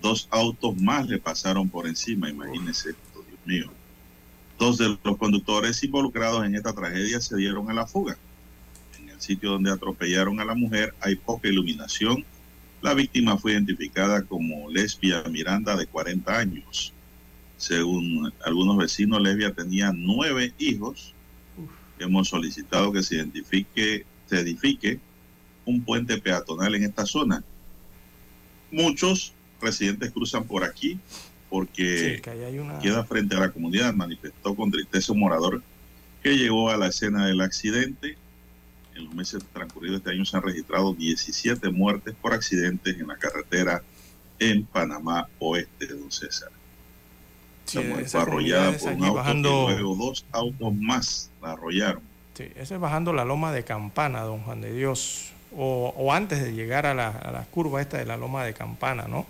Dos 0.00 0.26
autos 0.30 0.76
más 0.76 1.06
le 1.08 1.18
pasaron 1.18 1.68
por 1.68 1.86
encima, 1.86 2.28
imagínense 2.28 2.90
esto, 2.90 3.24
Dios 3.28 3.40
mío. 3.44 3.70
Dos 4.58 4.78
de 4.78 4.98
los 5.04 5.16
conductores 5.16 5.82
involucrados 5.84 6.44
en 6.44 6.56
esta 6.56 6.72
tragedia 6.72 7.20
se 7.20 7.36
dieron 7.36 7.70
a 7.70 7.74
la 7.74 7.86
fuga. 7.86 8.16
En 8.98 9.08
el 9.08 9.20
sitio 9.20 9.50
donde 9.50 9.70
atropellaron 9.70 10.40
a 10.40 10.44
la 10.44 10.54
mujer 10.54 10.94
hay 11.00 11.14
poca 11.14 11.48
iluminación. 11.48 12.24
La 12.80 12.94
víctima 12.94 13.38
fue 13.38 13.52
identificada 13.52 14.22
como 14.22 14.68
lesbia 14.68 15.22
Miranda 15.30 15.76
de 15.76 15.86
40 15.86 16.36
años. 16.36 16.92
Según 17.62 18.34
algunos 18.44 18.76
vecinos, 18.76 19.22
Lesbia 19.22 19.54
tenía 19.54 19.92
nueve 19.94 20.52
hijos. 20.58 21.14
Hemos 22.00 22.28
solicitado 22.28 22.92
que 22.92 23.04
se 23.04 23.14
identifique, 23.14 24.04
se 24.26 24.40
edifique 24.40 24.98
un 25.64 25.84
puente 25.84 26.18
peatonal 26.18 26.74
en 26.74 26.82
esta 26.82 27.06
zona. 27.06 27.44
Muchos 28.72 29.32
residentes 29.60 30.10
cruzan 30.10 30.42
por 30.42 30.64
aquí 30.64 30.98
porque 31.48 32.20
queda 32.82 33.04
frente 33.04 33.36
a 33.36 33.40
la 33.40 33.52
comunidad. 33.52 33.94
Manifestó 33.94 34.56
con 34.56 34.72
tristeza 34.72 35.12
un 35.12 35.20
morador 35.20 35.62
que 36.20 36.36
llegó 36.36 36.68
a 36.68 36.76
la 36.76 36.88
escena 36.88 37.28
del 37.28 37.42
accidente. 37.42 38.16
En 38.96 39.04
los 39.04 39.14
meses 39.14 39.44
transcurridos 39.52 39.98
este 39.98 40.10
año 40.10 40.24
se 40.24 40.36
han 40.36 40.42
registrado 40.42 40.94
17 40.94 41.70
muertes 41.70 42.16
por 42.20 42.34
accidentes 42.34 42.98
en 42.98 43.06
la 43.06 43.18
carretera 43.18 43.84
en 44.40 44.64
Panamá 44.64 45.28
Oeste, 45.38 45.86
don 45.86 46.10
César. 46.10 46.50
Sí, 47.64 47.78
fue 48.06 48.20
arrollada 48.20 48.72
por 48.72 48.92
un 48.92 49.04
auto 49.04 49.14
bajando... 49.14 49.66
luego 49.70 49.94
dos 49.94 50.26
autos 50.32 50.74
más 50.74 51.30
la 51.40 51.52
arrollaron. 51.52 52.02
Sí, 52.34 52.44
ese 52.56 52.74
es 52.74 52.80
bajando 52.80 53.12
la 53.12 53.24
loma 53.24 53.52
de 53.52 53.62
Campana, 53.62 54.20
don 54.22 54.40
Juan 54.40 54.60
de 54.60 54.72
Dios, 54.72 55.32
o, 55.56 55.92
o 55.96 56.12
antes 56.12 56.42
de 56.42 56.52
llegar 56.52 56.86
a 56.86 56.94
la, 56.94 57.08
a 57.08 57.30
la, 57.30 57.44
curva 57.44 57.80
esta 57.80 57.98
de 57.98 58.06
la 58.06 58.16
loma 58.16 58.44
de 58.44 58.54
Campana, 58.54 59.06
¿no? 59.06 59.26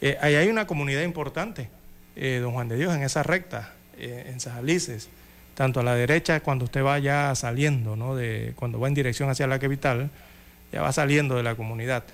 Eh, 0.00 0.18
ahí 0.20 0.34
hay 0.34 0.48
una 0.48 0.66
comunidad 0.66 1.02
importante, 1.02 1.70
eh, 2.16 2.40
don 2.42 2.52
Juan 2.52 2.68
de 2.68 2.76
Dios, 2.76 2.94
en 2.94 3.02
esa 3.02 3.22
recta, 3.22 3.72
eh, 3.96 4.26
en 4.28 4.40
Sajalices, 4.40 5.08
tanto 5.54 5.80
a 5.80 5.82
la 5.82 5.94
derecha 5.94 6.40
cuando 6.40 6.64
usted 6.64 6.84
va 6.84 6.98
ya 6.98 7.34
saliendo, 7.34 7.96
¿no? 7.96 8.16
De, 8.16 8.52
cuando 8.56 8.80
va 8.80 8.88
en 8.88 8.94
dirección 8.94 9.30
hacia 9.30 9.46
la 9.46 9.58
capital, 9.58 10.10
ya 10.72 10.82
va 10.82 10.92
saliendo 10.92 11.36
de 11.36 11.42
la 11.42 11.54
comunidad. 11.54 12.04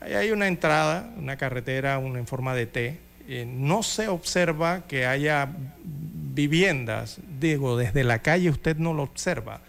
Ahí 0.00 0.14
hay 0.14 0.30
una 0.30 0.48
entrada, 0.48 1.10
una 1.16 1.36
carretera 1.36 1.98
una 1.98 2.18
en 2.18 2.26
forma 2.26 2.54
de 2.54 2.66
T, 2.66 2.98
eh, 3.28 3.44
no 3.46 3.82
se 3.82 4.08
observa 4.08 4.86
que 4.88 5.04
haya 5.04 5.50
viviendas, 5.84 7.18
digo, 7.38 7.76
desde 7.76 8.02
la 8.02 8.20
calle 8.20 8.48
usted 8.48 8.78
no 8.78 8.94
lo 8.94 9.02
observa, 9.02 9.60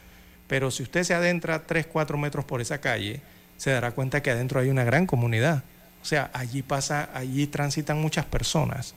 pero 0.48 0.72
si 0.72 0.84
usted 0.84 1.04
se 1.04 1.14
adentra 1.14 1.66
3, 1.66 1.88
4 1.88 2.18
metros 2.18 2.46
por 2.46 2.62
esa 2.62 2.80
calle, 2.80 3.20
se 3.58 3.72
dará 3.72 3.92
cuenta 3.92 4.24
que 4.24 4.32
adentro 4.32 4.62
hay 4.62 4.70
una 4.70 4.86
gran 4.86 5.06
comunidad. 5.06 5.64
O 6.02 6.06
sea, 6.06 6.32
allí 6.34 6.62
pasa, 6.62 7.10
allí 7.14 7.48
transitan 7.48 8.02
muchas 8.02 8.26
personas 8.26 8.96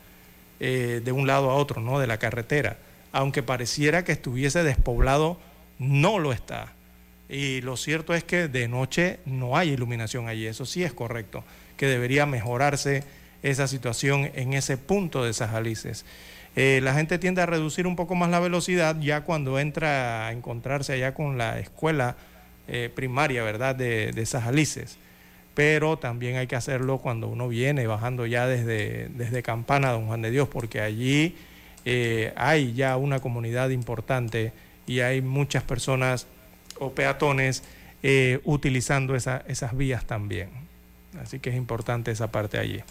eh, 0.60 1.00
de 1.04 1.10
un 1.10 1.26
lado 1.26 1.50
a 1.50 1.54
otro, 1.54 1.80
¿no? 1.80 1.98
De 1.98 2.06
la 2.06 2.18
carretera. 2.18 2.78
Aunque 3.10 3.42
pareciera 3.42 4.04
que 4.04 4.12
estuviese 4.12 4.62
despoblado, 4.62 5.40
no 5.80 6.20
lo 6.20 6.32
está. 6.32 6.72
Y 7.28 7.62
lo 7.62 7.76
cierto 7.76 8.14
es 8.14 8.22
que 8.22 8.46
de 8.46 8.68
noche 8.68 9.18
no 9.26 9.56
hay 9.56 9.70
iluminación 9.70 10.28
allí, 10.28 10.46
eso 10.46 10.64
sí 10.64 10.84
es 10.84 10.92
correcto, 10.92 11.42
que 11.76 11.86
debería 11.86 12.26
mejorarse 12.26 13.02
esa 13.42 13.66
situación 13.66 14.30
en 14.34 14.52
ese 14.52 14.76
punto 14.76 15.24
de 15.24 15.32
Sajalices. 15.32 16.04
Eh, 16.54 16.80
la 16.82 16.94
gente 16.94 17.18
tiende 17.18 17.40
a 17.40 17.46
reducir 17.46 17.86
un 17.86 17.96
poco 17.96 18.14
más 18.14 18.30
la 18.30 18.40
velocidad 18.40 18.98
ya 19.00 19.22
cuando 19.22 19.58
entra 19.58 20.26
a 20.26 20.32
encontrarse 20.32 20.92
allá 20.92 21.14
con 21.14 21.38
la 21.38 21.58
escuela 21.58 22.16
eh, 22.68 22.90
primaria, 22.94 23.42
¿verdad?, 23.42 23.74
de, 23.74 24.12
de 24.12 24.26
Sajalices. 24.26 24.98
Pero 25.54 25.98
también 25.98 26.36
hay 26.36 26.46
que 26.46 26.56
hacerlo 26.56 26.98
cuando 26.98 27.28
uno 27.28 27.48
viene 27.48 27.86
bajando 27.86 28.26
ya 28.26 28.46
desde, 28.46 29.08
desde 29.10 29.42
Campana, 29.42 29.92
Don 29.92 30.06
Juan 30.06 30.22
de 30.22 30.30
Dios, 30.30 30.48
porque 30.48 30.80
allí 30.80 31.36
eh, 31.84 32.32
hay 32.36 32.74
ya 32.74 32.96
una 32.96 33.20
comunidad 33.20 33.70
importante 33.70 34.52
y 34.86 35.00
hay 35.00 35.20
muchas 35.20 35.62
personas 35.62 36.26
o 36.78 36.92
peatones 36.92 37.62
utilizando 38.42 39.14
esas 39.14 39.76
vías 39.76 40.04
también. 40.06 40.48
Así 41.22 41.38
que 41.38 41.50
es 41.50 41.56
importante 41.56 42.10
esa 42.10 42.32
parte 42.32 42.58
allí. 42.58 42.82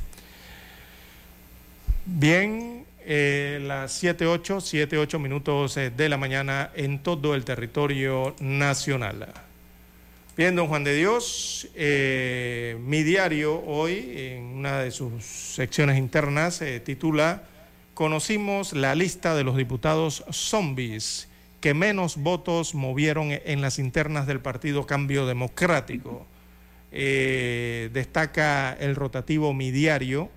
Bien, 2.14 2.86
eh, 3.06 3.60
las 3.64 3.94
7, 3.94 4.28
8, 4.28 4.60
7, 4.60 4.98
8 4.98 5.18
minutos 5.18 5.78
eh, 5.78 5.92
de 5.92 6.10
la 6.10 6.18
mañana 6.18 6.70
en 6.76 7.02
todo 7.02 7.36
el 7.36 7.46
territorio 7.46 8.36
nacional. 8.42 9.30
Bien, 10.36 10.54
don 10.54 10.68
Juan 10.68 10.84
de 10.84 10.94
Dios, 10.94 11.70
eh, 11.74 12.78
mi 12.82 13.04
diario 13.04 13.64
hoy, 13.66 14.14
en 14.14 14.44
una 14.44 14.80
de 14.80 14.92
sus 14.92 15.24
secciones 15.24 15.98
internas, 15.98 16.62
titula 16.84 17.44
Conocimos 17.94 18.74
la 18.74 18.94
lista 18.94 19.34
de 19.34 19.46
los 19.46 19.56
diputados 19.56 20.26
zombies 20.32 21.30
que 21.62 21.74
menos 21.74 22.18
votos 22.18 22.76
movieron 22.76 23.30
en 23.32 23.62
las 23.62 23.80
internas 23.80 24.28
del 24.28 24.42
Partido 24.42 24.86
Cambio 24.86 25.26
Democrático. 25.26 26.28
Destaca 26.92 28.74
el 28.74 28.98
rotativo 28.98 29.54
Mi 29.54 29.72
Diario, 29.72 30.30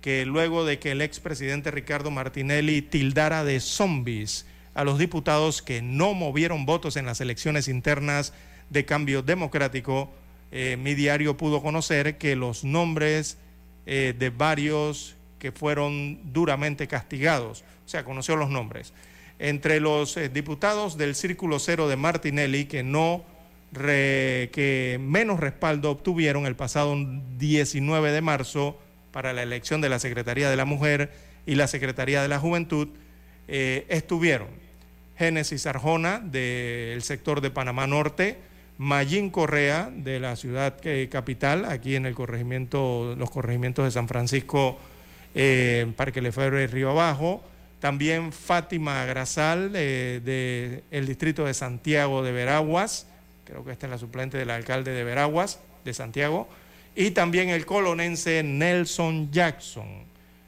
que 0.00 0.24
luego 0.24 0.64
de 0.64 0.78
que 0.78 0.92
el 0.92 1.02
expresidente 1.02 1.70
Ricardo 1.70 2.10
Martinelli 2.10 2.82
tildara 2.82 3.44
de 3.44 3.60
zombies 3.60 4.46
a 4.74 4.84
los 4.84 4.98
diputados 4.98 5.60
que 5.60 5.82
no 5.82 6.14
movieron 6.14 6.64
votos 6.64 6.96
en 6.96 7.06
las 7.06 7.20
elecciones 7.20 7.66
internas 7.66 8.32
de 8.70 8.84
cambio 8.84 9.22
democrático, 9.22 10.10
eh, 10.52 10.76
mi 10.78 10.94
diario 10.94 11.36
pudo 11.36 11.62
conocer 11.62 12.16
que 12.16 12.36
los 12.36 12.64
nombres 12.64 13.38
eh, 13.86 14.14
de 14.16 14.30
varios 14.30 15.16
que 15.38 15.52
fueron 15.52 16.32
duramente 16.32 16.86
castigados, 16.86 17.64
o 17.84 17.88
sea, 17.88 18.04
conoció 18.04 18.36
los 18.36 18.50
nombres, 18.50 18.92
entre 19.38 19.80
los 19.80 20.16
eh, 20.16 20.28
diputados 20.28 20.96
del 20.96 21.14
Círculo 21.14 21.58
Cero 21.58 21.88
de 21.88 21.96
Martinelli 21.96 22.66
que 22.66 22.82
no 22.82 23.24
que 23.70 24.98
menos 24.98 25.40
respaldo 25.40 25.90
obtuvieron 25.90 26.46
el 26.46 26.56
pasado 26.56 26.96
19 27.36 28.12
de 28.12 28.20
marzo 28.22 28.78
para 29.12 29.32
la 29.32 29.42
elección 29.42 29.80
de 29.80 29.88
la 29.88 29.98
Secretaría 29.98 30.50
de 30.50 30.56
la 30.56 30.64
Mujer 30.64 31.10
y 31.46 31.54
la 31.54 31.66
Secretaría 31.66 32.22
de 32.22 32.28
la 32.28 32.38
Juventud, 32.38 32.88
eh, 33.48 33.86
estuvieron 33.88 34.48
Génesis 35.16 35.66
Arjona 35.66 36.20
del 36.20 37.02
sector 37.02 37.40
de 37.40 37.50
Panamá 37.50 37.86
Norte, 37.86 38.36
Mayín 38.76 39.30
Correa 39.30 39.90
de 39.92 40.20
la 40.20 40.36
ciudad 40.36 40.76
eh, 40.84 41.08
capital, 41.10 41.64
aquí 41.64 41.96
en 41.96 42.06
el 42.06 42.14
corregimiento, 42.14 43.14
los 43.18 43.30
corregimientos 43.30 43.84
de 43.84 43.90
San 43.90 44.06
Francisco, 44.06 44.78
eh, 45.34 45.90
Parque 45.96 46.20
Lefebvre 46.20 46.66
Río 46.66 46.90
Abajo, 46.90 47.42
también 47.80 48.32
Fátima 48.32 49.04
Grasal 49.06 49.72
del 49.72 51.06
distrito 51.06 51.44
de 51.46 51.54
Santiago 51.54 52.22
de 52.22 52.32
Veraguas, 52.32 53.06
creo 53.44 53.64
que 53.64 53.72
esta 53.72 53.86
es 53.86 53.90
la 53.90 53.98
suplente 53.98 54.36
del 54.36 54.50
alcalde 54.50 54.92
de 54.92 55.04
Veraguas, 55.04 55.60
de 55.84 55.94
Santiago, 55.94 56.48
y 56.98 57.12
también 57.12 57.48
el 57.50 57.64
colonense 57.64 58.42
Nelson 58.42 59.30
Jackson. 59.30 60.02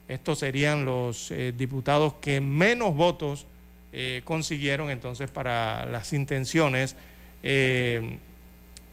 Estos 0.09 0.41
serían 0.41 0.85
los 0.85 1.31
eh, 1.31 1.55
diputados 1.57 2.15
que 2.15 2.41
menos 2.41 2.97
votos 2.97 3.47
eh, 3.93 4.23
consiguieron 4.25 4.91
entonces 4.91 5.31
para 5.31 5.87
las 5.87 6.13
intenciones 6.13 6.97
eh, 7.45 8.19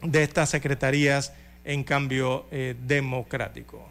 de 0.02 0.22
estas 0.22 0.50
secretarías 0.50 1.32
en 1.64 1.82
cambio 1.82 2.46
democrático. 2.86 3.88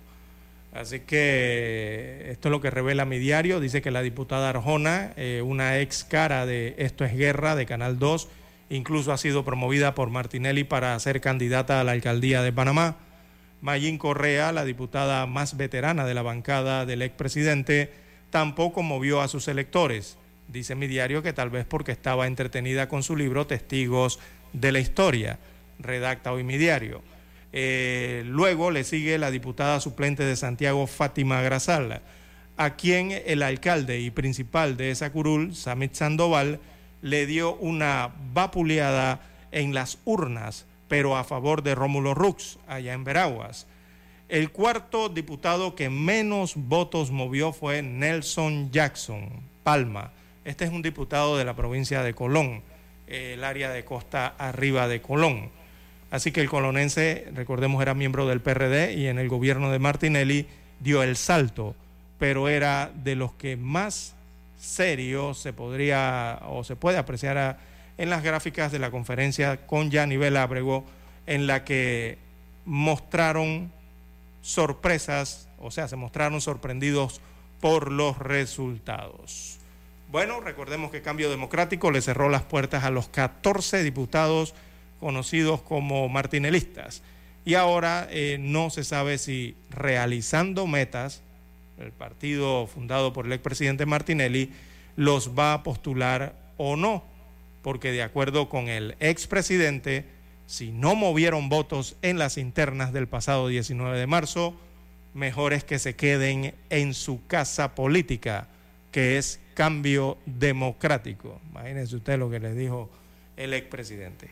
Así 0.74 1.02
que 1.02 2.28
esto 2.32 2.48
es 2.48 2.52
lo 2.52 2.62
que 2.62 2.72
revela 2.72 3.04
mi 3.04 3.20
diario. 3.20 3.60
Dice 3.60 3.82
que 3.82 3.92
la 3.92 4.02
diputada 4.02 4.50
Arjona, 4.50 5.14
una 5.44 5.78
ex 5.80 6.06
cara 6.06 6.46
de 6.46 6.74
Esto 6.78 7.04
es 7.04 7.16
Guerra 7.16 7.56
de 7.58 7.66
Canal 7.66 8.00
2, 8.00 8.30
incluso 8.70 9.12
ha 9.12 9.18
sido 9.18 9.44
promovida 9.44 9.94
por 9.94 10.10
Martinelli 10.10 10.64
para 10.64 10.98
ser 11.00 11.20
candidata 11.20 11.82
a 11.82 11.84
la 11.84 11.92
alcaldía 11.92 12.42
de 12.42 12.54
Panamá. 12.54 12.96
Mayín 13.62 13.98
Correa, 13.98 14.52
la 14.52 14.66
diputada 14.66 15.26
más 15.26 15.58
veterana 15.58 16.06
de 16.06 16.14
la 16.14 16.22
bancada 16.22 16.86
del 16.86 17.02
expresidente, 17.02 17.92
tampoco 18.30 18.84
movió 18.84 19.22
a 19.22 19.28
sus 19.28 19.48
electores. 19.48 20.18
Dice 20.48 20.76
mi 20.76 20.88
diario 20.88 21.24
que 21.24 21.34
tal 21.34 21.50
vez 21.50 21.66
porque 21.66 21.92
estaba 21.92 22.28
entretenida 22.28 22.88
con 22.88 23.04
su 23.04 23.16
libro 23.16 23.48
Testigos 23.48 24.20
de 24.54 24.72
la 24.72 24.80
Historia. 24.80 25.40
Redacta 25.80 26.32
hoy 26.32 26.44
mi 26.44 26.58
diario. 26.58 27.02
Eh, 27.54 28.24
luego 28.26 28.72
le 28.72 28.84
sigue 28.84 29.18
la 29.18 29.32
diputada 29.32 29.80
suplente 29.80 30.24
de 30.24 30.36
Santiago, 30.36 30.86
Fátima 30.86 31.42
Grazal, 31.42 32.02
a 32.56 32.76
quien 32.76 33.12
el 33.26 33.42
alcalde 33.42 34.00
y 34.00 34.12
principal 34.12 34.78
de 34.78 34.92
esa 34.92 35.12
curul, 35.12 35.56
Samit 35.56 35.94
Sandoval, 35.94 36.60
le 37.02 37.26
dio 37.26 37.56
una 37.56 38.12
vapuleada 38.34 39.22
en 39.52 39.74
las 39.74 40.00
urnas 40.06 40.66
pero 40.88 41.18
a 41.18 41.24
favor 41.24 41.64
de 41.64 41.76
Rómulo 41.76 42.14
Rux, 42.14 42.60
allá 42.68 42.94
en 42.94 43.04
Veraguas. 43.04 43.68
El 44.30 44.52
cuarto 44.52 45.10
diputado 45.10 45.76
que 45.76 45.90
menos 45.90 46.54
votos 46.56 47.12
movió 47.12 47.54
fue 47.54 47.82
Nelson 47.82 48.72
Jackson, 48.72 49.30
Palma. 49.64 50.12
Este 50.44 50.66
es 50.66 50.72
un 50.72 50.82
diputado 50.82 51.38
de 51.38 51.46
la 51.46 51.56
provincia 51.56 52.04
de 52.04 52.14
Colón, 52.14 52.62
el 53.08 53.44
área 53.44 53.70
de 53.70 53.86
costa 53.86 54.28
arriba 54.38 54.88
de 54.88 55.02
Colón. 55.02 55.50
Así 56.10 56.32
que 56.32 56.42
el 56.42 56.50
colonense, 56.50 57.28
recordemos, 57.34 57.82
era 57.82 57.94
miembro 57.94 58.28
del 58.28 58.42
PRD 58.42 58.94
y 58.94 59.08
en 59.08 59.20
el 59.20 59.28
gobierno 59.28 59.72
de 59.72 59.80
Martinelli 59.80 60.48
dio 60.80 61.04
el 61.04 61.18
salto, 61.18 61.76
pero 62.18 62.48
era 62.48 62.92
de 62.96 63.16
los 63.16 63.34
que 63.34 63.58
más 63.58 64.16
serio 64.60 65.34
se 65.34 65.54
podría 65.54 66.40
o 66.48 66.64
se 66.64 66.76
puede 66.76 66.98
apreciar 66.98 67.38
a 67.38 67.58
en 67.98 68.10
las 68.10 68.24
gráficas 68.24 68.72
de 68.72 68.80
la 68.80 68.92
conferencia 68.92 69.66
con 69.66 69.90
Yanivel 69.90 70.38
Ábrego, 70.38 70.86
en 71.26 71.48
la 71.48 71.64
que 71.64 72.18
mostraron 72.66 73.72
sorpresas, 74.42 75.50
o 75.60 75.72
sea, 75.72 75.88
se 75.88 75.96
mostraron 75.96 76.42
sorprendidos 76.42 77.22
por 77.60 77.92
los 77.92 78.18
resultados. 78.20 79.60
Bueno, 80.10 80.40
recordemos 80.40 80.92
que 80.92 81.02
Cambio 81.02 81.30
Democrático 81.30 81.92
le 81.92 82.02
cerró 82.02 82.30
las 82.30 82.44
puertas 82.44 82.84
a 82.84 82.92
los 82.92 83.10
14 83.10 83.84
diputados 83.84 84.54
conocidos 85.00 85.62
como 85.62 86.08
martinelistas. 86.08 87.02
Y 87.46 87.56
ahora 87.56 88.08
eh, 88.10 88.38
no 88.40 88.70
se 88.70 88.84
sabe 88.84 89.18
si 89.18 89.56
realizando 89.70 90.68
metas, 90.68 91.24
el 91.78 91.92
partido 91.92 92.68
fundado 92.68 93.14
por 93.14 93.26
el 93.26 93.34
expresidente 93.34 93.86
Martinelli 93.86 94.52
los 94.96 95.38
va 95.38 95.54
a 95.54 95.64
postular 95.64 96.36
o 96.58 96.76
no 96.76 97.04
porque 97.68 97.92
de 97.92 98.02
acuerdo 98.02 98.48
con 98.48 98.70
el 98.70 98.96
expresidente, 99.02 100.06
si 100.46 100.72
no 100.72 100.96
movieron 100.96 101.50
votos 101.50 101.98
en 102.02 102.18
las 102.18 102.38
internas 102.38 102.94
del 102.94 103.10
pasado 103.10 103.50
19 103.50 104.00
de 104.00 104.08
marzo, 104.08 104.56
mejor 105.14 105.52
es 105.52 105.66
que 105.66 105.78
se 105.78 105.94
queden 105.94 106.56
en 106.70 106.94
su 106.94 107.28
casa 107.28 107.76
política, 107.76 108.48
que 108.94 109.18
es 109.18 109.42
cambio 109.54 110.18
democrático. 110.26 111.42
Imagínense 111.52 111.98
usted 111.98 112.18
lo 112.18 112.30
que 112.30 112.40
le 112.40 112.54
dijo 112.54 112.90
el 113.36 113.54
expresidente. 113.54 114.30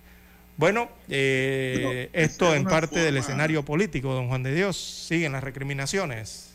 Bueno, 0.55 0.87
eh, 1.09 2.09
esto 2.13 2.55
en 2.55 2.63
parte 2.63 3.01
del 3.01 3.17
escenario 3.17 3.65
político, 3.65 4.13
don 4.13 4.29
Juan 4.29 4.43
de 4.43 4.55
Dios, 4.55 4.77
siguen 4.77 5.33
las 5.33 5.43
recriminaciones. 5.43 6.53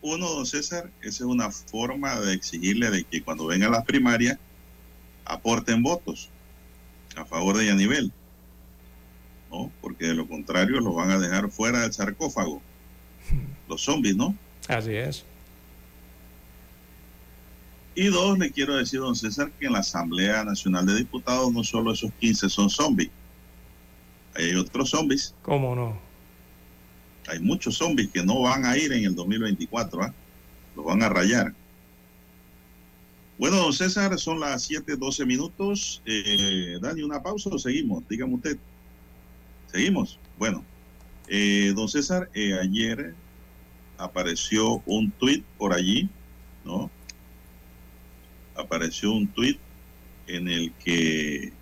Uno, 0.00 0.26
don 0.30 0.46
César, 0.46 0.88
esa 1.02 1.08
es 1.08 1.20
una 1.20 1.50
forma 1.50 2.18
de 2.20 2.32
exigirle 2.32 2.88
de 2.88 3.04
que 3.04 3.22
cuando 3.22 3.44
vengan 3.44 3.72
las 3.72 3.84
primarias 3.84 4.38
aporten 5.26 5.82
votos 5.82 6.30
a 7.16 7.24
favor 7.24 7.56
de 7.56 7.66
Yanivel, 7.66 8.12
¿no? 9.50 9.70
Porque 9.80 10.06
de 10.06 10.14
lo 10.14 10.26
contrario 10.26 10.80
los 10.80 10.94
van 10.94 11.10
a 11.10 11.18
dejar 11.18 11.50
fuera 11.50 11.80
del 11.80 11.92
sarcófago, 11.92 12.62
los 13.68 13.82
zombies, 13.82 14.16
¿no? 14.16 14.34
Así 14.68 14.94
es. 14.94 15.24
Y 17.94 18.08
dos, 18.08 18.38
le 18.38 18.50
quiero 18.50 18.76
decir, 18.76 19.00
don 19.00 19.16
César, 19.16 19.50
que 19.58 19.66
en 19.66 19.72
la 19.72 19.78
Asamblea 19.78 20.44
Nacional 20.44 20.84
de 20.84 20.96
Diputados 20.96 21.50
no 21.52 21.64
solo 21.64 21.92
esos 21.92 22.12
15 22.20 22.50
son 22.50 22.68
zombies, 22.68 23.10
hay 24.34 24.54
otros 24.54 24.90
zombies. 24.90 25.34
¿Cómo 25.42 25.74
no? 25.74 25.98
Hay 27.28 27.40
muchos 27.40 27.76
zombies 27.76 28.10
que 28.10 28.22
no 28.22 28.42
van 28.42 28.66
a 28.66 28.76
ir 28.76 28.92
en 28.92 29.04
el 29.04 29.14
2024, 29.14 30.02
¿ah? 30.02 30.14
los 30.76 30.84
van 30.84 31.02
a 31.02 31.08
rayar. 31.08 31.54
Bueno, 33.38 33.56
don 33.56 33.72
César, 33.72 34.18
son 34.18 34.40
las 34.40 34.62
7:12 34.62 35.26
minutos. 35.26 36.00
Eh, 36.06 36.78
Dani, 36.80 37.02
una 37.02 37.22
pausa 37.22 37.50
o 37.50 37.58
seguimos? 37.58 38.02
Dígame 38.08 38.34
usted. 38.34 38.56
¿Seguimos? 39.70 40.18
Bueno, 40.38 40.64
eh, 41.28 41.72
don 41.76 41.88
César, 41.88 42.30
eh, 42.34 42.54
ayer 42.58 43.14
apareció 43.98 44.82
un 44.86 45.10
tuit 45.10 45.44
por 45.58 45.74
allí, 45.74 46.08
¿no? 46.64 46.90
Apareció 48.54 49.12
un 49.12 49.26
tuit 49.28 49.58
en 50.28 50.48
el 50.48 50.72
que 50.74 51.52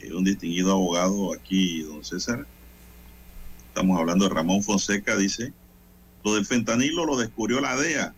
eh, 0.00 0.12
un 0.12 0.24
distinguido 0.24 0.72
abogado 0.72 1.32
aquí, 1.32 1.82
don 1.82 2.04
César, 2.04 2.46
estamos 3.68 3.98
hablando 3.98 4.28
de 4.28 4.34
Ramón 4.34 4.62
Fonseca, 4.62 5.16
dice, 5.16 5.54
lo 6.24 6.34
del 6.34 6.44
fentanilo 6.44 7.06
lo 7.06 7.16
descubrió 7.16 7.60
la 7.60 7.76
DEA 7.76 8.14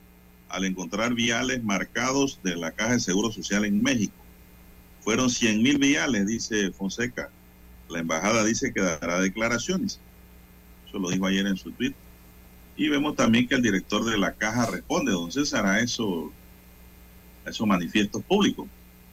al 0.48 0.64
encontrar 0.64 1.14
viales 1.14 1.62
marcados 1.64 2.40
de 2.42 2.56
la 2.56 2.72
Caja 2.72 2.92
de 2.94 3.00
Seguro 3.00 3.32
Social 3.32 3.64
en 3.64 3.82
México. 3.82 4.14
Fueron 5.00 5.28
100 5.28 5.62
mil 5.62 5.78
viales, 5.78 6.26
dice 6.26 6.70
Fonseca. 6.72 7.30
La 7.88 7.98
embajada 7.98 8.44
dice 8.44 8.72
que 8.72 8.80
dará 8.80 9.20
declaraciones. 9.20 10.00
Eso 10.88 10.98
lo 10.98 11.10
dijo 11.10 11.26
ayer 11.26 11.46
en 11.46 11.56
su 11.56 11.70
tweet. 11.72 11.94
Y 12.76 12.88
vemos 12.88 13.14
también 13.14 13.46
que 13.46 13.54
el 13.54 13.62
director 13.62 14.04
de 14.04 14.18
la 14.18 14.32
caja 14.32 14.66
responde, 14.66 15.12
don 15.12 15.30
César, 15.30 15.66
a, 15.66 15.80
eso, 15.80 16.32
a 17.44 17.50
esos 17.50 17.66
manifiestos 17.66 18.22
públicos. 18.22 18.66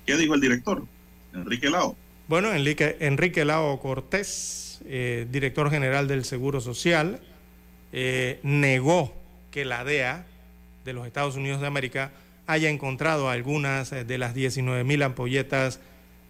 ¿Qué 0.05 0.15
dijo 0.15 0.33
el 0.33 0.41
director? 0.41 0.85
Enrique 1.33 1.69
Lao. 1.69 1.95
Bueno, 2.27 2.53
Enrique, 2.53 2.97
Enrique 3.01 3.43
Lao 3.45 3.79
Cortés, 3.79 4.81
eh, 4.85 5.27
director 5.29 5.69
general 5.69 6.07
del 6.07 6.23
Seguro 6.23 6.61
Social, 6.61 7.19
eh, 7.91 8.39
negó 8.43 9.13
que 9.51 9.65
la 9.65 9.83
DEA 9.83 10.25
de 10.85 10.93
los 10.93 11.07
Estados 11.07 11.35
Unidos 11.35 11.61
de 11.61 11.67
América 11.67 12.11
haya 12.47 12.69
encontrado 12.69 13.29
algunas 13.29 13.91
de 13.91 14.17
las 14.17 14.35
19.000 14.35 15.03
ampolletas 15.03 15.79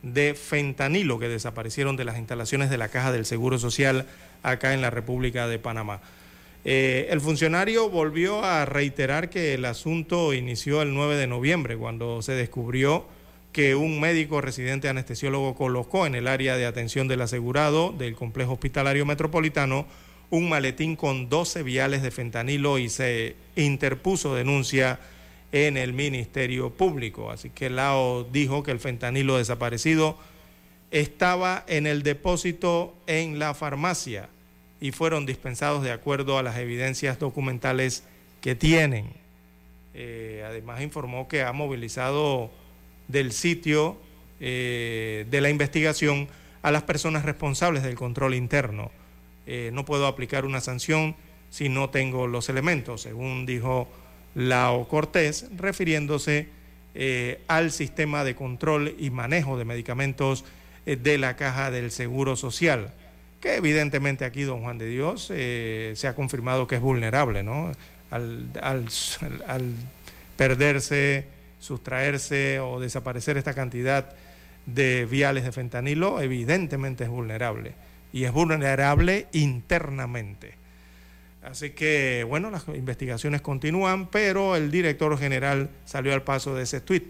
de 0.04 0.34
fentanilo 0.34 1.20
que 1.20 1.28
desaparecieron 1.28 1.96
de 1.96 2.06
las 2.06 2.18
instalaciones 2.18 2.70
de 2.70 2.78
la 2.78 2.90
Caja 2.90 3.12
del 3.12 3.26
Seguro 3.26 3.60
Social 3.60 4.06
acá 4.44 4.74
en 4.74 4.82
la 4.82 4.90
República 4.90 5.48
de 5.48 5.60
Panamá. 5.60 6.02
Eh, 6.64 7.08
el 7.10 7.22
funcionario 7.22 7.90
volvió 7.90 8.44
a 8.44 8.66
reiterar 8.66 9.30
que 9.30 9.56
el 9.56 9.66
asunto 9.66 10.34
inició 10.34 10.82
el 10.82 10.94
9 10.94 11.16
de 11.16 11.28
noviembre, 11.28 11.78
cuando 11.78 12.22
se 12.22 12.34
descubrió 12.34 13.06
que 13.52 13.76
un 13.76 14.00
médico 14.00 14.42
residente 14.42 14.88
anestesiólogo 14.88 15.56
colocó 15.56 16.06
en 16.06 16.16
el 16.16 16.28
área 16.28 16.56
de 16.56 16.66
atención 16.66 17.08
del 17.08 17.22
asegurado 17.22 17.92
del 17.92 18.16
complejo 18.16 18.54
hospitalario 18.54 19.06
metropolitano 19.06 19.86
un 20.32 20.50
maletín 20.50 20.96
con 20.96 21.30
12 21.30 21.62
viales 21.62 22.02
de 22.02 22.10
fentanilo 22.10 22.80
y 22.80 22.90
se 22.90 23.36
interpuso 23.56 24.34
denuncia 24.34 25.00
en 25.52 25.78
el 25.78 25.94
Ministerio 25.94 26.72
Público. 26.72 27.30
Así 27.32 27.50
que 27.50 27.70
Lao 27.70 28.24
dijo 28.24 28.64
que 28.64 28.72
el 28.72 28.80
fentanilo 28.80 29.38
desaparecido 29.38 30.18
estaba 30.90 31.64
en 31.68 31.86
el 31.86 32.02
depósito 32.02 32.96
en 33.08 33.40
la 33.40 33.54
farmacia 33.54 34.30
y 34.80 34.92
fueron 34.92 35.26
dispensados 35.26 35.84
de 35.84 35.92
acuerdo 35.92 36.38
a 36.38 36.44
las 36.44 36.58
evidencias 36.58 37.20
documentales 37.20 38.04
que 38.40 38.56
tienen. 38.56 39.10
Eh, 39.94 40.44
además 40.48 40.82
informó 40.82 41.28
que 41.28 41.44
ha 41.44 41.52
movilizado 41.52 42.52
del 43.10 43.34
sitio 43.34 43.98
eh, 44.40 45.26
de 45.30 45.42
la 45.42 45.50
investigación 45.50 46.30
a 46.62 46.72
las 46.72 46.84
personas 46.84 47.26
responsables 47.26 47.84
del 47.84 47.96
control 47.96 48.34
interno. 48.34 48.92
Eh, 49.48 49.72
no 49.74 49.86
puedo 49.86 50.08
aplicar 50.08 50.46
una 50.46 50.62
sanción 50.62 51.16
si 51.50 51.70
no 51.70 51.90
tengo 51.90 52.28
los 52.28 52.50
elementos, 52.50 53.02
según 53.02 53.46
dijo 53.46 53.88
Lao 54.36 54.88
Cortés, 54.88 55.48
refiriéndose 55.58 56.48
eh, 56.94 57.42
al 57.48 57.72
sistema 57.72 58.24
de 58.24 58.36
control 58.36 58.96
y 58.98 59.10
manejo 59.10 59.58
de 59.58 59.66
medicamentos 59.66 60.46
eh, 60.86 60.96
de 60.96 61.18
la 61.18 61.36
Caja 61.36 61.72
del 61.72 61.92
Seguro 61.92 62.36
Social, 62.36 62.94
que 63.42 63.56
evidentemente 63.56 64.24
aquí, 64.24 64.44
don 64.44 64.62
Juan 64.62 64.78
de 64.78 64.88
Dios, 64.88 65.24
se 65.26 66.08
ha 66.08 66.14
confirmado 66.16 66.68
que 66.68 66.76
es 66.76 66.82
vulnerable, 66.82 67.42
¿no? 67.42 67.72
Al, 68.12 68.46
al, 68.62 68.88
al 69.48 69.74
perderse, 70.38 71.26
sustraerse 71.60 72.60
o 72.60 72.80
desaparecer 72.80 73.38
esta 73.38 73.56
cantidad 73.56 74.14
de 74.68 75.06
viales 75.06 75.44
de 75.44 75.52
fentanilo, 75.52 76.22
evidentemente 76.22 77.06
es 77.06 77.10
vulnerable. 77.10 77.74
Y 78.14 78.26
es 78.26 78.32
vulnerable 78.32 79.28
internamente. 79.32 80.56
Así 81.42 81.72
que, 81.72 82.26
bueno, 82.28 82.52
las 82.52 82.68
investigaciones 82.68 83.42
continúan, 83.42 84.08
pero 84.08 84.56
el 84.56 84.70
director 84.70 85.18
general 85.18 85.70
salió 85.86 86.14
al 86.14 86.24
paso 86.24 86.54
de 86.54 86.64
ese 86.64 86.82
tuit 86.82 87.04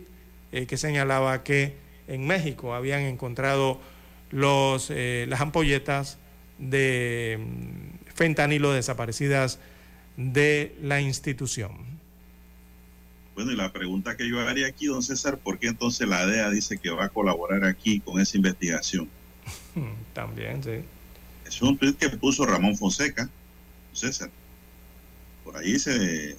eh, 0.52 0.66
que 0.68 0.78
señalaba 0.78 1.44
que 1.44 1.76
en 2.08 2.26
México 2.26 2.74
habían 2.74 3.02
encontrado 3.02 3.80
los, 4.32 4.90
eh, 4.90 5.26
las 5.28 5.42
ampolletas 5.42 6.18
de 6.58 7.40
mm, 7.40 8.14
fentanilo 8.14 8.72
desaparecidas 8.72 9.60
de 10.16 10.76
la 10.82 11.02
institución. 11.02 11.72
Bueno, 13.36 13.52
y 13.52 13.56
la 13.56 13.72
pregunta 13.72 14.18
que 14.18 14.30
yo 14.30 14.40
haría 14.40 14.68
aquí, 14.68 14.88
don 14.88 15.02
César, 15.02 15.38
¿por 15.38 15.58
qué 15.58 15.68
entonces 15.68 16.08
la 16.08 16.26
DEA 16.26 16.50
dice 16.50 16.78
que 16.78 16.90
va 16.90 17.06
a 17.06 17.10
colaborar 17.10 17.66
aquí 17.66 18.00
con 18.00 18.20
esa 18.20 18.38
investigación? 18.38 19.10
También, 20.14 20.64
sí. 20.64 20.84
Es 21.46 21.62
un 21.62 21.78
tuit 21.78 21.98
que 21.98 22.10
puso 22.10 22.46
Ramón 22.46 22.78
Fonseca 22.78 23.30
César. 23.94 24.30
Por 25.44 25.58
ahí 25.58 25.78
se, 25.80 26.36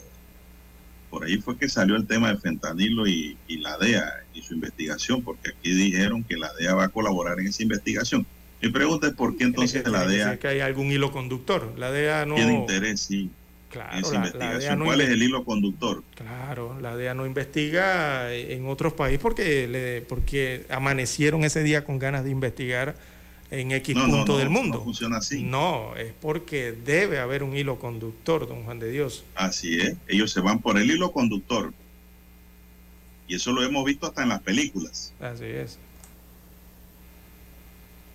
por 1.10 1.24
ahí 1.24 1.36
fue 1.38 1.58
que 1.58 1.68
salió 1.68 1.96
el 1.96 2.06
tema 2.06 2.32
de 2.32 2.38
fentanilo 2.38 3.06
y, 3.06 3.36
y, 3.46 3.58
la 3.58 3.76
DEA 3.76 4.24
y 4.32 4.42
su 4.42 4.54
investigación, 4.54 5.22
porque 5.22 5.50
aquí 5.50 5.72
dijeron 5.74 6.24
que 6.24 6.36
la 6.36 6.52
DEA 6.54 6.74
va 6.74 6.84
a 6.84 6.88
colaborar 6.88 7.38
en 7.40 7.48
esa 7.48 7.62
investigación. 7.62 8.26
Mi 8.62 8.70
pregunta 8.70 9.08
es 9.08 9.14
por 9.14 9.36
qué 9.36 9.44
entonces 9.44 9.86
la 9.86 10.06
DEA 10.06 10.38
que 10.38 10.48
hay 10.48 10.60
algún 10.60 10.92
hilo 10.92 11.10
conductor. 11.10 11.74
La 11.76 11.90
DEA 11.90 12.24
no 12.24 12.36
tiene 12.36 12.54
interés, 12.54 13.00
sí. 13.00 13.30
Claro, 13.68 13.92
en 13.92 14.04
esa 14.04 14.12
la, 14.12 14.16
investigación. 14.18 14.70
la 14.70 14.76
no 14.76 14.84
¿Cuál 14.84 15.00
es 15.00 15.08
el 15.08 15.22
hilo 15.22 15.44
conductor? 15.44 16.04
Claro, 16.14 16.78
la 16.80 16.96
DEA 16.96 17.14
no 17.14 17.26
investiga 17.26 18.32
en 18.32 18.68
otros 18.68 18.92
países 18.92 19.20
porque 19.20 19.66
le, 19.66 20.02
porque 20.02 20.64
amanecieron 20.70 21.42
ese 21.42 21.62
día 21.62 21.84
con 21.84 21.98
ganas 21.98 22.22
de 22.22 22.30
investigar 22.30 22.94
en 23.52 23.70
X 23.70 23.94
no, 23.94 24.06
punto 24.06 24.32
no, 24.32 24.38
del 24.38 24.48
mundo. 24.48 24.78
No 24.78 24.84
funciona 24.84 25.18
así. 25.18 25.42
No, 25.42 25.94
es 25.94 26.14
porque 26.20 26.72
debe 26.72 27.18
haber 27.18 27.42
un 27.42 27.54
hilo 27.54 27.78
conductor, 27.78 28.48
don 28.48 28.64
Juan 28.64 28.78
de 28.78 28.90
Dios. 28.90 29.24
Así 29.34 29.78
es, 29.78 29.94
ellos 30.08 30.32
se 30.32 30.40
van 30.40 30.60
por 30.60 30.78
el 30.78 30.90
hilo 30.90 31.12
conductor. 31.12 31.72
Y 33.28 33.34
eso 33.34 33.52
lo 33.52 33.62
hemos 33.62 33.84
visto 33.84 34.06
hasta 34.06 34.22
en 34.22 34.30
las 34.30 34.40
películas. 34.40 35.12
Así 35.20 35.44
es. 35.44 35.78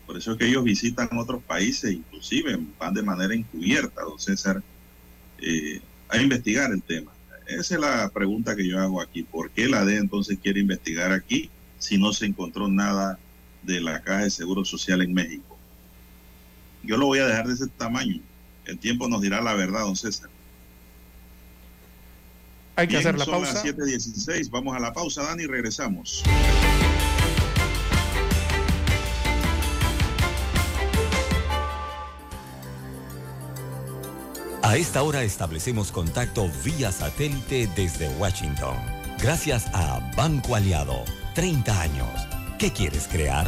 Por 0.08 0.18
eso 0.18 0.32
es 0.32 0.38
que 0.40 0.48
ellos 0.48 0.64
visitan 0.64 1.08
otros 1.18 1.44
países, 1.44 1.92
inclusive 1.92 2.58
van 2.80 2.96
de 2.96 3.04
manera 3.04 3.34
encubierta, 3.36 4.02
don 4.02 4.20
César, 4.20 4.64
eh, 5.40 5.82
a 6.10 6.18
investigar 6.18 6.72
el 6.72 6.82
tema. 6.82 7.12
Esa 7.46 7.76
es 7.76 7.80
la 7.80 8.10
pregunta 8.10 8.56
que 8.56 8.68
yo 8.68 8.80
hago 8.80 9.02
aquí. 9.02 9.22
¿Por 9.22 9.52
qué 9.52 9.68
la 9.68 9.86
DEA 9.86 10.00
entonces 10.00 10.40
quiere 10.42 10.62
investigar 10.62 11.12
aquí 11.12 11.52
si 11.78 12.00
no 12.00 12.12
se 12.12 12.26
encontró 12.26 12.68
nada 12.68 13.20
de 13.68 13.82
la 13.82 14.02
Caja 14.02 14.24
de 14.24 14.30
Seguro 14.32 14.66
Social 14.66 15.02
en 15.02 15.14
México. 15.14 15.58
Yo 16.84 16.98
lo 16.98 17.06
voy 17.08 17.20
a 17.20 17.28
dejar 17.28 17.48
de 17.48 17.54
ese 17.54 17.68
tamaño. 17.68 18.22
El 18.66 18.80
tiempo 18.80 19.08
nos 19.08 19.22
dirá 19.22 19.42
la 19.42 19.54
verdad, 19.54 19.82
don 19.82 19.96
César. 19.96 20.30
Hay 22.78 22.88
que 22.88 22.98
Bien, 22.98 23.08
hacer 23.08 23.20
la 23.20 23.26
son 23.26 23.34
pausa. 23.36 23.54
las 23.54 23.64
7:16. 23.64 24.50
Vamos 24.50 24.76
a 24.76 24.80
la 24.80 24.94
pausa, 24.94 25.24
Dani, 25.24 25.44
y 25.44 25.48
regresamos. 25.48 26.24
A 34.64 34.76
esta 34.76 35.02
hora 35.02 35.24
establecemos 35.24 35.92
contacto 35.92 36.50
vía 36.64 36.92
satélite 36.92 37.70
desde 37.76 38.10
Washington. 38.18 38.76
Gracias 39.22 39.68
a 39.74 40.00
Banco 40.16 40.56
Aliado. 40.56 41.04
30 41.36 41.82
años. 41.82 42.37
¿Qué 42.58 42.72
quieres 42.72 43.08
crear? 43.08 43.46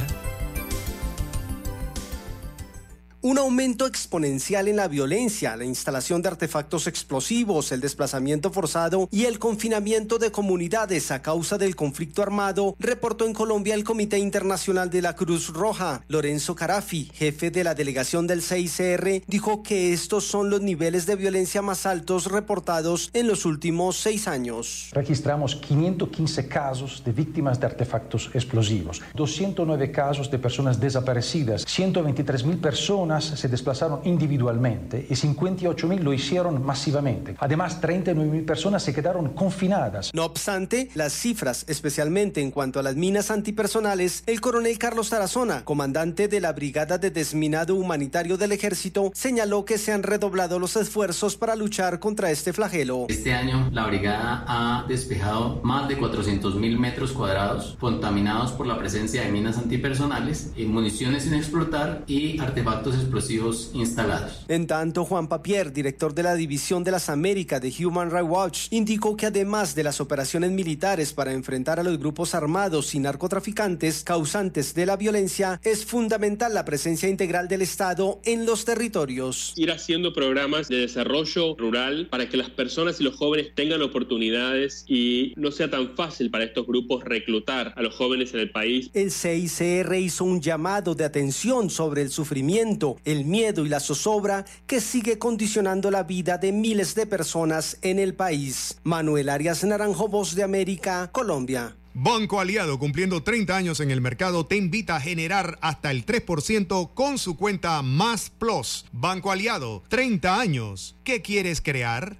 Un 3.21 3.37
aumento 3.37 3.85
exponencial 3.85 4.69
en 4.69 4.77
la 4.77 4.87
violencia, 4.87 5.57
la 5.57 5.65
instalación 5.65 6.21
de 6.21 6.29
artefactos 6.29 6.87
explosivos, 6.87 7.73
el 7.73 7.81
desplazamiento 7.81 8.49
forzado 8.49 9.09
y 9.11 9.25
el 9.25 9.39
confinamiento 9.39 10.19
de 10.19 10.31
comunidades 10.31 11.11
a 11.11 11.21
causa 11.21 11.57
del 11.57 11.75
conflicto 11.75 12.21
armado, 12.21 12.77
reportó 12.79 13.25
en 13.25 13.33
Colombia 13.33 13.75
el 13.75 13.83
Comité 13.83 14.19
Internacional 14.19 14.89
de 14.89 15.01
la 15.01 15.17
Cruz 15.17 15.49
Roja. 15.49 16.01
Lorenzo 16.07 16.55
Carafi, 16.55 17.11
jefe 17.13 17.51
de 17.51 17.65
la 17.65 17.75
delegación 17.75 18.25
del 18.25 18.41
CICR, 18.41 19.23
dijo 19.27 19.63
que 19.63 19.91
estos 19.91 20.23
son 20.23 20.49
los 20.49 20.61
niveles 20.61 21.05
de 21.05 21.17
violencia 21.17 21.61
más 21.61 21.85
altos 21.85 22.31
reportados 22.31 23.09
en 23.11 23.27
los 23.27 23.43
últimos 23.43 23.97
seis 23.97 24.29
años. 24.29 24.91
Registramos 24.93 25.57
515 25.57 26.47
casos 26.47 27.03
de 27.03 27.11
víctimas 27.11 27.59
de 27.59 27.65
artefactos 27.65 28.31
explosivos, 28.33 29.01
209 29.15 29.91
casos 29.91 30.31
de 30.31 30.39
personas 30.39 30.79
desaparecidas, 30.79 31.65
123 31.67 32.45
mil 32.45 32.59
personas 32.59 33.08
se 33.19 33.47
desplazaron 33.47 34.01
individualmente 34.03 35.07
y 35.09 35.15
58 35.15 35.87
mil 35.87 36.03
lo 36.03 36.13
hicieron 36.13 36.63
masivamente. 36.63 37.35
Además, 37.39 37.81
39 37.81 38.31
mil 38.31 38.45
personas 38.45 38.83
se 38.83 38.93
quedaron 38.93 39.29
confinadas. 39.29 40.11
No 40.13 40.25
obstante, 40.25 40.89
las 40.93 41.13
cifras, 41.13 41.65
especialmente 41.67 42.41
en 42.41 42.51
cuanto 42.51 42.79
a 42.79 42.83
las 42.83 42.95
minas 42.95 43.31
antipersonales, 43.31 44.23
el 44.27 44.41
coronel 44.41 44.77
Carlos 44.77 45.09
Tarazona, 45.09 45.65
comandante 45.65 46.27
de 46.27 46.39
la 46.39 46.53
Brigada 46.53 46.97
de 46.97 47.11
Desminado 47.11 47.75
Humanitario 47.75 48.37
del 48.37 48.51
Ejército, 48.51 49.11
señaló 49.13 49.65
que 49.65 49.77
se 49.77 49.91
han 49.91 50.03
redoblado 50.03 50.59
los 50.59 50.75
esfuerzos 50.75 51.35
para 51.35 51.55
luchar 51.55 51.99
contra 51.99 52.31
este 52.31 52.53
flagelo. 52.53 53.05
Este 53.09 53.33
año 53.33 53.69
la 53.71 53.87
brigada 53.87 54.45
ha 54.47 54.85
despejado 54.87 55.61
más 55.63 55.87
de 55.87 55.97
400 55.97 56.55
mil 56.55 56.79
metros 56.79 57.11
cuadrados 57.11 57.75
contaminados 57.79 58.51
por 58.51 58.67
la 58.67 58.77
presencia 58.77 59.23
de 59.23 59.31
minas 59.31 59.57
antipersonales, 59.57 60.51
y 60.55 60.65
municiones 60.65 61.23
sin 61.23 61.33
explotar 61.33 62.03
y 62.07 62.39
artefactos 62.39 62.95
explosivos 62.99 63.71
instalados. 63.73 64.45
En 64.47 64.67
tanto, 64.67 65.05
Juan 65.05 65.27
Papier, 65.27 65.71
director 65.71 66.13
de 66.13 66.23
la 66.23 66.35
División 66.35 66.83
de 66.83 66.91
las 66.91 67.09
Américas 67.09 67.61
de 67.61 67.73
Human 67.83 68.11
Rights 68.11 68.29
Watch, 68.29 68.67
indicó 68.71 69.15
que 69.15 69.27
además 69.27 69.75
de 69.75 69.83
las 69.83 70.01
operaciones 70.01 70.51
militares 70.51 71.13
para 71.13 71.33
enfrentar 71.33 71.79
a 71.79 71.83
los 71.83 71.97
grupos 71.99 72.35
armados 72.35 72.95
y 72.95 72.99
narcotraficantes 72.99 74.03
causantes 74.03 74.73
de 74.73 74.85
la 74.85 74.97
violencia, 74.97 75.59
es 75.63 75.85
fundamental 75.85 76.53
la 76.53 76.65
presencia 76.65 77.09
integral 77.09 77.47
del 77.47 77.61
Estado 77.61 78.19
en 78.25 78.45
los 78.45 78.65
territorios. 78.65 79.53
Ir 79.55 79.71
haciendo 79.71 80.13
programas 80.13 80.67
de 80.67 80.77
desarrollo 80.77 81.55
rural 81.57 82.07
para 82.09 82.29
que 82.29 82.37
las 82.37 82.49
personas 82.49 82.99
y 82.99 83.03
los 83.03 83.15
jóvenes 83.15 83.53
tengan 83.55 83.81
oportunidades 83.81 84.85
y 84.87 85.33
no 85.35 85.51
sea 85.51 85.69
tan 85.69 85.95
fácil 85.95 86.29
para 86.29 86.43
estos 86.43 86.65
grupos 86.65 87.03
reclutar 87.03 87.73
a 87.75 87.81
los 87.81 87.95
jóvenes 87.95 88.33
en 88.33 88.41
el 88.41 88.51
país. 88.51 88.89
El 88.93 89.11
CICR 89.11 89.95
hizo 89.95 90.25
un 90.25 90.41
llamado 90.41 90.95
de 90.95 91.05
atención 91.05 91.69
sobre 91.69 92.01
el 92.01 92.09
sufrimiento 92.09 92.88
el 93.05 93.25
miedo 93.25 93.65
y 93.65 93.69
la 93.69 93.79
zozobra 93.79 94.45
que 94.67 94.81
sigue 94.81 95.17
condicionando 95.17 95.91
la 95.91 96.03
vida 96.03 96.37
de 96.37 96.51
miles 96.51 96.95
de 96.95 97.05
personas 97.05 97.77
en 97.81 97.99
el 97.99 98.13
país. 98.13 98.79
Manuel 98.83 99.29
Arias 99.29 99.63
Naranjo, 99.63 100.07
Voz 100.07 100.35
de 100.35 100.43
América, 100.43 101.09
Colombia. 101.11 101.75
Banco 101.93 102.39
Aliado, 102.39 102.79
cumpliendo 102.79 103.23
30 103.23 103.55
años 103.55 103.79
en 103.79 103.91
el 103.91 103.99
mercado, 103.99 104.45
te 104.45 104.55
invita 104.55 104.95
a 104.95 105.01
generar 105.01 105.57
hasta 105.61 105.91
el 105.91 106.05
3% 106.05 106.93
con 106.93 107.17
su 107.17 107.35
cuenta 107.35 107.81
Más 107.81 108.29
Plus. 108.29 108.85
Banco 108.91 109.31
Aliado, 109.31 109.83
30 109.89 110.39
años. 110.39 110.95
¿Qué 111.03 111.21
quieres 111.21 111.61
crear? 111.61 112.17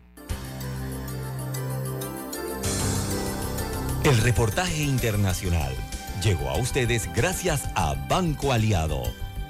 El 4.04 4.18
reportaje 4.18 4.82
internacional 4.82 5.76
llegó 6.24 6.50
a 6.50 6.58
ustedes 6.58 7.10
gracias 7.14 7.70
a 7.76 7.94
Banco 8.10 8.52
Aliado. 8.52 9.04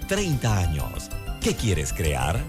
30 0.10 0.58
años. 0.58 1.08
¿Qué 1.40 1.54
quieres 1.54 1.94
crear? 1.94 2.44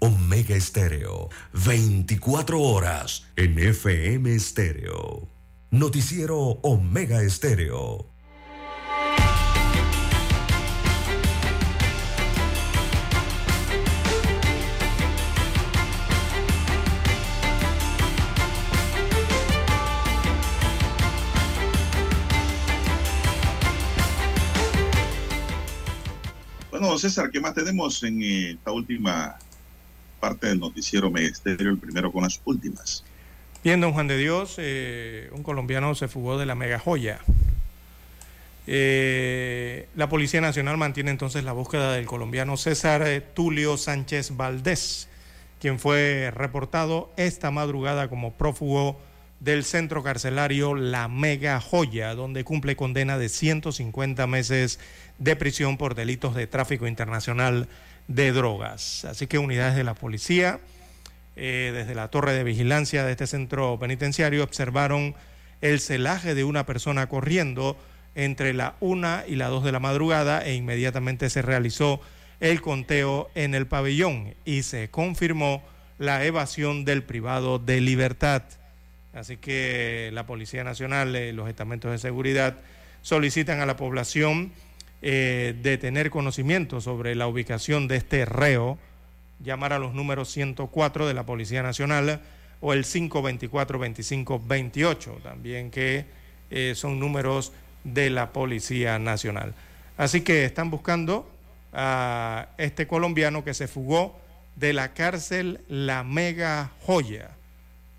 Omega 0.00 0.56
Estéreo, 0.56 1.30
24 1.64 2.60
horas 2.60 3.28
en 3.36 3.60
FM 3.60 4.34
Estéreo. 4.34 5.28
Noticiero 5.70 6.36
Omega 6.62 7.22
Estéreo. 7.22 8.15
César, 26.98 27.30
¿qué 27.30 27.40
más 27.40 27.54
tenemos 27.54 28.02
en 28.02 28.22
esta 28.22 28.72
última 28.72 29.38
parte 30.20 30.48
del 30.48 30.60
noticiero 30.60 31.10
Megesterio, 31.10 31.70
el 31.70 31.78
primero 31.78 32.12
con 32.12 32.22
las 32.22 32.40
últimas. 32.44 33.04
Bien, 33.62 33.80
don 33.80 33.92
Juan 33.92 34.08
de 34.08 34.16
Dios, 34.16 34.56
eh, 34.58 35.30
un 35.32 35.42
colombiano 35.42 35.94
se 35.94 36.08
fugó 36.08 36.38
de 36.38 36.46
la 36.46 36.54
mega 36.54 36.78
joya. 36.78 37.20
Eh, 38.66 39.88
la 39.94 40.08
Policía 40.08 40.40
Nacional 40.40 40.76
mantiene 40.76 41.10
entonces 41.10 41.44
la 41.44 41.52
búsqueda 41.52 41.92
del 41.92 42.06
colombiano 42.06 42.56
César 42.56 43.02
eh, 43.06 43.20
Tulio 43.20 43.76
Sánchez 43.76 44.36
Valdés, 44.36 45.08
quien 45.60 45.78
fue 45.78 46.32
reportado 46.34 47.12
esta 47.16 47.50
madrugada 47.50 48.08
como 48.08 48.32
prófugo 48.32 49.00
del 49.40 49.64
centro 49.64 50.02
carcelario 50.02 50.74
La 50.74 51.08
Mega 51.08 51.60
Joya, 51.60 52.14
donde 52.14 52.44
cumple 52.44 52.74
condena 52.74 53.18
de 53.18 53.28
150 53.28 54.26
meses 54.26 54.80
de 55.18 55.36
prisión 55.36 55.76
por 55.76 55.94
delitos 55.94 56.34
de 56.34 56.46
tráfico 56.46 56.86
internacional 56.86 57.68
de 58.08 58.32
drogas. 58.32 59.04
Así 59.04 59.26
que 59.26 59.38
unidades 59.38 59.76
de 59.76 59.84
la 59.84 59.94
policía, 59.94 60.60
eh, 61.36 61.72
desde 61.74 61.94
la 61.94 62.08
torre 62.08 62.32
de 62.32 62.44
vigilancia 62.44 63.04
de 63.04 63.12
este 63.12 63.26
centro 63.26 63.78
penitenciario, 63.78 64.44
observaron 64.44 65.14
el 65.60 65.80
celaje 65.80 66.34
de 66.34 66.44
una 66.44 66.66
persona 66.66 67.08
corriendo 67.08 67.76
entre 68.14 68.54
la 68.54 68.76
una 68.80 69.24
y 69.26 69.36
la 69.36 69.48
dos 69.48 69.64
de 69.64 69.72
la 69.72 69.80
madrugada 69.80 70.44
e 70.44 70.54
inmediatamente 70.54 71.28
se 71.30 71.42
realizó 71.42 72.00
el 72.40 72.60
conteo 72.60 73.30
en 73.34 73.54
el 73.54 73.66
pabellón 73.66 74.34
y 74.44 74.62
se 74.62 74.88
confirmó 74.88 75.62
la 75.98 76.24
evasión 76.24 76.84
del 76.84 77.02
privado 77.02 77.58
de 77.58 77.80
libertad. 77.80 78.42
Así 79.14 79.38
que 79.38 80.10
la 80.12 80.26
Policía 80.26 80.62
Nacional, 80.62 81.16
eh, 81.16 81.32
los 81.32 81.48
estamentos 81.48 81.90
de 81.90 81.98
seguridad 81.98 82.56
solicitan 83.00 83.60
a 83.60 83.66
la 83.66 83.76
población 83.76 84.52
eh, 85.08 85.54
de 85.62 85.78
tener 85.78 86.10
conocimiento 86.10 86.80
sobre 86.80 87.14
la 87.14 87.28
ubicación 87.28 87.86
de 87.86 87.94
este 87.94 88.24
reo, 88.24 88.76
llamar 89.38 89.72
a 89.72 89.78
los 89.78 89.94
números 89.94 90.32
104 90.32 91.06
de 91.06 91.14
la 91.14 91.24
Policía 91.24 91.62
Nacional 91.62 92.22
o 92.60 92.72
el 92.72 92.82
524-2528, 92.82 95.22
también 95.22 95.70
que 95.70 96.06
eh, 96.50 96.72
son 96.74 96.98
números 96.98 97.52
de 97.84 98.10
la 98.10 98.32
Policía 98.32 98.98
Nacional. 98.98 99.54
Así 99.96 100.22
que 100.22 100.44
están 100.44 100.70
buscando 100.70 101.30
a 101.72 102.48
este 102.58 102.88
colombiano 102.88 103.44
que 103.44 103.54
se 103.54 103.68
fugó 103.68 104.18
de 104.56 104.72
la 104.72 104.92
cárcel 104.92 105.60
La 105.68 106.02
Mega 106.02 106.72
Joya. 106.80 107.30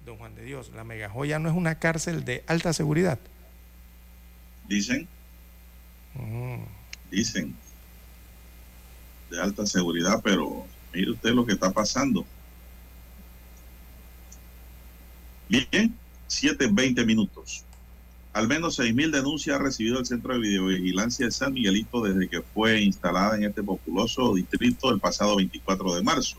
Don 0.05 0.17
Juan 0.17 0.35
de 0.35 0.43
Dios, 0.43 0.73
la 0.75 0.83
Mega 0.83 1.07
Joya 1.07 1.39
no 1.39 1.47
es 1.47 1.55
una 1.55 1.79
cárcel 1.79 2.25
de 2.25 2.43
alta 2.47 2.73
seguridad. 2.73 3.17
Dicen 4.67 5.07
dicen, 7.11 7.55
de 9.29 9.41
alta 9.41 9.65
seguridad, 9.65 10.21
pero 10.23 10.65
mire 10.93 11.11
usted 11.11 11.31
lo 11.31 11.45
que 11.45 11.53
está 11.53 11.71
pasando. 11.71 12.25
Bien, 15.49 15.95
7.20 16.29 17.05
minutos. 17.05 17.63
Al 18.33 18.47
menos 18.47 18.77
6.000 18.79 19.11
denuncias 19.11 19.55
ha 19.55 19.63
recibido 19.63 19.99
el 19.99 20.05
Centro 20.05 20.33
de 20.33 20.39
Videovigilancia 20.39 21.25
de 21.25 21.31
San 21.31 21.53
Miguelito 21.53 22.03
desde 22.03 22.29
que 22.29 22.41
fue 22.41 22.81
instalada 22.81 23.35
en 23.35 23.45
este 23.45 23.63
populoso 23.63 24.35
distrito 24.35 24.91
el 24.91 24.99
pasado 24.99 25.37
24 25.37 25.95
de 25.95 26.03
marzo. 26.03 26.37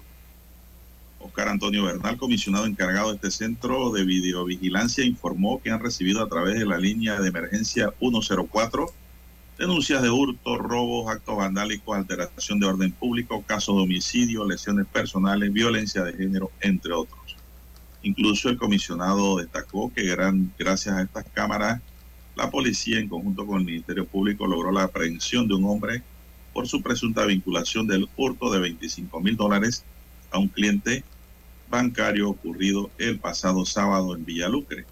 Oscar 1.19 1.49
Antonio 1.49 1.85
Bernal, 1.85 2.16
comisionado 2.16 2.66
encargado 2.66 3.09
de 3.09 3.16
este 3.16 3.31
centro 3.31 3.90
de 3.90 4.05
videovigilancia, 4.05 5.05
informó 5.05 5.61
que 5.61 5.70
han 5.70 5.81
recibido 5.81 6.23
a 6.23 6.28
través 6.28 6.55
de 6.55 6.66
la 6.66 6.78
línea 6.78 7.20
de 7.20 7.28
emergencia 7.28 7.93
104 7.99 8.86
denuncias 9.59 10.01
de 10.03 10.09
hurto, 10.09 10.57
robos, 10.57 11.11
actos 11.11 11.37
vandálicos, 11.37 11.97
alteración 11.97 12.61
de 12.61 12.67
orden 12.67 12.93
público, 12.93 13.43
casos 13.43 13.77
de 13.77 13.83
homicidio, 13.83 14.47
lesiones 14.47 14.87
personales, 14.87 15.53
violencia 15.53 16.05
de 16.05 16.13
género, 16.13 16.53
entre 16.61 16.93
otros. 16.93 17.37
Incluso 18.03 18.49
el 18.49 18.57
comisionado 18.57 19.39
destacó 19.39 19.93
que 19.93 20.05
gracias 20.57 20.95
a 20.95 21.03
estas 21.03 21.25
cámaras, 21.35 21.83
la 22.37 22.51
policía 22.51 23.01
en 23.01 23.09
conjunto 23.09 23.45
con 23.45 23.59
el 23.59 23.67
Ministerio 23.67 24.07
Público 24.07 24.47
logró 24.47 24.71
la 24.71 24.85
aprehensión 24.85 25.49
de 25.49 25.55
un 25.55 25.65
hombre 25.65 26.05
por 26.53 26.69
su 26.69 26.81
presunta 26.81 27.27
vinculación 27.27 27.89
del 27.89 28.09
hurto 28.17 28.53
de 28.53 28.61
25 28.61 29.21
mil 29.21 29.37
dólares 29.37 29.85
a 30.31 30.39
un 30.39 30.47
cliente 30.47 31.03
bancario 31.69 32.31
ocurrido 32.31 32.91
el 32.99 33.19
pasado 33.19 33.67
sábado 33.67 34.15
en 34.15 34.25
Villalucre. 34.25 34.87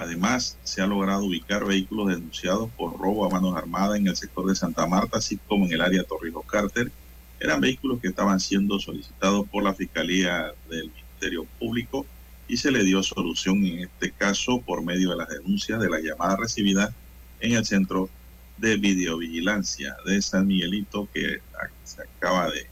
Además, 0.00 0.56
se 0.64 0.80
ha 0.80 0.86
logrado 0.86 1.26
ubicar 1.26 1.66
vehículos 1.66 2.08
denunciados 2.08 2.70
por 2.70 2.98
robo 2.98 3.26
a 3.26 3.28
manos 3.28 3.54
armadas 3.54 3.98
en 3.98 4.06
el 4.06 4.16
sector 4.16 4.46
de 4.46 4.54
Santa 4.54 4.86
Marta, 4.86 5.18
así 5.18 5.38
como 5.46 5.66
en 5.66 5.74
el 5.74 5.82
área 5.82 6.04
Torrijos 6.04 6.46
Carter. 6.46 6.90
Eran 7.38 7.60
vehículos 7.60 8.00
que 8.00 8.08
estaban 8.08 8.40
siendo 8.40 8.78
solicitados 8.78 9.46
por 9.50 9.62
la 9.62 9.74
Fiscalía 9.74 10.54
del 10.70 10.90
Ministerio 10.90 11.44
Público 11.58 12.06
y 12.48 12.56
se 12.56 12.70
le 12.70 12.82
dio 12.82 13.02
solución 13.02 13.62
en 13.66 13.80
este 13.80 14.10
caso 14.10 14.62
por 14.62 14.82
medio 14.82 15.10
de 15.10 15.16
las 15.16 15.28
denuncias 15.28 15.78
de 15.78 15.90
la 15.90 16.00
llamada 16.00 16.36
recibida 16.36 16.94
en 17.40 17.52
el 17.52 17.66
centro 17.66 18.08
de 18.56 18.78
videovigilancia 18.78 19.96
de 20.06 20.22
San 20.22 20.46
Miguelito 20.46 21.10
que 21.12 21.42
se 21.84 22.00
acaba 22.00 22.48
de 22.48 22.66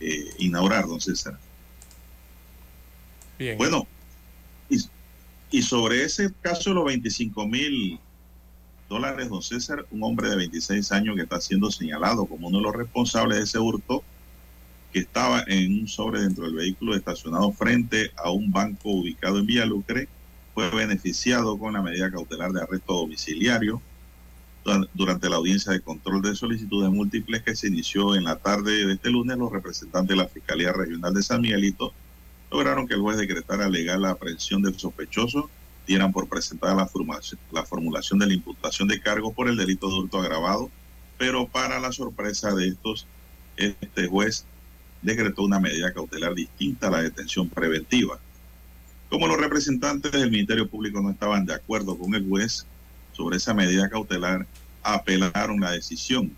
eh, 0.00 0.34
inaugurar, 0.38 0.88
don 0.88 1.00
César. 1.00 1.38
Bien. 3.38 3.56
Bueno, 3.56 3.86
y 5.54 5.62
sobre 5.62 6.02
ese 6.02 6.34
caso 6.40 6.70
de 6.70 6.74
los 6.74 6.84
25 6.86 7.46
mil 7.46 8.00
dólares, 8.88 9.28
don 9.28 9.40
César, 9.40 9.86
un 9.92 10.02
hombre 10.02 10.28
de 10.28 10.34
26 10.34 10.90
años 10.90 11.14
que 11.14 11.22
está 11.22 11.40
siendo 11.40 11.70
señalado 11.70 12.26
como 12.26 12.48
uno 12.48 12.58
de 12.58 12.64
los 12.64 12.74
responsables 12.74 13.38
de 13.38 13.44
ese 13.44 13.60
hurto, 13.60 14.02
que 14.92 14.98
estaba 14.98 15.44
en 15.46 15.82
un 15.82 15.86
sobre 15.86 16.22
dentro 16.22 16.46
del 16.46 16.56
vehículo 16.56 16.96
estacionado 16.96 17.52
frente 17.52 18.10
a 18.16 18.32
un 18.32 18.50
banco 18.50 18.90
ubicado 18.90 19.38
en 19.38 19.46
Villalucre, 19.46 20.08
fue 20.54 20.70
beneficiado 20.70 21.56
con 21.56 21.74
la 21.74 21.82
medida 21.82 22.10
cautelar 22.10 22.50
de 22.50 22.60
arresto 22.60 22.92
domiciliario 22.92 23.80
durante 24.92 25.28
la 25.28 25.36
audiencia 25.36 25.70
de 25.70 25.82
control 25.82 26.20
de 26.20 26.34
solicitudes 26.34 26.90
múltiples 26.90 27.44
que 27.44 27.54
se 27.54 27.68
inició 27.68 28.16
en 28.16 28.24
la 28.24 28.34
tarde 28.34 28.86
de 28.86 28.94
este 28.94 29.10
lunes. 29.10 29.36
Los 29.36 29.52
representantes 29.52 30.16
de 30.16 30.20
la 30.20 30.28
Fiscalía 30.28 30.72
Regional 30.72 31.14
de 31.14 31.22
San 31.22 31.42
Miguelito 31.42 31.92
lograron 32.50 32.86
que 32.86 32.94
el 32.94 33.00
juez 33.00 33.16
decretara 33.16 33.68
legal 33.68 34.02
la 34.02 34.10
aprehensión 34.10 34.62
del 34.62 34.78
sospechoso, 34.78 35.50
dieran 35.86 36.12
por 36.12 36.28
presentada 36.28 36.74
la, 36.74 36.88
la 37.52 37.66
formulación 37.66 38.18
de 38.18 38.26
la 38.26 38.34
imputación 38.34 38.88
de 38.88 39.00
cargo 39.00 39.32
por 39.32 39.48
el 39.48 39.56
delito 39.56 39.88
de 39.88 39.96
hurto 39.96 40.20
agravado, 40.20 40.70
pero 41.18 41.46
para 41.46 41.78
la 41.80 41.92
sorpresa 41.92 42.54
de 42.54 42.68
estos, 42.68 43.06
este 43.56 44.08
juez 44.08 44.46
decretó 45.02 45.42
una 45.42 45.60
medida 45.60 45.92
cautelar 45.92 46.34
distinta 46.34 46.88
a 46.88 46.90
la 46.90 47.02
detención 47.02 47.48
preventiva. 47.48 48.18
Como 49.10 49.28
los 49.28 49.36
representantes 49.36 50.12
del 50.12 50.30
Ministerio 50.30 50.68
Público 50.68 51.00
no 51.00 51.10
estaban 51.10 51.44
de 51.44 51.54
acuerdo 51.54 51.96
con 51.96 52.14
el 52.14 52.26
juez 52.26 52.66
sobre 53.12 53.36
esa 53.36 53.54
medida 53.54 53.88
cautelar, 53.88 54.46
apelaron 54.82 55.60
la 55.60 55.72
decisión, 55.72 56.32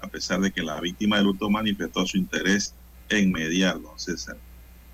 a 0.00 0.06
pesar 0.06 0.40
de 0.40 0.52
que 0.52 0.62
la 0.62 0.80
víctima 0.80 1.18
del 1.18 1.26
hurto 1.26 1.50
manifestó 1.50 2.06
su 2.06 2.16
interés 2.16 2.72
en 3.08 3.32
mediar, 3.32 3.80
don 3.80 3.98
César. 3.98 4.36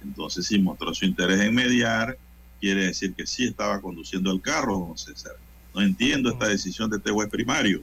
Entonces, 0.05 0.47
si 0.47 0.59
mostró 0.59 0.95
su 0.95 1.05
interés 1.07 1.41
en 1.41 1.55
mediar, 1.55 2.17
quiere 2.61 2.87
decir 2.87 3.15
que 3.15 3.27
sí 3.27 3.47
estaba 3.47 3.81
conduciendo 3.81 4.31
el 4.31 4.41
carro, 4.41 4.79
don 4.79 4.99
César. 4.99 5.33
No 5.75 5.83
entiendo 5.83 6.31
esta 6.31 6.49
decisión 6.49 6.91
de 6.91 6.99
este 6.99 7.11
juez 7.11 7.29
primario. 7.29 7.83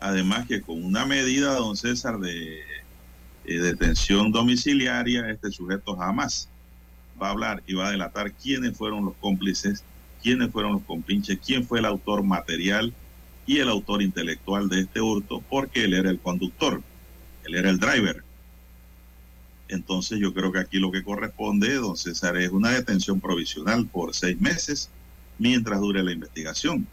Además 0.00 0.46
que 0.46 0.60
con 0.60 0.84
una 0.84 1.06
medida, 1.06 1.54
don 1.54 1.76
César, 1.76 2.18
de 2.18 2.60
eh, 3.44 3.58
detención 3.58 4.32
domiciliaria, 4.32 5.30
este 5.30 5.50
sujeto 5.50 5.96
jamás 5.96 6.48
va 7.20 7.28
a 7.28 7.30
hablar 7.30 7.62
y 7.66 7.74
va 7.74 7.88
a 7.88 7.90
delatar 7.92 8.32
quiénes 8.32 8.76
fueron 8.76 9.04
los 9.04 9.14
cómplices, 9.16 9.84
quiénes 10.22 10.50
fueron 10.50 10.72
los 10.72 10.82
compinches, 10.82 11.38
quién 11.44 11.64
fue 11.64 11.78
el 11.78 11.84
autor 11.84 12.24
material 12.24 12.92
y 13.46 13.58
el 13.58 13.68
autor 13.68 14.02
intelectual 14.02 14.68
de 14.68 14.80
este 14.80 15.00
hurto, 15.00 15.42
porque 15.48 15.84
él 15.84 15.94
era 15.94 16.10
el 16.10 16.20
conductor, 16.20 16.82
él 17.44 17.54
era 17.54 17.70
el 17.70 17.78
driver. 17.78 18.22
Entonces 19.72 20.18
yo 20.20 20.34
creo 20.34 20.52
que 20.52 20.58
aquí 20.58 20.78
lo 20.78 20.92
que 20.92 21.02
corresponde, 21.02 21.74
don 21.76 21.96
César, 21.96 22.36
es 22.36 22.50
una 22.50 22.70
detención 22.70 23.20
provisional 23.20 23.86
por 23.86 24.14
seis 24.14 24.38
meses 24.38 24.90
mientras 25.38 25.80
dure 25.80 26.02
la 26.02 26.12
investigación. 26.12 26.86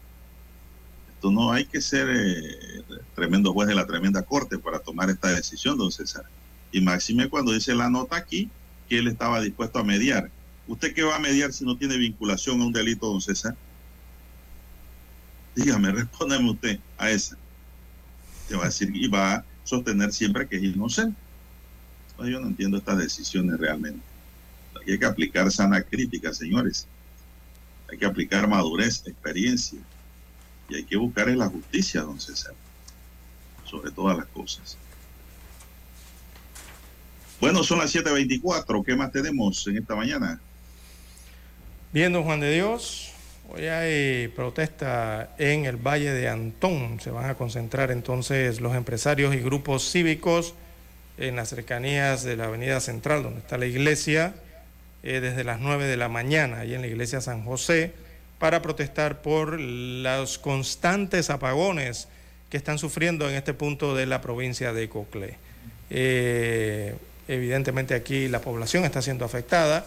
Esto 1.14 1.30
no 1.30 1.52
hay 1.52 1.66
que 1.66 1.82
ser 1.82 2.08
eh, 2.10 2.82
tremendo 3.14 3.52
juez 3.52 3.68
de 3.68 3.74
la 3.74 3.86
tremenda 3.86 4.22
corte 4.22 4.58
para 4.58 4.78
tomar 4.78 5.10
esta 5.10 5.28
decisión, 5.28 5.76
don 5.76 5.92
César. 5.92 6.24
Y 6.72 6.80
máxime 6.80 7.28
cuando 7.28 7.52
dice 7.52 7.74
la 7.74 7.90
nota 7.90 8.16
aquí 8.16 8.48
que 8.88 8.98
él 8.98 9.08
estaba 9.08 9.42
dispuesto 9.42 9.78
a 9.78 9.84
mediar. 9.84 10.30
¿Usted 10.66 10.94
qué 10.94 11.02
va 11.02 11.16
a 11.16 11.20
mediar 11.20 11.52
si 11.52 11.66
no 11.66 11.76
tiene 11.76 11.98
vinculación 11.98 12.62
a 12.62 12.64
un 12.64 12.72
delito, 12.72 13.08
don 13.08 13.20
César? 13.20 13.54
Dígame, 15.54 15.92
respóndeme 15.92 16.50
usted 16.50 16.80
a 16.96 17.10
esa. 17.10 17.36
Te 18.48 18.56
va 18.56 18.62
a 18.62 18.66
decir 18.66 18.90
y 18.94 19.06
va 19.06 19.34
a 19.34 19.44
sostener 19.64 20.14
siempre 20.14 20.48
que 20.48 20.56
es 20.56 20.62
inocente. 20.62 21.20
Yo 22.26 22.40
no 22.40 22.48
entiendo 22.48 22.78
estas 22.78 22.98
decisiones 22.98 23.58
realmente. 23.58 24.00
Aquí 24.80 24.92
hay 24.92 24.98
que 24.98 25.06
aplicar 25.06 25.50
sana 25.50 25.82
crítica, 25.82 26.32
señores. 26.32 26.86
Hay 27.90 27.98
que 27.98 28.06
aplicar 28.06 28.48
madurez, 28.48 29.02
experiencia. 29.06 29.78
Y 30.68 30.76
hay 30.76 30.84
que 30.84 30.96
buscar 30.96 31.28
en 31.28 31.38
la 31.38 31.48
justicia, 31.48 32.02
don 32.02 32.20
César. 32.20 32.54
Sobre 33.64 33.90
todas 33.90 34.16
las 34.16 34.26
cosas. 34.26 34.76
Bueno, 37.40 37.64
son 37.64 37.78
las 37.78 37.94
7.24. 37.94 38.84
¿Qué 38.84 38.94
más 38.94 39.12
tenemos 39.12 39.66
en 39.66 39.78
esta 39.78 39.94
mañana? 39.94 40.40
Bien, 41.92 42.12
don 42.12 42.22
Juan 42.22 42.40
de 42.40 42.52
Dios. 42.52 43.12
Hoy 43.48 43.66
hay 43.66 44.28
protesta 44.28 45.34
en 45.38 45.64
el 45.64 45.76
Valle 45.76 46.12
de 46.12 46.28
Antón. 46.28 47.00
Se 47.00 47.10
van 47.10 47.28
a 47.28 47.34
concentrar 47.34 47.90
entonces 47.90 48.60
los 48.60 48.76
empresarios 48.76 49.34
y 49.34 49.38
grupos 49.38 49.90
cívicos 49.90 50.54
en 51.20 51.36
las 51.36 51.50
cercanías 51.50 52.24
de 52.24 52.36
la 52.36 52.46
Avenida 52.46 52.80
Central, 52.80 53.22
donde 53.22 53.40
está 53.40 53.58
la 53.58 53.66
iglesia, 53.66 54.34
eh, 55.02 55.20
desde 55.20 55.44
las 55.44 55.60
9 55.60 55.84
de 55.84 55.96
la 55.96 56.08
mañana, 56.08 56.60
ahí 56.60 56.74
en 56.74 56.80
la 56.80 56.86
iglesia 56.86 57.20
San 57.20 57.44
José, 57.44 57.92
para 58.38 58.62
protestar 58.62 59.20
por 59.20 59.60
los 59.60 60.38
constantes 60.38 61.28
apagones 61.28 62.08
que 62.48 62.56
están 62.56 62.78
sufriendo 62.78 63.28
en 63.28 63.36
este 63.36 63.52
punto 63.52 63.94
de 63.94 64.06
la 64.06 64.22
provincia 64.22 64.72
de 64.72 64.88
Coclé. 64.88 65.36
Eh, 65.90 66.94
evidentemente 67.28 67.94
aquí 67.94 68.28
la 68.28 68.40
población 68.40 68.84
está 68.84 69.02
siendo 69.02 69.26
afectada 69.26 69.86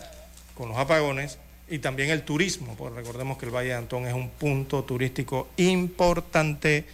con 0.53 0.69
los 0.69 0.77
apagones 0.77 1.39
y 1.67 1.79
también 1.79 2.11
el 2.11 2.21
turismo, 2.21 2.75
porque 2.77 2.97
recordemos 2.97 3.39
que 3.39 3.45
el 3.47 3.55
Valle 3.55 3.69
de 3.69 3.75
Antón 3.75 4.05
es 4.05 4.13
un 4.13 4.29
punto 4.29 4.83
turístico 4.83 5.49
importante 5.57 6.85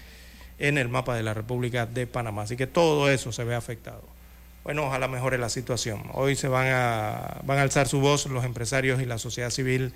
en 0.60 0.78
el 0.78 0.88
mapa 0.88 1.16
de 1.16 1.24
la 1.24 1.34
República 1.34 1.86
de 1.86 2.07
Panamá. 2.07 2.44
Así 2.44 2.56
que 2.56 2.68
todo 2.68 3.10
eso 3.11 3.34
se 3.34 3.44
ve 3.44 3.53
afectado. 3.53 4.19
Bueno, 4.64 4.86
ojalá 4.86 5.07
mejore 5.07 5.38
la 5.38 5.49
situación. 5.49 6.03
Hoy 6.14 6.36
se 6.36 6.48
van 6.48 6.68
a, 6.68 7.41
van 7.44 7.57
a 7.57 7.61
alzar 7.61 7.88
su 7.88 7.99
voz 7.99 8.26
los 8.27 8.44
empresarios 8.44 9.02
y 9.02 9.06
la 9.06 9.18
sociedad 9.18 9.49
civil 9.49 9.94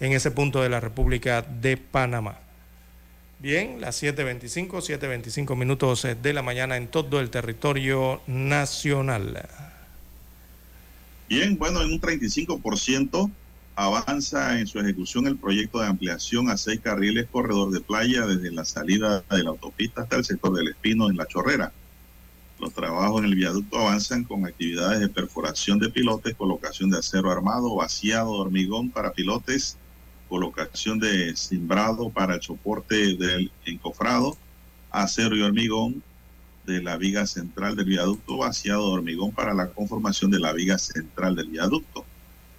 en 0.00 0.12
ese 0.12 0.30
punto 0.30 0.62
de 0.62 0.68
la 0.68 0.80
República 0.80 1.42
de 1.42 1.76
Panamá. 1.76 2.38
Bien, 3.38 3.80
las 3.80 4.02
7.25, 4.02 4.68
7.25 4.68 5.56
minutos 5.56 6.06
de 6.22 6.32
la 6.32 6.42
mañana 6.42 6.76
en 6.76 6.88
todo 6.88 7.20
el 7.20 7.30
territorio 7.30 8.20
nacional. 8.26 9.48
Bien, 11.28 11.56
bueno, 11.56 11.80
en 11.80 11.92
un 11.92 12.00
35% 12.00 13.30
avanza 13.76 14.58
en 14.58 14.66
su 14.66 14.78
ejecución 14.78 15.26
el 15.26 15.36
proyecto 15.36 15.80
de 15.80 15.86
ampliación 15.86 16.50
a 16.50 16.56
seis 16.56 16.80
carriles 16.80 17.28
corredor 17.30 17.70
de 17.70 17.80
playa 17.80 18.26
desde 18.26 18.50
la 18.50 18.64
salida 18.64 19.24
de 19.30 19.42
la 19.42 19.50
autopista 19.50 20.02
hasta 20.02 20.16
el 20.16 20.24
sector 20.24 20.54
del 20.54 20.68
Espino 20.68 21.08
en 21.08 21.16
La 21.16 21.26
Chorrera. 21.26 21.72
Los 22.60 22.74
trabajos 22.74 23.20
en 23.20 23.26
el 23.26 23.34
viaducto 23.34 23.78
avanzan 23.78 24.24
con 24.24 24.44
actividades 24.44 25.00
de 25.00 25.08
perforación 25.08 25.78
de 25.78 25.88
pilotes, 25.88 26.34
colocación 26.34 26.90
de 26.90 26.98
acero 26.98 27.30
armado, 27.30 27.74
vaciado 27.74 28.34
de 28.34 28.40
hormigón 28.40 28.90
para 28.90 29.14
pilotes, 29.14 29.78
colocación 30.28 30.98
de 30.98 31.34
cimbrado 31.36 32.10
para 32.10 32.34
el 32.34 32.42
soporte 32.42 33.16
del 33.16 33.50
encofrado, 33.64 34.36
acero 34.90 35.34
y 35.36 35.40
hormigón 35.40 36.02
de 36.66 36.82
la 36.82 36.98
viga 36.98 37.26
central 37.26 37.76
del 37.76 37.86
viaducto, 37.86 38.36
vaciado 38.36 38.88
de 38.88 38.92
hormigón 38.92 39.32
para 39.32 39.54
la 39.54 39.70
conformación 39.70 40.30
de 40.30 40.40
la 40.40 40.52
viga 40.52 40.76
central 40.76 41.36
del 41.36 41.48
viaducto. 41.48 42.04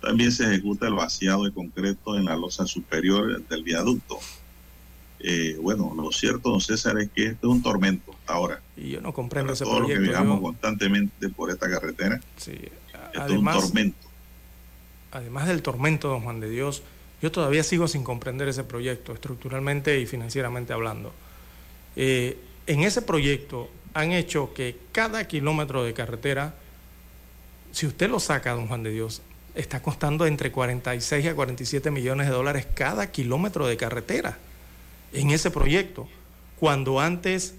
También 0.02 0.32
se 0.32 0.46
ejecuta 0.46 0.88
el 0.88 0.96
vaciado 0.96 1.44
de 1.44 1.54
concreto 1.54 2.18
en 2.18 2.26
la 2.26 2.36
losa 2.36 2.66
superior 2.66 3.46
del 3.48 3.62
viaducto. 3.62 4.18
Eh, 5.20 5.58
bueno, 5.62 5.94
lo 5.96 6.12
cierto, 6.12 6.50
don 6.50 6.60
César, 6.60 6.98
es 6.98 7.12
que 7.12 7.28
este 7.28 7.46
es 7.46 7.54
un 7.54 7.62
tormento 7.62 8.16
ahora. 8.26 8.60
Y 8.82 8.90
yo 8.90 9.02
no 9.02 9.14
comprendo 9.14 9.54
ese 9.54 9.64
todo 9.64 9.78
proyecto. 9.78 10.00
lo 10.00 10.06
que 10.06 10.10
viajamos 10.10 10.42
constantemente 10.42 11.30
por 11.30 11.52
esta 11.52 11.70
carretera. 11.70 12.20
Sí. 12.38 12.58
Esto 13.14 13.26
es 13.26 13.32
un 13.32 13.46
tormento. 13.46 14.08
Además 15.12 15.48
del 15.48 15.62
tormento, 15.62 16.08
don 16.08 16.22
Juan 16.22 16.40
de 16.40 16.50
Dios, 16.50 16.84
yo 17.22 17.32
todavía 17.32 17.64
sigo 17.64 17.88
sin 17.88 18.04
comprender 18.04 18.48
ese 18.48 18.64
proyecto, 18.64 19.14
estructuralmente 19.14 20.00
y 20.00 20.06
financieramente 20.06 20.74
hablando. 20.74 21.14
Eh, 21.96 22.38
en 22.66 22.82
ese 22.82 23.02
proyecto 23.02 23.70
han 23.94 24.14
hecho 24.14 24.54
que 24.54 24.78
cada 24.92 25.28
kilómetro 25.28 25.84
de 25.84 25.94
carretera, 25.94 26.56
si 27.72 27.86
usted 27.86 28.10
lo 28.10 28.20
saca, 28.20 28.54
don 28.54 28.68
Juan 28.68 28.84
de 28.84 28.92
Dios, 28.92 29.22
está 29.54 29.82
costando 29.82 30.26
entre 30.26 30.52
46 30.52 31.28
a 31.28 31.36
47 31.36 31.92
millones 31.92 32.28
de 32.28 32.34
dólares 32.34 32.66
cada 32.74 33.12
kilómetro 33.12 33.68
de 33.68 33.78
carretera 33.78 34.38
en 35.14 35.32
ese 35.32 35.52
proyecto, 35.52 36.08
cuando 36.58 37.00
antes 37.00 37.56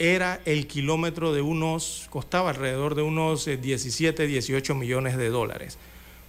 era 0.00 0.40
el 0.46 0.66
kilómetro 0.66 1.34
de 1.34 1.42
unos, 1.42 2.06
costaba 2.08 2.50
alrededor 2.50 2.94
de 2.94 3.02
unos 3.02 3.44
17, 3.44 4.24
eh, 4.24 4.26
18 4.26 4.74
millones 4.74 5.18
de 5.18 5.28
dólares, 5.28 5.76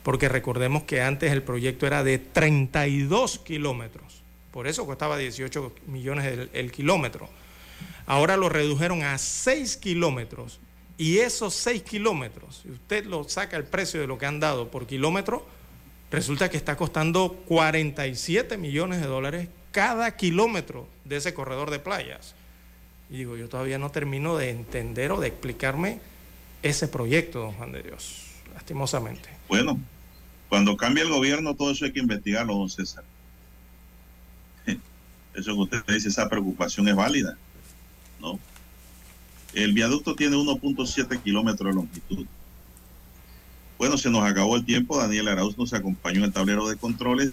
porque 0.03 0.27
recordemos 0.27 0.83
que 0.83 1.01
antes 1.01 1.31
el 1.31 1.41
proyecto 1.41 1.87
era 1.87 2.03
de 2.03 2.19
32 2.19 3.39
kilómetros, 3.39 4.23
por 4.51 4.67
eso 4.67 4.85
costaba 4.85 5.17
18 5.17 5.73
millones 5.87 6.49
el, 6.51 6.71
kilómetro. 6.73 7.29
Ahora 8.05 8.35
lo 8.35 8.49
redujeron 8.49 9.03
a 9.03 9.17
6 9.17 9.77
kilómetros 9.77 10.59
y 10.97 11.19
esos 11.19 11.53
6 11.55 11.83
kilómetros, 11.83 12.63
si 12.63 12.71
usted 12.71 13.05
lo 13.05 13.23
saca 13.23 13.55
el 13.55 13.63
precio 13.63 14.01
de 14.01 14.07
lo 14.07 14.17
que 14.17 14.25
han 14.25 14.41
dado 14.41 14.69
por 14.69 14.85
kilómetro, 14.85 15.45
resulta 16.11 16.49
que 16.49 16.57
está 16.57 16.75
costando 16.75 17.41
47 17.47 18.57
millones 18.57 18.99
de 18.99 19.07
dólares 19.07 19.47
cada 19.71 20.17
kilómetro 20.17 20.89
de 21.05 21.15
ese 21.15 21.33
corredor 21.33 21.71
de 21.71 21.79
playas. 21.79 22.35
Y 23.11 23.17
digo, 23.17 23.35
yo 23.35 23.49
todavía 23.49 23.77
no 23.77 23.91
termino 23.91 24.37
de 24.37 24.51
entender 24.51 25.11
o 25.11 25.19
de 25.19 25.27
explicarme 25.27 25.99
ese 26.63 26.87
proyecto, 26.87 27.39
don 27.39 27.51
Juan 27.53 27.73
de 27.73 27.83
Dios, 27.83 28.27
lastimosamente. 28.53 29.29
Bueno, 29.49 29.77
cuando 30.47 30.77
cambia 30.77 31.03
el 31.03 31.09
gobierno, 31.09 31.53
todo 31.53 31.71
eso 31.71 31.83
hay 31.83 31.91
que 31.91 31.99
investigarlo, 31.99 32.55
don 32.55 32.69
César. 32.69 33.03
Eso 35.33 35.53
que 35.53 35.59
usted 35.59 35.83
dice, 35.87 36.09
esa 36.09 36.27
preocupación 36.29 36.87
es 36.89 36.95
válida, 36.95 37.37
¿no? 38.19 38.37
El 39.53 39.73
viaducto 39.73 40.15
tiene 40.15 40.35
1.7 40.35 41.21
kilómetros 41.21 41.69
de 41.69 41.75
longitud. 41.75 42.25
Bueno, 43.77 43.97
se 43.97 44.09
nos 44.09 44.23
acabó 44.23 44.55
el 44.55 44.63
tiempo. 44.63 44.97
Daniel 44.97 45.27
Arauz 45.27 45.57
nos 45.57 45.73
acompañó 45.73 46.19
en 46.19 46.25
el 46.25 46.33
tablero 46.33 46.67
de 46.67 46.77
controles. 46.77 47.31